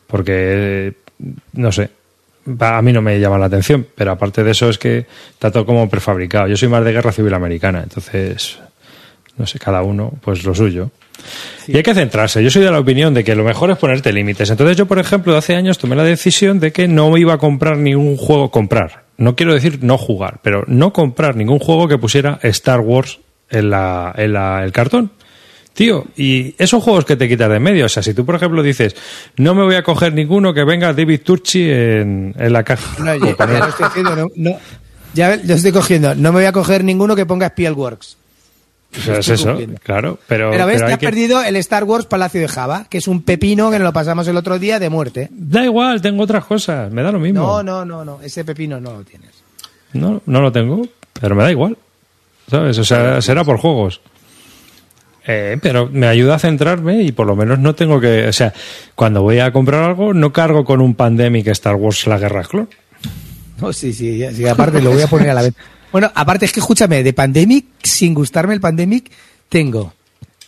Porque. 0.08 0.94
No 1.52 1.70
sé. 1.70 1.90
A 2.58 2.82
mí 2.82 2.92
no 2.92 3.02
me 3.02 3.20
llama 3.20 3.38
la 3.38 3.46
atención, 3.46 3.86
pero 3.94 4.10
aparte 4.10 4.42
de 4.42 4.50
eso 4.50 4.68
es 4.68 4.78
que 4.78 5.06
todo 5.38 5.64
como 5.64 5.88
prefabricado. 5.88 6.48
Yo 6.48 6.56
soy 6.56 6.68
más 6.68 6.84
de 6.84 6.92
guerra 6.92 7.12
civil 7.12 7.34
americana, 7.34 7.84
entonces. 7.84 8.58
No 9.42 9.46
sé, 9.48 9.58
cada 9.58 9.82
uno, 9.82 10.12
pues 10.22 10.44
lo 10.44 10.54
suyo. 10.54 10.92
Y 11.66 11.76
hay 11.76 11.82
que 11.82 11.94
centrarse. 11.94 12.40
Yo 12.44 12.48
soy 12.48 12.62
de 12.62 12.70
la 12.70 12.78
opinión 12.78 13.12
de 13.12 13.24
que 13.24 13.34
lo 13.34 13.42
mejor 13.42 13.72
es 13.72 13.76
ponerte 13.76 14.12
límites. 14.12 14.48
Entonces 14.50 14.76
yo, 14.76 14.86
por 14.86 15.00
ejemplo, 15.00 15.36
hace 15.36 15.56
años 15.56 15.78
tomé 15.78 15.96
la 15.96 16.04
decisión 16.04 16.60
de 16.60 16.70
que 16.70 16.86
no 16.86 17.16
iba 17.18 17.32
a 17.34 17.38
comprar 17.38 17.76
ningún 17.76 18.16
juego, 18.16 18.52
comprar. 18.52 19.02
No 19.18 19.34
quiero 19.34 19.52
decir 19.52 19.80
no 19.82 19.98
jugar, 19.98 20.38
pero 20.44 20.62
no 20.68 20.92
comprar 20.92 21.34
ningún 21.34 21.58
juego 21.58 21.88
que 21.88 21.98
pusiera 21.98 22.38
Star 22.44 22.78
Wars 22.78 23.18
en, 23.50 23.70
la, 23.70 24.14
en 24.16 24.32
la- 24.32 24.62
el 24.62 24.70
cartón. 24.70 25.10
Tío, 25.74 26.06
y 26.16 26.54
esos 26.58 26.84
juegos 26.84 27.04
que 27.04 27.16
te 27.16 27.28
quitas 27.28 27.48
de 27.50 27.56
en 27.56 27.62
medio, 27.64 27.86
o 27.86 27.88
sea, 27.88 28.04
si 28.04 28.14
tú, 28.14 28.24
por 28.24 28.36
ejemplo, 28.36 28.62
dices, 28.62 28.94
no 29.38 29.56
me 29.56 29.64
voy 29.64 29.74
a 29.74 29.82
coger 29.82 30.12
ninguno 30.12 30.54
que 30.54 30.62
venga 30.62 30.92
David 30.92 31.22
Turchi 31.24 31.68
en, 31.68 32.32
en 32.38 32.52
la 32.52 32.62
caja. 32.62 33.02
No, 33.02 33.10
oye, 33.10 33.34
ya 33.38 33.46
lo 33.58 33.66
estoy 33.68 33.86
haciendo, 33.86 34.14
no, 34.14 34.28
no. 34.36 34.56
Ya 35.14 35.34
lo 35.36 35.54
estoy 35.54 35.72
cogiendo. 35.72 36.14
No 36.14 36.30
me 36.32 36.38
voy 36.38 36.44
a 36.46 36.52
coger 36.52 36.84
ninguno 36.84 37.16
que 37.16 37.26
ponga 37.26 37.48
Spielworks. 37.48 38.16
Sea, 38.92 39.18
es 39.18 39.28
eso, 39.28 39.58
claro. 39.82 40.18
Pero, 40.28 40.50
Pero 40.50 40.66
ves, 40.66 40.76
pero 40.76 40.86
te 40.88 40.92
has 40.92 40.98
que- 40.98 41.06
perdido 41.06 41.42
el 41.42 41.56
Star 41.56 41.84
Wars 41.84 42.04
Palacio 42.06 42.40
de 42.42 42.48
Java, 42.48 42.86
que 42.90 42.98
es 42.98 43.08
un 43.08 43.22
pepino 43.22 43.70
que 43.70 43.78
nos 43.78 43.86
lo 43.86 43.92
pasamos 43.92 44.28
el 44.28 44.36
otro 44.36 44.58
día 44.58 44.78
de 44.78 44.90
muerte. 44.90 45.28
Da 45.30 45.64
igual, 45.64 46.02
tengo 46.02 46.22
otras 46.24 46.44
cosas, 46.44 46.92
me 46.92 47.02
da 47.02 47.10
lo 47.10 47.18
mismo. 47.18 47.40
No, 47.40 47.62
no, 47.62 47.84
no, 47.84 48.04
no. 48.04 48.20
Ese 48.22 48.44
pepino 48.44 48.80
no 48.80 48.92
lo 48.92 49.02
tienes. 49.02 49.30
No, 49.94 50.20
no 50.26 50.40
lo 50.42 50.52
tengo, 50.52 50.82
pero 51.20 51.34
me 51.34 51.42
da 51.42 51.50
igual. 51.50 51.76
¿Sabes? 52.50 52.76
O 52.78 52.84
sea, 52.84 53.22
será 53.22 53.44
por 53.44 53.56
juegos. 53.58 54.00
Eh, 55.26 55.56
pero 55.62 55.88
me 55.90 56.08
ayuda 56.08 56.34
a 56.34 56.38
centrarme 56.38 57.02
y 57.02 57.12
por 57.12 57.26
lo 57.26 57.36
menos 57.36 57.58
no 57.58 57.74
tengo 57.74 58.00
que. 58.00 58.26
O 58.26 58.32
sea, 58.32 58.52
cuando 58.94 59.22
voy 59.22 59.38
a 59.38 59.52
comprar 59.52 59.84
algo, 59.84 60.12
no 60.12 60.32
cargo 60.32 60.64
con 60.64 60.80
un 60.80 60.94
Pandemic 60.94 61.46
Star 61.48 61.76
Wars 61.76 62.06
La 62.08 62.18
Guerra 62.18 62.42
Clon. 62.42 62.68
No, 63.60 63.72
sí, 63.72 63.92
sí, 63.92 64.22
sí, 64.34 64.46
aparte 64.48 64.82
lo 64.82 64.90
voy 64.90 65.02
a 65.02 65.06
poner 65.06 65.30
a 65.30 65.34
la 65.34 65.42
vez. 65.42 65.54
Bueno, 65.92 66.10
aparte 66.14 66.46
es 66.46 66.52
que 66.52 66.60
escúchame, 66.60 67.02
de 67.02 67.12
Pandemic, 67.12 67.66
sin 67.82 68.14
gustarme 68.14 68.54
el 68.54 68.60
Pandemic, 68.60 69.10
tengo 69.48 69.92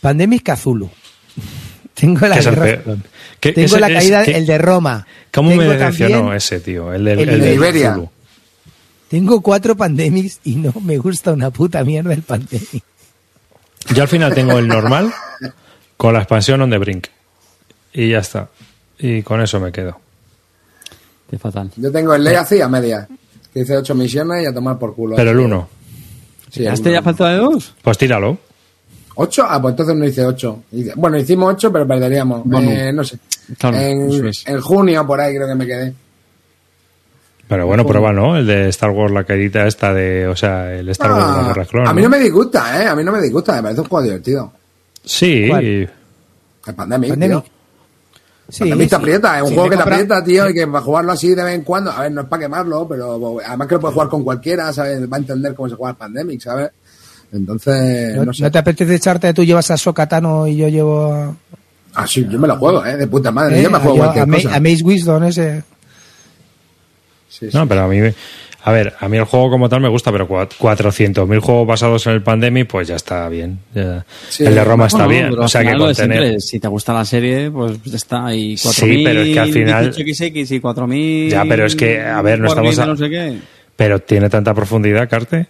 Pandemic 0.01 0.43
Cthulhu. 0.43 0.89
Tengo 1.95 2.27
la 2.27 2.37
guerra 2.41 2.81
Tengo 3.39 3.53
ese 3.55 3.79
la 3.79 3.87
caída, 3.87 4.23
el 4.25 4.45
de 4.45 4.57
Roma. 4.57 5.07
¿Cómo 5.33 5.51
Tengo 5.51 5.63
me 5.63 5.69
decepcionó 5.69 6.15
también- 6.17 6.35
ese, 6.35 6.59
tío? 6.59 6.91
El 6.91 7.05
del, 7.05 7.19
el 7.19 7.29
el 7.29 7.39
de 7.39 7.53
Iberia. 7.53 7.91
Cthulhu. 7.93 8.09
Tengo 9.07 9.41
cuatro 9.41 9.77
Pandemics 9.77 10.41
y 10.43 10.55
no 10.55 10.73
me 10.81 10.97
gusta 10.97 11.31
una 11.31 11.51
puta 11.51 11.85
mierda 11.85 12.13
el 12.13 12.21
Pandemic. 12.21 12.83
Yo 13.93 14.01
al 14.01 14.09
final 14.09 14.33
tengo 14.35 14.59
el 14.59 14.67
normal 14.67 15.13
con 15.95 16.13
la 16.13 16.19
expansión 16.19 16.61
on 16.61 16.69
the 16.69 16.77
brink. 16.77 17.07
Y 17.93 18.09
ya 18.09 18.17
está. 18.19 18.49
Y 18.99 19.21
con 19.21 19.39
eso 19.41 19.61
me 19.61 19.71
quedo. 19.71 19.97
Qué 21.29 21.37
fatal. 21.39 21.71
Yo 21.77 21.91
tengo 21.93 22.13
el 22.13 22.23
Legacy 22.25 22.59
a 22.59 22.67
media. 22.67 23.07
Hice 23.55 23.77
ocho 23.77 23.95
misiones 23.95 24.43
y 24.43 24.45
a 24.45 24.53
tomar 24.53 24.77
por 24.77 24.93
culo. 24.93 25.15
Pero 25.15 25.31
el 25.31 25.39
uno. 25.39 25.67
Sí, 26.51 26.61
el 26.63 26.67
¿A 26.69 26.73
este 26.73 26.91
ya 26.91 27.01
falta 27.01 27.29
de 27.29 27.37
dos? 27.37 27.73
Pues 27.81 27.97
tíralo. 27.97 28.37
¿Ocho? 29.15 29.45
Ah, 29.47 29.61
pues 29.61 29.71
entonces 29.71 29.95
no 29.95 30.05
hice 30.05 30.25
ocho. 30.25 30.63
Bueno, 30.97 31.17
hicimos 31.17 31.53
ocho, 31.53 31.71
pero 31.71 31.87
perderíamos. 31.87 32.41
Bueno. 32.43 32.69
Eh, 32.69 32.91
no 32.91 33.03
sé. 33.03 33.17
Claro, 33.57 33.77
en, 33.77 34.09
eso 34.09 34.27
es. 34.27 34.43
en 34.45 34.59
junio, 34.61 35.07
por 35.07 35.21
ahí 35.21 35.33
creo 35.35 35.47
que 35.47 35.55
me 35.55 35.65
quedé. 35.65 35.93
Pero 37.47 37.67
bueno, 37.67 37.85
prueba, 37.85 38.11
¿no? 38.11 38.35
El 38.35 38.47
de 38.47 38.69
Star 38.69 38.89
Wars, 38.89 39.13
la 39.13 39.23
caída 39.23 39.67
esta 39.67 39.93
de. 39.93 40.27
O 40.27 40.35
sea, 40.35 40.73
el 40.73 40.89
Star 40.89 41.11
Wars, 41.11 41.23
la 41.23 41.39
Ah, 41.39 41.47
Guerra 41.47 41.65
Clon. 41.65 41.87
a 41.87 41.93
mí 41.93 42.01
no 42.01 42.09
me 42.09 42.19
disgusta, 42.19 42.83
¿eh? 42.83 42.87
A 42.87 42.95
mí 42.95 43.03
no 43.03 43.11
me 43.11 43.21
disgusta. 43.21 43.53
Me 43.55 43.61
parece 43.61 43.81
un 43.81 43.87
juego 43.87 44.03
divertido. 44.03 44.51
Sí. 45.03 45.45
¿Cuál? 45.47 45.63
El 45.63 45.89
Pandemic, 46.75 47.09
Pandemic. 47.11 47.43
tío. 47.43 47.51
Sí, 48.49 48.59
Pandemic 48.59 48.89
te 48.89 48.95
aprieta. 48.95 49.37
Es 49.37 49.41
un 49.43 49.47
Sí, 49.49 49.53
juego 49.55 49.69
me 49.69 49.69
que 49.71 49.77
te 49.77 49.83
compra- 49.83 49.95
aprieta, 49.95 50.23
tío, 50.23 50.49
y 50.49 50.53
que 50.53 50.67
para 50.67 50.81
jugarlo 50.81 51.11
así 51.13 51.33
de 51.33 51.43
vez 51.43 51.55
en 51.55 51.61
cuando. 51.63 51.91
A 51.91 52.01
ver, 52.01 52.11
no 52.11 52.21
es 52.21 52.27
para 52.27 52.41
quemarlo, 52.43 52.87
pero 52.87 53.39
además 53.45 53.67
que 53.67 53.73
lo 53.75 53.81
puedes 53.81 53.93
jugar 53.93 54.09
con 54.09 54.23
cualquiera, 54.23 54.71
¿sabes? 54.71 55.01
Va 55.11 55.17
a 55.17 55.19
entender 55.19 55.55
cómo 55.55 55.67
se 55.69 55.75
juega 55.75 55.91
el 55.91 55.97
Pandemic, 55.97 56.41
¿sabes? 56.41 56.69
Entonces, 57.33 58.15
¿No, 58.15 58.25
no 58.25 58.33
sé. 58.33 58.43
no 58.43 58.51
te 58.51 58.57
apetece 58.59 58.95
echarte? 58.95 59.33
Tú 59.33 59.43
llevas 59.43 59.69
a 59.71 59.77
Sokatano 59.77 60.47
y 60.47 60.57
yo 60.57 60.67
llevo 60.67 61.11
a, 61.13 61.35
Ah, 61.95 62.05
sí, 62.05 62.27
yo 62.29 62.37
me 62.37 62.47
lo 62.47 62.57
juego, 62.57 62.85
¿eh? 62.85 62.97
De 62.97 63.07
puta 63.07 63.31
madre. 63.31 63.59
¿eh? 63.59 63.63
Yo 63.63 63.71
me 63.71 63.79
juego 63.79 63.95
yo 63.95 64.03
cualquier 64.03 64.23
a, 64.23 64.31
cosa. 64.31 64.55
a 64.55 64.59
Mace 64.59 64.83
Wisdom 64.83 65.23
ese. 65.23 65.63
Sí, 67.29 67.49
sí. 67.51 67.57
No, 67.57 67.67
pero 67.67 67.83
a 67.83 67.87
mí. 67.87 67.99
A 68.67 68.71
ver, 68.71 68.95
a 68.99 69.07
mí 69.07 69.15
el 69.17 69.25
juego 69.25 69.51
como 69.51 69.69
tal 69.69 69.79
me 69.79 69.87
gusta, 69.89 70.11
pero 70.11 70.27
cua- 70.27 70.49
400.000 70.49 71.39
juegos 71.39 71.67
basados 71.67 72.07
en 72.07 72.13
el 72.13 72.23
Pandemic, 72.23 72.67
pues 72.67 72.87
ya 72.87 72.95
está 72.95 73.29
bien. 73.29 73.59
Ya. 73.75 74.03
Sí. 74.27 74.43
el 74.43 74.55
de 74.55 74.63
Roma 74.63 74.87
está 74.87 75.05
Bueno, 75.05 75.09
bien. 75.11 75.29
pero 75.29 75.43
O 75.43 75.47
sea 75.47 75.61
que 75.61 75.93
siempre, 75.93 76.39
si 76.39 76.59
te 76.59 76.67
gusta 76.67 76.91
la 76.93 77.05
serie, 77.05 77.51
pues 77.51 77.77
ya 77.83 77.95
está. 77.95 78.33
Y 78.33 78.57
Sí, 78.57 78.67
4.000, 78.67 79.03
pero 79.03 79.21
es 79.21 79.33
que 79.33 79.39
al 79.39 79.51
final- 79.53 79.93
18XX 79.93 80.51
y 80.55 80.59
4.000. 80.59 81.29
Ya, 81.29 81.45
pero 81.47 81.65
es 81.67 81.75
que, 81.75 82.01
a 82.01 82.21
ver, 82.23 82.39
no 82.39 82.47
4.000 82.47 82.69
estamos 82.71 82.79
a- 82.79 82.85
No 82.87 82.97
sé 82.97 83.09
qué. 83.09 83.37
Pero 83.75 83.99
tiene 83.99 84.29
tanta 84.31 84.53
profundidad, 84.55 85.07
Carte. 85.07 85.45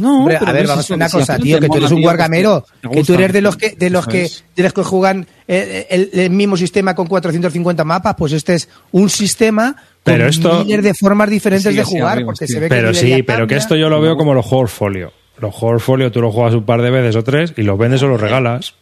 No, 0.00 0.20
Hombre, 0.20 0.36
pero 0.40 0.50
a 0.50 0.52
ver, 0.54 0.66
vamos 0.66 0.84
eso, 0.84 0.94
a 0.94 0.96
una 0.96 1.08
cosa, 1.08 1.38
tío, 1.38 1.60
que 1.60 1.68
tú 1.68 1.76
eres 1.76 1.92
un 1.92 2.02
guargamero, 2.02 2.66
te 2.82 2.88
que 2.90 3.04
tú 3.04 3.14
eres 3.14 3.32
de 3.32 3.40
los 3.40 3.56
que 3.56 3.70
de 3.70 3.88
los 3.88 4.04
que 4.08 4.28
de 4.56 4.62
los 4.64 4.72
que 4.72 4.82
juegan 4.82 5.28
eh, 5.46 5.86
el, 5.90 6.10
el 6.12 6.30
mismo 6.30 6.56
sistema 6.56 6.92
con 6.96 7.06
450 7.06 7.84
mapas, 7.84 8.16
pues 8.18 8.32
este 8.32 8.54
es 8.54 8.68
un 8.90 9.08
sistema 9.08 9.76
Pero 10.04 10.26
esto- 10.26 10.64
miles 10.64 10.84
de 10.84 10.94
formas 10.94 11.30
diferentes 11.30 11.70
Sí, 11.72 11.76
de 11.76 11.84
jugar, 11.84 12.24
porque 12.24 12.46
sí. 12.46 12.52
se 12.52 12.60
ve 12.60 12.66
que 12.66 12.74
Pero 12.74 12.88
el 12.90 12.94
sí, 12.94 13.22
pero 13.22 13.46
que 13.46 13.56
esto 13.56 13.74
yo 13.74 13.88
lo 13.88 14.00
veo 14.00 14.16
como 14.16 14.34
los 14.34 14.44
juegos 14.44 14.70
folio. 14.70 15.12
Los 15.40 15.54
juegos 15.54 15.82
folio 15.82 16.12
tú 16.12 16.20
los 16.20 16.32
juegas 16.34 16.54
un 16.54 16.64
par 16.64 16.80
de 16.82 16.90
veces 16.90 17.16
o 17.16 17.24
tres 17.24 17.52
y 17.56 17.62
los 17.62 17.76
vendes 17.78 18.02
o 18.02 18.06
los 18.06 18.20
regalas. 18.20 18.74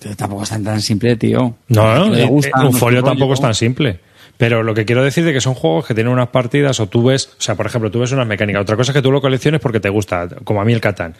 Pero 0.00 0.14
Tampoco 0.14 0.42
es 0.44 0.50
tan, 0.50 0.62
tan 0.62 0.80
simple, 0.82 1.16
tío. 1.16 1.54
No, 1.68 1.94
no, 1.96 2.04
Que 2.10 2.16
le 2.18 2.22
eh, 2.24 2.26
gusta 2.26 2.50
un 2.58 2.62
nuestro 2.64 2.78
folio 2.80 3.00
rollo. 3.00 3.10
tampoco 3.12 3.34
es 3.34 3.40
tan 3.40 3.54
simple. 3.54 3.98
Pero 4.36 4.62
lo 4.62 4.74
que 4.74 4.84
quiero 4.84 5.02
decir 5.02 5.26
es 5.26 5.32
que 5.32 5.40
son 5.40 5.54
juegos 5.54 5.86
que 5.86 5.94
tienen 5.94 6.12
unas 6.12 6.28
partidas 6.28 6.78
o 6.78 6.86
tú 6.88 7.04
ves, 7.04 7.30
o 7.38 7.40
sea, 7.40 7.54
por 7.54 7.64
ejemplo, 7.64 7.90
tú 7.90 8.00
ves 8.00 8.12
unas 8.12 8.26
mecánicas. 8.26 8.60
Otra 8.60 8.76
cosa 8.76 8.92
es 8.92 8.94
que 8.94 9.00
tú 9.00 9.10
lo 9.10 9.22
colecciones 9.22 9.62
porque 9.62 9.80
te 9.80 9.88
gusta, 9.88 10.28
como 10.44 10.60
a 10.60 10.64
mí 10.66 10.74
el 10.74 10.80
Catán. 10.82 11.14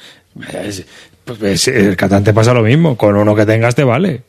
Es- 0.63 0.85
pues, 1.25 1.67
el 1.69 1.97
Catán 1.97 2.23
te 2.25 2.35
pasa 2.35 2.53
lo 2.53 2.63
mismo, 2.63 2.97
con 2.99 3.17
uno 3.17 3.35
que 3.35 3.47
tengas 3.47 3.75
te 3.75 3.85
vale. 3.85 4.21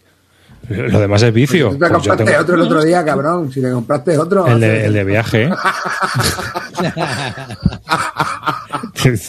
Lo 0.70 1.00
demás 1.00 1.22
es 1.24 1.34
vicio. 1.34 1.70
Tú 1.70 1.74
te 1.74 1.80
Pues 1.80 1.90
yo 1.92 1.96
compraste 1.98 2.24
tengo- 2.26 2.42
otro 2.42 2.56
el 2.56 2.62
otro 2.62 2.84
día, 2.84 3.06
cabrón. 3.06 3.52
Si 3.52 3.62
te 3.62 3.72
compraste 3.72 4.18
otro. 4.18 4.48
el, 4.48 4.60
de, 4.60 4.86
el 4.86 4.94
de 4.94 5.04
viaje. 5.04 5.50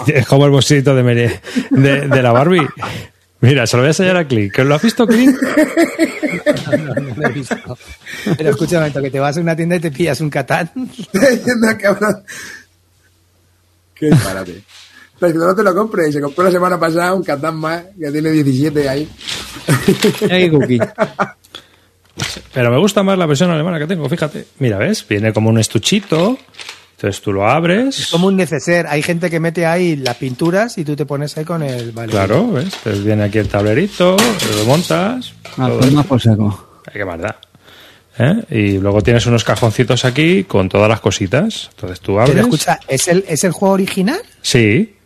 es 0.06 0.26
como 0.26 0.44
el 0.46 0.50
bolsito 0.50 0.94
de, 0.94 1.02
mere- 1.02 1.40
de, 1.70 2.08
de 2.08 2.22
la 2.22 2.32
Barbie. 2.32 2.66
Mira, 3.40 3.66
se 3.68 3.76
lo 3.76 3.82
voy 3.82 3.88
a 3.88 3.90
enseñar 3.90 4.16
a 4.16 4.26
Clint. 4.26 4.52
¿Que 4.52 4.64
¿Lo 4.64 4.74
has 4.74 4.82
visto, 4.82 5.06
Clint? 5.06 5.36
No, 5.40 6.76
no 6.94 7.14
lo 7.16 7.28
he 7.28 7.32
visto. 7.32 7.56
Pero 8.36 8.50
escucha 8.50 8.76
un 8.76 8.80
momento, 8.82 9.00
que 9.02 9.10
te 9.10 9.20
vas 9.20 9.36
a 9.36 9.40
una 9.40 9.54
tienda 9.54 9.76
y 9.76 9.80
te 9.80 9.90
pillas 9.92 10.20
un 10.20 10.30
Catán. 10.30 10.70
Estoy 10.98 11.36
diciendo, 11.36 11.68
cabrón. 11.80 12.24
Qué 13.94 14.06
disparate. 14.10 14.62
Pero 15.18 15.32
que 15.32 15.38
no 15.38 15.54
te 15.54 15.62
lo 15.62 15.74
compres. 15.74 16.14
Se 16.14 16.20
compró 16.20 16.44
la 16.44 16.50
semana 16.50 16.78
pasada 16.78 17.14
un 17.14 17.22
Catán 17.22 17.56
más 17.56 17.82
que 17.98 18.10
tiene 18.10 18.30
17 18.30 18.88
ahí. 18.88 19.08
Hey, 20.28 20.50
Cookie. 20.50 20.80
Pero 22.52 22.70
me 22.70 22.78
gusta 22.78 23.02
más 23.02 23.18
la 23.18 23.26
versión 23.26 23.50
alemana 23.50 23.78
que 23.78 23.86
tengo, 23.86 24.08
fíjate. 24.08 24.46
Mira, 24.58 24.78
¿ves? 24.78 25.06
Viene 25.06 25.32
como 25.32 25.50
un 25.50 25.58
estuchito. 25.58 26.38
Entonces 26.96 27.22
tú 27.22 27.32
lo 27.32 27.48
abres. 27.48 28.08
Como 28.10 28.26
un 28.26 28.36
neceser. 28.36 28.86
Hay 28.88 29.02
gente 29.02 29.30
que 29.30 29.38
mete 29.38 29.66
ahí 29.66 29.94
las 29.94 30.16
pinturas 30.16 30.78
y 30.78 30.84
tú 30.84 30.96
te 30.96 31.06
pones 31.06 31.36
ahí 31.38 31.44
con 31.44 31.62
el. 31.62 31.92
Vale. 31.92 32.10
Claro, 32.10 32.50
¿ves? 32.50 32.74
Entonces 32.78 33.04
viene 33.04 33.22
aquí 33.24 33.38
el 33.38 33.48
tablerito, 33.48 34.16
lo 34.56 34.64
montas. 34.64 35.32
Ah, 35.56 35.70
pues 35.78 35.92
más 35.92 36.06
por 36.06 36.20
seco. 36.20 36.80
Ay, 36.86 36.94
qué 36.94 37.04
más 37.04 37.20
da. 37.20 37.38
¿Eh? 38.18 38.44
Y 38.50 38.78
luego 38.78 39.00
tienes 39.00 39.24
unos 39.26 39.44
cajoncitos 39.44 40.04
aquí 40.04 40.42
con 40.42 40.68
todas 40.68 40.88
las 40.88 41.00
cositas. 41.00 41.70
Entonces 41.74 42.00
tú 42.00 42.18
abres. 42.18 42.34
Pero 42.34 42.46
escucha, 42.46 42.80
¿es 42.88 43.06
el, 43.06 43.24
¿es 43.28 43.44
el 43.44 43.52
juego 43.52 43.74
original? 43.74 44.20
Sí, 44.42 44.96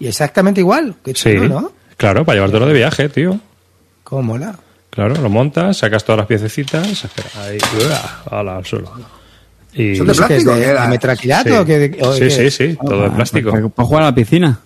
Y 0.00 0.06
exactamente 0.08 0.60
igual. 0.60 0.94
Qué 1.04 1.14
sí. 1.14 1.34
chulo, 1.34 1.48
¿no? 1.60 1.72
Claro, 1.96 2.24
para 2.24 2.36
llevártelo 2.36 2.66
de 2.66 2.72
viaje, 2.74 3.08
tío. 3.08 3.38
Cómo 4.04 4.22
mola. 4.22 4.58
Claro, 4.90 5.14
lo 5.16 5.28
montas, 5.28 5.76
sacas 5.78 6.04
todas 6.04 6.18
las 6.18 6.26
piececitas. 6.26 7.04
Espera, 7.04 7.28
ahí. 7.42 7.58
Ala, 8.30 8.56
al 8.56 8.64
suelo. 8.66 8.90
Y... 9.74 9.96
Son 9.96 10.06
de 10.06 10.12
¿Es 10.12 10.20
que 10.20 10.26
plástico, 10.26 10.54
de, 10.56 10.74
de 10.74 10.88
metraquilato 10.88 11.50
Sí. 11.50 11.56
o 11.56 11.64
qué- 11.64 11.98
o 12.00 12.12
sí, 12.14 12.30
sí, 12.30 12.50
sí, 12.50 12.78
todo 12.84 13.02
de 13.02 13.06
Ah, 13.08 13.14
plástico. 13.14 13.50
Para, 13.50 13.68
para 13.68 13.86
jugar 13.86 14.02
a 14.02 14.06
la 14.06 14.14
piscina. 14.14 14.58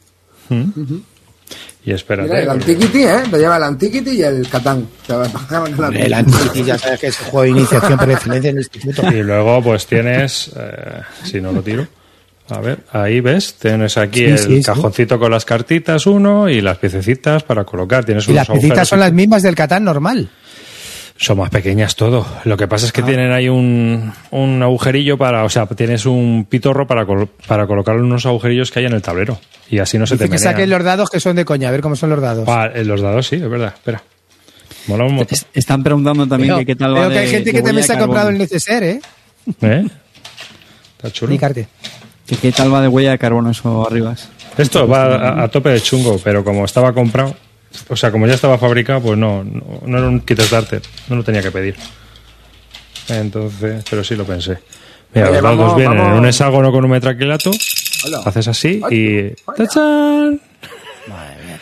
Y 1.85 1.91
espérate. 1.93 2.29
Mira, 2.29 2.43
el 2.43 2.51
Antiquity, 2.51 3.03
¿eh? 3.05 3.23
Te 3.31 3.39
lleva 3.39 3.57
el 3.57 3.63
Antiquity 3.65 4.11
y 4.11 4.23
el 4.23 4.49
Catán. 4.49 4.87
El 5.09 5.97
El 5.97 6.15
Antiquity, 6.15 6.63
ya 6.65 6.79
sabes 6.79 7.01
que 7.01 7.07
es 7.09 7.21
un 7.21 7.27
juego 7.27 7.43
de 7.43 7.51
iniciación 7.61 7.99
por 7.99 8.11
excelencia 8.11 8.51
en 8.51 8.57
el 8.59 8.63
instituto. 8.63 9.09
Y 9.13 9.23
luego 9.23 9.63
pues 9.63 9.87
tienes, 9.87 10.51
eh, 10.57 11.01
si 11.25 11.41
no 11.41 11.51
lo 11.53 11.61
tiro, 11.63 11.87
a 12.49 12.61
ver, 12.61 12.81
ahí 12.93 13.21
ves, 13.21 13.55
tienes 13.55 13.97
aquí 13.97 14.21
Sí, 14.21 14.25
el 14.25 14.39
sí, 14.39 14.57
sí. 14.59 14.63
cajoncito 14.65 15.19
con 15.19 15.31
las 15.31 15.45
cartitas 15.45 16.07
uno 16.07 16.49
y 16.49 16.61
las 16.61 16.79
piececitas 16.79 17.43
para 17.45 17.65
colocar. 17.65 18.05
Tienes 18.05 18.29
Y 18.29 18.33
las 18.33 18.49
piecitas 18.49 18.89
son 18.89 19.01
las 19.01 19.13
mismas 19.13 19.43
del 19.43 19.55
Catán 19.55 19.85
normal. 19.85 20.29
Son 21.17 21.39
más 21.39 21.51
pequeñas 21.51 21.95
todo. 21.95 22.27
Lo 22.45 22.57
que 22.57 22.67
pasa 22.67 22.87
es 22.87 22.91
Ah. 22.91 22.95
que 22.95 23.03
tienen 23.03 23.31
ahí 23.33 23.49
un, 23.49 24.13
un 24.33 24.63
agujerillo 24.63 25.17
para, 25.17 25.45
o 25.45 25.49
sea, 25.49 25.67
tienes 25.67 26.05
un 26.05 26.47
pitorro 26.49 26.87
para, 26.87 27.07
col- 27.07 27.29
para 27.47 27.67
colocar 27.67 27.97
unos 27.97 28.27
agujerillos 28.27 28.71
que 28.73 28.81
hay 28.81 28.87
en 28.87 28.93
el 28.95 29.03
tablero. 29.03 29.39
Y 29.71 29.79
así 29.79 29.99
no 29.99 30.07
se 30.07 30.17
te 30.17 30.25
que 30.25 30.31
menean. 30.31 30.43
saquen 30.53 30.69
los 30.69 30.83
dados 30.83 31.11
que 31.11 31.21
son 31.21 31.37
de 31.37 31.45
coña, 31.45 31.69
a 31.69 31.71
ver 31.71 31.81
cómo 31.81 31.95
son 31.97 32.11
los 32.11 32.21
dados. 32.21 32.49
Ah, 32.49 32.69
en 32.75 32.89
los 32.89 33.01
dados 33.01 33.27
sí, 33.29 33.37
es 33.37 33.49
verdad. 33.49 33.73
Espera. 33.75 34.03
Mola 34.89 35.05
un 35.05 35.15
montón. 35.15 35.39
Están 35.55 35.85
preguntando 35.85 36.27
también 36.27 36.57
que 36.59 36.67
qué 36.67 36.75
tal 36.77 36.97
va 36.97 37.07
que 37.09 37.15
de- 37.15 37.21
hay 37.21 37.29
gente 37.29 37.53
que 37.53 37.63
también 37.63 37.87
se 37.87 37.93
ha 37.93 37.99
comprado 37.99 38.29
el 38.31 38.39
neceser, 38.39 38.83
¿eh? 38.83 39.01
¿Eh? 39.61 39.87
Está 40.97 41.11
chulo. 41.13 41.31
Ni 41.31 41.39
carte. 41.39 41.69
Que 42.33 42.39
qué 42.49 42.53
tal 42.53 42.73
va 42.73 42.81
de 42.81 42.89
huella 42.89 43.11
de 43.11 43.19
carbono 43.19 43.51
eso 43.51 43.87
arribas. 43.87 44.31
Esto 44.57 44.89
va 44.89 45.05
a, 45.05 45.45
a 45.45 45.49
tope 45.49 45.69
de 45.69 45.81
chungo, 45.83 46.19
pero 46.25 46.43
como 46.43 46.65
estaba 46.65 46.93
comprado, 46.95 47.35
o 47.89 47.97
sea, 47.97 48.11
como 48.11 48.27
ya 48.27 48.35
estaba 48.35 48.57
fabricado, 48.57 49.03
pues 49.03 49.19
no, 49.19 49.45
no, 49.45 49.63
no 49.85 49.99
era 49.99 50.09
un 50.09 50.21
kit 50.21 50.41
starter, 50.41 50.81
no 51.09 51.17
lo 51.17 51.25
tenía 51.25 51.43
que 51.43 51.51
pedir. 51.51 51.75
Entonces, 53.09 53.85
pero 53.89 54.03
sí 54.03 54.15
lo 54.17 54.25
pensé. 54.25 54.59
Mira, 55.15 55.27
Oye, 55.29 55.35
los 55.35 55.43
dados 55.43 55.59
vamos, 55.59 55.77
vienen 55.77 55.99
en 55.99 56.13
un 56.13 56.27
hexágono 56.27 56.73
con 56.73 56.85
un 56.85 56.91
metraquilato, 56.91 57.51
Hola. 58.07 58.21
haces 58.25 58.49
así 58.49 58.81
Ay, 58.89 58.97
y... 58.97 59.23
vaya. 59.47 59.57
¡Tachán! 59.69 60.41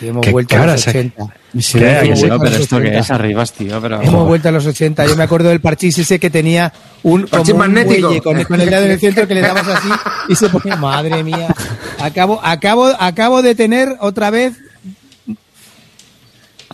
Tío, 0.00 0.10
hemos 0.10 0.24
Qué 0.24 0.32
vuelto 0.32 0.56
a 0.56 0.66
los 0.66 0.80
se- 0.80 0.90
80. 0.90 1.24
Sí, 1.58 1.78
¿Qué? 1.78 1.98
tío, 2.02 2.10
Que 2.14 2.16
sí. 2.16 2.22
pero 2.26 2.46
esto 2.46 2.76
que 2.78 2.82
80. 2.84 2.98
es 3.00 3.10
arribas, 3.10 3.52
tío, 3.52 3.80
pero... 3.82 4.00
Hemos 4.02 4.26
vuelto 4.26 4.48
a 4.48 4.52
los 4.52 4.64
80. 4.66 5.06
Yo 5.06 5.14
me 5.16 5.24
acuerdo 5.24 5.50
del 5.50 5.60
parchís 5.60 5.98
ese 5.98 6.18
que 6.18 6.30
tenía 6.30 6.72
un, 7.02 7.26
Parchís 7.26 7.50
como 7.52 7.64
un 7.64 7.72
magnético. 7.74 8.22
con, 8.22 8.42
con 8.44 8.60
el 8.60 8.70
dedo 8.70 8.84
en 8.84 8.90
el 8.92 8.98
centro 9.00 9.28
que 9.28 9.34
le 9.34 9.42
dabas 9.42 9.68
así 9.68 9.88
y 10.28 10.34
se 10.36 10.48
ponía. 10.48 10.76
Madre 10.76 11.22
mía. 11.22 11.54
Acabo, 12.00 12.40
acabo, 12.42 12.86
acabo 12.98 13.42
de 13.42 13.54
tener 13.54 13.94
otra 14.00 14.30
vez. 14.30 14.54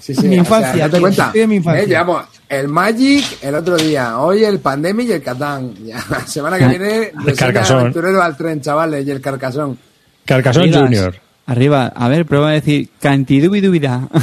Sí, 0.01 0.15
sí, 0.15 0.29
Mi 0.29 0.37
o 0.37 0.39
infancia, 0.41 0.73
sea, 0.75 0.89
date 0.89 1.01
cuenta. 1.01 1.27
estoy 1.27 1.41
de 1.41 1.47
mi 1.49 1.57
infancia. 1.57 1.83
Eh, 1.83 1.87
llevamos 1.89 2.23
el 2.49 2.69
Magic 2.69 3.25
el 3.43 3.55
otro 3.57 3.77
día, 3.77 4.19
hoy 4.21 4.45
el 4.45 4.61
Pandemic 4.61 5.09
y 5.09 5.13
el 5.13 5.23
Catán. 5.23 5.75
Ya, 5.85 6.05
la 6.11 6.21
semana 6.27 6.59
que 6.59 6.67
viene, 6.69 7.13
reseña 7.25 7.35
Carcasón. 7.37 7.81
aventurero 7.81 8.23
al 8.23 8.37
tren, 8.37 8.61
chavales, 8.61 9.05
y 9.07 9.11
el 9.11 9.21
Carcasón. 9.21 9.77
Carcasón 10.25 10.73
Junior. 10.73 11.19
Arriba, 11.49 11.93
a 11.95 12.09
ver, 12.09 12.27
prueba 12.27 12.49
a 12.49 12.53
decir 12.53 12.89
cantidubidubida. 13.01 14.09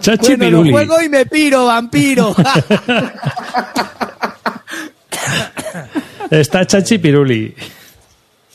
Chachi 0.00 0.36
Bueno, 0.36 0.50
lo 0.50 0.62
Piruli. 0.62 0.70
juego 0.70 1.02
y 1.02 1.08
me 1.10 1.26
piro, 1.26 1.66
vampiro. 1.66 2.34
Está 6.30 6.66
Chachi 6.66 6.98
Piruli. 6.98 7.54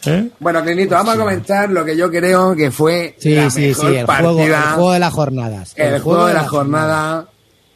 ¿Eh? 0.05 0.29
Bueno, 0.39 0.61
Clinito, 0.63 0.95
vamos 0.95 1.15
a 1.15 1.17
comentar 1.17 1.69
lo 1.69 1.85
que 1.85 1.95
yo 1.95 2.09
creo 2.11 2.55
que 2.55 2.71
fue 2.71 3.15
Sí, 3.19 3.35
la 3.35 3.49
sí, 3.49 3.61
mejor 3.67 3.89
sí. 3.91 3.95
El 3.97 4.05
partida, 4.05 4.31
juego, 4.33 4.43
el 4.43 4.53
juego 4.73 4.91
de 4.93 4.99
las 4.99 5.13
jornadas. 5.13 5.73
el 5.77 6.01
juego 6.01 6.25
de 6.25 6.33
la 6.33 6.43
jornada, 6.47 7.25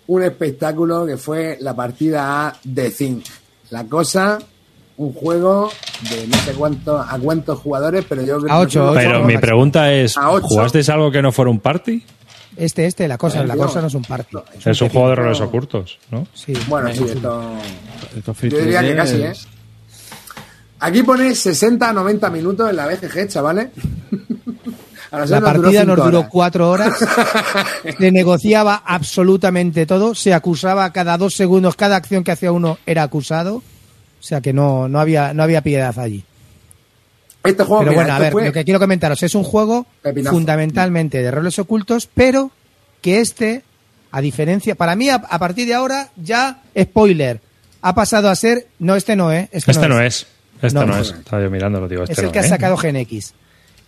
un 0.08 0.24
espectáculo 0.24 1.06
que 1.06 1.16
fue 1.18 1.58
la 1.62 1.74
partida 1.76 2.48
A 2.48 2.56
de 2.64 2.92
Zinc. 2.92 3.26
La 3.70 3.86
cosa, 3.86 4.40
un 4.98 5.14
juego 5.14 5.72
de 6.10 6.28
no 6.28 6.38
sé 6.38 6.52
cuánto, 6.54 6.98
a 7.00 7.18
cuántos 7.20 7.60
jugadores, 7.60 8.06
pero 8.08 8.24
yo 8.24 8.40
creo 8.40 8.54
A 8.54 8.58
que 8.60 8.64
ocho, 8.66 8.84
sé 8.84 8.90
ocho. 8.90 8.94
Pero 9.08 9.24
mi 9.24 9.38
pregunta 9.38 9.94
es, 9.94 10.18
A. 10.18 10.28
¿jugasteis 10.42 10.90
algo 10.90 11.12
que 11.12 11.22
no 11.22 11.32
fuera 11.32 11.52
un 11.52 11.60
party? 11.60 12.04
Este, 12.58 12.88
este, 12.88 13.08
la 13.08 13.18
cosa, 13.20 13.44
la 13.44 13.56
cosa 13.56 13.82
no 13.82 13.88
es 13.88 13.94
un 13.94 14.02
party. 14.02 14.38
Es 14.66 14.82
un 14.82 14.90
juego 14.90 15.10
de 15.10 15.16
roles 15.16 15.40
ocultos, 15.42 16.00
¿no? 16.10 16.28
Sí. 16.34 16.54
Bueno, 16.68 16.92
sí, 16.94 17.04
esto... 17.04 17.54
Esto 18.18 18.36
Yo 18.42 18.58
diría 18.58 18.82
que 18.82 18.96
casi, 18.96 19.22
¿eh? 19.22 19.34
Aquí 20.80 21.04
pone 21.04 21.34
60 21.36 21.88
a 21.90 21.94
90 21.94 22.30
minutos 22.32 22.70
en 22.70 22.76
la 22.76 22.88
BGG, 22.88 23.28
chavales. 23.28 23.70
A 25.10 25.26
La 25.26 25.40
partida 25.40 25.86
nos 25.86 25.96
duró 25.98 26.20
horas. 26.20 26.30
cuatro 26.30 26.70
horas. 26.70 26.94
Se 27.98 28.12
negociaba 28.12 28.84
absolutamente 28.86 29.86
todo. 29.86 30.14
Se 30.14 30.34
acusaba 30.34 30.92
cada 30.92 31.18
dos 31.18 31.34
segundos. 31.34 31.78
Cada 31.78 31.96
acción 31.96 32.26
que 32.26 32.32
hacía 32.32 32.52
uno 32.52 32.78
era 32.86 33.04
acusado. 33.04 33.64
O 34.20 34.24
sea 34.24 34.42
que 34.42 34.54
no, 34.54 34.88
no, 34.90 35.00
había, 35.00 35.34
no 35.34 35.44
había 35.44 35.62
piedad 35.62 35.98
allí. 36.00 36.24
Este 37.44 37.64
juego, 37.64 37.80
Pero 37.84 37.92
mira, 37.92 38.04
bueno, 38.04 38.16
a 38.16 38.20
ver, 38.20 38.32
fue- 38.34 38.46
lo 38.46 38.52
que 38.52 38.64
quiero 38.66 38.80
comentaros 38.80 39.22
es 39.24 39.34
un 39.36 39.44
juego 39.44 39.86
Pepinazo. 40.02 40.36
fundamentalmente 40.36 41.22
de 41.22 41.32
roles 41.32 41.58
ocultos, 41.60 42.10
pero 42.14 42.52
que 43.02 43.22
este, 43.22 43.64
a 44.12 44.20
diferencia, 44.22 44.76
para 44.76 44.96
mí 44.96 45.10
a, 45.10 45.16
a 45.16 45.40
partir 45.40 45.68
de 45.68 45.74
ahora 45.76 46.10
ya 46.18 46.62
spoiler, 46.78 47.40
ha 47.82 47.96
pasado 47.96 48.30
a 48.30 48.36
ser, 48.36 48.68
no 48.80 48.96
este 48.96 49.16
no, 49.16 49.32
¿eh? 49.32 49.48
Este 49.52 49.72
no 49.88 50.02
es. 50.02 50.28
Este 50.62 50.74
No, 50.74 50.86
no, 50.86 50.96
no. 50.96 51.02
es. 51.02 51.12
Estaba 51.12 51.42
yo 51.44 51.50
mirándolo, 51.52 51.88
digo, 51.88 52.02
este 52.04 52.14
es 52.14 52.20
el 52.20 52.26
no, 52.26 52.32
que 52.32 52.40
ha 52.40 52.46
¿eh? 52.46 52.50
sacado 52.50 52.76
Gen 52.76 52.96
X. 52.98 53.34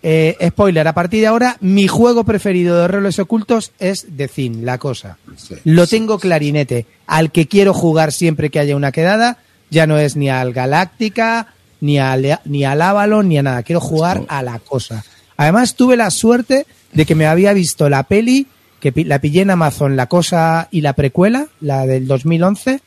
Eh, 0.01 0.37
spoiler, 0.49 0.87
a 0.87 0.93
partir 0.93 1.19
de 1.19 1.27
ahora, 1.27 1.57
mi 1.59 1.87
juego 1.89 2.23
preferido 2.23 2.79
de 2.79 2.87
roles 2.87 3.19
ocultos 3.19 3.73
es 3.79 4.07
The 4.15 4.29
Thing, 4.29 4.63
la 4.63 4.77
cosa. 4.77 5.17
Sí, 5.35 5.55
Lo 5.65 5.87
tengo 5.87 6.17
clarinete. 6.19 6.85
Al 7.07 7.31
que 7.33 7.47
quiero 7.47 7.73
jugar 7.73 8.13
siempre 8.13 8.49
que 8.49 8.59
haya 8.59 8.77
una 8.77 8.93
quedada, 8.93 9.39
ya 9.69 9.87
no 9.87 9.97
es 9.97 10.15
ni 10.15 10.29
al 10.29 10.53
Galáctica, 10.53 11.47
ni 11.81 11.99
al, 11.99 12.39
ni 12.45 12.65
al 12.65 12.81
Avalon, 12.81 13.27
ni 13.27 13.37
a 13.37 13.43
nada. 13.43 13.63
Quiero 13.63 13.79
jugar 13.79 14.23
a 14.27 14.43
la 14.43 14.59
cosa. 14.59 15.03
Además, 15.37 15.75
tuve 15.75 15.95
la 15.95 16.11
suerte 16.11 16.65
de 16.93 17.05
que 17.05 17.15
me 17.15 17.25
había 17.25 17.53
visto 17.53 17.89
la 17.89 18.03
peli, 18.03 18.47
que 18.79 18.91
la 19.05 19.19
pillé 19.19 19.41
en 19.41 19.51
Amazon, 19.51 19.95
la 19.95 20.07
cosa 20.07 20.67
y 20.71 20.81
la 20.81 20.93
precuela, 20.93 21.47
la 21.61 21.85
del 21.85 22.07
2011. 22.07 22.81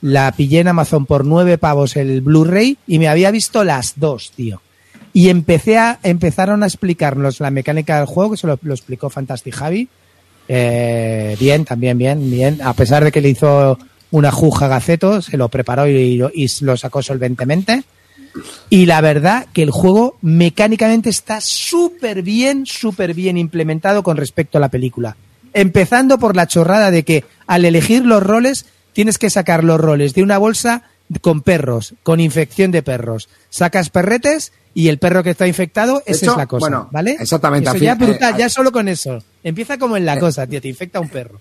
La 0.00 0.30
pillé 0.32 0.60
en 0.60 0.68
Amazon 0.68 1.06
por 1.06 1.24
nueve 1.24 1.58
pavos 1.58 1.96
el 1.96 2.20
Blu-ray 2.20 2.78
y 2.86 3.00
me 3.00 3.08
había 3.08 3.32
visto 3.32 3.64
las 3.64 3.94
dos, 3.96 4.30
tío. 4.30 4.62
Y 5.12 5.28
empecé 5.28 5.76
a, 5.78 5.98
empezaron 6.04 6.62
a 6.62 6.66
explicarnos 6.66 7.40
la 7.40 7.50
mecánica 7.50 7.96
del 7.96 8.06
juego, 8.06 8.32
que 8.32 8.36
se 8.36 8.46
lo, 8.46 8.58
lo 8.62 8.74
explicó 8.74 9.10
Fantastic 9.10 9.54
Javi. 9.54 9.88
Eh, 10.46 11.36
bien, 11.40 11.64
también 11.64 11.98
bien, 11.98 12.30
bien. 12.30 12.60
A 12.62 12.72
pesar 12.74 13.04
de 13.04 13.10
que 13.10 13.20
le 13.20 13.30
hizo 13.30 13.78
una 14.10 14.30
juja 14.32 14.68
Gaceto, 14.68 15.20
se 15.22 15.36
lo 15.36 15.48
preparó 15.48 15.86
y, 15.86 16.16
lo- 16.16 16.30
y 16.34 16.48
lo 16.60 16.76
sacó 16.76 17.02
solventemente. 17.02 17.84
Y 18.70 18.86
la 18.86 19.00
verdad 19.00 19.46
que 19.52 19.62
el 19.62 19.70
juego 19.70 20.16
mecánicamente 20.22 21.10
está 21.10 21.40
súper 21.40 22.22
bien, 22.22 22.66
súper 22.66 23.14
bien 23.14 23.36
implementado 23.38 24.02
con 24.02 24.16
respecto 24.16 24.58
a 24.58 24.60
la 24.60 24.68
película. 24.68 25.16
Empezando 25.54 26.18
por 26.18 26.36
la 26.36 26.46
chorrada 26.46 26.90
de 26.90 27.02
que 27.04 27.24
al 27.46 27.64
elegir 27.64 28.04
los 28.04 28.22
roles 28.22 28.66
tienes 28.92 29.18
que 29.18 29.30
sacar 29.30 29.64
los 29.64 29.80
roles 29.80 30.14
de 30.14 30.22
una 30.22 30.38
bolsa 30.38 30.82
con 31.22 31.40
perros, 31.40 31.94
con 32.02 32.20
infección 32.20 32.70
de 32.70 32.82
perros. 32.82 33.28
Sacas 33.48 33.88
perretes 33.90 34.52
y 34.74 34.88
el 34.88 34.98
perro 34.98 35.22
que 35.24 35.30
está 35.30 35.46
infectado, 35.48 36.02
esa 36.06 36.24
hecho, 36.24 36.32
es 36.32 36.36
la 36.38 36.46
cosa, 36.46 36.60
bueno, 36.60 36.88
¿vale? 36.92 37.16
exactamente, 37.18 37.70
Eso 37.70 37.78
ya 37.78 37.94
brutal, 37.94 38.34
eh, 38.34 38.38
ya 38.40 38.48
solo 38.50 38.70
con 38.70 38.88
eso. 38.88 39.22
Empieza 39.42 39.78
como 39.78 39.96
en 39.96 40.04
la 40.04 40.20
cosa, 40.20 40.46
tío, 40.46 40.60
te 40.60 40.68
infecta 40.68 41.00
un 41.00 41.08
perro. 41.08 41.40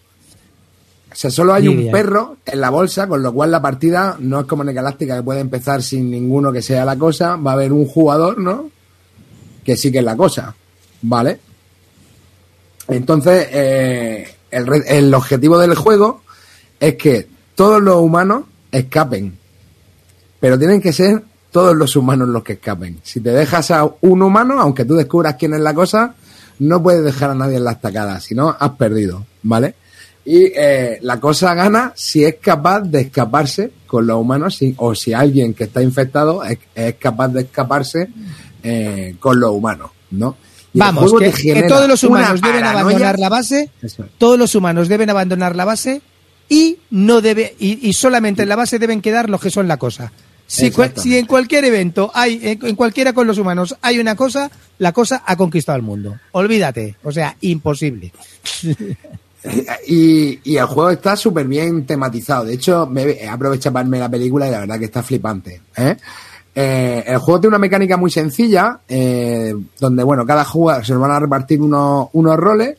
O 1.12 1.16
sea, 1.16 1.32
solo 1.32 1.54
hay 1.54 1.68
un 1.68 1.90
perro 1.90 2.38
en 2.46 2.62
la 2.62 2.70
bolsa, 2.70 3.08
con 3.08 3.24
lo 3.24 3.34
cual 3.34 3.50
la 3.50 3.62
partida 3.62 4.18
no 4.20 4.42
es 4.42 4.46
como 4.46 4.64
en 4.64 4.70
el 4.70 4.76
Galáctica 4.76 5.16
que 5.16 5.24
puede 5.24 5.40
empezar 5.40 5.82
sin 5.82 6.12
ninguno 6.12 6.52
que 6.52 6.62
sea 6.62 6.86
la 6.86 6.98
cosa. 6.98 7.38
Va 7.38 7.52
a 7.52 7.54
haber 7.56 7.72
un 7.72 7.88
jugador, 7.88 8.38
¿no? 8.38 8.70
Que 9.64 9.78
sí 9.78 9.92
que 9.92 10.00
es 10.00 10.04
la 10.04 10.16
cosa. 10.16 10.54
¿Vale? 11.02 11.40
Entonces, 12.90 13.48
eh, 13.52 14.36
el, 14.52 14.68
el 14.88 15.14
objetivo 15.14 15.58
del 15.58 15.76
juego 15.76 16.22
es 16.80 16.96
que 16.96 17.28
todos 17.56 17.82
los 17.82 17.96
humanos 17.96 18.44
escapen. 18.72 19.38
Pero 20.40 20.60
tienen 20.60 20.82
que 20.82 20.94
ser 20.94 21.24
todos 21.52 21.76
los 21.76 21.96
humanos 21.96 22.28
los 22.30 22.44
que 22.44 22.54
escapen. 22.54 23.00
Si 23.04 23.20
te 23.20 23.32
dejas 23.32 23.72
a 23.72 23.90
un 24.02 24.22
humano, 24.22 24.60
aunque 24.60 24.86
tú 24.86 24.96
descubras 24.96 25.36
quién 25.36 25.54
es 25.54 25.62
la 25.62 25.74
cosa, 25.74 26.14
no 26.60 26.82
puedes 26.84 27.04
dejar 27.04 27.32
a 27.32 27.36
nadie 27.36 27.58
en 27.58 27.64
la 27.64 27.72
estacada, 27.72 28.20
si 28.20 28.36
no, 28.36 28.56
has 28.60 28.72
perdido, 28.72 29.26
¿vale? 29.44 29.76
Y 30.30 30.52
eh, 30.54 31.00
la 31.04 31.22
cosa 31.22 31.54
gana 31.54 31.94
si 31.96 32.26
es 32.26 32.36
capaz 32.42 32.82
de 32.82 33.00
escaparse 33.02 33.72
con 33.88 34.06
los 34.06 34.20
humanos 34.20 34.56
si- 34.58 34.74
o 34.78 34.94
si 34.94 35.14
alguien 35.14 35.54
que 35.54 35.64
está 35.64 35.82
infectado 35.82 36.44
es, 36.44 36.58
es 36.76 36.96
capaz 36.96 37.30
de 37.30 37.42
escaparse 37.44 38.10
eh, 38.62 39.16
con 39.22 39.40
los 39.40 39.52
humanos, 39.52 39.92
¿no? 40.12 40.36
Y 40.74 40.80
Vamos, 40.80 41.14
que, 41.18 41.64
todos 41.68 41.88
los 41.88 42.04
humanos 42.04 42.42
deben 42.42 42.60
paranoia. 42.62 42.82
abandonar 42.82 43.20
la 43.20 43.30
base, 43.30 43.70
es. 43.82 43.96
todos 44.18 44.38
los 44.38 44.54
humanos 44.54 44.90
deben 44.90 45.10
abandonar 45.10 45.56
la 45.56 45.64
base 45.64 46.02
y 46.50 46.78
no 46.92 47.22
debe 47.22 47.56
y, 47.58 47.88
y 47.88 47.94
solamente 47.94 48.44
en 48.44 48.50
la 48.50 48.58
base 48.58 48.80
deben 48.80 49.02
quedar 49.02 49.30
los 49.30 49.40
que 49.40 49.50
son 49.50 49.68
la 49.70 49.78
cosa. 49.78 50.12
Si, 50.46 50.72
en 51.18 51.26
cualquier 51.26 51.64
evento 51.66 52.12
hay, 52.14 52.40
en, 52.44 52.66
en 52.66 52.76
cualquiera 52.76 53.14
con 53.14 53.28
los 53.28 53.38
humanos 53.38 53.76
hay 53.82 54.00
una 54.00 54.16
cosa, 54.16 54.52
la 54.78 54.92
cosa 54.92 55.24
ha 55.26 55.36
conquistado 55.38 55.78
el 55.78 55.84
mundo. 55.84 56.16
Olvídate, 56.34 56.96
o 57.04 57.12
sea, 57.14 57.36
imposible. 57.42 58.12
Y, 59.88 60.58
el 60.58 60.66
juego 60.66 60.90
está 60.90 61.16
súper 61.16 61.48
bien 61.48 61.86
tematizado. 61.86 62.46
De 62.46 62.54
hecho, 62.54 62.88
me 62.88 63.04
he 63.04 63.28
aprovechado 63.28 63.74
para 63.74 63.84
verme 63.84 64.00
la 64.00 64.10
película 64.10 64.48
y 64.48 64.52
la 64.52 64.60
verdad 64.60 64.80
que 64.80 64.86
está 64.86 65.04
flipante. 65.04 65.62
¿eh? 65.76 65.96
Eh, 66.54 67.04
el 67.06 67.18
juego 67.20 67.40
tiene 67.40 67.56
una 67.56 67.60
mecánica 67.60 67.98
muy 67.98 68.10
sencilla, 68.10 68.80
eh, 68.88 69.54
donde, 69.80 70.04
bueno, 70.04 70.26
cada 70.26 70.44
jugador 70.44 70.86
se 70.86 70.96
van 70.96 71.12
a 71.12 71.20
repartir 71.20 71.62
unos, 71.62 72.10
unos 72.14 72.36
roles, 72.36 72.78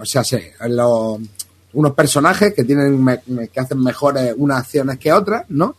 o 0.00 0.04
sea, 0.04 0.22
unos 1.74 1.92
personajes 1.92 2.54
que 2.54 2.64
tienen 2.64 3.20
que 3.52 3.60
hacen 3.60 3.80
mejores 3.80 4.34
unas 4.38 4.60
acciones 4.60 4.98
que 4.98 5.12
otras, 5.12 5.44
¿no? 5.50 5.76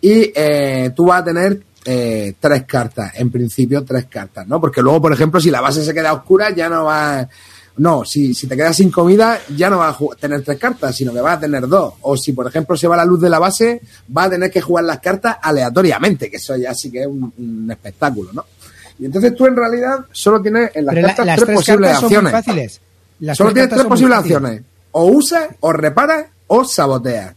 Y 0.00 0.32
tú 0.96 1.06
vas 1.06 1.20
a 1.20 1.24
tener 1.24 1.60
tres 1.84 2.64
cartas, 2.66 3.12
en 3.16 3.30
principio 3.30 3.84
tres 3.84 4.06
cartas, 4.06 4.48
¿no? 4.48 4.60
Porque 4.60 4.80
luego, 4.80 5.02
por 5.02 5.12
ejemplo, 5.12 5.40
si 5.40 5.50
la 5.50 5.60
base 5.60 5.84
se 5.84 5.94
queda 5.94 6.14
oscura, 6.14 6.50
ya 6.50 6.68
no 6.68 6.84
va... 6.84 7.28
No, 7.76 8.04
si, 8.04 8.34
si 8.34 8.46
te 8.46 8.56
quedas 8.56 8.76
sin 8.76 8.90
comida, 8.90 9.38
ya 9.56 9.68
no 9.68 9.78
vas 9.78 9.96
a 9.96 10.16
tener 10.16 10.42
tres 10.42 10.58
cartas, 10.58 10.94
sino 10.94 11.12
que 11.12 11.20
vas 11.20 11.38
a 11.38 11.40
tener 11.40 11.66
dos. 11.66 11.94
O 12.02 12.16
si, 12.16 12.32
por 12.32 12.46
ejemplo, 12.46 12.76
se 12.76 12.86
va 12.86 12.96
la 12.96 13.04
luz 13.04 13.20
de 13.20 13.28
la 13.28 13.40
base, 13.40 13.80
vas 14.08 14.26
a 14.26 14.30
tener 14.30 14.50
que 14.50 14.60
jugar 14.60 14.84
las 14.84 15.00
cartas 15.00 15.36
aleatoriamente, 15.42 16.30
que 16.30 16.36
eso 16.36 16.56
ya 16.56 16.72
sí 16.72 16.90
que 16.90 17.00
es 17.00 17.06
un, 17.08 17.32
un 17.36 17.70
espectáculo, 17.70 18.30
¿no? 18.32 18.44
Y 19.00 19.06
entonces 19.06 19.34
tú, 19.34 19.46
en 19.46 19.56
realidad, 19.56 20.04
solo 20.12 20.40
tienes 20.40 20.70
en 20.76 20.84
las 20.86 20.94
Pero 20.94 21.06
la- 21.08 21.14
cartas 21.14 21.26
las 21.26 21.36
tres, 21.36 21.46
tres 21.46 21.56
posibles 21.58 21.90
cartas 21.90 22.00
son 22.00 22.08
muy 22.08 22.16
acciones. 22.16 22.32
fáciles. 22.46 22.80
Las 23.20 23.36
Solo 23.38 23.52
tienes 23.52 23.62
cartas 23.70 23.76
tres 23.78 23.82
son 23.82 23.90
posibles 23.90 24.16
fáciles. 24.18 24.36
acciones. 24.36 24.62
O 24.92 25.04
usas, 25.06 25.48
o 25.60 25.72
reparas, 25.72 26.26
o 26.46 26.64
saboteas. 26.64 27.34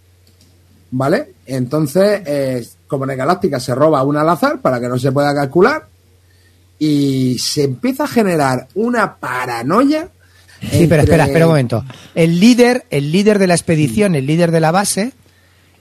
¿Vale? 0.92 1.34
Entonces, 1.48 2.22
eh, 2.28 2.68
como 2.88 3.06
en 3.06 3.10
el 3.12 3.18
Galáctica 3.18 3.60
se 3.60 3.74
roba 3.74 4.04
una 4.04 4.22
al 4.22 4.30
azar 4.30 4.60
para 4.62 4.80
que 4.80 4.88
no 4.88 5.00
se 5.00 5.12
pueda 5.12 5.34
calcular. 5.34 5.88
Y 6.80 7.38
se 7.40 7.64
empieza 7.64 8.04
a 8.04 8.08
generar 8.08 8.68
una 8.76 9.16
paranoia. 9.16 10.10
Sí, 10.62 10.88
pero 10.88 11.04
espera, 11.04 11.26
espera 11.26 11.46
un 11.46 11.52
momento. 11.52 11.86
El 12.16 12.40
líder, 12.40 12.86
el 12.90 13.12
líder 13.12 13.40
de 13.40 13.48
la 13.48 13.54
expedición, 13.54 14.16
el 14.16 14.26
líder 14.26 14.52
de 14.52 14.60
la 14.60 14.72
base, 14.72 15.12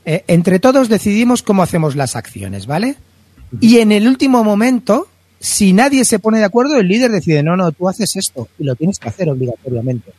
eh, 0.05 0.24
entre 0.29 0.59
todos 0.59 0.89
decidimos 0.89 1.43
cómo 1.43 1.62
hacemos 1.62 1.97
las 1.97 2.14
acciones, 2.14 2.66
¿vale? 2.66 2.97
Y 3.61 3.79
en 3.79 3.93
el 3.93 4.07
último 4.07 4.45
momento, 4.45 5.09
si 5.41 5.72
nadie 5.72 6.05
se 6.05 6.18
pone 6.18 6.39
de 6.39 6.45
acuerdo, 6.45 6.79
el 6.79 6.89
líder 6.89 7.11
decide, 7.11 7.43
no, 7.43 7.57
no, 7.57 7.72
tú 7.72 7.89
haces 7.89 8.14
esto 8.16 8.49
y 8.59 8.64
lo 8.64 8.74
tienes 8.74 8.99
que 8.99 9.09
hacer 9.09 9.29
obligatoriamente. 9.29 10.12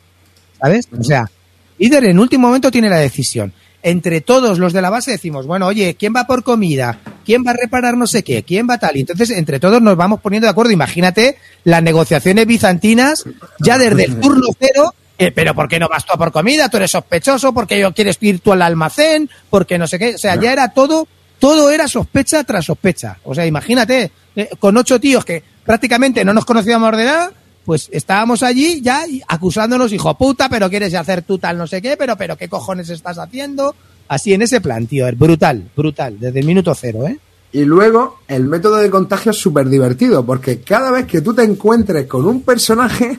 ¿Sabes? 0.60 0.88
O 0.98 1.02
sea, 1.02 1.30
el 1.78 1.84
líder 1.84 2.04
en 2.06 2.18
último 2.18 2.48
momento 2.48 2.70
tiene 2.70 2.88
la 2.88 2.98
decisión. 2.98 3.52
Entre 3.82 4.20
todos 4.20 4.58
los 4.58 4.72
de 4.72 4.82
la 4.82 4.90
base 4.90 5.12
decimos, 5.12 5.46
bueno, 5.46 5.66
oye, 5.66 5.94
¿quién 5.94 6.12
va 6.14 6.26
por 6.26 6.42
comida? 6.42 6.98
¿Quién 7.24 7.44
va 7.46 7.52
a 7.52 7.54
reparar 7.54 7.96
no 7.96 8.06
sé 8.06 8.24
qué? 8.24 8.42
¿Quién 8.42 8.68
va 8.68 8.78
tal? 8.78 8.96
Y 8.96 9.00
entonces 9.00 9.30
entre 9.30 9.60
todos 9.60 9.80
nos 9.80 9.96
vamos 9.96 10.20
poniendo 10.20 10.46
de 10.46 10.50
acuerdo. 10.50 10.72
Imagínate 10.72 11.38
las 11.64 11.82
negociaciones 11.82 12.46
bizantinas 12.46 13.24
ya 13.60 13.78
desde 13.78 14.04
el 14.04 14.20
turno 14.20 14.48
cero. 14.58 14.94
pero 15.34 15.54
¿por 15.54 15.68
qué 15.68 15.78
no 15.78 15.88
vas 15.88 16.04
tú 16.04 16.12
a 16.12 16.18
por 16.18 16.32
comida? 16.32 16.68
Tú 16.68 16.78
eres 16.78 16.90
sospechoso, 16.90 17.52
porque 17.52 17.78
yo 17.78 17.94
quieres 17.94 18.18
ir 18.20 18.40
tú 18.40 18.52
al 18.52 18.62
almacén, 18.62 19.30
porque 19.48 19.78
no 19.78 19.86
sé 19.86 19.98
qué. 19.98 20.16
O 20.16 20.18
sea, 20.18 20.34
ya 20.34 20.52
era 20.52 20.68
todo, 20.68 21.06
todo 21.38 21.70
era 21.70 21.86
sospecha 21.86 22.42
tras 22.42 22.64
sospecha. 22.64 23.18
O 23.22 23.34
sea, 23.34 23.46
imagínate, 23.46 24.10
eh, 24.34 24.50
con 24.58 24.76
ocho 24.76 24.98
tíos 24.98 25.24
que 25.24 25.42
prácticamente 25.64 26.24
no 26.24 26.32
nos 26.32 26.44
conocíamos 26.44 26.96
de 26.96 27.04
nada, 27.04 27.30
pues 27.68 27.90
estábamos 27.92 28.42
allí 28.42 28.80
ya 28.80 29.04
acusándonos, 29.28 29.92
hijo 29.92 30.16
puta, 30.16 30.48
pero 30.48 30.70
quieres 30.70 30.94
hacer 30.94 31.20
tú 31.20 31.36
tal 31.36 31.58
no 31.58 31.66
sé 31.66 31.82
qué, 31.82 31.98
pero, 31.98 32.16
pero 32.16 32.34
qué 32.34 32.48
cojones 32.48 32.88
estás 32.88 33.18
haciendo. 33.18 33.74
Así 34.08 34.32
en 34.32 34.40
ese 34.40 34.62
plan, 34.62 34.86
tío, 34.86 35.06
es 35.06 35.18
brutal, 35.18 35.68
brutal, 35.76 36.18
desde 36.18 36.40
el 36.40 36.46
minuto 36.46 36.74
cero, 36.74 37.06
¿eh? 37.06 37.18
Y 37.52 37.66
luego, 37.66 38.20
el 38.26 38.44
método 38.44 38.76
de 38.76 38.88
contagio 38.88 39.32
es 39.32 39.36
súper 39.36 39.68
divertido, 39.68 40.24
porque 40.24 40.62
cada 40.62 40.90
vez 40.90 41.04
que 41.04 41.20
tú 41.20 41.34
te 41.34 41.42
encuentres 41.42 42.06
con 42.06 42.24
un 42.24 42.40
personaje, 42.40 43.18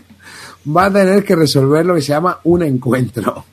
vas 0.65 0.89
a 0.89 0.93
tener 0.93 1.23
que 1.23 1.35
resolver 1.35 1.85
lo 1.85 1.93
que 1.93 2.01
se 2.01 2.13
llama 2.13 2.39
un 2.45 2.63
encuentro. 2.63 3.45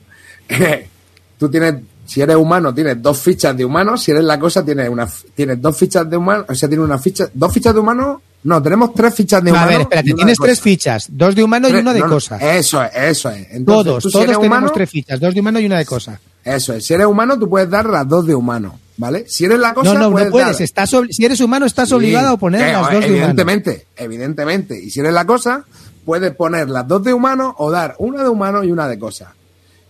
tú 1.37 1.47
tienes, 1.47 1.75
si 2.07 2.21
eres 2.21 2.35
humano, 2.37 2.73
tienes 2.73 2.99
dos 3.01 3.19
fichas 3.19 3.55
de 3.55 3.63
humano, 3.65 3.97
si 3.97 4.11
eres 4.11 4.23
la 4.23 4.39
cosa, 4.39 4.63
tienes, 4.65 4.89
una, 4.89 5.07
tienes 5.35 5.61
dos 5.61 5.77
fichas 5.77 6.09
de 6.09 6.17
humano, 6.17 6.45
o 6.49 6.55
sea, 6.55 6.67
tienes 6.67 6.83
una 6.85 6.97
ficha, 6.97 7.29
dos 7.33 7.53
fichas 7.53 7.73
de 7.73 7.79
humano, 7.79 8.21
no, 8.43 8.61
tenemos 8.63 8.93
tres 8.93 9.13
fichas 9.13 9.43
de 9.43 9.51
No, 9.51 9.57
humano. 9.57 9.67
a 9.67 9.71
ver, 9.73 9.81
espérate, 9.81 10.13
tienes 10.13 10.37
tres 10.39 10.61
fichas, 10.61 11.07
dos 11.11 11.35
de 11.35 11.43
humano 11.43 11.67
y 11.69 11.73
una 11.73 11.93
de 11.93 11.99
no, 11.99 12.07
cosa. 12.07 12.37
Eso 12.37 12.81
es, 12.83 12.91
eso 12.95 13.29
es. 13.29 13.47
Entonces, 13.51 13.85
todos, 13.85 14.03
tú 14.03 14.09
si 14.09 14.13
todos 14.13 14.25
tenemos 14.25 14.45
humano, 14.45 14.71
tres 14.73 14.89
fichas, 14.89 15.19
dos 15.19 15.33
de 15.33 15.39
humano 15.41 15.59
y 15.59 15.65
una 15.65 15.77
de 15.79 15.85
cosa. 15.85 16.19
Eso 16.45 16.73
es, 16.73 16.85
si 16.85 16.93
eres 16.93 17.07
humano, 17.07 17.37
tú 17.37 17.49
puedes 17.49 17.69
dar 17.69 17.85
las 17.89 18.07
dos 18.07 18.25
de 18.25 18.33
humano, 18.35 18.79
¿vale? 18.95 19.25
Si 19.27 19.43
eres 19.43 19.59
la 19.59 19.73
cosa, 19.73 19.93
No, 19.95 19.99
no, 19.99 20.11
puedes 20.11 20.27
no 20.27 20.31
puedes. 20.31 20.47
dar- 20.53 20.61
Estás 20.61 20.95
si 21.09 21.25
eres 21.25 21.41
humano, 21.41 21.65
estás 21.65 21.89
Sí, 21.89 21.95
obligado 21.95 22.29
a 22.29 22.37
poner 22.37 22.65
que, 22.67 22.71
las 22.71 22.81
dos 22.83 22.89
de 22.91 22.97
humano. 22.97 23.15
Evidentemente, 23.17 23.87
evidentemente. 23.97 24.81
Y 24.81 24.89
si 24.91 25.01
eres 25.01 25.11
la 25.13 25.25
cosa, 25.25 25.65
puedes 26.05 26.33
poner 26.33 26.69
las 26.69 26.87
dos 26.87 27.03
de 27.03 27.11
humano 27.13 27.53
o 27.57 27.69
dar 27.69 27.95
una 27.99 28.23
de 28.23 28.29
humano 28.29 28.63
y 28.63 28.71
una 28.71 28.87
de 28.87 28.97
cosa. 28.97 29.33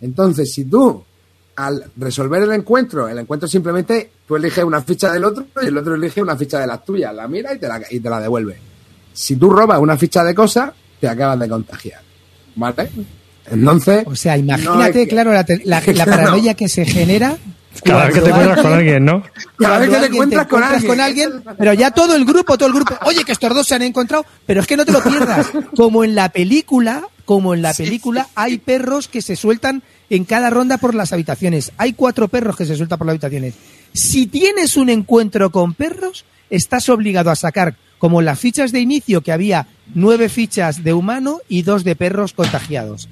Entonces, 0.01 0.51
si 0.51 0.65
tú, 0.65 1.03
al 1.57 1.83
resolver 1.97 2.43
el 2.43 2.51
encuentro, 2.53 3.07
el 3.09 3.17
encuentro 3.17 3.47
simplemente 3.49 4.11
tú 4.27 4.35
eliges 4.37 4.63
una 4.63 4.81
ficha 4.81 5.11
del 5.11 5.25
otro 5.25 5.45
y 5.61 5.65
el 5.67 5.77
otro 5.77 5.95
elige 5.95 6.21
una 6.21 6.37
ficha 6.37 6.59
de 6.59 6.67
las 6.67 6.85
tuyas, 6.85 7.13
la 7.13 7.27
mira 7.27 7.53
y 7.53 7.57
te 7.59 7.67
la, 7.67 7.81
y 7.89 7.99
te 7.99 8.09
la 8.09 8.19
devuelve. 8.21 8.57
Si 9.11 9.35
tú 9.35 9.49
robas 9.49 9.79
una 9.79 9.97
ficha 9.97 10.23
de 10.23 10.33
cosa, 10.35 10.73
te 11.01 11.07
acabas 11.09 11.39
de 11.39 11.49
contagiar. 11.49 11.99
¿Vale? 12.55 12.89
Entonces. 13.49 14.03
O 14.05 14.15
sea, 14.15 14.37
imagínate, 14.37 15.03
que- 15.03 15.07
claro, 15.07 15.31
la, 15.33 15.45
la- 15.65 15.81
paranoia 16.05 16.53
que 16.53 16.69
se 16.69 16.85
genera. 16.85 17.35
Cada 17.83 18.05
vez 18.05 18.15
que 18.15 18.21
te 18.21 18.29
encuentras 18.29 18.61
con 18.61 18.73
alguien, 18.73 19.05
¿no? 19.05 19.23
Cada 19.59 19.77
vez 19.79 19.89
que 19.89 19.95
te 19.97 20.05
encuentras 20.07 20.47
con 20.47 20.63
alguien. 20.63 21.01
alguien, 21.01 21.43
pero 21.59 21.73
ya 21.73 21.91
todo 21.91 22.15
el 22.15 22.25
grupo, 22.25 22.57
todo 22.57 22.67
el 22.69 22.73
grupo, 22.75 22.95
oye, 23.05 23.23
que 23.23 23.31
estos 23.33 23.53
dos 23.53 23.67
se 23.67 23.75
han 23.75 23.83
encontrado, 23.83 24.25
pero 24.47 24.61
es 24.61 24.67
que 24.67 24.75
no 24.77 24.83
te 24.85 24.91
lo 24.91 25.01
pierdas. 25.03 25.47
Como 25.75 26.03
en 26.03 26.15
la 26.15 26.29
película, 26.29 27.03
como 27.25 27.53
en 27.53 27.61
la 27.61 27.73
película, 27.75 28.27
hay 28.33 28.57
perros 28.57 29.07
que 29.07 29.21
se 29.21 29.35
sueltan 29.35 29.83
en 30.09 30.25
cada 30.25 30.49
ronda 30.49 30.77
por 30.77 30.95
las 30.95 31.13
habitaciones. 31.13 31.71
Hay 31.77 31.93
cuatro 31.93 32.27
perros 32.27 32.55
que 32.55 32.65
se 32.65 32.75
sueltan 32.75 32.97
por 32.97 33.07
las 33.07 33.13
habitaciones. 33.13 33.55
Si 33.93 34.27
tienes 34.27 34.77
un 34.77 34.89
encuentro 34.89 35.51
con 35.51 35.73
perros, 35.73 36.25
estás 36.49 36.89
obligado 36.89 37.29
a 37.31 37.35
sacar, 37.35 37.75
como 37.97 38.21
las 38.21 38.39
fichas 38.39 38.71
de 38.71 38.79
inicio, 38.79 39.21
que 39.21 39.31
había 39.31 39.67
nueve 39.93 40.29
fichas 40.29 40.83
de 40.83 40.93
humano 40.93 41.39
y 41.49 41.63
dos 41.63 41.83
de 41.83 41.95
perros 41.95 42.33
contagiados. 42.33 43.09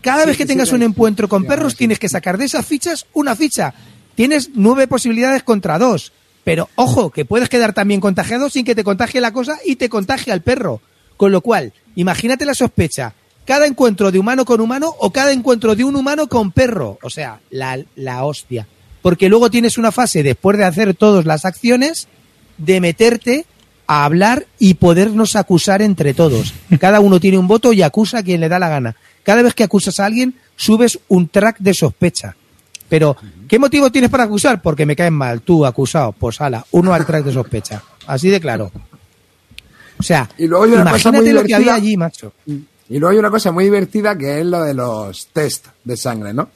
Cada 0.00 0.22
Sí, 0.22 0.28
vez 0.28 0.36
que 0.36 0.44
sí, 0.44 0.48
tengas 0.48 0.68
sí, 0.68 0.74
un 0.74 0.82
encuentro 0.82 1.28
con 1.28 1.44
perros, 1.44 1.76
tienes 1.76 1.98
que 1.98 2.08
sacar 2.08 2.38
de 2.38 2.44
esas 2.44 2.66
fichas 2.66 3.06
una 3.12 3.36
ficha. 3.36 3.74
Tienes 4.14 4.50
nueve 4.54 4.86
posibilidades 4.86 5.42
contra 5.42 5.78
dos. 5.78 6.12
Pero 6.44 6.68
ojo, 6.74 7.10
que 7.10 7.24
puedes 7.24 7.48
quedar 7.48 7.72
también 7.72 8.00
contagiado 8.00 8.50
sin 8.50 8.64
que 8.64 8.74
te 8.74 8.82
contagie 8.84 9.20
la 9.20 9.32
cosa 9.32 9.58
y 9.64 9.76
te 9.76 9.88
contagie 9.88 10.32
al 10.32 10.42
perro. 10.42 10.80
Con 11.16 11.30
lo 11.30 11.40
cual, 11.40 11.72
imagínate 11.94 12.44
la 12.44 12.54
sospecha. 12.54 13.14
Cada 13.44 13.66
encuentro 13.66 14.10
de 14.10 14.18
humano 14.18 14.44
con 14.44 14.60
humano 14.60 14.94
o 14.98 15.10
cada 15.10 15.32
encuentro 15.32 15.74
de 15.74 15.84
un 15.84 15.96
humano 15.96 16.28
con 16.28 16.52
perro. 16.52 16.98
O 17.02 17.10
sea, 17.10 17.40
la, 17.50 17.78
la 17.96 18.24
hostia. 18.24 18.66
Porque 19.02 19.28
luego 19.28 19.50
tienes 19.50 19.78
una 19.78 19.90
fase, 19.90 20.22
después 20.22 20.56
de 20.56 20.64
hacer 20.64 20.94
todas 20.94 21.24
las 21.24 21.44
acciones, 21.44 22.06
de 22.56 22.80
meterte 22.80 23.46
a 23.86 24.04
hablar 24.04 24.46
y 24.58 24.74
podernos 24.74 25.34
acusar 25.34 25.82
entre 25.82 26.14
todos. 26.14 26.54
Cada 26.78 27.00
uno 27.00 27.18
tiene 27.18 27.38
un 27.38 27.48
voto 27.48 27.72
y 27.72 27.82
acusa 27.82 28.18
a 28.18 28.22
quien 28.22 28.40
le 28.40 28.48
da 28.48 28.60
la 28.60 28.68
gana. 28.68 28.96
Cada 29.24 29.42
vez 29.42 29.54
que 29.54 29.64
acusas 29.64 29.98
a 30.00 30.06
alguien, 30.06 30.34
subes 30.56 30.98
un 31.08 31.28
track 31.28 31.58
de 31.58 31.74
sospecha. 31.74 32.36
Pero, 32.88 33.16
¿qué 33.48 33.58
motivo 33.58 33.90
tienes 33.90 34.10
para 34.10 34.24
acusar? 34.24 34.60
Porque 34.62 34.86
me 34.86 34.94
caen 34.94 35.14
mal. 35.14 35.40
Tú, 35.40 35.64
acusado, 35.64 36.12
pues 36.12 36.40
ala, 36.40 36.64
uno 36.72 36.92
al 36.92 37.06
track 37.06 37.24
de 37.24 37.32
sospecha. 37.32 37.82
Así 38.06 38.28
de 38.28 38.40
claro. 38.40 38.70
O 39.98 40.02
sea, 40.02 40.28
Y 40.36 40.46
luego 40.46 40.66
imagínate 40.66 41.32
lo 41.32 41.42
que 41.44 41.54
había 41.54 41.74
allí, 41.74 41.96
macho. 41.96 42.32
Y 42.92 42.98
luego 42.98 43.12
hay 43.12 43.18
una 43.18 43.30
cosa 43.30 43.50
muy 43.52 43.64
divertida 43.64 44.16
que 44.16 44.40
es 44.40 44.46
lo 44.46 44.62
de 44.62 44.74
los 44.74 45.28
test 45.32 45.66
de 45.84 45.96
sangre, 45.96 46.32
¿no? 46.34 46.48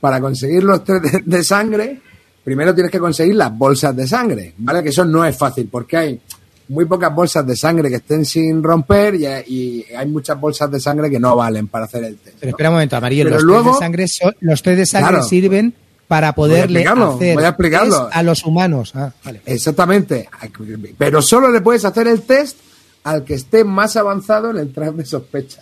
Para 0.00 0.20
conseguir 0.20 0.64
los 0.64 0.82
test 0.84 1.04
de, 1.04 1.22
de 1.24 1.44
sangre, 1.44 2.00
primero 2.42 2.74
tienes 2.74 2.90
que 2.90 2.98
conseguir 2.98 3.36
las 3.36 3.56
bolsas 3.56 3.94
de 3.94 4.06
sangre, 4.06 4.54
¿vale? 4.58 4.82
Que 4.82 4.88
eso 4.90 5.04
no 5.04 5.24
es 5.24 5.36
fácil 5.36 5.68
porque 5.70 5.96
hay 5.96 6.20
muy 6.68 6.86
pocas 6.86 7.14
bolsas 7.14 7.46
de 7.46 7.54
sangre 7.56 7.90
que 7.90 7.96
estén 7.96 8.24
sin 8.24 8.62
romper 8.62 9.14
y, 9.14 9.26
y 9.26 9.84
hay 9.96 10.06
muchas 10.08 10.40
bolsas 10.40 10.70
de 10.70 10.80
sangre 10.80 11.10
que 11.10 11.20
no 11.20 11.36
valen 11.36 11.68
para 11.68 11.84
hacer 11.84 12.04
el 12.04 12.16
test. 12.16 12.38
Pero 12.40 12.50
espera 12.50 12.70
un 12.70 12.74
momento, 12.76 12.96
Amarillo. 12.96 13.24
Pero 13.24 13.36
Los 13.36 13.44
luego- 13.44 13.70
test 13.70 13.74
de 13.80 13.84
sangre, 13.86 14.08
son- 14.08 14.36
los 14.40 14.62
test 14.62 14.78
de 14.78 14.86
sangre 14.86 15.08
Claro. 15.10 15.24
sirven 15.24 15.74
para 16.08 16.34
poderle 16.34 16.80
hacer 16.86 16.96
voy 17.34 17.44
a 17.44 17.48
explicarlo. 17.48 18.04
test 18.06 18.16
a 18.16 18.22
los 18.22 18.44
humanos. 18.44 18.92
Ah, 18.94 19.12
vale. 19.24 19.42
Exactamente. 19.46 20.28
Pero 20.98 21.22
solo 21.22 21.50
le 21.50 21.60
puedes 21.60 21.84
hacer 21.84 22.08
el 22.08 22.22
test 22.22 22.56
al 23.04 23.24
que 23.24 23.34
esté 23.34 23.64
más 23.64 23.96
avanzado 23.96 24.50
en 24.50 24.56
el 24.58 24.72
track 24.72 24.94
de 24.94 25.04
sospecha. 25.04 25.60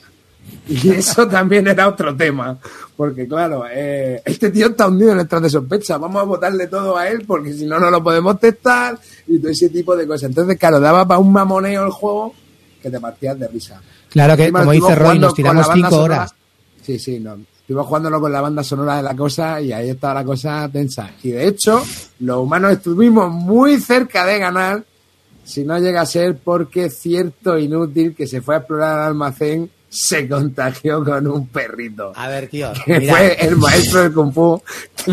Y 0.69 0.91
eso 0.91 1.27
también 1.31 1.67
era 1.67 1.89
otro 1.89 2.15
tema. 2.17 2.59
Porque, 2.97 3.27
claro, 3.27 3.65
eh, 3.71 4.23
este 4.25 4.51
tío 4.51 4.69
está 4.69 4.87
hundido 4.89 5.13
en 5.13 5.21
el 5.21 5.29
de 5.29 5.51
sospecha. 5.51 5.99
Vamos 5.99 6.23
a 6.23 6.25
votarle 6.25 6.67
todo 6.67 6.97
a 6.97 7.09
él 7.09 7.25
porque 7.27 7.53
si 7.53 7.67
no, 7.67 7.81
no 7.81 7.91
lo 7.91 8.03
podemos 8.03 8.39
testar 8.39 8.99
y 9.27 9.39
todo 9.39 9.51
ese 9.51 9.69
tipo 9.71 9.97
de 9.97 10.07
cosas. 10.07 10.29
Entonces, 10.29 10.59
claro, 10.59 10.79
daba 10.79 11.07
para 11.07 11.19
un 11.19 11.33
mamoneo 11.33 11.85
el 11.85 11.91
juego 11.91 12.35
que 12.81 12.91
te 12.91 13.01
partías 13.01 13.39
de 13.39 13.49
risa. 13.49 13.81
Claro 14.11 14.37
que, 14.37 14.43
Encima 14.45 14.61
como 14.61 14.73
dice 14.73 14.95
Roy, 14.95 15.19
nos 15.19 15.35
tiramos 15.35 15.67
cinco 15.73 15.91
sonora. 15.91 16.17
horas. 16.17 16.35
Sí, 16.83 16.99
sí, 16.99 17.19
no. 17.19 17.39
Estuvimos 17.61 17.87
jugándolo 17.87 18.21
con 18.21 18.33
la 18.33 18.41
banda 18.41 18.65
sonora 18.65 18.97
de 18.97 19.03
la 19.05 19.15
cosa 19.15 19.61
y 19.61 19.73
ahí 19.73 19.91
estaba 19.91 20.15
la 20.15 20.25
cosa 20.25 20.69
tensa. 20.71 21.11
Y 21.23 21.31
de 21.31 21.47
hecho, 21.47 21.83
los 22.21 22.39
humanos 22.39 22.73
estuvimos 22.73 23.33
muy 23.33 23.81
cerca 23.81 24.27
de 24.27 24.39
ganar, 24.39 24.85
si 25.45 25.65
no 25.65 25.79
llega 25.79 26.03
a 26.03 26.07
ser 26.07 26.37
porque 26.37 26.91
cierto 26.91 27.59
inútil 27.59 28.15
que 28.15 28.27
se 28.27 28.43
fue 28.43 28.57
a 28.57 28.59
explorar 28.59 28.99
al 28.99 29.09
almacén 29.09 29.71
se 29.95 30.27
contagió 30.27 31.05
con 31.05 31.27
un 31.27 31.47
perrito. 31.49 32.13
A 32.17 32.27
ver, 32.29 32.49
tío. 32.49 32.73
Que 32.87 32.99
mira, 32.99 33.15
fue 33.15 33.37
el 33.47 33.57
maestro 33.57 34.01
del 34.03 34.13
Kung 34.15 34.33
Fu. 34.33 34.63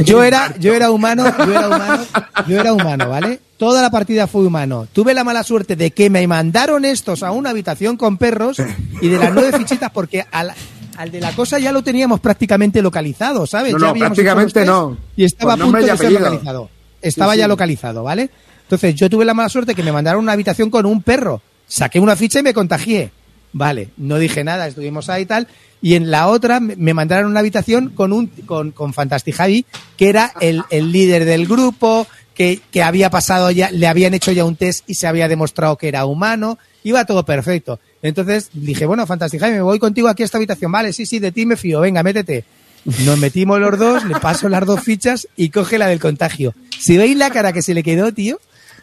yo 0.05 0.23
era, 0.23 0.55
yo 0.57 0.73
era 0.73 0.89
humano, 0.89 1.25
yo 1.45 1.51
era 1.53 1.67
humano, 1.67 2.05
yo 2.47 2.59
era 2.61 2.73
humano, 2.73 3.09
¿vale? 3.09 3.39
toda 3.57 3.81
la 3.81 3.91
partida 3.91 4.25
fue 4.25 4.45
humano. 4.45 4.87
Tuve 4.93 5.13
la 5.13 5.25
mala 5.25 5.43
suerte 5.43 5.75
de 5.75 5.91
que 5.91 6.09
me 6.09 6.25
mandaron 6.27 6.85
estos 6.85 7.23
a 7.23 7.31
una 7.31 7.49
habitación 7.49 7.97
con 7.97 8.17
perros 8.17 8.55
y 9.01 9.09
de 9.09 9.17
las 9.17 9.33
nueve 9.33 9.51
fichitas 9.57 9.91
porque 9.91 10.25
al, 10.31 10.53
al 10.95 11.11
de 11.11 11.19
la 11.19 11.33
cosa 11.33 11.59
ya 11.59 11.73
lo 11.73 11.81
teníamos 11.83 12.21
prácticamente 12.21 12.81
localizado, 12.81 13.45
¿sabes? 13.45 13.73
No, 13.73 13.79
Ya 13.79 13.83
no, 13.83 13.89
habíamos 13.89 14.15
prácticamente 14.15 14.63
no. 14.63 14.97
Y 15.17 15.25
estaba 15.25 15.57
Por 15.57 15.61
a 15.61 15.65
punto 15.65 15.85
de 15.85 15.97
ser 15.97 16.11
localizado. 16.13 16.69
Estaba 17.01 17.33
Sí, 17.33 17.39
ya 17.39 17.45
sí. 17.45 17.49
localizado, 17.49 18.03
¿vale? 18.03 18.29
Entonces 18.61 18.95
yo 18.95 19.09
tuve 19.09 19.25
la 19.25 19.33
mala 19.33 19.49
suerte 19.49 19.75
que 19.75 19.83
me 19.83 19.91
mandaron 19.91 20.19
a 20.19 20.23
una 20.23 20.31
habitación 20.31 20.69
con 20.69 20.85
un 20.85 21.03
perro. 21.03 21.41
Saqué 21.67 21.99
una 21.99 22.15
ficha 22.15 22.39
y 22.39 22.43
me 22.43 22.53
contagié. 22.53 23.11
Vale, 23.51 23.89
no 23.97 24.17
dije 24.17 24.43
nada, 24.43 24.67
estuvimos 24.67 25.09
ahí 25.09 25.23
y 25.23 25.25
tal. 25.25 25.47
Y 25.81 25.95
en 25.95 26.11
la 26.11 26.27
otra 26.27 26.59
me 26.59 26.93
mandaron 26.93 27.31
una 27.31 27.39
habitación 27.39 27.89
con 27.89 28.11
un 28.11 28.27
con, 28.27 28.71
con 28.71 28.93
Fantastic 28.93 29.35
Javi, 29.35 29.65
que 29.97 30.09
era 30.09 30.33
el, 30.41 30.63
el 30.69 30.91
líder 30.91 31.25
del 31.25 31.47
grupo, 31.47 32.05
que, 32.33 32.59
que 32.71 32.83
había 32.83 33.09
pasado 33.09 33.49
ya, 33.51 33.71
le 33.71 33.87
habían 33.87 34.13
hecho 34.13 34.31
ya 34.31 34.45
un 34.45 34.55
test 34.55 34.89
y 34.89 34.95
se 34.95 35.07
había 35.07 35.27
demostrado 35.27 35.77
que 35.77 35.87
era 35.87 36.05
humano. 36.05 36.57
Iba 36.83 37.05
todo 37.05 37.25
perfecto. 37.25 37.79
Entonces 38.01 38.49
dije, 38.53 38.85
bueno, 38.85 39.05
Fantastic 39.05 39.39
Javi, 39.39 39.53
me 39.53 39.61
voy 39.61 39.79
contigo 39.79 40.07
aquí 40.07 40.23
a 40.23 40.25
esta 40.25 40.37
habitación. 40.37 40.71
Vale, 40.71 40.93
sí, 40.93 41.05
sí, 41.05 41.19
de 41.19 41.31
ti 41.31 41.45
me 41.45 41.57
fío, 41.57 41.81
venga, 41.81 42.03
métete. 42.03 42.45
Nos 43.05 43.19
metimos 43.19 43.59
los 43.59 43.77
dos, 43.77 44.05
le 44.05 44.15
paso 44.15 44.47
las 44.47 44.65
dos 44.65 44.81
fichas 44.81 45.27
y 45.35 45.49
coge 45.49 45.77
la 45.77 45.87
del 45.87 45.99
contagio. 45.99 46.53
Si 46.79 46.97
veis 46.97 47.17
la 47.17 47.29
cara 47.29 47.51
que 47.51 47.61
se 47.61 47.73
le 47.73 47.83
quedó, 47.83 48.13
tío, 48.13 48.39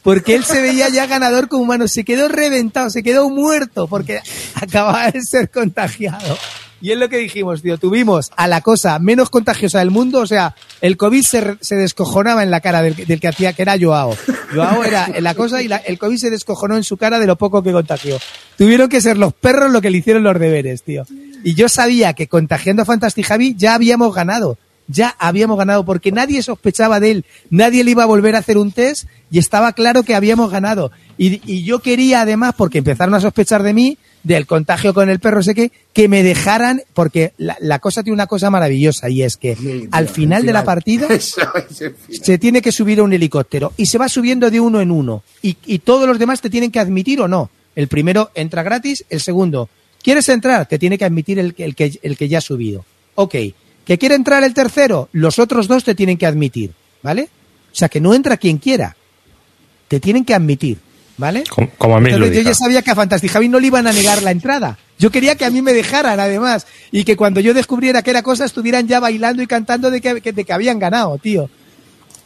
porque 0.07 0.37
él 0.37 0.45
se 0.45 0.63
veía 0.63 0.89
ya 0.89 1.07
ganador 1.07 1.49
con 1.49 1.61
humano, 1.61 1.89
se 1.89 2.05
quedó 2.05 2.29
reventado, 2.29 2.91
se 2.91 3.03
quedó 3.03 3.29
muerto 3.29 3.89
porque 3.89 4.21
acababa 4.55 5.11
de 5.11 5.21
ser 5.21 5.51
contagiado. 5.51 6.39
Y 6.81 6.93
es 6.93 6.99
lo 6.99 7.09
que 7.09 7.17
dijimos, 7.17 7.61
tío, 7.63 7.77
tuvimos 7.77 8.31
a 8.37 8.47
la 8.47 8.61
cosa 8.61 9.01
menos 9.01 9.31
contagiosa 9.31 9.81
del 9.81 9.91
mundo, 9.91 10.21
o 10.21 10.27
sea, 10.27 10.55
el 10.81 10.97
COVID 10.97 11.23
se, 11.25 11.75
descojonaba 11.75 12.45
en 12.45 12.53
la 12.53 12.61
cara 12.61 12.83
del, 12.83 12.95
del 12.95 13.19
que 13.19 13.27
hacía, 13.27 13.53
que 13.53 13.63
era 13.63 13.77
Joao. 13.81 14.17
Joao 14.55 14.85
era 14.85 15.09
la 15.21 15.35
cosa 15.35 15.61
y 15.61 15.67
la- 15.67 15.79
el 15.79 15.99
COVID 15.99 16.19
se 16.19 16.31
descojonó 16.31 16.77
en 16.77 16.85
su 16.85 16.97
cara 16.99 17.19
de 17.19 17.27
lo 17.27 17.35
poco 17.37 17.63
que 17.65 17.73
contagió. 17.73 18.19
Tuvieron 18.57 18.89
que 18.89 19.01
ser 19.01 19.17
los 19.17 19.33
perros 19.33 19.73
lo 19.73 19.81
que 19.81 19.91
le 19.91 19.99
hicieron 19.99 20.23
los 20.23 20.39
deberes, 20.39 20.85
tío. 20.85 21.05
Y 21.43 21.55
yo 21.55 21.69
sabía 21.69 22.13
que 22.13 22.29
contagiando 22.29 22.83
a 22.83 22.85
Fantastic 22.85 23.27
Javi 23.27 23.55
ya 23.57 23.75
habíamos 23.75 24.15
ganado. 24.15 24.57
Ya 24.89 25.15
habíamos 25.19 25.59
ganado 25.59 25.85
porque 25.85 26.13
nadie 26.13 26.43
sospechaba 26.43 27.01
de 27.01 27.11
él, 27.11 27.25
nadie 27.51 27.83
le 27.85 27.91
iba 27.91 28.03
a 28.05 28.07
volver 28.07 28.37
a 28.37 28.39
hacer 28.39 28.57
un 28.59 28.71
test 28.73 29.07
y 29.31 29.39
estaba 29.39 29.73
claro 29.73 30.03
que 30.05 30.15
habíamos 30.15 30.51
ganado. 30.51 30.93
Y, 31.19 31.41
y 31.51 31.65
yo 31.65 31.81
quería 31.81 32.21
además, 32.21 32.55
porque 32.57 32.79
empezaron 32.79 33.15
a 33.15 33.21
sospechar 33.21 33.63
de 33.63 33.73
mí, 33.75 33.99
del 34.23 34.47
contagio 34.47 34.93
con 34.93 35.09
el 35.09 35.21
perro, 35.21 35.43
sé 35.43 35.55
que 35.93 36.09
me 36.09 36.23
dejaran, 36.25 36.83
porque 36.95 37.33
la, 37.39 37.57
la 37.61 37.79
cosa 37.79 38.03
tiene 38.03 38.15
una 38.15 38.27
cosa 38.27 38.51
maravillosa 38.51 39.09
y 39.09 39.23
es 39.23 39.37
que 39.37 39.55
Sí, 39.57 39.89
al 39.93 40.09
final 40.09 40.45
de 40.45 40.53
la 40.53 40.65
partida 40.65 41.07
es 41.11 41.35
se 42.11 42.39
tiene 42.39 42.61
que 42.61 42.73
subir 42.73 42.99
a 43.01 43.03
un 43.05 43.13
helicóptero 43.13 43.73
y 43.77 43.87
se 43.87 43.99
va 43.99 44.09
subiendo 44.09 44.51
de 44.51 44.61
uno 44.61 44.81
en 44.81 44.91
uno 44.91 45.23
y, 45.43 45.57
y 45.67 45.79
todos 45.81 46.07
los 46.09 46.19
demás 46.19 46.41
te 46.41 46.51
tienen 46.51 46.71
que 46.71 46.81
admitir 46.81 47.21
o 47.21 47.29
no. 47.29 47.51
El 47.75 47.89
primero 47.89 48.31
entra 48.35 48.63
gratis, 48.63 49.05
el 49.11 49.21
segundo, 49.21 49.69
¿quieres 50.03 50.29
entrar? 50.29 50.67
Te 50.67 50.79
tiene 50.79 50.99
que 50.99 51.05
admitir 51.05 51.39
el, 51.39 51.55
que- 51.55 51.65
el, 51.65 51.75
que, 51.75 51.99
el 52.03 52.17
que 52.17 52.29
ya 52.29 52.39
ha 52.39 52.43
subido. 52.43 52.85
Ok, 53.15 53.35
¿que 53.87 53.97
quiere 53.97 54.15
entrar 54.17 54.45
el 54.45 54.53
tercero? 54.53 55.09
Los 55.13 55.39
otros 55.39 55.69
dos 55.69 55.85
te 55.85 55.95
tienen 55.95 56.19
que 56.19 56.27
admitir, 56.27 56.73
¿vale? 57.03 57.31
O 57.73 57.75
sea, 57.75 57.89
que 57.89 58.01
no 58.01 58.13
entra 58.13 58.37
quien 58.37 58.59
quiera, 58.59 58.97
te 59.89 60.01
tienen 60.01 60.25
que 60.25 60.35
admitir, 60.35 60.79
¿vale? 61.17 61.45
Como, 61.49 61.71
como 61.79 61.97
a 61.97 62.01
mí 62.01 62.11
Entonces, 62.11 62.37
yo 62.37 62.43
ya 62.43 62.55
sabía 62.55 62.83
que 62.83 62.91
a 62.91 62.95
Fantastic 62.95 63.31
Javi 63.31 63.49
no 63.49 63.61
le 63.61 63.69
iban 63.69 63.87
a 63.87 63.93
negar 63.93 64.23
la 64.23 64.31
entrada. 64.33 64.79
Yo 64.99 65.11
quería 65.11 65.37
que 65.37 65.45
a 65.45 65.51
mí 65.51 65.63
me 65.63 65.73
dejaran, 65.75 66.19
además, 66.21 66.67
y 66.91 67.05
que 67.05 67.17
cuando 67.17 67.41
yo 67.41 67.55
descubriera 67.55 68.03
que 68.03 68.11
era 68.11 68.23
cosa, 68.23 68.45
estuvieran 68.45 68.89
ya 68.89 68.99
bailando 68.99 69.43
y 69.43 69.47
cantando 69.47 69.91
de 69.91 70.01
que- 70.01 70.21
de 70.33 70.45
que 70.45 70.53
habían 70.53 70.79
ganado, 70.79 71.17
tío. 71.19 71.49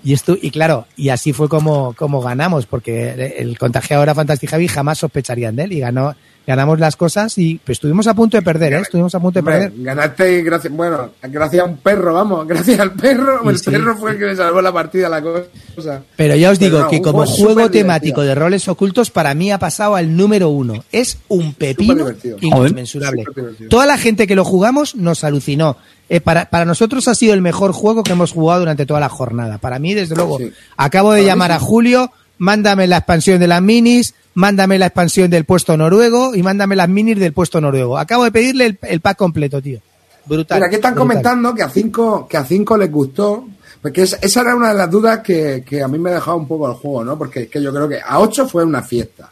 Y 0.03 0.13
esto, 0.13 0.37
y 0.41 0.51
claro, 0.51 0.87
y 0.97 1.11
así 1.11 1.33
fue 1.33 1.49
como, 1.49 1.95
como 1.95 2.21
ganamos, 2.21 2.67
porque 2.67 3.11
el, 3.11 3.21
el 3.21 3.59
contagiado 3.59 4.03
era 4.03 4.15
Fantastic 4.15 4.51
Javi, 4.51 4.69
jamás 4.69 4.99
sospecharían 4.99 5.57
de 5.57 5.65
él, 5.65 5.73
y 5.73 5.81
ganó, 5.81 6.15
ganamos 6.47 6.81
las 6.81 6.97
cosas 6.97 7.37
y 7.39 7.61
pues, 7.65 7.77
estuvimos 7.77 8.07
a 8.07 8.15
punto 8.15 8.37
de 8.37 8.43
perder, 8.43 8.73
¿eh? 8.73 8.79
Estuvimos 8.81 9.15
a 9.15 9.21
punto 9.21 9.39
de 9.39 9.43
perder. 9.45 9.73
ganaste 9.77 10.43
gracias, 10.43 10.73
bueno, 10.73 11.11
gracias 11.23 11.63
a 11.63 11.67
un 11.67 11.77
perro, 11.77 12.15
vamos, 12.15 12.47
gracias 12.49 12.81
al 12.81 12.93
perro, 12.93 13.49
el 13.49 13.59
sí. 13.59 13.71
perro 13.71 13.97
fue 13.97 14.13
el 14.13 14.19
que 14.19 14.27
me 14.27 14.37
salvó 14.37 14.61
la 14.61 14.73
partida 14.73 15.09
la 15.09 15.23
cosa. 15.23 16.03
Pero 16.17 16.35
ya 16.37 16.51
os 16.51 16.59
Pero 16.59 16.71
digo 16.71 16.83
no, 16.83 16.91
que 16.91 17.01
como 17.01 17.27
juego 17.27 17.71
temático 17.71 18.23
de 18.23 18.35
roles 18.35 18.67
ocultos, 18.69 19.11
para 19.11 19.35
mí 19.35 19.53
ha 19.53 19.59
pasado 19.59 19.95
al 19.95 20.17
número 20.17 20.49
uno. 20.49 20.85
Es 20.93 21.19
un 21.29 21.55
pepino 21.55 22.07
inconmensurable. 22.41 23.25
Toda 23.69 23.87
la 23.87 23.99
gente 23.99 24.27
que 24.27 24.35
lo 24.35 24.45
jugamos 24.45 24.97
nos 24.97 25.25
alucinó. 25.25 25.77
Eh, 26.13 26.21
para, 26.21 26.51
para 26.51 26.65
nosotros 26.65 27.07
ha 27.09 27.15
sido 27.15 27.33
el 27.35 27.41
mejor 27.41 27.73
juego 27.73 28.03
que 28.03 28.13
hemos 28.13 28.33
jugado 28.33 28.61
durante 28.61 28.85
toda 28.85 28.99
la 29.01 29.09
jornada. 29.09 29.59
Para 29.59 29.79
mí, 29.79 29.95
desde 29.95 30.17
luego, 30.17 30.39
Sí. 30.39 30.53
acabo 30.77 31.13
de 31.13 31.21
Para 31.23 31.33
llamar 31.33 31.51
sí. 31.53 31.57
a 31.57 31.61
Julio, 31.61 32.13
mándame 32.39 32.87
la 32.89 32.97
expansión 32.99 33.39
de 33.39 33.47
las 33.47 33.63
minis, 33.63 34.15
mándame 34.35 34.77
la 34.79 34.87
expansión 34.87 35.31
del 35.31 35.45
puesto 35.45 35.77
noruego 35.77 36.35
y 36.35 36.43
mándame 36.43 36.75
las 36.77 36.89
minis 36.89 37.19
del 37.19 37.33
puesto 37.33 37.61
noruego. 37.61 37.97
Acabo 37.97 38.25
de 38.25 38.33
pedirle 38.33 38.67
el, 38.67 38.79
el 38.83 39.01
pack 39.01 39.17
completo, 39.19 39.63
tío. 39.63 39.79
Brutal. 40.27 40.59
Mira, 40.59 40.67
aquí 40.67 40.75
están 40.77 40.95
brutal. 40.95 41.09
comentando 41.09 41.55
que 41.55 41.63
a 41.63 41.71
cinco, 41.71 42.27
que 42.29 42.37
a 42.37 42.45
cinco 42.45 42.77
les 42.77 42.91
gustó, 42.91 43.47
porque 43.81 44.03
es- 44.03 44.19
esa 44.21 44.41
era 44.43 44.57
una 44.57 44.69
de 44.71 44.75
las 44.79 44.91
dudas 44.91 45.21
que, 45.21 45.63
que 45.65 45.81
a 45.83 45.87
mí 45.89 45.99
me 45.99 46.11
dejaba 46.11 46.37
un 46.37 46.49
poco 46.49 46.69
el 46.69 46.75
juego, 46.75 47.05
¿no? 47.05 47.17
Porque 47.17 47.43
es 47.43 47.49
que 47.49 47.63
yo 47.63 47.73
creo 47.73 47.89
que 47.89 48.01
a 48.05 48.19
ocho 48.19 48.49
fue 48.49 48.65
una 48.65 48.83
fiesta. 48.83 49.31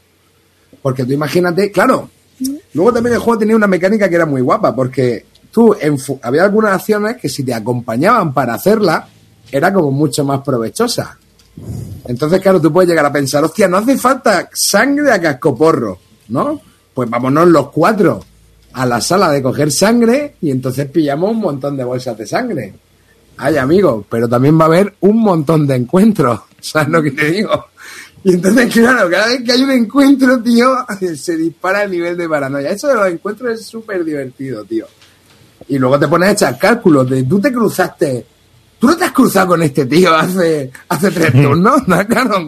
Porque 0.81 1.05
tú 1.05 1.13
imagínate, 1.13 1.71
claro, 1.73 2.09
luego 2.73 2.93
también 2.93 3.15
el 3.15 3.21
juego 3.21 3.39
tenía 3.41 3.57
una 3.57 3.67
mecánica 3.67 4.09
que 4.09 4.15
era 4.15 4.27
muy 4.27 4.41
guapa, 4.43 4.75
porque 4.75 5.27
había 6.23 6.45
algunas 6.45 6.73
acciones 6.73 7.17
que 7.17 7.29
si 7.29 7.43
te 7.43 7.55
acompañaban 7.55 8.33
para 8.33 8.55
hacerla, 8.55 9.09
era 9.51 9.73
como 9.73 9.91
mucho 9.91 10.25
más 10.25 10.41
provechosa. 10.41 11.19
Entonces, 12.07 12.41
claro, 12.41 12.61
tú 12.61 12.73
puedes 12.73 12.89
llegar 12.89 13.07
a 13.07 13.13
pensar, 13.13 13.45
hostia, 13.45 13.69
no 13.69 13.79
hace 13.79 13.97
falta 13.97 14.49
sangre 14.53 15.13
a 15.13 15.21
cascoporro, 15.21 15.99
¿no? 16.29 16.61
Pues 16.95 17.09
vámonos 17.11 17.49
los 17.49 17.71
cuatro 17.71 18.21
a 18.73 18.87
la 18.87 19.01
sala 19.01 19.31
de 19.31 19.43
coger 19.43 19.73
sangre 19.73 20.37
y 20.41 20.51
entonces 20.51 20.89
pillamos 20.91 21.31
un 21.31 21.41
montón 21.41 21.77
de 21.77 21.85
bolsas 21.85 22.17
de 22.17 22.27
sangre. 22.27 22.75
Ay, 23.37 23.57
amigo, 23.57 24.05
pero 24.09 24.29
también 24.29 24.59
va 24.59 24.65
a 24.65 24.67
haber 24.67 24.95
un 25.01 25.21
montón 25.21 25.67
de 25.67 25.77
encuentros, 25.77 26.41
¿sabes 26.61 26.89
lo 26.89 27.03
que 27.03 27.13
te 27.13 27.31
digo? 27.31 27.67
Y 28.25 28.35
entonces, 28.35 28.73
claro, 28.73 29.09
cada 29.09 29.29
vez 29.29 29.43
que 29.45 29.53
hay 29.53 29.63
un 29.63 29.71
encuentro, 29.71 30.43
tío, 30.43 30.69
se 31.17 31.37
dispara 31.37 31.85
el 31.85 31.91
nivel 31.91 32.17
de 32.17 32.29
paranoia. 32.29 32.71
Eso 32.71 32.89
de 32.89 32.95
los 32.95 33.09
encuentros 33.09 33.61
es 33.61 33.67
súper 33.67 34.05
divertido, 34.05 34.65
tío. 34.65 34.87
Y 35.69 35.79
luego 35.79 35.99
te 35.99 36.09
pones 36.09 36.29
a 36.31 36.33
echar 36.33 36.59
cálculos 36.59 37.09
de 37.11 37.23
tú 37.25 37.41
te 37.41 37.53
cruzaste. 37.53 38.25
Tú 38.79 38.87
no 38.87 38.97
te 38.97 39.07
has 39.07 39.11
cruzado 39.11 39.49
con 39.49 39.63
este 39.63 39.87
tío 39.87 40.15
hace, 40.15 40.71
hace 40.89 41.11
tres 41.11 41.33
turnos, 41.43 41.87
¿no? 41.89 42.07
Claro, 42.07 42.47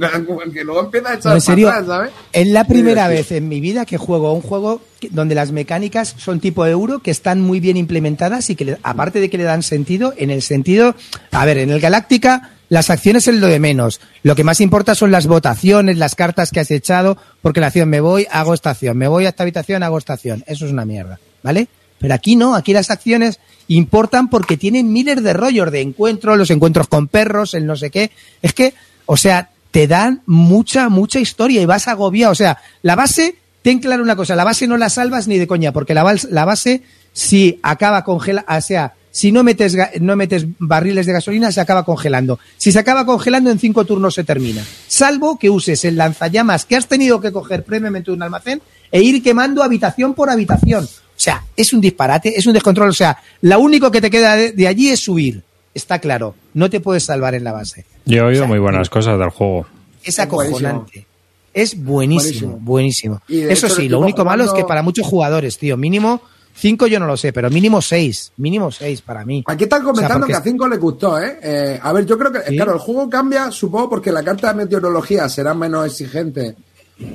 que 0.52 0.62
luego 0.64 0.82
empiezas 0.84 1.10
a 1.10 1.14
echar 1.14 1.30
No, 1.30 1.34
en 1.34 1.40
serio, 1.40 1.68
atrás, 1.68 1.86
¿sabes? 1.86 2.10
es 2.32 2.46
la 2.48 2.64
primera 2.68 3.08
vez 3.08 3.32
en 3.32 3.48
mi 3.48 3.58
vida 3.60 3.84
que 3.84 3.98
juego 3.98 4.28
a 4.28 4.32
un 4.32 4.40
juego 4.40 4.80
donde 5.10 5.34
las 5.34 5.50
mecánicas 5.50 6.14
son 6.18 6.38
tipo 6.38 6.64
euro, 6.66 7.00
que 7.00 7.10
están 7.10 7.40
muy 7.40 7.58
bien 7.58 7.76
implementadas 7.76 8.48
y 8.48 8.54
que, 8.54 8.64
le- 8.64 8.78
aparte 8.84 9.18
de 9.18 9.28
que 9.28 9.38
le 9.38 9.44
dan 9.44 9.64
sentido, 9.64 10.14
en 10.16 10.30
el 10.30 10.42
sentido, 10.42 10.94
a 11.32 11.44
ver, 11.44 11.58
en 11.58 11.70
el 11.70 11.80
Galáctica 11.80 12.50
las 12.68 12.90
acciones 12.90 13.26
es 13.26 13.34
lo 13.34 13.48
de 13.48 13.58
menos. 13.58 14.00
Lo 14.22 14.36
que 14.36 14.44
más 14.44 14.60
importa 14.60 14.94
son 14.94 15.10
las 15.10 15.26
votaciones, 15.26 15.98
las 15.98 16.14
cartas 16.14 16.52
que 16.52 16.60
has 16.60 16.70
echado, 16.70 17.16
porque 17.42 17.58
la 17.58 17.66
acción 17.66 17.88
me 17.88 18.00
voy, 18.00 18.28
hago 18.30 18.54
esta 18.54 18.70
acción, 18.70 18.96
me 18.96 19.08
voy 19.08 19.26
a 19.26 19.30
esta 19.30 19.42
habitación, 19.42 19.82
hago 19.82 19.98
esta 19.98 20.12
acción. 20.12 20.44
Eso 20.46 20.64
es 20.66 20.70
una 20.70 20.84
mierda, 20.84 21.18
¿vale? 21.42 21.66
Pero 22.00 22.14
aquí 22.14 22.34
no, 22.34 22.54
aquí 22.54 22.72
las 22.72 22.90
acciones 22.90 23.38
importan 23.68 24.28
porque 24.28 24.56
tienen 24.56 24.92
miles 24.92 25.22
de 25.22 25.32
rollos 25.32 25.70
de 25.70 25.82
encuentros, 25.82 26.36
los 26.36 26.50
encuentros 26.50 26.88
con 26.88 27.06
perros, 27.06 27.54
el 27.54 27.66
no 27.66 27.76
sé 27.76 27.90
qué. 27.90 28.10
Es 28.42 28.52
que, 28.54 28.74
o 29.06 29.16
sea, 29.16 29.50
te 29.70 29.86
dan 29.86 30.22
mucha, 30.26 30.88
mucha 30.88 31.20
historia 31.20 31.60
y 31.60 31.66
vas 31.66 31.86
agobiado. 31.86 32.32
O 32.32 32.34
sea, 32.34 32.58
la 32.82 32.96
base, 32.96 33.36
ten 33.62 33.78
claro 33.78 34.02
una 34.02 34.16
cosa, 34.16 34.34
la 34.34 34.44
base 34.44 34.66
no 34.66 34.76
la 34.76 34.88
salvas 34.88 35.28
ni 35.28 35.38
de 35.38 35.46
coña, 35.46 35.72
porque 35.72 35.94
la, 35.94 36.16
la 36.30 36.44
base, 36.44 36.82
si 37.12 37.60
acaba 37.62 38.02
congelando, 38.02 38.50
o 38.50 38.60
sea, 38.60 38.94
si 39.12 39.32
no 39.32 39.42
metes, 39.42 39.76
no 40.00 40.16
metes 40.16 40.46
barriles 40.58 41.06
de 41.06 41.12
gasolina, 41.12 41.52
se 41.52 41.60
acaba 41.60 41.84
congelando. 41.84 42.38
Si 42.56 42.72
se 42.72 42.78
acaba 42.78 43.04
congelando, 43.04 43.50
en 43.50 43.58
cinco 43.58 43.84
turnos 43.84 44.14
se 44.14 44.24
termina. 44.24 44.64
Salvo 44.86 45.38
que 45.38 45.50
uses 45.50 45.84
el 45.84 45.96
lanzallamas 45.96 46.64
que 46.64 46.76
has 46.76 46.86
tenido 46.86 47.20
que 47.20 47.32
coger 47.32 47.64
previamente 47.64 48.10
de 48.10 48.16
un 48.16 48.22
almacén 48.22 48.62
e 48.92 49.02
ir 49.02 49.22
quemando 49.22 49.62
habitación 49.62 50.14
por 50.14 50.30
habitación. 50.30 50.88
O 51.20 51.22
sea, 51.22 51.44
es 51.54 51.74
un 51.74 51.82
disparate, 51.82 52.32
es 52.38 52.46
un 52.46 52.54
descontrol. 52.54 52.88
O 52.88 52.92
sea, 52.94 53.18
lo 53.42 53.60
único 53.60 53.90
que 53.90 54.00
te 54.00 54.08
queda 54.10 54.36
de, 54.36 54.52
de 54.52 54.66
allí 54.66 54.88
es 54.88 55.00
subir. 55.00 55.42
Está 55.74 55.98
claro. 55.98 56.34
No 56.54 56.70
te 56.70 56.80
puedes 56.80 57.04
salvar 57.04 57.34
en 57.34 57.44
la 57.44 57.52
base. 57.52 57.84
Yo 58.06 58.16
he 58.16 58.20
oído 58.22 58.40
O 58.44 58.44
sea, 58.44 58.48
muy 58.48 58.58
buenas 58.58 58.88
cosas 58.88 59.18
del 59.18 59.28
juego. 59.28 59.66
Es 60.02 60.18
acojonante. 60.18 61.06
Es 61.52 61.76
buenísimo, 61.82 62.56
Buenísimo. 62.58 63.20
Eso 63.28 63.68
sí, 63.68 63.86
lo 63.90 64.00
único 64.00 64.24
malo 64.24 64.44
es 64.44 64.52
que 64.52 64.64
para 64.64 64.80
muchos 64.82 65.06
jugadores, 65.06 65.58
tío, 65.58 65.76
mínimo 65.76 66.22
cinco 66.54 66.86
yo 66.86 66.98
no 66.98 67.06
lo 67.06 67.16
sé, 67.18 67.32
pero 67.34 67.50
mínimo 67.50 67.82
seis. 67.82 68.32
Mínimo 68.38 68.70
seis 68.70 69.02
para 69.02 69.22
mí. 69.26 69.44
Aquí 69.46 69.64
están 69.64 69.80
O 69.82 69.84
sea, 69.84 69.92
comentando 69.92 70.20
porque- 70.26 70.32
que 70.32 70.38
a 70.38 70.42
5 70.42 70.68
les 70.68 70.80
gustó, 70.80 71.20
¿eh? 71.20 71.38
Eh, 71.42 71.80
A 71.82 71.92
ver, 71.92 72.06
yo 72.06 72.16
creo 72.16 72.32
que, 72.32 72.40
¿Sí? 72.48 72.56
claro, 72.56 72.72
el 72.72 72.78
juego 72.78 73.10
cambia, 73.10 73.50
supongo, 73.50 73.90
porque 73.90 74.10
la 74.10 74.22
carta 74.22 74.48
de 74.52 74.64
meteorología 74.64 75.28
será 75.28 75.52
menos 75.52 75.84
exigente. 75.86 76.54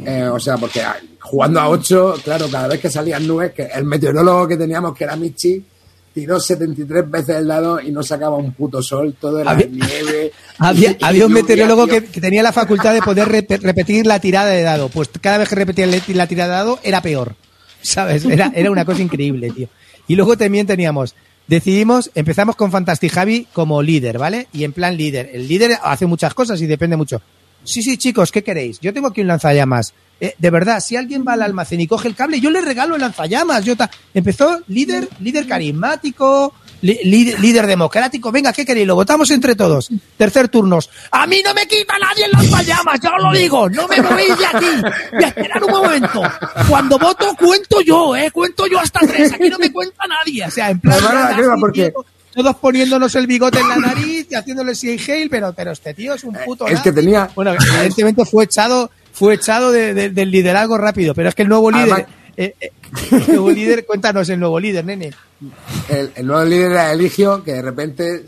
Eh, 0.05 0.23
o 0.31 0.39
sea, 0.39 0.57
porque 0.57 0.81
ah, 0.81 0.97
jugando 1.21 1.59
a 1.59 1.69
8, 1.69 2.15
claro, 2.23 2.47
cada 2.49 2.67
vez 2.67 2.79
que 2.79 2.89
salían 2.89 3.25
nubes, 3.27 3.51
que 3.53 3.63
el 3.63 3.85
meteorólogo 3.85 4.47
que 4.47 4.57
teníamos, 4.57 4.95
que 4.97 5.03
era 5.03 5.15
Michi, 5.15 5.63
tiró 6.13 6.39
73 6.39 7.09
veces 7.11 7.35
el 7.37 7.47
dado 7.47 7.79
y 7.81 7.91
no 7.91 8.01
sacaba 8.01 8.37
un 8.37 8.53
puto 8.53 8.81
sol, 8.81 9.15
todo 9.19 9.39
era 9.41 9.51
Había- 9.51 9.67
nieve, 9.67 10.31
Había, 10.59 10.95
había 11.01 11.25
un 11.25 11.31
Lluvia, 11.31 11.43
meteorólogo 11.43 11.87
que, 11.87 12.05
que 12.05 12.21
tenía 12.21 12.41
la 12.41 12.53
facultad 12.53 12.93
de 12.93 13.01
poder 13.01 13.27
rep- 13.27 13.59
repetir 13.61 14.05
la 14.07 14.19
tirada 14.19 14.49
de 14.51 14.61
dado. 14.61 14.89
Pues 14.89 15.09
cada 15.21 15.37
vez 15.37 15.49
que 15.49 15.55
repetía 15.55 15.85
la 15.87 16.27
tirada 16.27 16.51
de 16.51 16.57
dado 16.57 16.79
era 16.83 17.01
peor. 17.01 17.35
¿Sabes? 17.81 18.25
Era, 18.25 18.51
era 18.55 18.71
una 18.71 18.85
cosa 18.85 19.01
increíble, 19.01 19.51
tío. 19.51 19.67
Y 20.07 20.15
luego 20.15 20.37
también 20.37 20.65
teníamos, 20.65 21.15
decidimos, 21.47 22.09
empezamos 22.15 22.55
con 22.55 22.71
Fantastic 22.71 23.11
Javi 23.11 23.47
como 23.53 23.81
líder, 23.83 24.17
¿vale? 24.17 24.47
Y 24.53 24.63
en 24.63 24.71
plan 24.73 24.95
líder. 24.97 25.29
El 25.33 25.47
líder 25.47 25.77
hace 25.83 26.05
muchas 26.05 26.33
cosas 26.33 26.61
y 26.61 26.65
depende 26.67 26.95
mucho. 26.95 27.21
Sí, 27.65 27.81
sí, 27.83 27.97
chicos, 27.97 28.31
¿qué 28.31 28.43
queréis? 28.43 28.79
Yo 28.79 28.93
tengo 28.93 29.07
aquí 29.09 29.21
un 29.21 29.27
lanzallamas. 29.27 29.93
Eh, 30.21 30.33
de 30.37 30.49
verdad, 30.49 30.79
si 30.79 30.95
alguien 30.95 31.25
va 31.27 31.33
al 31.33 31.41
almacén 31.41 31.81
y 31.81 31.87
coge 31.87 32.07
el 32.07 32.15
cable, 32.15 32.39
yo 32.39 32.49
le 32.49 32.61
regalo 32.61 32.95
el 32.95 33.01
lanzallamas. 33.01 33.65
Yo 33.65 33.75
ta- 33.75 33.89
Empezó 34.13 34.61
líder, 34.67 35.09
líder 35.19 35.45
carismático, 35.45 36.53
li- 36.81 36.99
líder, 37.03 37.37
líder 37.39 37.67
democrático. 37.67 38.31
Venga, 38.31 38.53
¿qué 38.53 38.65
queréis? 38.65 38.87
Lo 38.87 38.95
votamos 38.95 39.29
entre 39.31 39.55
todos. 39.55 39.89
Tercer 40.15 40.47
turnos. 40.47 40.89
A 41.11 41.27
mí 41.27 41.41
no 41.43 41.53
me 41.53 41.67
quita 41.67 41.95
nadie 41.99 42.25
el 42.25 42.31
lanzallamas, 42.31 42.97
ya 43.01 43.11
os 43.13 43.23
lo 43.23 43.31
digo. 43.37 43.69
No 43.69 43.87
me 43.89 44.01
movéis 44.01 44.37
de 44.37 44.45
aquí. 44.45 44.65
Y 45.19 45.23
esperad 45.25 45.63
un 45.63 45.71
momento. 45.71 46.21
Cuando 46.69 46.97
voto, 46.97 47.35
cuento 47.37 47.81
yo, 47.81 48.15
¿eh? 48.15 48.31
Cuento 48.31 48.67
yo 48.67 48.79
hasta 48.79 49.01
tres. 49.01 49.33
Aquí 49.33 49.49
no 49.49 49.57
me 49.59 49.69
cuenta 49.71 50.05
nadie. 50.07 50.45
O 50.45 50.51
sea, 50.51 50.69
en 50.69 50.79
plan. 50.79 50.97
Porque- 51.59 51.91
todos 52.35 52.55
poniéndonos 52.57 53.15
el 53.15 53.25
bigote 53.27 53.59
en 53.59 53.69
la 53.69 53.77
nariz 53.77 54.27
y 54.29 54.35
haciéndole 54.35 54.75
si 54.75 54.89
hail, 55.09 55.29
pero, 55.29 55.53
pero 55.53 55.71
este 55.71 55.93
tío 55.93 56.13
es 56.13 56.23
un 56.23 56.35
puto. 56.45 56.67
es 56.67 56.81
que 56.81 56.91
tenía- 56.91 57.29
Bueno, 57.33 57.53
evidentemente 57.53 58.25
fue 58.25 58.43
echado, 58.43 58.91
fue 59.13 59.35
echado 59.35 59.71
de- 59.71 59.93
de- 59.93 60.09
del 60.09 60.29
liderazgo 60.29 60.77
rápido, 60.77 61.13
pero 61.15 61.29
es 61.29 61.35
que 61.35 61.43
el 61.43 61.49
nuevo 61.49 61.71
líder. 61.71 62.05
Eh, 62.37 62.53
eh, 62.59 62.71
el 63.11 63.27
nuevo 63.27 63.49
líder, 63.51 63.85
cuéntanos 63.85 64.27
el 64.29 64.39
nuevo 64.39 64.59
líder, 64.59 64.83
nene. 64.83 65.11
El, 65.87 66.11
el 66.15 66.27
nuevo 66.27 66.43
líder 66.43 66.71
era 66.71 66.91
Eligio, 66.91 67.41
que 67.43 67.53
de 67.53 67.61
repente 67.61 68.25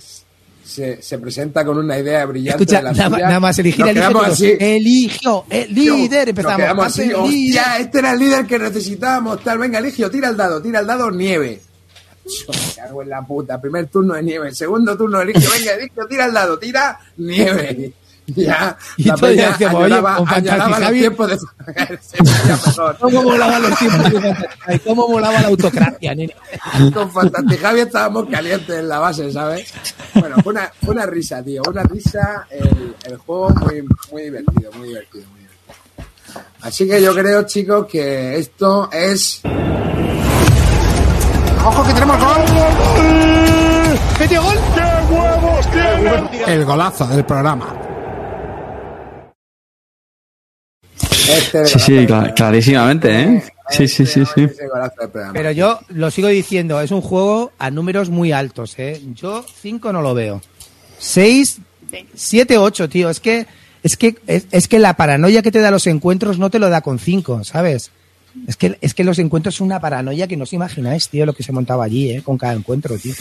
se, 0.64 1.02
se 1.02 1.18
presenta 1.20 1.66
con 1.66 1.78
una 1.78 1.98
idea 1.98 2.26
brillante 2.26 2.64
Escucha, 2.64 2.78
de 2.78 2.84
la 2.84 2.92
nada, 2.94 3.18
nada 3.18 3.40
más 3.42 3.58
elegir 3.60 3.84
así. 4.32 4.54
Eligio, 4.60 5.46
el 5.50 5.74
líder, 5.74 6.30
empezamos. 6.30 6.58
así, 6.88 7.02
líder. 7.04 7.16
hostia, 7.18 7.78
este 7.80 8.00
era 8.00 8.12
el 8.14 8.20
líder 8.20 8.46
que 8.46 8.60
necesitábamos, 8.60 9.44
tal, 9.44 9.58
venga, 9.58 9.80
Eligio, 9.80 10.10
tira 10.12 10.30
el 10.30 10.38
dado, 10.38 10.62
tira 10.62 10.80
el 10.80 10.88
dado, 10.88 11.10
nieve. 11.12 11.62
Yo 12.28 12.54
me 12.54 12.74
cago 12.76 13.02
en 13.02 13.10
la 13.10 13.22
puta, 13.22 13.60
primer 13.60 13.88
turno 13.88 14.14
de 14.16 14.24
nieve, 14.24 14.54
segundo 14.54 14.98
turno 14.98 15.20
de 15.20 15.26
Eligio, 15.26 15.50
venga, 15.52 15.74
Eligio, 15.74 16.08
tira 16.08 16.26
el 16.26 16.34
dado, 16.34 16.60
tira 16.60 17.00
nieve. 17.18 17.94
Ya, 18.36 18.78
Y 18.98 19.06
la 19.06 19.16
peña 19.16 19.52
decíamos, 19.52 19.84
oye, 19.84 20.02
los 20.82 20.92
tiempos 20.92 21.30
de... 21.30 21.38
¿Cómo 23.00 23.24
molaban 23.24 23.62
los 23.62 23.80
tiempos 23.80 24.12
de 24.68 24.80
¿Cómo 24.82 25.08
molaba 25.08 25.42
la 25.42 25.48
autocracia, 25.48 26.14
nene? 26.14 26.36
Con 26.94 27.10
Fantastic 27.10 27.62
Javi 27.62 27.80
estábamos 27.80 28.26
calientes 28.30 28.80
en 28.80 28.90
la 28.90 29.00
base, 29.00 29.32
¿sabes? 29.32 29.72
Bueno, 30.14 30.36
fue 30.44 30.52
una, 30.52 30.70
fue 30.84 30.94
una 30.94 31.06
risa, 31.06 31.42
tío. 31.42 31.62
Una 31.70 31.84
risa, 31.84 32.46
el, 32.50 32.96
el 33.06 33.18
juego 33.18 33.50
muy, 33.52 33.86
muy 34.12 34.24
divertido, 34.24 34.72
muy 34.74 34.90
divertido, 34.90 35.26
muy 35.30 35.40
divertido. 35.40 35.48
Así 36.62 36.86
que 36.86 37.02
yo 37.02 37.16
creo, 37.16 37.44
chicos, 37.44 37.88
que 37.88 38.38
esto 38.38 38.90
es. 38.92 39.42
¡Ojo 41.68 41.84
que 41.86 41.94
tenemos 41.94 42.18
gol! 42.18 42.40
¿Metió 44.20 44.42
gol? 44.42 44.58
El 46.48 46.66
golazo 46.66 47.08
del 47.08 47.26
programa. 47.26 47.76
Este 51.30 51.66
Sí, 51.66 51.80
sí, 51.80 51.94
cla- 52.08 52.34
clarísimamente, 52.34 53.22
¿eh? 53.22 53.44
Sí, 53.70 53.88
sí, 53.90 54.06
sí, 54.06 54.24
sí. 54.34 54.48
Pero 55.34 55.52
yo 55.52 55.80
lo 55.90 56.10
sigo 56.10 56.30
diciendo, 56.30 56.80
es 56.80 56.92
un 56.92 57.02
juego 57.02 57.52
a 57.60 57.70
números 57.70 58.10
muy 58.10 58.32
altos, 58.32 58.76
¿eh? 58.80 59.02
Yo 59.14 59.44
5 59.62 59.92
no 59.92 60.02
lo 60.02 60.14
veo. 60.14 60.42
6, 61.00 61.60
7, 62.16 62.58
8, 62.58 62.88
tío. 62.88 63.10
Es 63.10 63.20
que, 63.20 63.46
es 63.84 63.98
que, 63.98 64.16
es, 64.26 64.48
es 64.52 64.70
que 64.70 64.80
la 64.80 64.94
paranoia 64.96 65.42
que 65.42 65.52
te 65.52 65.60
da 65.60 65.70
los 65.70 65.86
encuentros 65.88 66.40
no 66.40 66.50
te 66.50 66.60
lo 66.60 66.70
da 66.70 66.80
con 66.80 66.98
5, 66.98 67.44
¿sabes? 67.44 67.92
Es 68.48 68.56
que, 68.56 68.78
es 68.82 68.94
que 68.94 69.04
los 69.04 69.18
encuentros 69.20 69.56
son 69.56 69.68
una 69.68 69.80
paranoia 69.80 70.28
que 70.28 70.38
no 70.38 70.44
os 70.44 70.54
imagináis, 70.54 71.10
tío, 71.10 71.26
lo 71.26 71.34
que 71.34 71.44
se 71.44 71.52
montaba 71.52 71.84
allí, 71.86 72.12
¿eh? 72.12 72.22
Con 72.24 72.38
cada 72.38 72.54
encuentro, 72.54 72.98
tío. 72.98 73.14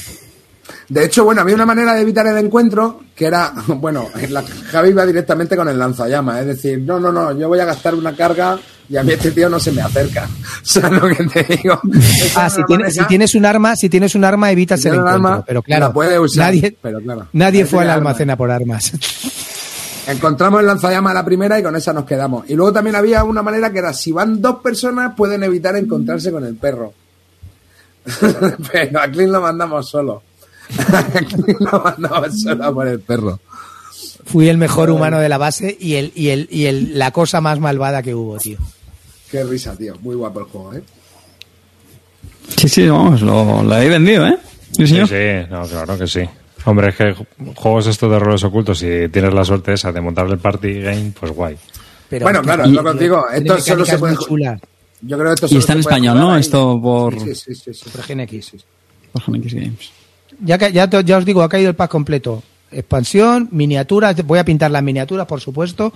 De 0.89 1.05
hecho, 1.05 1.24
bueno, 1.24 1.41
había 1.43 1.55
una 1.55 1.65
manera 1.66 1.95
de 1.95 2.03
evitar 2.03 2.27
el 2.27 2.37
encuentro 2.39 3.01
que 3.15 3.27
era, 3.27 3.53
bueno, 3.69 4.09
la, 4.31 4.43
Javi 4.43 4.91
iba 4.91 5.07
directamente 5.07 5.57
con 5.57 5.69
el 5.69 5.78
lanzallamas, 5.78 6.41
es 6.41 6.47
decir, 6.47 6.81
no, 6.81 6.99
no, 7.01 7.12
no, 7.12 7.39
yo 7.39 7.49
voy 7.49 7.59
a 7.61 7.65
gastar 7.65 7.95
una 7.95 8.15
carga 8.15 8.59
y 8.89 8.97
a 8.97 9.03
mí 9.03 9.12
este 9.12 9.31
tío 9.33 9.49
no 9.49 9.59
se 9.59 9.73
me 9.73 9.81
acerca. 9.83 10.28
¿Sabes 10.62 11.01
lo 11.01 11.09
que 11.09 11.24
te 11.24 11.57
digo? 11.57 11.81
Ah, 12.35 12.51
si, 12.51 12.62
tiene- 12.65 12.91
si 12.91 13.05
tienes 13.07 13.35
un 13.35 13.47
arma, 13.47 13.74
si 13.77 13.89
tienes 13.89 14.15
un 14.15 14.24
arma, 14.24 14.51
evitas 14.53 14.81
Si 14.81 14.89
el 14.89 14.95
encuentro. 14.95 15.15
arma, 15.28 15.45
pero 15.47 15.62
claro, 15.62 15.87
la 15.87 15.93
puede 15.93 16.19
usar, 16.19 16.47
nadie, 16.47 16.77
pero 16.83 17.01
claro. 17.01 17.28
nadie 17.33 17.65
fue 17.65 17.83
al 17.85 17.91
almacén 17.91 18.31
a 18.31 18.37
por 18.37 18.51
armas. 18.51 18.93
Encontramos 20.07 20.61
el 20.61 20.66
lanzallamas 20.66 21.11
a 21.11 21.15
la 21.15 21.24
primera 21.24 21.59
y 21.59 21.62
con 21.62 21.74
esa 21.74 21.93
nos 21.93 22.05
quedamos. 22.05 22.49
Y 22.49 22.55
luego 22.55 22.73
también 22.73 22.95
había 22.97 23.24
una 23.24 23.43
manera 23.43 23.73
que 23.73 23.78
era, 23.78 23.93
si 23.93 24.12
van 24.12 24.41
dos 24.41 24.57
personas, 24.62 25.15
pueden 25.16 25.43
evitar 25.43 25.77
encontrarse 25.77 26.31
con 26.31 26.45
el 26.45 26.55
perro. 26.57 26.93
Pero 28.73 29.01
a 29.01 29.09
Clint 29.11 29.33
lo 29.33 29.41
mandamos 29.41 29.89
solo. 29.89 30.23
A 30.93 31.03
Clint 31.03 31.61
lo 31.61 31.81
mandamos 31.83 32.41
solo 32.41 32.73
por 32.74 32.87
el 32.87 33.01
perro. 33.01 33.41
Fui 34.27 34.49
el 34.49 34.59
mejor 34.59 34.91
humano 34.91 35.19
de 35.19 35.28
la 35.28 35.39
base 35.39 35.77
y 35.78 35.95
el, 35.95 36.12
y 36.15 36.28
el, 36.28 36.49
y 36.51 36.66
el, 36.66 36.99
la 36.99 37.11
cosa 37.11 37.41
más 37.41 37.59
malvada 37.61 38.03
que 38.03 38.15
hubo, 38.15 38.37
tío. 38.39 38.59
Qué 39.31 39.43
risa, 39.45 39.77
tío. 39.77 39.97
Muy 40.03 40.15
guapo 40.16 40.41
el 40.41 40.47
juego, 40.47 40.74
¿eh? 40.74 40.83
Sí, 42.57 42.69
sí, 42.69 42.89
vamos, 42.89 43.23
lo, 43.23 43.62
lo 43.62 43.77
he 43.77 43.89
vendido, 43.89 44.24
¿eh? 44.27 44.39
Sí, 44.73 44.87
Sí, 44.87 44.87
señor. 44.89 45.09
sí, 45.09 45.49
no, 45.51 45.66
claro 45.66 45.99
que 45.99 46.07
sí. 46.07 46.20
Hombre, 46.66 46.88
es 46.90 46.97
que 46.97 47.14
juegos 47.55 47.86
estos 47.86 48.10
de 48.10 48.18
roles 48.18 48.44
ocultos, 48.44 48.78
si 48.78 49.09
tienes 49.10 49.32
la 49.32 49.44
suerte 49.44 49.72
esa 49.72 49.90
de 49.93 50.01
montarle 50.01 50.34
el 50.34 50.38
party 50.40 50.80
game, 50.80 51.12
pues 51.18 51.32
guay. 51.32 51.56
Pero, 52.09 52.24
Bueno, 52.24 52.43
claro, 52.43 52.64
es 52.64 52.70
lo 52.70 52.82
que 52.82 52.88
os 52.90 52.98
digo, 52.98 53.24
esto 53.30 53.59
solo 53.60 53.84
se 53.84 53.98
puede. 53.98 54.14
Yo 55.02 55.16
creo 55.18 55.28
que 55.28 55.34
esto 55.34 55.47
Y 55.51 55.56
está 55.59 55.72
en 55.74 55.80
español, 55.80 56.18
¿no? 56.18 56.32
ahí. 56.34 56.40
Esto 56.40 56.78
por, 56.80 57.18
Sí, 57.20 57.34
sí, 57.34 57.55
sí, 57.55 57.72
sí. 57.72 57.74
Super 57.74 58.02
Gen 58.02 58.20
X. 58.20 58.52
por 59.12 59.22
Gen 59.22 59.34
X 59.36 59.55
Games. 59.55 59.90
Ya, 60.40 60.59
que- 60.59 60.72
ya, 60.72 60.88
te- 60.88 61.02
ya 61.05 61.18
os 61.18 61.24
digo, 61.24 61.43
ha 61.43 61.48
caído 61.48 61.70
el 61.70 61.76
pack 61.76 61.90
completo. 61.90 62.43
Expansión, 62.70 63.48
miniaturas, 63.52 64.16
voy 64.26 64.38
a 64.38 64.44
pintar 64.44 64.70
las 64.70 64.82
miniaturas, 64.82 65.26
por 65.26 65.40
supuesto. 65.40 65.93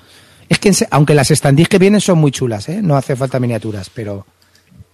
Es 0.49 0.59
que, 0.59 0.69
en 0.69 0.75
se- 0.75 0.89
aunque 0.91 1.15
las 1.15 1.29
standees 1.29 1.69
que 1.69 1.79
vienen 1.79 2.01
son 2.01 2.19
muy 2.19 2.31
chulas, 2.31 2.69
¿eh? 2.69 2.81
No 2.83 2.97
hace 2.97 3.17
falta 3.17 3.39
miniaturas, 3.41 3.91
pero... 3.93 4.27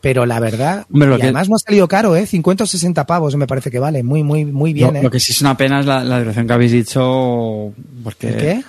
Pero 0.07 0.25
la 0.25 0.39
verdad, 0.39 0.87
Hombre, 0.93 1.09
lo 1.09 1.15
y 1.17 1.19
que- 1.19 1.25
además 1.25 1.49
no 1.49 1.57
ha 1.57 1.59
salido 1.59 1.89
caro, 1.89 2.15
¿eh? 2.15 2.27
50 2.27 2.63
o 2.63 2.67
60 2.69 3.05
pavos 3.07 3.35
me 3.35 3.49
parece 3.49 3.73
que 3.73 3.81
vale. 3.81 4.05
Muy, 4.05 4.23
muy, 4.23 4.45
muy 4.45 4.73
bien, 4.73 4.93
Lo, 4.95 5.01
¿eh? 5.01 5.03
lo 5.03 5.11
que 5.11 5.19
sí 5.19 5.33
es 5.33 5.41
una 5.41 5.57
pena 5.57 5.81
es 5.81 5.87
la, 5.87 6.05
la 6.05 6.21
duración 6.21 6.47
que 6.47 6.53
habéis 6.53 6.71
dicho. 6.71 7.73
Porque. 8.05 8.29
¿Qué? 8.37 8.65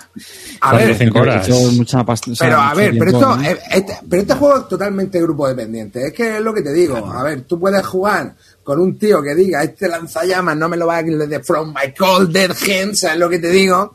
A 0.60 0.74
ver, 0.74 1.12
horas. 1.14 1.46
dicho 1.46 1.56
es 1.68 1.72
mucha 1.76 2.04
pasta. 2.04 2.32
o 2.32 2.34
sea, 2.34 2.48
Pero 2.48 2.60
a 2.60 2.74
ver, 2.74 2.90
pero 2.98 3.04
tiempo, 3.12 3.18
esto, 3.20 3.36
¿no? 3.36 3.44
eh, 3.48 3.58
este, 3.70 3.98
pero 4.10 4.22
este 4.22 4.34
juego 4.34 4.58
es 4.58 4.68
totalmente 4.68 5.22
grupo 5.22 5.46
dependiente. 5.46 6.08
Es 6.08 6.12
que 6.12 6.38
es 6.38 6.42
lo 6.42 6.52
que 6.52 6.62
te 6.62 6.72
digo. 6.72 6.96
A 6.96 7.22
ver, 7.22 7.42
tú 7.42 7.60
puedes 7.60 7.86
jugar 7.86 8.34
con 8.64 8.80
un 8.80 8.98
tío 8.98 9.22
que 9.22 9.36
diga, 9.36 9.62
este 9.62 9.88
lanzallamas 9.88 10.56
no 10.56 10.68
me 10.68 10.76
lo 10.76 10.88
va 10.88 10.96
a 10.96 11.02
de 11.04 11.40
From 11.44 11.68
My 11.68 11.94
Cold 11.96 12.32
Dead 12.32 12.50
Hands, 12.50 12.98
¿sabes 12.98 13.18
lo 13.18 13.28
que 13.30 13.38
te 13.38 13.50
digo? 13.50 13.94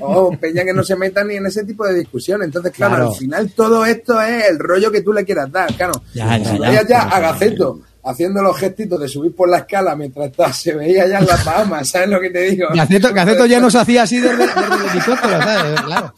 O 0.00 0.30
peña 0.38 0.64
que 0.64 0.72
no 0.72 0.82
se 0.82 0.96
meta 0.96 1.22
ni 1.24 1.36
en 1.36 1.46
ese 1.46 1.64
tipo 1.64 1.86
de 1.86 1.94
discusión. 1.94 2.42
Entonces, 2.42 2.72
claro, 2.72 2.94
Claro. 2.96 3.10
al 3.10 3.16
final 3.16 3.50
todo 3.54 3.84
esto 3.86 4.20
es 4.20 4.48
el 4.50 4.58
rollo 4.58 4.90
que 4.90 5.02
tú 5.02 5.12
le 5.12 5.24
quieras 5.24 5.50
dar. 5.52 5.72
Claro, 5.74 6.02
Ya, 6.14 6.36
ya, 6.38 6.56
ya. 6.58 6.86
ya 6.88 7.02
a 7.02 7.20
Gaceto 7.20 7.80
haciendo 8.04 8.42
los 8.42 8.56
gestitos 8.58 9.00
de 9.00 9.08
subir 9.08 9.34
por 9.34 9.48
la 9.48 9.58
escala 9.58 9.96
mientras 9.96 10.30
se 10.56 10.74
veía 10.74 11.06
ya 11.08 11.18
en 11.18 11.26
las 11.26 11.44
Bahamas, 11.44 11.88
¿sabes 11.88 12.08
lo 12.08 12.20
que 12.20 12.30
te 12.30 12.40
digo? 12.50 12.68
Gaceto, 12.74 13.12
Gaceto 13.12 13.46
ya 13.46 13.60
nos 13.60 13.74
hacía 13.74 14.02
así 14.02 14.20
desde, 14.20 14.36
desde 14.36 14.52
el 14.60 14.90
helicóptero, 14.90 15.42
¿sabes? 15.42 15.80
Claro. 15.80 16.14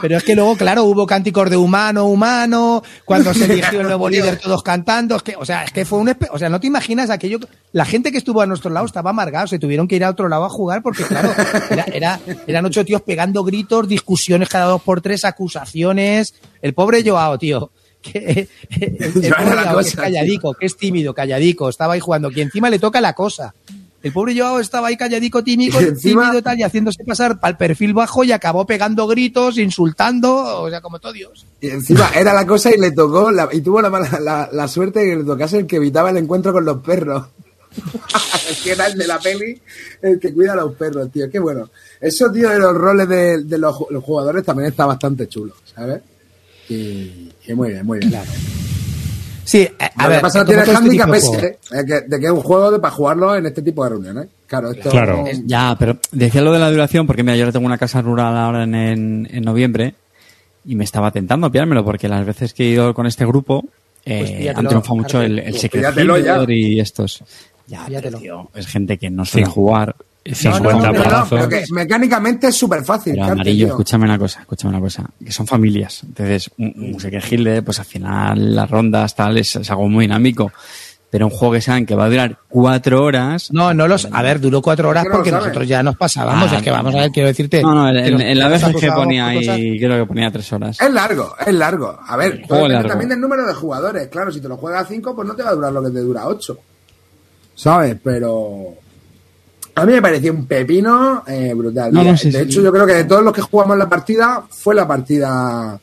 Pero 0.00 0.16
es 0.16 0.22
que 0.24 0.34
luego, 0.36 0.56
claro, 0.56 0.84
hubo 0.84 1.06
cánticos 1.06 1.50
de 1.50 1.56
humano, 1.56 2.04
humano, 2.06 2.82
cuando 3.04 3.34
se 3.34 3.46
eligió 3.46 3.80
el 3.80 3.86
nuevo 3.88 4.08
líder 4.08 4.38
todos 4.38 4.62
cantando, 4.62 5.16
es 5.16 5.22
que, 5.22 5.34
o 5.36 5.44
sea, 5.44 5.64
es 5.64 5.72
que 5.72 5.84
fue 5.84 5.98
un, 5.98 6.14
o 6.30 6.38
sea, 6.38 6.48
no 6.48 6.60
te 6.60 6.66
imaginas 6.68 7.10
aquello, 7.10 7.38
la 7.72 7.84
gente 7.84 8.12
que 8.12 8.18
estuvo 8.18 8.40
a 8.40 8.46
nuestro 8.46 8.70
lado 8.70 8.86
estaba 8.86 9.10
amargada, 9.10 9.46
se 9.48 9.58
tuvieron 9.58 9.88
que 9.88 9.96
ir 9.96 10.04
a 10.04 10.10
otro 10.10 10.28
lado 10.28 10.44
a 10.44 10.48
jugar 10.50 10.82
porque, 10.82 11.02
claro, 11.04 11.32
era, 11.70 11.84
era- 11.92 12.20
eran 12.46 12.64
ocho 12.66 12.84
tíos 12.84 13.02
pegando 13.02 13.42
gritos, 13.44 13.88
discusiones 13.88 14.48
cada 14.48 14.66
dos 14.66 14.82
por 14.82 15.00
tres, 15.00 15.24
acusaciones, 15.24 16.34
el 16.62 16.74
pobre 16.74 17.02
Joao, 17.08 17.38
tío. 17.38 17.70
Que, 18.02 18.48
la 19.28 19.64
Joao, 19.64 19.74
que 19.76 19.80
es 19.80 19.86
cosa, 19.90 20.02
calladico, 20.02 20.54
que 20.54 20.66
es 20.66 20.76
tímido, 20.76 21.12
calladico, 21.14 21.68
estaba 21.68 21.94
ahí 21.94 22.00
jugando, 22.00 22.30
que 22.30 22.42
encima 22.42 22.70
le 22.70 22.78
toca 22.78 23.00
la 23.00 23.12
cosa. 23.12 23.54
El 24.00 24.12
pobre 24.12 24.38
Joao 24.38 24.60
estaba 24.60 24.86
ahí 24.88 24.96
calladico, 24.96 25.42
tímido, 25.42 25.80
Y 25.80 25.84
encima- 25.86 26.22
tímido 26.26 26.42
tal, 26.42 26.58
y 26.58 26.62
haciéndose 26.62 27.02
pasar 27.04 27.40
para 27.40 27.50
el 27.50 27.56
perfil 27.56 27.94
bajo 27.94 28.22
y 28.22 28.30
acabó 28.30 28.64
pegando 28.64 29.08
gritos, 29.08 29.58
insultando, 29.58 30.62
o 30.62 30.70
sea, 30.70 30.80
como 30.80 31.00
todo 31.00 31.12
Dios. 31.12 31.44
Y 31.60 31.70
encima 31.70 32.08
era 32.14 32.32
la 32.32 32.46
cosa 32.46 32.72
y 32.72 32.78
le 32.78 32.92
tocó, 32.92 33.32
la- 33.32 33.48
y 33.50 33.60
tuvo 33.60 33.82
la, 33.82 33.90
mala- 33.90 34.20
la, 34.20 34.48
la 34.52 34.68
suerte 34.68 35.00
de 35.00 35.06
que 35.10 35.16
le 35.16 35.24
tocase 35.24 35.58
el 35.58 35.66
que 35.66 35.76
evitaba 35.76 36.10
el 36.10 36.18
encuentro 36.18 36.52
con 36.52 36.64
los 36.64 36.78
perros. 36.80 37.26
el 38.48 38.56
que 38.62 38.70
era 38.72 38.86
el 38.86 38.96
de 38.96 39.06
la 39.06 39.18
peli, 39.18 39.60
el 40.02 40.18
que 40.20 40.32
cuida 40.32 40.52
a 40.52 40.56
los 40.56 40.74
perros, 40.74 41.10
tío. 41.12 41.28
Qué 41.30 41.38
bueno. 41.40 41.68
Eso, 42.00 42.30
tío, 42.30 42.48
de 42.48 42.58
los 42.60 42.74
roles 42.74 43.08
de, 43.08 43.42
de 43.42 43.58
los, 43.58 43.74
ju- 43.74 43.90
los 43.90 44.04
jugadores 44.04 44.44
también 44.44 44.68
está 44.70 44.86
bastante 44.86 45.26
chulo, 45.28 45.54
¿sabes? 45.74 46.00
Y, 46.68 47.30
y 47.46 47.54
muy 47.54 47.70
bien, 47.70 47.86
muy 47.86 47.98
bien. 47.98 48.12
Sí, 49.44 49.60
eh, 49.60 49.72
a 49.96 50.02
Lo 50.02 50.08
ver, 50.10 50.18
que 50.18 50.22
pasa 50.22 50.40
que 50.40 50.44
tiene 50.46 50.62
este 50.62 50.74
handicap. 50.76 51.08
¿eh? 51.14 51.58
de 51.70 51.86
que, 51.86 52.00
de 52.02 52.20
que 52.20 52.26
es 52.26 52.32
un 52.32 52.42
juego 52.42 52.70
de, 52.70 52.78
para 52.80 52.94
jugarlo 52.94 53.34
en 53.34 53.46
este 53.46 53.62
tipo 53.62 53.82
de 53.84 53.90
reuniones. 53.90 54.28
Claro, 54.46 54.70
esto 54.72 54.90
Claro. 54.90 55.24
Ya, 55.46 55.74
pero 55.78 55.98
decía 56.12 56.42
lo 56.42 56.52
de 56.52 56.58
la 56.58 56.70
duración 56.70 57.06
porque 57.06 57.22
mira, 57.22 57.36
yo 57.36 57.46
le 57.46 57.52
tengo 57.52 57.64
una 57.66 57.78
casa 57.78 58.02
rural 58.02 58.36
ahora 58.36 58.64
en, 58.64 58.74
en, 58.74 59.28
en 59.30 59.42
noviembre 59.42 59.94
y 60.66 60.74
me 60.74 60.84
estaba 60.84 61.10
tentando 61.10 61.50
pillármelo 61.50 61.82
porque 61.84 62.08
las 62.08 62.26
veces 62.26 62.52
que 62.52 62.64
he 62.64 62.68
ido 62.72 62.92
con 62.92 63.06
este 63.06 63.24
grupo 63.24 63.64
eh, 64.04 64.42
Pues 64.44 64.56
han 64.58 64.66
triunfado 64.66 64.96
mucho 64.96 65.22
el, 65.22 65.38
el 65.38 65.50
Pues 65.50 65.60
Secret 65.62 66.48
y 66.50 66.80
estos. 66.80 67.22
Ya, 67.66 67.86
tío, 68.18 68.50
es 68.54 68.66
gente 68.66 68.96
que 68.98 69.08
no 69.10 69.24
suele 69.24 69.46
Sí. 69.46 69.52
jugar. 69.52 69.94
50 70.34 70.92
No, 70.92 70.92
no, 70.92 71.26
pero 71.28 71.48
que 71.48 71.64
mecánicamente 71.70 72.48
es 72.48 72.56
súper 72.56 72.84
fácil. 72.84 73.14
Pero 73.14 73.32
amarillo, 73.32 73.66
tío. 73.66 73.74
escúchame 73.74 74.04
una 74.04 74.18
cosa, 74.18 74.40
escúchame 74.40 74.74
una 74.74 74.80
cosa, 74.80 75.08
que 75.24 75.32
son 75.32 75.46
familias. 75.46 76.02
Entonces, 76.04 76.50
un, 76.58 76.74
un 76.94 77.00
Secret 77.00 77.24
Hitler, 77.30 77.64
pues 77.64 77.78
al 77.78 77.84
final 77.84 78.54
las 78.54 78.70
rondas 78.70 79.14
tal 79.14 79.38
es, 79.38 79.56
es 79.56 79.70
algo 79.70 79.88
muy 79.88 80.04
dinámico. 80.04 80.52
Pero 81.10 81.26
un 81.26 81.30
juego 81.30 81.54
que 81.54 81.60
saben 81.62 81.86
que 81.86 81.94
va 81.94 82.04
a 82.04 82.10
durar 82.10 82.38
cuatro 82.48 83.02
horas. 83.02 83.50
No, 83.50 83.72
no 83.72 83.88
los. 83.88 84.06
A 84.12 84.20
ver, 84.22 84.40
duró 84.40 84.60
cuatro 84.60 84.90
horas 84.90 85.04
Es 85.04 85.10
que 85.10 85.16
porque 85.16 85.32
nosotros 85.32 85.66
ya 85.66 85.82
nos 85.82 85.96
pasábamos. 85.96 86.52
Ah, 86.52 86.56
es 86.56 86.62
que 86.62 86.70
vamos 86.70 86.94
a 86.94 86.98
ver, 86.98 87.10
quiero 87.10 87.28
decirte. 87.28 87.62
No, 87.62 87.74
no, 87.74 87.88
en, 87.88 88.18
que 88.18 88.34
la 88.34 88.48
vez 88.48 88.62
que 88.62 88.70
acusábamos 88.70 89.04
ponía 89.04 89.26
ahí, 89.28 89.78
creo 89.78 89.98
que 89.98 90.06
ponía 90.06 90.30
tres 90.30 90.52
horas. 90.52 90.78
Es 90.78 90.92
largo, 90.92 91.34
es 91.46 91.54
largo. 91.54 91.98
A 92.06 92.16
ver, 92.18 92.42
juego 92.46 92.68
largo. 92.68 92.88
también 92.90 93.08
del 93.08 93.20
número 93.20 93.46
de 93.46 93.54
jugadores. 93.54 94.08
Claro, 94.08 94.30
si 94.30 94.40
te 94.42 94.48
lo 94.48 94.58
juegas 94.58 94.84
a 94.84 94.88
5, 94.88 95.16
pues 95.16 95.26
no 95.26 95.34
te 95.34 95.42
va 95.42 95.50
a 95.50 95.54
durar 95.54 95.72
lo 95.72 95.82
que 95.82 95.90
te 95.90 96.00
dura 96.00 96.26
8. 96.26 96.58
¿Sabes? 97.54 97.96
Pero. 98.04 98.74
A 99.80 99.86
mí 99.86 99.92
me 99.92 100.02
pareció 100.02 100.32
un 100.32 100.46
pepino 100.46 101.22
eh, 101.26 101.52
brutal. 101.54 101.92
No, 101.92 102.02
Y, 102.02 102.06
no, 102.06 102.16
sí, 102.16 102.30
de 102.30 102.38
sí. 102.40 102.44
hecho, 102.44 102.62
yo 102.62 102.72
creo 102.72 102.86
que 102.86 102.94
de 102.94 103.04
todos 103.04 103.22
los 103.22 103.32
que 103.32 103.40
jugamos 103.42 103.76
la 103.78 103.88
partida, 103.88 104.42
fue 104.50 104.74
la 104.74 104.86
partida 104.86 105.78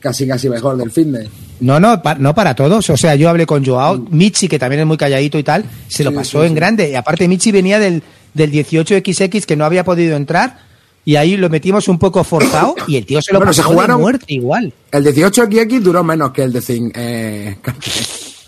casi 0.00 0.26
casi 0.28 0.48
mejor 0.48 0.76
del 0.76 0.90
fin 0.90 1.12
de. 1.12 1.28
No, 1.60 1.80
no, 1.80 2.00
pa- 2.02 2.14
no 2.14 2.34
para 2.34 2.54
todos. 2.54 2.88
O 2.90 2.96
sea, 2.96 3.14
yo 3.16 3.28
hablé 3.28 3.46
con 3.46 3.64
Joao, 3.64 3.98
Michi, 4.10 4.48
que 4.48 4.58
también 4.58 4.80
es 4.80 4.86
muy 4.86 4.96
calladito 4.96 5.38
y 5.38 5.42
tal, 5.42 5.64
se 5.88 6.04
lo 6.04 6.12
Mm. 6.12 6.14
Pasó 6.14 6.44
en 6.44 6.54
grande. 6.54 6.90
Y 6.90 6.94
aparte, 6.94 7.26
Michi 7.28 7.50
venía 7.52 7.78
del, 7.78 8.02
del 8.34 8.52
18XX 8.52 9.44
que 9.44 9.56
no 9.56 9.64
había 9.64 9.84
podido 9.84 10.16
entrar. 10.16 10.66
Y 11.04 11.16
ahí 11.16 11.36
lo 11.38 11.48
metimos 11.48 11.88
un 11.88 11.98
poco 11.98 12.22
forzado 12.22 12.74
y 12.86 12.96
el 12.96 13.06
tío 13.06 13.22
se 13.22 13.32
lo 13.32 13.38
Bueno, 13.38 13.52
se 13.54 13.62
pasó 13.62 13.70
de 13.70 13.76
jugaron- 13.76 14.00
muerte 14.00 14.26
igual. 14.28 14.72
El 14.92 15.04
18XX 15.04 15.80
duró 15.80 16.04
menos 16.04 16.32
que 16.32 16.42
el 16.42 16.52
de 16.52 16.60
Zing. 16.60 16.92
Eh, 16.94 17.56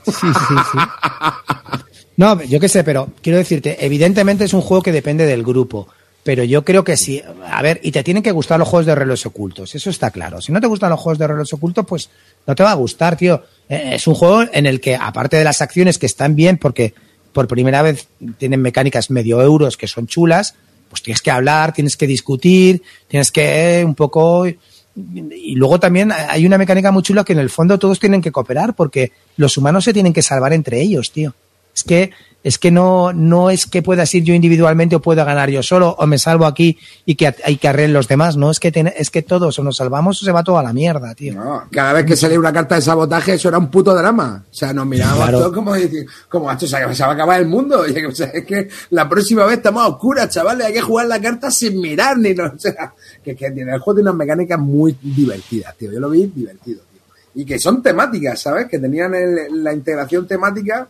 Sí, 0.04 0.12
sí, 0.12 0.26
sí. 0.72 0.78
No, 2.20 2.42
yo 2.42 2.60
qué 2.60 2.68
sé, 2.68 2.84
pero 2.84 3.08
quiero 3.22 3.38
decirte, 3.38 3.78
evidentemente 3.80 4.44
es 4.44 4.52
un 4.52 4.60
juego 4.60 4.82
que 4.82 4.92
depende 4.92 5.24
del 5.24 5.42
grupo. 5.42 5.88
Pero 6.22 6.44
yo 6.44 6.66
creo 6.66 6.84
que 6.84 6.98
sí. 6.98 7.22
A 7.46 7.62
ver, 7.62 7.80
y 7.82 7.92
te 7.92 8.04
tienen 8.04 8.22
que 8.22 8.30
gustar 8.30 8.58
los 8.58 8.68
juegos 8.68 8.84
de 8.84 8.94
relojes 8.94 9.24
ocultos. 9.24 9.74
Eso 9.74 9.88
está 9.88 10.10
claro. 10.10 10.42
Si 10.42 10.52
no 10.52 10.60
te 10.60 10.66
gustan 10.66 10.90
los 10.90 11.00
juegos 11.00 11.18
de 11.18 11.26
relojes 11.26 11.54
ocultos, 11.54 11.86
pues 11.88 12.10
no 12.46 12.54
te 12.54 12.62
va 12.62 12.72
a 12.72 12.74
gustar, 12.74 13.16
tío. 13.16 13.42
Eh, 13.70 13.92
Es 13.94 14.06
un 14.06 14.14
juego 14.14 14.42
en 14.52 14.66
el 14.66 14.82
que, 14.82 14.96
aparte 14.96 15.38
de 15.38 15.44
las 15.44 15.62
acciones 15.62 15.96
que 15.96 16.04
están 16.04 16.36
bien, 16.36 16.58
porque 16.58 16.92
por 17.32 17.48
primera 17.48 17.80
vez 17.80 18.06
tienen 18.36 18.60
mecánicas 18.60 19.10
medio 19.10 19.40
euros 19.40 19.78
que 19.78 19.86
son 19.86 20.06
chulas, 20.06 20.56
pues 20.90 21.02
tienes 21.02 21.22
que 21.22 21.30
hablar, 21.30 21.72
tienes 21.72 21.96
que 21.96 22.06
discutir, 22.06 22.82
tienes 23.08 23.32
que 23.32 23.80
eh, 23.80 23.84
un 23.86 23.94
poco 23.94 24.46
y 24.46 25.54
luego 25.54 25.80
también 25.80 26.12
hay 26.12 26.44
una 26.44 26.58
mecánica 26.58 26.90
muy 26.90 27.02
chula 27.02 27.24
que 27.24 27.32
en 27.32 27.38
el 27.38 27.48
fondo 27.48 27.78
todos 27.78 27.98
tienen 27.98 28.20
que 28.20 28.30
cooperar 28.30 28.74
porque 28.74 29.12
los 29.38 29.56
humanos 29.56 29.84
se 29.84 29.94
tienen 29.94 30.12
que 30.12 30.20
salvar 30.20 30.52
entre 30.52 30.82
ellos, 30.82 31.12
tío. 31.12 31.32
Es 31.74 31.82
que 31.84 32.10
es 32.42 32.56
que 32.58 32.70
no 32.70 33.12
no 33.12 33.50
es 33.50 33.66
que 33.66 33.82
puedas 33.82 34.14
ir 34.14 34.24
yo 34.24 34.32
individualmente 34.32 34.96
o 34.96 35.00
puedo 35.02 35.22
ganar 35.26 35.50
yo 35.50 35.62
solo 35.62 35.94
o 35.98 36.06
me 36.06 36.18
salvo 36.18 36.46
aquí 36.46 36.78
y 37.04 37.14
que 37.14 37.34
hay 37.44 37.58
que 37.58 37.68
arreglar 37.68 37.90
los 37.90 38.08
demás, 38.08 38.38
no 38.38 38.50
es 38.50 38.58
que 38.58 38.72
ten- 38.72 38.90
es 38.96 39.10
que 39.10 39.20
todos 39.20 39.58
o 39.58 39.62
nos 39.62 39.76
salvamos 39.76 40.22
o 40.22 40.24
se 40.24 40.32
va 40.32 40.42
todo 40.42 40.56
a 40.56 40.62
la 40.62 40.72
mierda, 40.72 41.14
tío. 41.14 41.34
no, 41.34 41.64
cada 41.70 41.92
vez 41.92 42.06
que 42.06 42.16
salía 42.16 42.38
una 42.38 42.50
carta 42.50 42.76
de 42.76 42.80
sabotaje, 42.80 43.34
eso 43.34 43.48
era 43.50 43.58
un 43.58 43.70
puto 43.70 43.94
drama. 43.94 44.42
O 44.50 44.54
sea, 44.54 44.72
nos 44.72 44.86
mirábamos 44.86 45.18
Claro. 45.22 45.38
todos 45.38 45.52
como 45.52 45.74
decir, 45.74 46.06
como 46.30 46.50
esto 46.50 46.66
se 46.66 46.82
va 46.82 46.90
a 46.90 47.12
acabar 47.12 47.40
el 47.40 47.46
mundo. 47.46 47.84
Y, 47.86 48.04
o 48.06 48.14
sea, 48.14 48.28
es 48.28 48.46
que 48.46 48.68
la 48.88 49.06
próxima 49.06 49.44
vez 49.44 49.58
estamos 49.58 49.82
a 49.84 49.88
oscuras, 49.88 50.30
chavales. 50.30 50.66
Hay 50.66 50.72
que 50.72 50.80
jugar 50.80 51.08
la 51.08 51.20
carta 51.20 51.50
sin 51.50 51.78
mirar 51.78 52.16
ni 52.16 52.32
no. 52.32 52.44
O 52.54 52.58
sea, 52.58 52.94
que, 53.22 53.36
que 53.36 53.50
tiene 53.50 53.74
el 53.74 53.80
juego 53.80 53.96
tiene 53.98 54.08
unas 54.10 54.18
mecánicas 54.18 54.58
muy 54.58 54.96
divertidas, 55.02 55.76
tío. 55.76 55.92
Yo 55.92 56.00
lo 56.00 56.08
vi 56.08 56.26
divertido, 56.34 56.80
tío. 56.90 57.00
Y 57.34 57.44
que 57.44 57.58
son 57.58 57.82
temáticas, 57.82 58.40
¿sabes? 58.40 58.66
Que 58.66 58.78
tenían 58.78 59.14
el- 59.14 59.62
la 59.62 59.74
integración 59.74 60.26
temática 60.26 60.88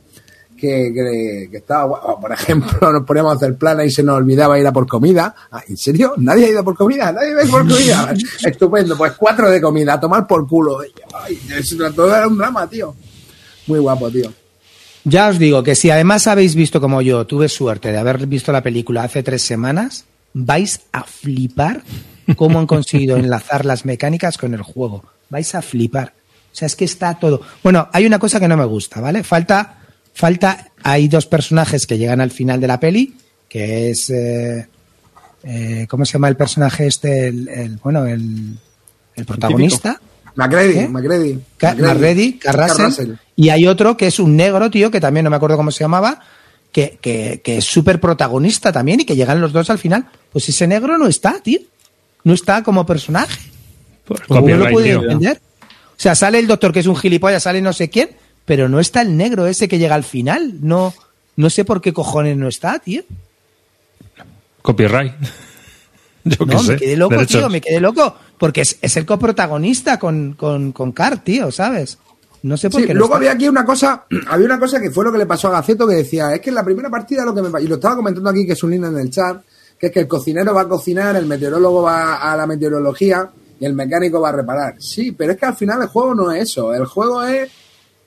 que, 0.61 0.93
que, 0.95 1.49
que 1.51 1.57
estaba 1.57 1.85
guay. 1.85 2.01
O, 2.05 2.21
por 2.21 2.33
ejemplo, 2.33 2.93
nos 2.93 3.05
poníamos 3.05 3.33
a 3.33 3.37
hacer 3.37 3.57
planes 3.57 3.87
y 3.87 3.91
se 3.91 4.03
nos 4.03 4.17
olvidaba 4.17 4.59
ir 4.59 4.67
a 4.67 4.73
por 4.73 4.87
comida. 4.87 5.35
Ah, 5.51 5.63
¿En 5.67 5.77
serio? 5.77 6.15
¿Nadie 6.19 6.47
ha 6.47 6.51
ido 6.51 6.65
por 6.65 6.77
comida? 6.77 7.11
¿Nadie 7.13 7.35
va 7.35 7.41
a 7.41 7.45
ir 7.45 7.51
por 7.51 7.67
comida? 7.67 8.15
Estupendo, 8.45 8.97
pues 8.97 9.13
cuatro 9.13 9.51
de 9.51 9.61
comida, 9.61 9.95
a 9.95 10.01
tomar 10.01 10.27
por 10.27 10.47
culo. 10.47 10.81
Ay, 11.25 11.39
todo 11.95 12.15
era 12.15 12.29
un 12.29 12.39
drama, 12.39 12.69
tío. 12.69 12.95
Muy 13.67 13.79
guapo, 13.79 14.11
tío. 14.11 14.33
Ya 15.05 15.29
os 15.29 15.39
digo 15.39 15.63
que 15.63 15.75
si 15.75 15.91
además 15.91 16.27
habéis 16.27 16.55
visto 16.55 16.81
como 16.81 17.01
yo, 17.01 17.27
tuve 17.27 17.49
suerte 17.49 17.91
de 17.91 17.99
haber 17.99 18.27
visto 18.27 18.53
la 18.53 18.63
película 18.63 19.03
hace 19.03 19.23
tres 19.23 19.43
semanas, 19.43 20.05
vais 20.35 20.81
a 20.93 21.05
flipar 21.05 21.83
cómo 22.37 22.59
han 22.59 22.67
conseguido 22.67 23.17
enlazar 23.17 23.65
las 23.65 23.85
mecánicas 23.85 24.39
con 24.39 24.55
el 24.55 24.63
juego. 24.63 25.05
Vais 25.31 25.55
a 25.55 25.63
flipar. 25.63 26.13
O 26.53 26.55
sea, 26.55 26.67
es 26.67 26.77
que 26.77 26.85
está 26.85 27.15
todo. 27.15 27.41
Bueno, 27.63 27.89
hay 27.93 28.07
una 28.07 28.19
cosa 28.19 28.41
que 28.41 28.49
no 28.49 28.57
me 28.57 28.65
gusta, 28.65 29.01
¿vale? 29.01 29.23
Falta, 29.23 29.80
falta, 30.15 30.69
hay 30.83 31.09
dos 31.09 31.27
personajes 31.27 31.87
que 31.87 31.99
llegan 31.99 32.21
al 32.21 32.31
final 32.31 32.61
de 32.61 32.67
la 32.67 32.81
peli, 32.81 33.15
que 33.49 33.91
es, 33.91 34.11
eh, 34.11 34.67
eh, 35.45 35.87
¿cómo 35.89 36.05
se 36.05 36.13
llama 36.15 36.29
el 36.29 36.37
personaje 36.37 36.87
este? 36.87 37.29
El, 37.29 37.49
el- 37.49 37.77
bueno, 37.83 38.07
el, 38.07 38.57
el 39.17 39.25
protagonista. 39.25 40.01
Macready. 40.35 41.41
Ca- 41.57 41.75
Marready, 41.75 42.39
Carrasel, 42.39 43.19
y 43.37 43.49
hay 43.49 43.67
otro 43.67 43.97
que 43.97 44.07
es 44.07 44.19
un 44.21 44.37
negro, 44.37 44.71
tío, 44.71 44.91
que 44.91 45.01
también 45.01 45.25
no 45.25 45.31
me 45.31 45.37
acuerdo 45.37 45.57
cómo 45.57 45.71
se 45.71 45.83
llamaba, 45.85 46.21
que, 46.73 46.99
que, 47.01 47.41
que 47.43 47.59
es 47.59 47.65
súper 47.65 48.01
protagonista 48.01 48.71
también 48.73 49.01
y 49.01 49.05
que 49.05 49.17
llegan 49.17 49.41
los 49.41 49.53
dos 49.53 49.71
al 49.71 49.79
final. 49.79 50.07
Pues 50.31 50.49
ese 50.49 50.67
negro 50.69 50.97
no 50.99 51.09
está, 51.09 51.41
tío. 51.43 51.59
No 52.23 52.33
está 52.35 52.63
como 52.63 52.87
personaje. 52.87 53.41
Pues 54.05 54.21
¿Cómo 54.29 54.47
lo 54.49 54.71
puede 54.71 54.91
entender? 54.93 55.41
O 55.91 55.95
sea, 56.03 56.15
sale 56.15 56.39
el 56.39 56.47
doctor 56.47 56.73
que 56.73 56.81
es 56.81 56.87
un 56.87 56.97
gilipollas, 56.97 57.43
sale 57.43 57.61
no 57.61 57.73
sé 57.73 57.91
quién, 57.91 58.11
pero 58.51 58.69
no 58.69 58.81
está 58.81 59.01
el 59.03 59.17
negro 59.17 59.47
ese 59.47 59.69
que 59.69 59.79
llega 59.79 59.95
al 59.95 60.03
final. 60.03 60.55
No, 60.61 60.93
no 61.37 61.51
sé 61.51 61.65
por 61.65 61.81
qué 61.81 61.93
cojones 61.93 62.37
no 62.37 62.49
está, 62.49 62.81
tío. 62.81 63.05
Copyright. 64.61 65.13
Yo 66.25 66.45
No, 66.47 66.59
sé. 66.59 66.73
me 66.73 66.79
quedé 66.79 66.97
loco, 66.97 67.15
derechos. 67.15 67.41
tío, 67.43 67.49
me 67.49 67.61
quedé 67.61 67.79
loco. 67.79 68.13
Porque 68.39 68.63
es, 68.63 68.77
es 68.83 68.97
el 68.97 69.07
coprotagonista 69.07 70.01
con, 70.01 70.33
con, 70.33 70.73
con 70.73 70.91
Car, 70.91 71.23
tío, 71.23 71.53
¿sabes? 71.53 71.97
No 72.43 72.57
sé 72.57 72.71
por 72.71 72.81
Sí, 72.81 72.89
qué 72.89 72.95
luego 72.95 73.15
había 73.15 73.31
aquí 73.31 73.49
una 73.49 73.65
cosa, 73.65 74.05
había 74.27 74.47
una 74.47 74.59
cosa 74.59 74.81
que 74.81 74.91
fue 74.91 75.05
lo 75.05 75.13
que 75.13 75.19
le 75.19 75.27
pasó 75.27 75.47
a 75.47 75.53
Gaceto 75.53 75.87
que 75.87 75.95
decía, 75.95 76.35
es 76.35 76.41
que 76.41 76.49
en 76.49 76.57
la 76.57 76.65
primera 76.65 76.91
partida 76.91 77.25
lo 77.25 77.33
que 77.33 77.43
me 77.43 77.63
y 77.63 77.69
lo 77.69 77.77
estaba 77.77 77.95
comentando 77.95 78.31
aquí 78.31 78.45
que 78.45 78.55
es 78.55 78.63
un 78.65 78.73
link 78.73 78.85
en 78.85 78.99
el 78.99 79.11
chat, 79.11 79.43
que 79.79 79.87
es 79.87 79.93
que 79.93 80.01
el 80.01 80.09
cocinero 80.09 80.53
va 80.53 80.63
a 80.63 80.69
cocinar, 80.69 81.15
el 81.15 81.27
meteorólogo 81.27 81.83
va 81.83 82.17
a 82.17 82.37
la 82.37 82.49
meteorología 82.49 83.31
y 83.61 83.65
el 83.65 83.75
mecánico 83.75 84.21
va 84.21 84.31
a 84.31 84.33
reparar. 84.33 84.75
Sí, 84.81 85.13
pero 85.13 85.35
es 85.35 85.39
que 85.39 85.47
al 85.47 85.55
final 85.55 85.83
el 85.83 85.87
juego 85.89 86.17
no 86.17 86.33
es 86.33 86.43
eso, 86.51 86.75
el 86.75 86.87
juego 86.87 87.23
es 87.23 87.49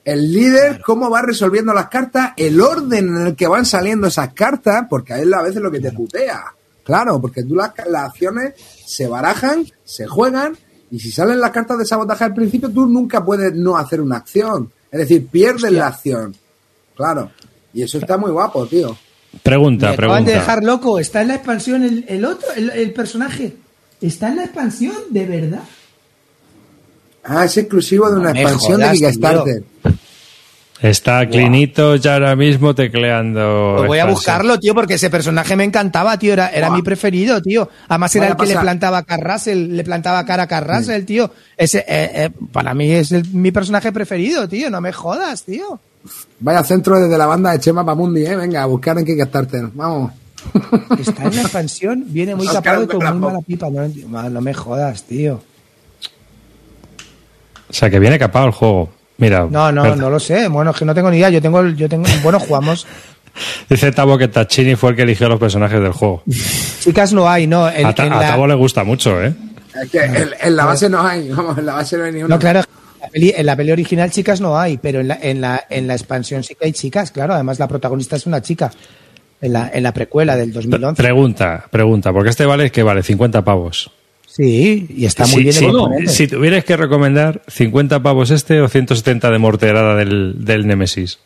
el 0.04 0.32
líder, 0.32 0.80
cómo 0.84 1.08
va 1.10 1.22
resolviendo 1.22 1.72
las 1.72 1.88
cartas, 1.88 2.32
el 2.36 2.60
orden 2.60 3.08
en 3.08 3.26
el 3.28 3.36
que 3.36 3.46
van 3.46 3.64
saliendo 3.64 4.06
esas 4.06 4.32
cartas, 4.34 4.86
porque 4.88 5.14
ahí 5.14 5.22
es 5.22 5.32
a 5.32 5.42
veces 5.42 5.62
lo 5.62 5.70
que 5.70 5.80
te 5.80 5.92
putea. 5.92 6.44
Claro, 6.84 7.20
porque 7.20 7.42
tú 7.44 7.54
las, 7.54 7.72
las 7.88 8.04
acciones 8.10 8.54
se 8.84 9.06
barajan, 9.06 9.64
se 9.84 10.06
juegan, 10.06 10.56
y 10.90 11.00
si 11.00 11.10
salen 11.10 11.40
las 11.40 11.50
cartas 11.50 11.78
de 11.78 11.86
sabotaje 11.86 12.24
al 12.24 12.34
principio, 12.34 12.68
tú 12.70 12.86
nunca 12.86 13.24
puedes 13.24 13.54
no 13.54 13.76
hacer 13.76 14.00
una 14.00 14.18
acción. 14.18 14.70
Es 14.92 15.00
decir, 15.00 15.26
pierdes 15.26 15.72
la 15.72 15.88
acción. 15.88 16.36
Claro. 16.94 17.30
Y 17.72 17.82
eso 17.82 17.98
está 17.98 18.16
muy 18.18 18.30
guapo, 18.30 18.66
tío. 18.66 18.96
Pregunta, 19.42 19.88
Me 19.88 19.94
acaban 19.94 20.08
pregunta. 20.24 20.30
de 20.30 20.36
dejar 20.38 20.62
loco. 20.62 21.00
¿Está 21.00 21.22
en 21.22 21.28
la 21.28 21.34
expansión 21.36 21.82
el, 21.82 22.04
el 22.06 22.24
otro, 22.24 22.46
el, 22.54 22.70
el 22.70 22.92
personaje? 22.92 23.56
¿Está 24.00 24.28
en 24.28 24.36
la 24.36 24.44
expansión? 24.44 24.94
¿De 25.10 25.26
verdad? 25.26 25.62
Ah, 27.24 27.44
es 27.44 27.56
exclusivo 27.56 28.10
de 28.10 28.16
una 28.20 28.32
No 28.32 28.38
expansión 28.40 28.80
jodas, 28.80 28.92
de 28.92 29.06
Kickstarter. 29.06 29.62
Está 30.82 31.26
Clinito 31.26 31.96
ya 31.96 32.14
ahora 32.14 32.36
mismo 32.36 32.74
tecleando. 32.74 33.74
Pues 33.78 33.88
voy 33.88 33.98
a 34.00 34.04
buscarlo, 34.06 34.58
tío, 34.58 34.74
porque 34.74 34.94
ese 34.94 35.08
personaje 35.08 35.56
me 35.56 35.64
encantaba, 35.64 36.18
tío. 36.18 36.34
Era, 36.34 36.48
era 36.50 36.68
mi 36.68 36.82
preferido, 36.82 37.40
tío. 37.40 37.70
Además 37.88 38.14
era 38.16 38.28
el 38.28 38.36
que 38.36 38.46
le 38.46 38.56
plantaba 38.58 39.02
Carrasel, 39.04 39.74
le 39.74 39.84
plantaba 39.84 40.26
cara 40.26 40.42
a 40.42 40.46
Carrasel, 40.46 41.06
tío. 41.06 41.30
Ese, 41.56 41.78
eh, 41.78 41.84
eh, 42.26 42.30
para 42.52 42.74
mí 42.74 42.90
es 42.90 43.12
el- 43.12 43.26
mi 43.32 43.50
personaje 43.50 43.92
preferido, 43.92 44.46
tío. 44.46 44.68
No 44.68 44.80
me 44.82 44.92
jodas, 44.92 45.44
tío. 45.44 45.80
Vaya 46.40 46.62
centro 46.64 47.00
desde 47.00 47.16
la 47.16 47.26
banda 47.26 47.52
de 47.52 47.60
Chema 47.60 47.86
Pamundi, 47.86 48.26
¿eh? 48.26 48.36
Venga, 48.36 48.62
a 48.64 48.66
buscar 48.66 48.98
en 48.98 49.06
Kickstarter. 49.06 49.68
Vamos. 49.72 50.12
Está 50.98 51.24
en 51.24 51.36
la 51.36 51.42
expansión, 51.42 52.04
viene 52.08 52.34
muy 52.34 52.46
y 52.84 52.86
con 52.86 52.98
muy 53.18 53.20
mala 53.28 53.40
pipa. 53.40 53.68
No, 53.70 54.28
no 54.28 54.40
me 54.42 54.52
jodas, 54.52 55.04
tío. 55.04 55.40
O 57.68 57.72
sea, 57.72 57.90
que 57.90 57.98
viene 57.98 58.18
capado 58.18 58.46
el 58.46 58.52
juego. 58.52 58.90
Mira. 59.18 59.46
No, 59.50 59.70
no, 59.72 59.94
no 59.96 60.10
lo 60.10 60.18
sé. 60.20 60.48
Bueno, 60.48 60.72
es 60.72 60.76
que 60.76 60.84
no 60.84 60.94
tengo 60.94 61.10
ni 61.10 61.18
idea. 61.18 61.30
Yo 61.30 61.40
tengo, 61.40 61.60
el- 61.60 61.76
yo 61.76 61.88
tengo, 61.88 62.04
bueno, 62.22 62.38
jugamos. 62.40 62.86
Dice 63.68 63.90
Tabo 63.92 64.16
que 64.16 64.28
Tachini 64.28 64.76
fue 64.76 64.90
el 64.90 64.96
que 64.96 65.02
eligió 65.02 65.28
los 65.28 65.40
personajes 65.40 65.80
del 65.80 65.92
juego. 65.92 66.22
Chicas 66.80 67.12
no 67.12 67.28
hay, 67.28 67.46
no. 67.46 67.64
A, 67.66 67.72
Ta- 67.94 68.06
en 68.06 68.12
a 68.12 68.20
la- 68.20 68.28
Tabo 68.28 68.46
le 68.46 68.54
gusta 68.54 68.84
mucho, 68.84 69.22
¿eh? 69.22 69.32
Es 69.82 69.90
que 69.90 69.98
en, 70.04 70.28
en 70.40 70.56
la 70.56 70.66
base 70.66 70.88
no 70.88 71.04
hay, 71.04 71.30
vamos, 71.30 71.58
en 71.58 71.66
la 71.66 71.74
base 71.74 71.96
no 71.98 72.04
hay 72.04 72.12
ni 72.12 72.22
una. 72.22 72.34
No, 72.34 72.38
claro, 72.38 72.60
la 73.00 73.08
peli, 73.08 73.32
en 73.36 73.44
la 73.46 73.56
peli 73.56 73.72
original 73.72 74.08
chicas 74.10 74.40
no 74.40 74.56
hay, 74.56 74.78
pero 74.78 75.00
en 75.00 75.08
la, 75.08 75.18
en, 75.20 75.40
la, 75.40 75.64
en 75.68 75.86
la 75.88 75.94
expansión 75.94 76.44
sí 76.44 76.54
que 76.54 76.66
hay 76.66 76.72
chicas, 76.72 77.10
claro. 77.10 77.34
Además 77.34 77.58
la 77.58 77.66
protagonista 77.66 78.14
es 78.16 78.26
una 78.26 78.40
chica. 78.40 78.70
En 79.40 79.52
la, 79.52 79.70
en 79.74 79.82
la 79.82 79.92
precuela 79.92 80.36
del 80.36 80.52
2011. 80.52 81.02
Pregunta, 81.02 81.64
pregunta, 81.70 82.12
porque 82.12 82.30
este 82.30 82.46
vale, 82.46 82.70
que 82.70 82.82
vale? 82.82 83.02
50 83.02 83.44
pavos. 83.44 83.90
Sí, 84.36 84.86
y 84.90 85.04
está 85.06 85.26
muy 85.26 85.52
Sí, 85.52 85.64
bien. 85.64 86.08
sí, 86.08 86.14
si 86.14 86.26
tuvieras 86.26 86.64
que 86.64 86.76
recomendar 86.76 87.42
50 87.46 88.02
pavos 88.02 88.32
este 88.32 88.60
o 88.60 88.68
170 88.68 89.30
de 89.30 89.38
morterada 89.38 89.94
del, 89.94 90.44
del 90.44 90.66
Nemesis. 90.66 91.18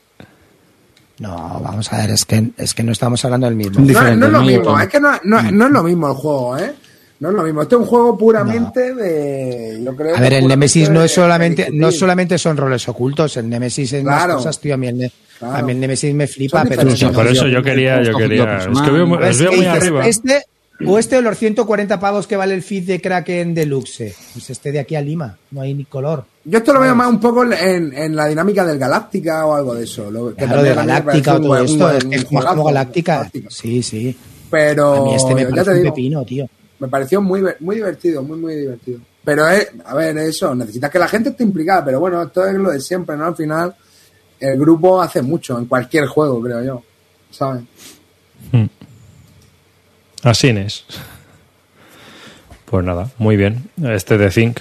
No, 1.20 1.60
vamos 1.64 1.90
a 1.92 1.98
ver, 1.98 2.10
es 2.10 2.24
que, 2.26 2.50
es 2.58 2.74
que 2.74 2.82
no 2.82 2.92
estamos 2.92 3.24
hablando 3.24 3.46
del 3.46 3.56
mismo. 3.56 3.80
No, 3.80 4.06
es 4.08 4.16
lo 4.18 4.42
mismo, 4.42 4.78
es 4.78 4.88
que 4.88 5.00
no, 5.00 5.12
no, 5.24 5.42
no 5.50 5.66
es 5.66 5.72
lo 5.72 5.82
mismo 5.82 6.08
el 6.08 6.14
juego, 6.14 6.58
¿eh? 6.58 6.72
No 7.20 7.30
es 7.30 7.34
lo 7.34 7.42
mismo. 7.42 7.62
Este 7.62 7.74
es 7.74 7.80
un 7.80 7.86
juego 7.86 8.16
puramente 8.16 8.94
de. 8.94 9.82
Yo 9.84 9.96
creo 9.96 10.14
A 10.16 10.20
ver, 10.20 10.34
el 10.34 10.46
Nemesis 10.46 10.88
no 10.90 11.02
es 11.02 11.10
solamente, 11.12 11.64
de 11.64 11.70
no 11.72 11.90
solamente 11.90 12.38
son 12.38 12.56
roles 12.56 12.86
ocultos, 12.88 13.36
el 13.38 13.48
Nemesis 13.48 13.92
es 13.94 14.04
más 14.04 14.18
Claro. 14.22 14.36
cosas, 14.36 14.60
tío. 14.60 14.74
A 14.74 14.76
mí 14.76 14.86
el, 14.86 15.10
Claro. 15.38 15.56
a 15.56 15.62
mí 15.62 15.72
el 15.72 15.80
Nemesis 15.80 16.14
me 16.14 16.26
flipa, 16.28 16.62
pero 16.68 16.82
por 16.82 17.26
eso 17.26 17.48
yo- 17.48 17.62
quería, 17.62 18.02
yo 18.02 18.16
quería. 18.16 18.58
Es 18.58 18.80
que 18.80 18.90
veo, 18.90 19.06
muy- 19.06 19.18
¿Ves 19.18 19.30
os 19.30 19.38
veo 19.40 19.50
qué 19.50 19.56
muy 19.56 19.64
dices? 19.66 19.82
arriba. 19.82 20.06
Este, 20.06 20.42
o 20.86 20.98
este 20.98 21.16
o 21.16 21.22
los 21.22 21.36
140 21.38 21.98
pavos 21.98 22.26
que 22.26 22.36
vale 22.36 22.54
el 22.54 22.62
feed 22.62 22.84
de 22.86 23.00
Kraken 23.00 23.54
Deluxe. 23.54 24.14
Pues 24.32 24.50
este 24.50 24.70
de 24.72 24.78
aquí 24.80 24.94
a 24.94 25.00
Lima, 25.00 25.36
no 25.50 25.60
hay 25.62 25.74
ni 25.74 25.84
color. 25.84 26.24
Yo 26.44 26.58
esto 26.58 26.72
lo 26.72 26.80
veo 26.80 26.94
más 26.94 27.08
un 27.08 27.20
poco 27.20 27.44
en, 27.44 27.92
en 27.92 28.16
la 28.16 28.26
dinámica 28.26 28.64
del 28.64 28.78
Galáctica 28.78 29.44
o 29.46 29.54
algo 29.54 29.74
de 29.74 29.84
eso. 29.84 30.10
Lo, 30.10 30.34
que 30.34 30.44
Claro, 30.44 30.62
de 30.62 30.74
Galáctica 30.74 31.34
o 31.34 31.40
todo 31.40 31.52
un 31.52 31.64
esto, 31.64 31.90
es 31.90 32.04
que 32.04 32.24
Galáctica. 32.30 33.14
Galáctica. 33.16 33.48
Sí, 33.50 33.82
sí. 33.82 34.16
Pero 34.50 34.94
A 34.94 35.04
mí 35.06 35.14
este 35.14 35.34
me 35.34 35.46
parece 35.46 35.70
un 35.70 35.76
digo, 35.82 35.94
pepino, 35.94 36.24
tío. 36.24 36.46
me 36.78 36.88
pareció 36.88 37.20
muy, 37.20 37.42
muy 37.60 37.76
divertido, 37.76 38.22
muy, 38.22 38.38
muy 38.38 38.54
divertido. 38.54 39.00
Pero, 39.24 39.46
es, 39.48 39.68
a 39.84 39.94
ver, 39.94 40.16
eso, 40.16 40.54
necesitas 40.54 40.90
que 40.90 40.98
la 40.98 41.08
gente 41.08 41.28
esté 41.30 41.42
implicada, 41.44 41.84
pero 41.84 42.00
bueno, 42.00 42.22
esto 42.22 42.46
es 42.46 42.54
lo 42.54 42.70
de 42.70 42.80
siempre, 42.80 43.14
¿no? 43.14 43.26
Al 43.26 43.36
final, 43.36 43.74
el 44.40 44.58
grupo 44.58 45.02
hace 45.02 45.20
mucho 45.20 45.58
en 45.58 45.66
cualquier 45.66 46.06
juego, 46.06 46.40
creo 46.40 46.62
yo, 46.64 46.82
¿sabes? 47.30 47.62
Así 50.28 50.48
es. 50.48 50.84
Pues 52.66 52.84
nada, 52.84 53.08
muy 53.18 53.36
bien. 53.36 53.70
Este 53.82 54.18
de 54.18 54.28
Think 54.30 54.58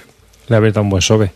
le 0.48 0.56
ha 0.56 0.58
abierto 0.58 0.80
un 0.80 0.88
buen 0.90 1.02
sobe. 1.02 1.30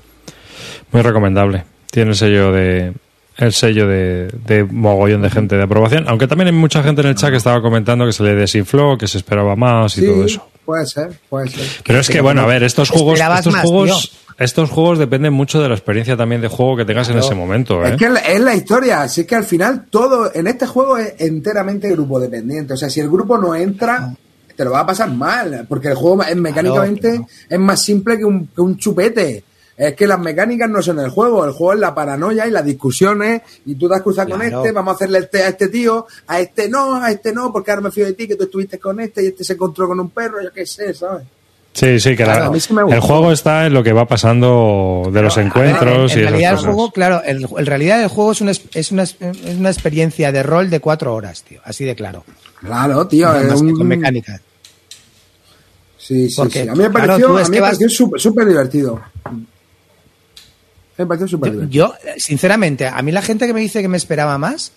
Muy 0.90 1.02
recomendable. 1.02 1.64
Tiene 1.90 2.10
el 2.10 2.16
sello 2.16 2.52
de 2.52 2.92
el 3.38 3.52
sello 3.52 3.86
de, 3.88 4.28
de 4.46 4.62
mogollón 4.64 5.22
de 5.22 5.30
gente 5.30 5.56
de 5.56 5.62
aprobación, 5.62 6.04
aunque 6.06 6.26
también 6.26 6.48
hay 6.48 6.52
mucha 6.54 6.82
gente 6.82 7.00
en 7.00 7.08
el 7.08 7.14
chat 7.14 7.30
que 7.30 7.36
estaba 7.38 7.62
comentando 7.62 8.04
que 8.06 8.12
se 8.12 8.22
le 8.22 8.34
desinfló, 8.34 8.96
que 8.98 9.08
se 9.08 9.16
esperaba 9.18 9.56
más 9.56 9.96
y 9.96 10.00
Sí, 10.02 10.06
todo 10.06 10.24
eso. 10.26 10.48
puede 10.66 10.86
ser, 10.86 11.18
puede 11.30 11.48
ser. 11.48 11.66
Pero 11.84 11.98
es 12.00 12.08
que 12.10 12.20
bueno, 12.20 12.42
a 12.42 12.46
ver, 12.46 12.62
estos 12.62 12.90
juegos, 12.90 13.18
estos 13.18 13.52
más, 13.54 13.64
juegos, 13.64 14.12
estos 14.38 14.70
juegos 14.70 14.98
dependen 14.98 15.32
mucho 15.32 15.62
de 15.62 15.68
la 15.68 15.74
experiencia 15.74 16.14
también 16.16 16.42
de 16.42 16.48
juego 16.48 16.76
que 16.76 16.84
tengas 16.84 17.08
en 17.08 17.18
ese 17.18 17.34
momento, 17.34 17.82
¿eh? 17.84 17.90
Es 17.92 17.96
que 17.96 18.04
es 18.04 18.10
la- 18.12 18.20
es 18.20 18.40
la 18.40 18.54
historia, 18.54 19.02
así 19.02 19.24
que 19.26 19.34
al 19.34 19.44
final 19.44 19.86
todo 19.90 20.30
en 20.34 20.46
este 20.46 20.66
juego 20.66 20.98
es 20.98 21.14
enteramente 21.18 21.90
grupo 21.90 22.20
dependiente. 22.20 22.74
O 22.74 22.76
sea, 22.76 22.90
si 22.90 23.00
el 23.00 23.08
grupo 23.08 23.38
no 23.38 23.54
entra, 23.54 24.14
te 24.62 24.66
lo 24.66 24.70
va 24.72 24.80
a 24.80 24.86
pasar 24.86 25.10
mal, 25.10 25.66
porque 25.68 25.88
el 25.88 25.94
juego 25.94 26.22
es 26.22 26.36
mecánicamente 26.36 27.08
claro. 27.10 27.26
es 27.48 27.58
más 27.58 27.82
simple 27.82 28.16
que 28.16 28.24
un, 28.24 28.46
que 28.46 28.60
un 28.60 28.76
chupete. 28.78 29.42
Es 29.76 29.94
que 29.94 30.06
las 30.06 30.20
mecánicas 30.20 30.68
no 30.70 30.80
son 30.82 31.00
el 31.00 31.08
juego, 31.10 31.44
el 31.44 31.50
juego 31.52 31.72
es 31.72 31.80
la 31.80 31.94
paranoia 31.94 32.46
y 32.46 32.50
las 32.50 32.64
discusiones, 32.64 33.40
y 33.66 33.74
tú 33.74 33.88
te 33.88 33.96
has 33.96 34.02
cruzado 34.02 34.28
con 34.30 34.42
este, 34.42 34.70
vamos 34.70 34.92
a 34.92 34.94
hacerle 34.94 35.18
el 35.18 35.28
té 35.28 35.42
a 35.42 35.48
este 35.48 35.68
tío, 35.68 36.06
a 36.28 36.40
este 36.40 36.68
no, 36.68 37.02
a 37.02 37.10
este 37.10 37.32
no, 37.32 37.52
porque 37.52 37.70
ahora 37.72 37.80
me 37.82 37.90
fío 37.90 38.04
de 38.04 38.12
ti, 38.12 38.28
que 38.28 38.36
tú 38.36 38.44
estuviste 38.44 38.78
con 38.78 39.00
este 39.00 39.24
y 39.24 39.26
este 39.28 39.42
se 39.42 39.54
encontró 39.54 39.88
con 39.88 39.98
un 39.98 40.10
perro, 40.10 40.40
yo 40.42 40.52
qué 40.52 40.64
sé, 40.66 40.94
¿sabes? 40.94 41.24
Sí, 41.72 41.98
sí, 41.98 42.14
que 42.14 42.26
la- 42.26 42.34
Claro, 42.34 42.44
a 42.48 42.52
mí 42.52 42.60
sí 42.60 42.72
me 42.74 42.82
gustó. 42.82 42.94
el 42.96 43.00
juego 43.00 43.32
está 43.32 43.64
en 43.66 43.72
lo 43.72 43.82
que 43.82 43.94
va 43.94 44.06
pasando 44.06 45.08
de 45.10 45.22
los 45.22 45.38
encuentros 45.38 46.12
en, 46.12 46.18
y 46.18 46.20
en 46.22 46.28
esas 46.28 46.30
realidad 46.30 46.50
el 46.50 46.56
cosas. 46.58 46.74
juego, 46.74 46.90
claro, 46.92 47.22
el- 47.24 47.48
en 47.56 47.66
realidad 47.66 48.02
el 48.02 48.08
juego 48.08 48.32
es 48.32 48.40
una, 48.42 48.50
es- 48.50 48.92
una, 48.92 49.02
es 49.04 49.16
una 49.58 49.70
experiencia 49.70 50.30
de 50.32 50.42
rol 50.42 50.68
de 50.68 50.80
cuatro 50.80 51.14
horas, 51.14 51.42
tío, 51.44 51.60
así 51.64 51.84
de 51.86 51.94
claro. 51.94 52.24
Claro, 52.60 53.06
tío, 53.08 53.26
Nada 53.26 53.40
es 53.40 53.48
más 53.48 53.62
que 53.62 53.66
un- 53.68 53.76
con 53.78 53.86
mecánica. 53.88 54.40
Sí, 56.04 56.28
sí, 56.28 56.34
Porque, 56.36 56.62
sí. 56.64 56.68
A 56.68 56.72
mí 56.72 56.78
me 56.82 56.90
claro, 56.90 57.06
pareció, 57.06 57.26
que 57.28 57.32
me 57.50 57.60
vas- 57.60 57.68
pareció 57.70 57.88
súper 57.88 58.20
súper 58.20 58.48
divertido. 58.48 59.00
Me 60.98 61.06
pareció 61.06 61.28
súper 61.28 61.52
Yo, 61.52 61.58
divertido. 61.60 61.94
yo, 62.04 62.10
sinceramente, 62.18 62.86
a 62.86 63.00
mí 63.02 63.12
la 63.12 63.22
gente 63.22 63.46
que 63.46 63.54
me 63.54 63.60
dice 63.60 63.80
que 63.82 63.88
me 63.88 63.96
esperaba 63.96 64.36
más, 64.38 64.72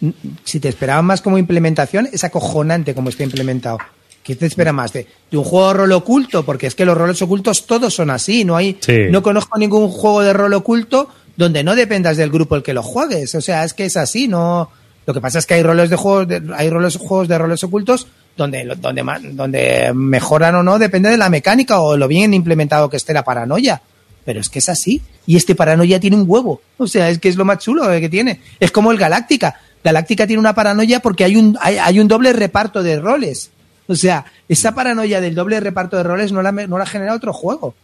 n- 0.00 0.14
si 0.44 0.58
te 0.60 0.68
esperaba 0.68 1.02
más 1.02 1.20
como 1.20 1.38
implementación, 1.38 2.08
es 2.12 2.24
acojonante 2.24 2.94
como 2.94 3.08
está 3.10 3.24
implementado. 3.24 3.78
¿Qué 4.22 4.36
te 4.36 4.46
espera 4.46 4.72
más? 4.72 4.92
¿De, 4.92 5.06
de 5.30 5.36
un 5.38 5.44
juego 5.44 5.68
de 5.68 5.74
rol 5.74 5.92
oculto? 5.92 6.44
Porque 6.44 6.66
es 6.66 6.74
que 6.74 6.84
los 6.84 6.96
roles 6.96 7.20
ocultos 7.22 7.66
todos 7.66 7.94
son 7.94 8.10
así. 8.10 8.44
No 8.44 8.56
hay, 8.56 8.76
Sí. 8.80 9.06
no 9.10 9.22
conozco 9.22 9.58
ningún 9.58 9.88
juego 9.88 10.20
de 10.22 10.32
rol 10.32 10.52
oculto 10.54 11.08
donde 11.36 11.64
no 11.64 11.74
dependas 11.74 12.16
del 12.16 12.30
grupo 12.30 12.54
el 12.56 12.62
que 12.62 12.74
lo 12.74 12.82
juegues. 12.82 13.34
O 13.34 13.40
sea, 13.40 13.64
es 13.64 13.72
que 13.74 13.86
es 13.86 13.96
así, 13.96 14.28
no. 14.28 14.70
Lo 15.06 15.14
que 15.14 15.20
pasa 15.22 15.38
es 15.38 15.46
que 15.46 15.54
hay 15.54 15.62
roles 15.62 15.88
de 15.90 15.96
juegos, 15.96 16.28
de, 16.28 16.42
hay 16.54 16.68
roles, 16.70 16.96
juegos 16.96 17.28
de 17.28 17.38
roles 17.38 17.64
ocultos 17.64 18.06
donde, 18.40 18.64
donde, 18.80 19.02
donde 19.32 19.92
mejoran 19.94 20.54
o 20.56 20.62
no 20.62 20.78
depende 20.78 21.10
de 21.10 21.16
la 21.18 21.28
mecánica 21.28 21.78
o 21.80 21.96
lo 21.96 22.08
bien 22.08 22.32
implementado 22.34 22.88
que 22.88 22.96
esté 22.96 23.12
la 23.12 23.22
paranoia. 23.22 23.82
Pero 24.24 24.40
es 24.40 24.48
que 24.48 24.58
es 24.60 24.68
así. 24.68 25.02
Y 25.26 25.36
este 25.36 25.54
paranoia 25.54 26.00
tiene 26.00 26.16
un 26.16 26.24
huevo. 26.26 26.60
O 26.78 26.86
sea, 26.86 27.08
es 27.10 27.18
que 27.18 27.28
es 27.28 27.36
lo 27.36 27.44
más 27.44 27.58
chulo 27.58 27.86
que 27.88 28.08
tiene. 28.08 28.40
Es 28.58 28.70
como 28.70 28.92
el 28.92 28.98
Galáctica. 28.98 29.56
Galáctica 29.84 30.26
tiene 30.26 30.40
una 30.40 30.54
paranoia 30.54 31.00
porque 31.00 31.24
hay 31.24 31.36
un, 31.36 31.56
hay, 31.60 31.76
hay 31.78 32.00
un 32.00 32.08
doble 32.08 32.32
reparto 32.32 32.82
de 32.82 32.98
roles. 33.00 33.50
O 33.86 33.94
sea, 33.94 34.24
esa 34.48 34.74
paranoia 34.74 35.20
del 35.20 35.34
doble 35.34 35.58
reparto 35.60 35.96
de 35.96 36.02
roles 36.02 36.32
no 36.32 36.42
la, 36.42 36.52
no 36.52 36.78
la 36.78 36.86
genera 36.86 37.14
otro 37.14 37.32
juego. 37.32 37.74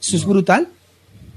Eso 0.00 0.16
es 0.16 0.24
brutal. 0.24 0.68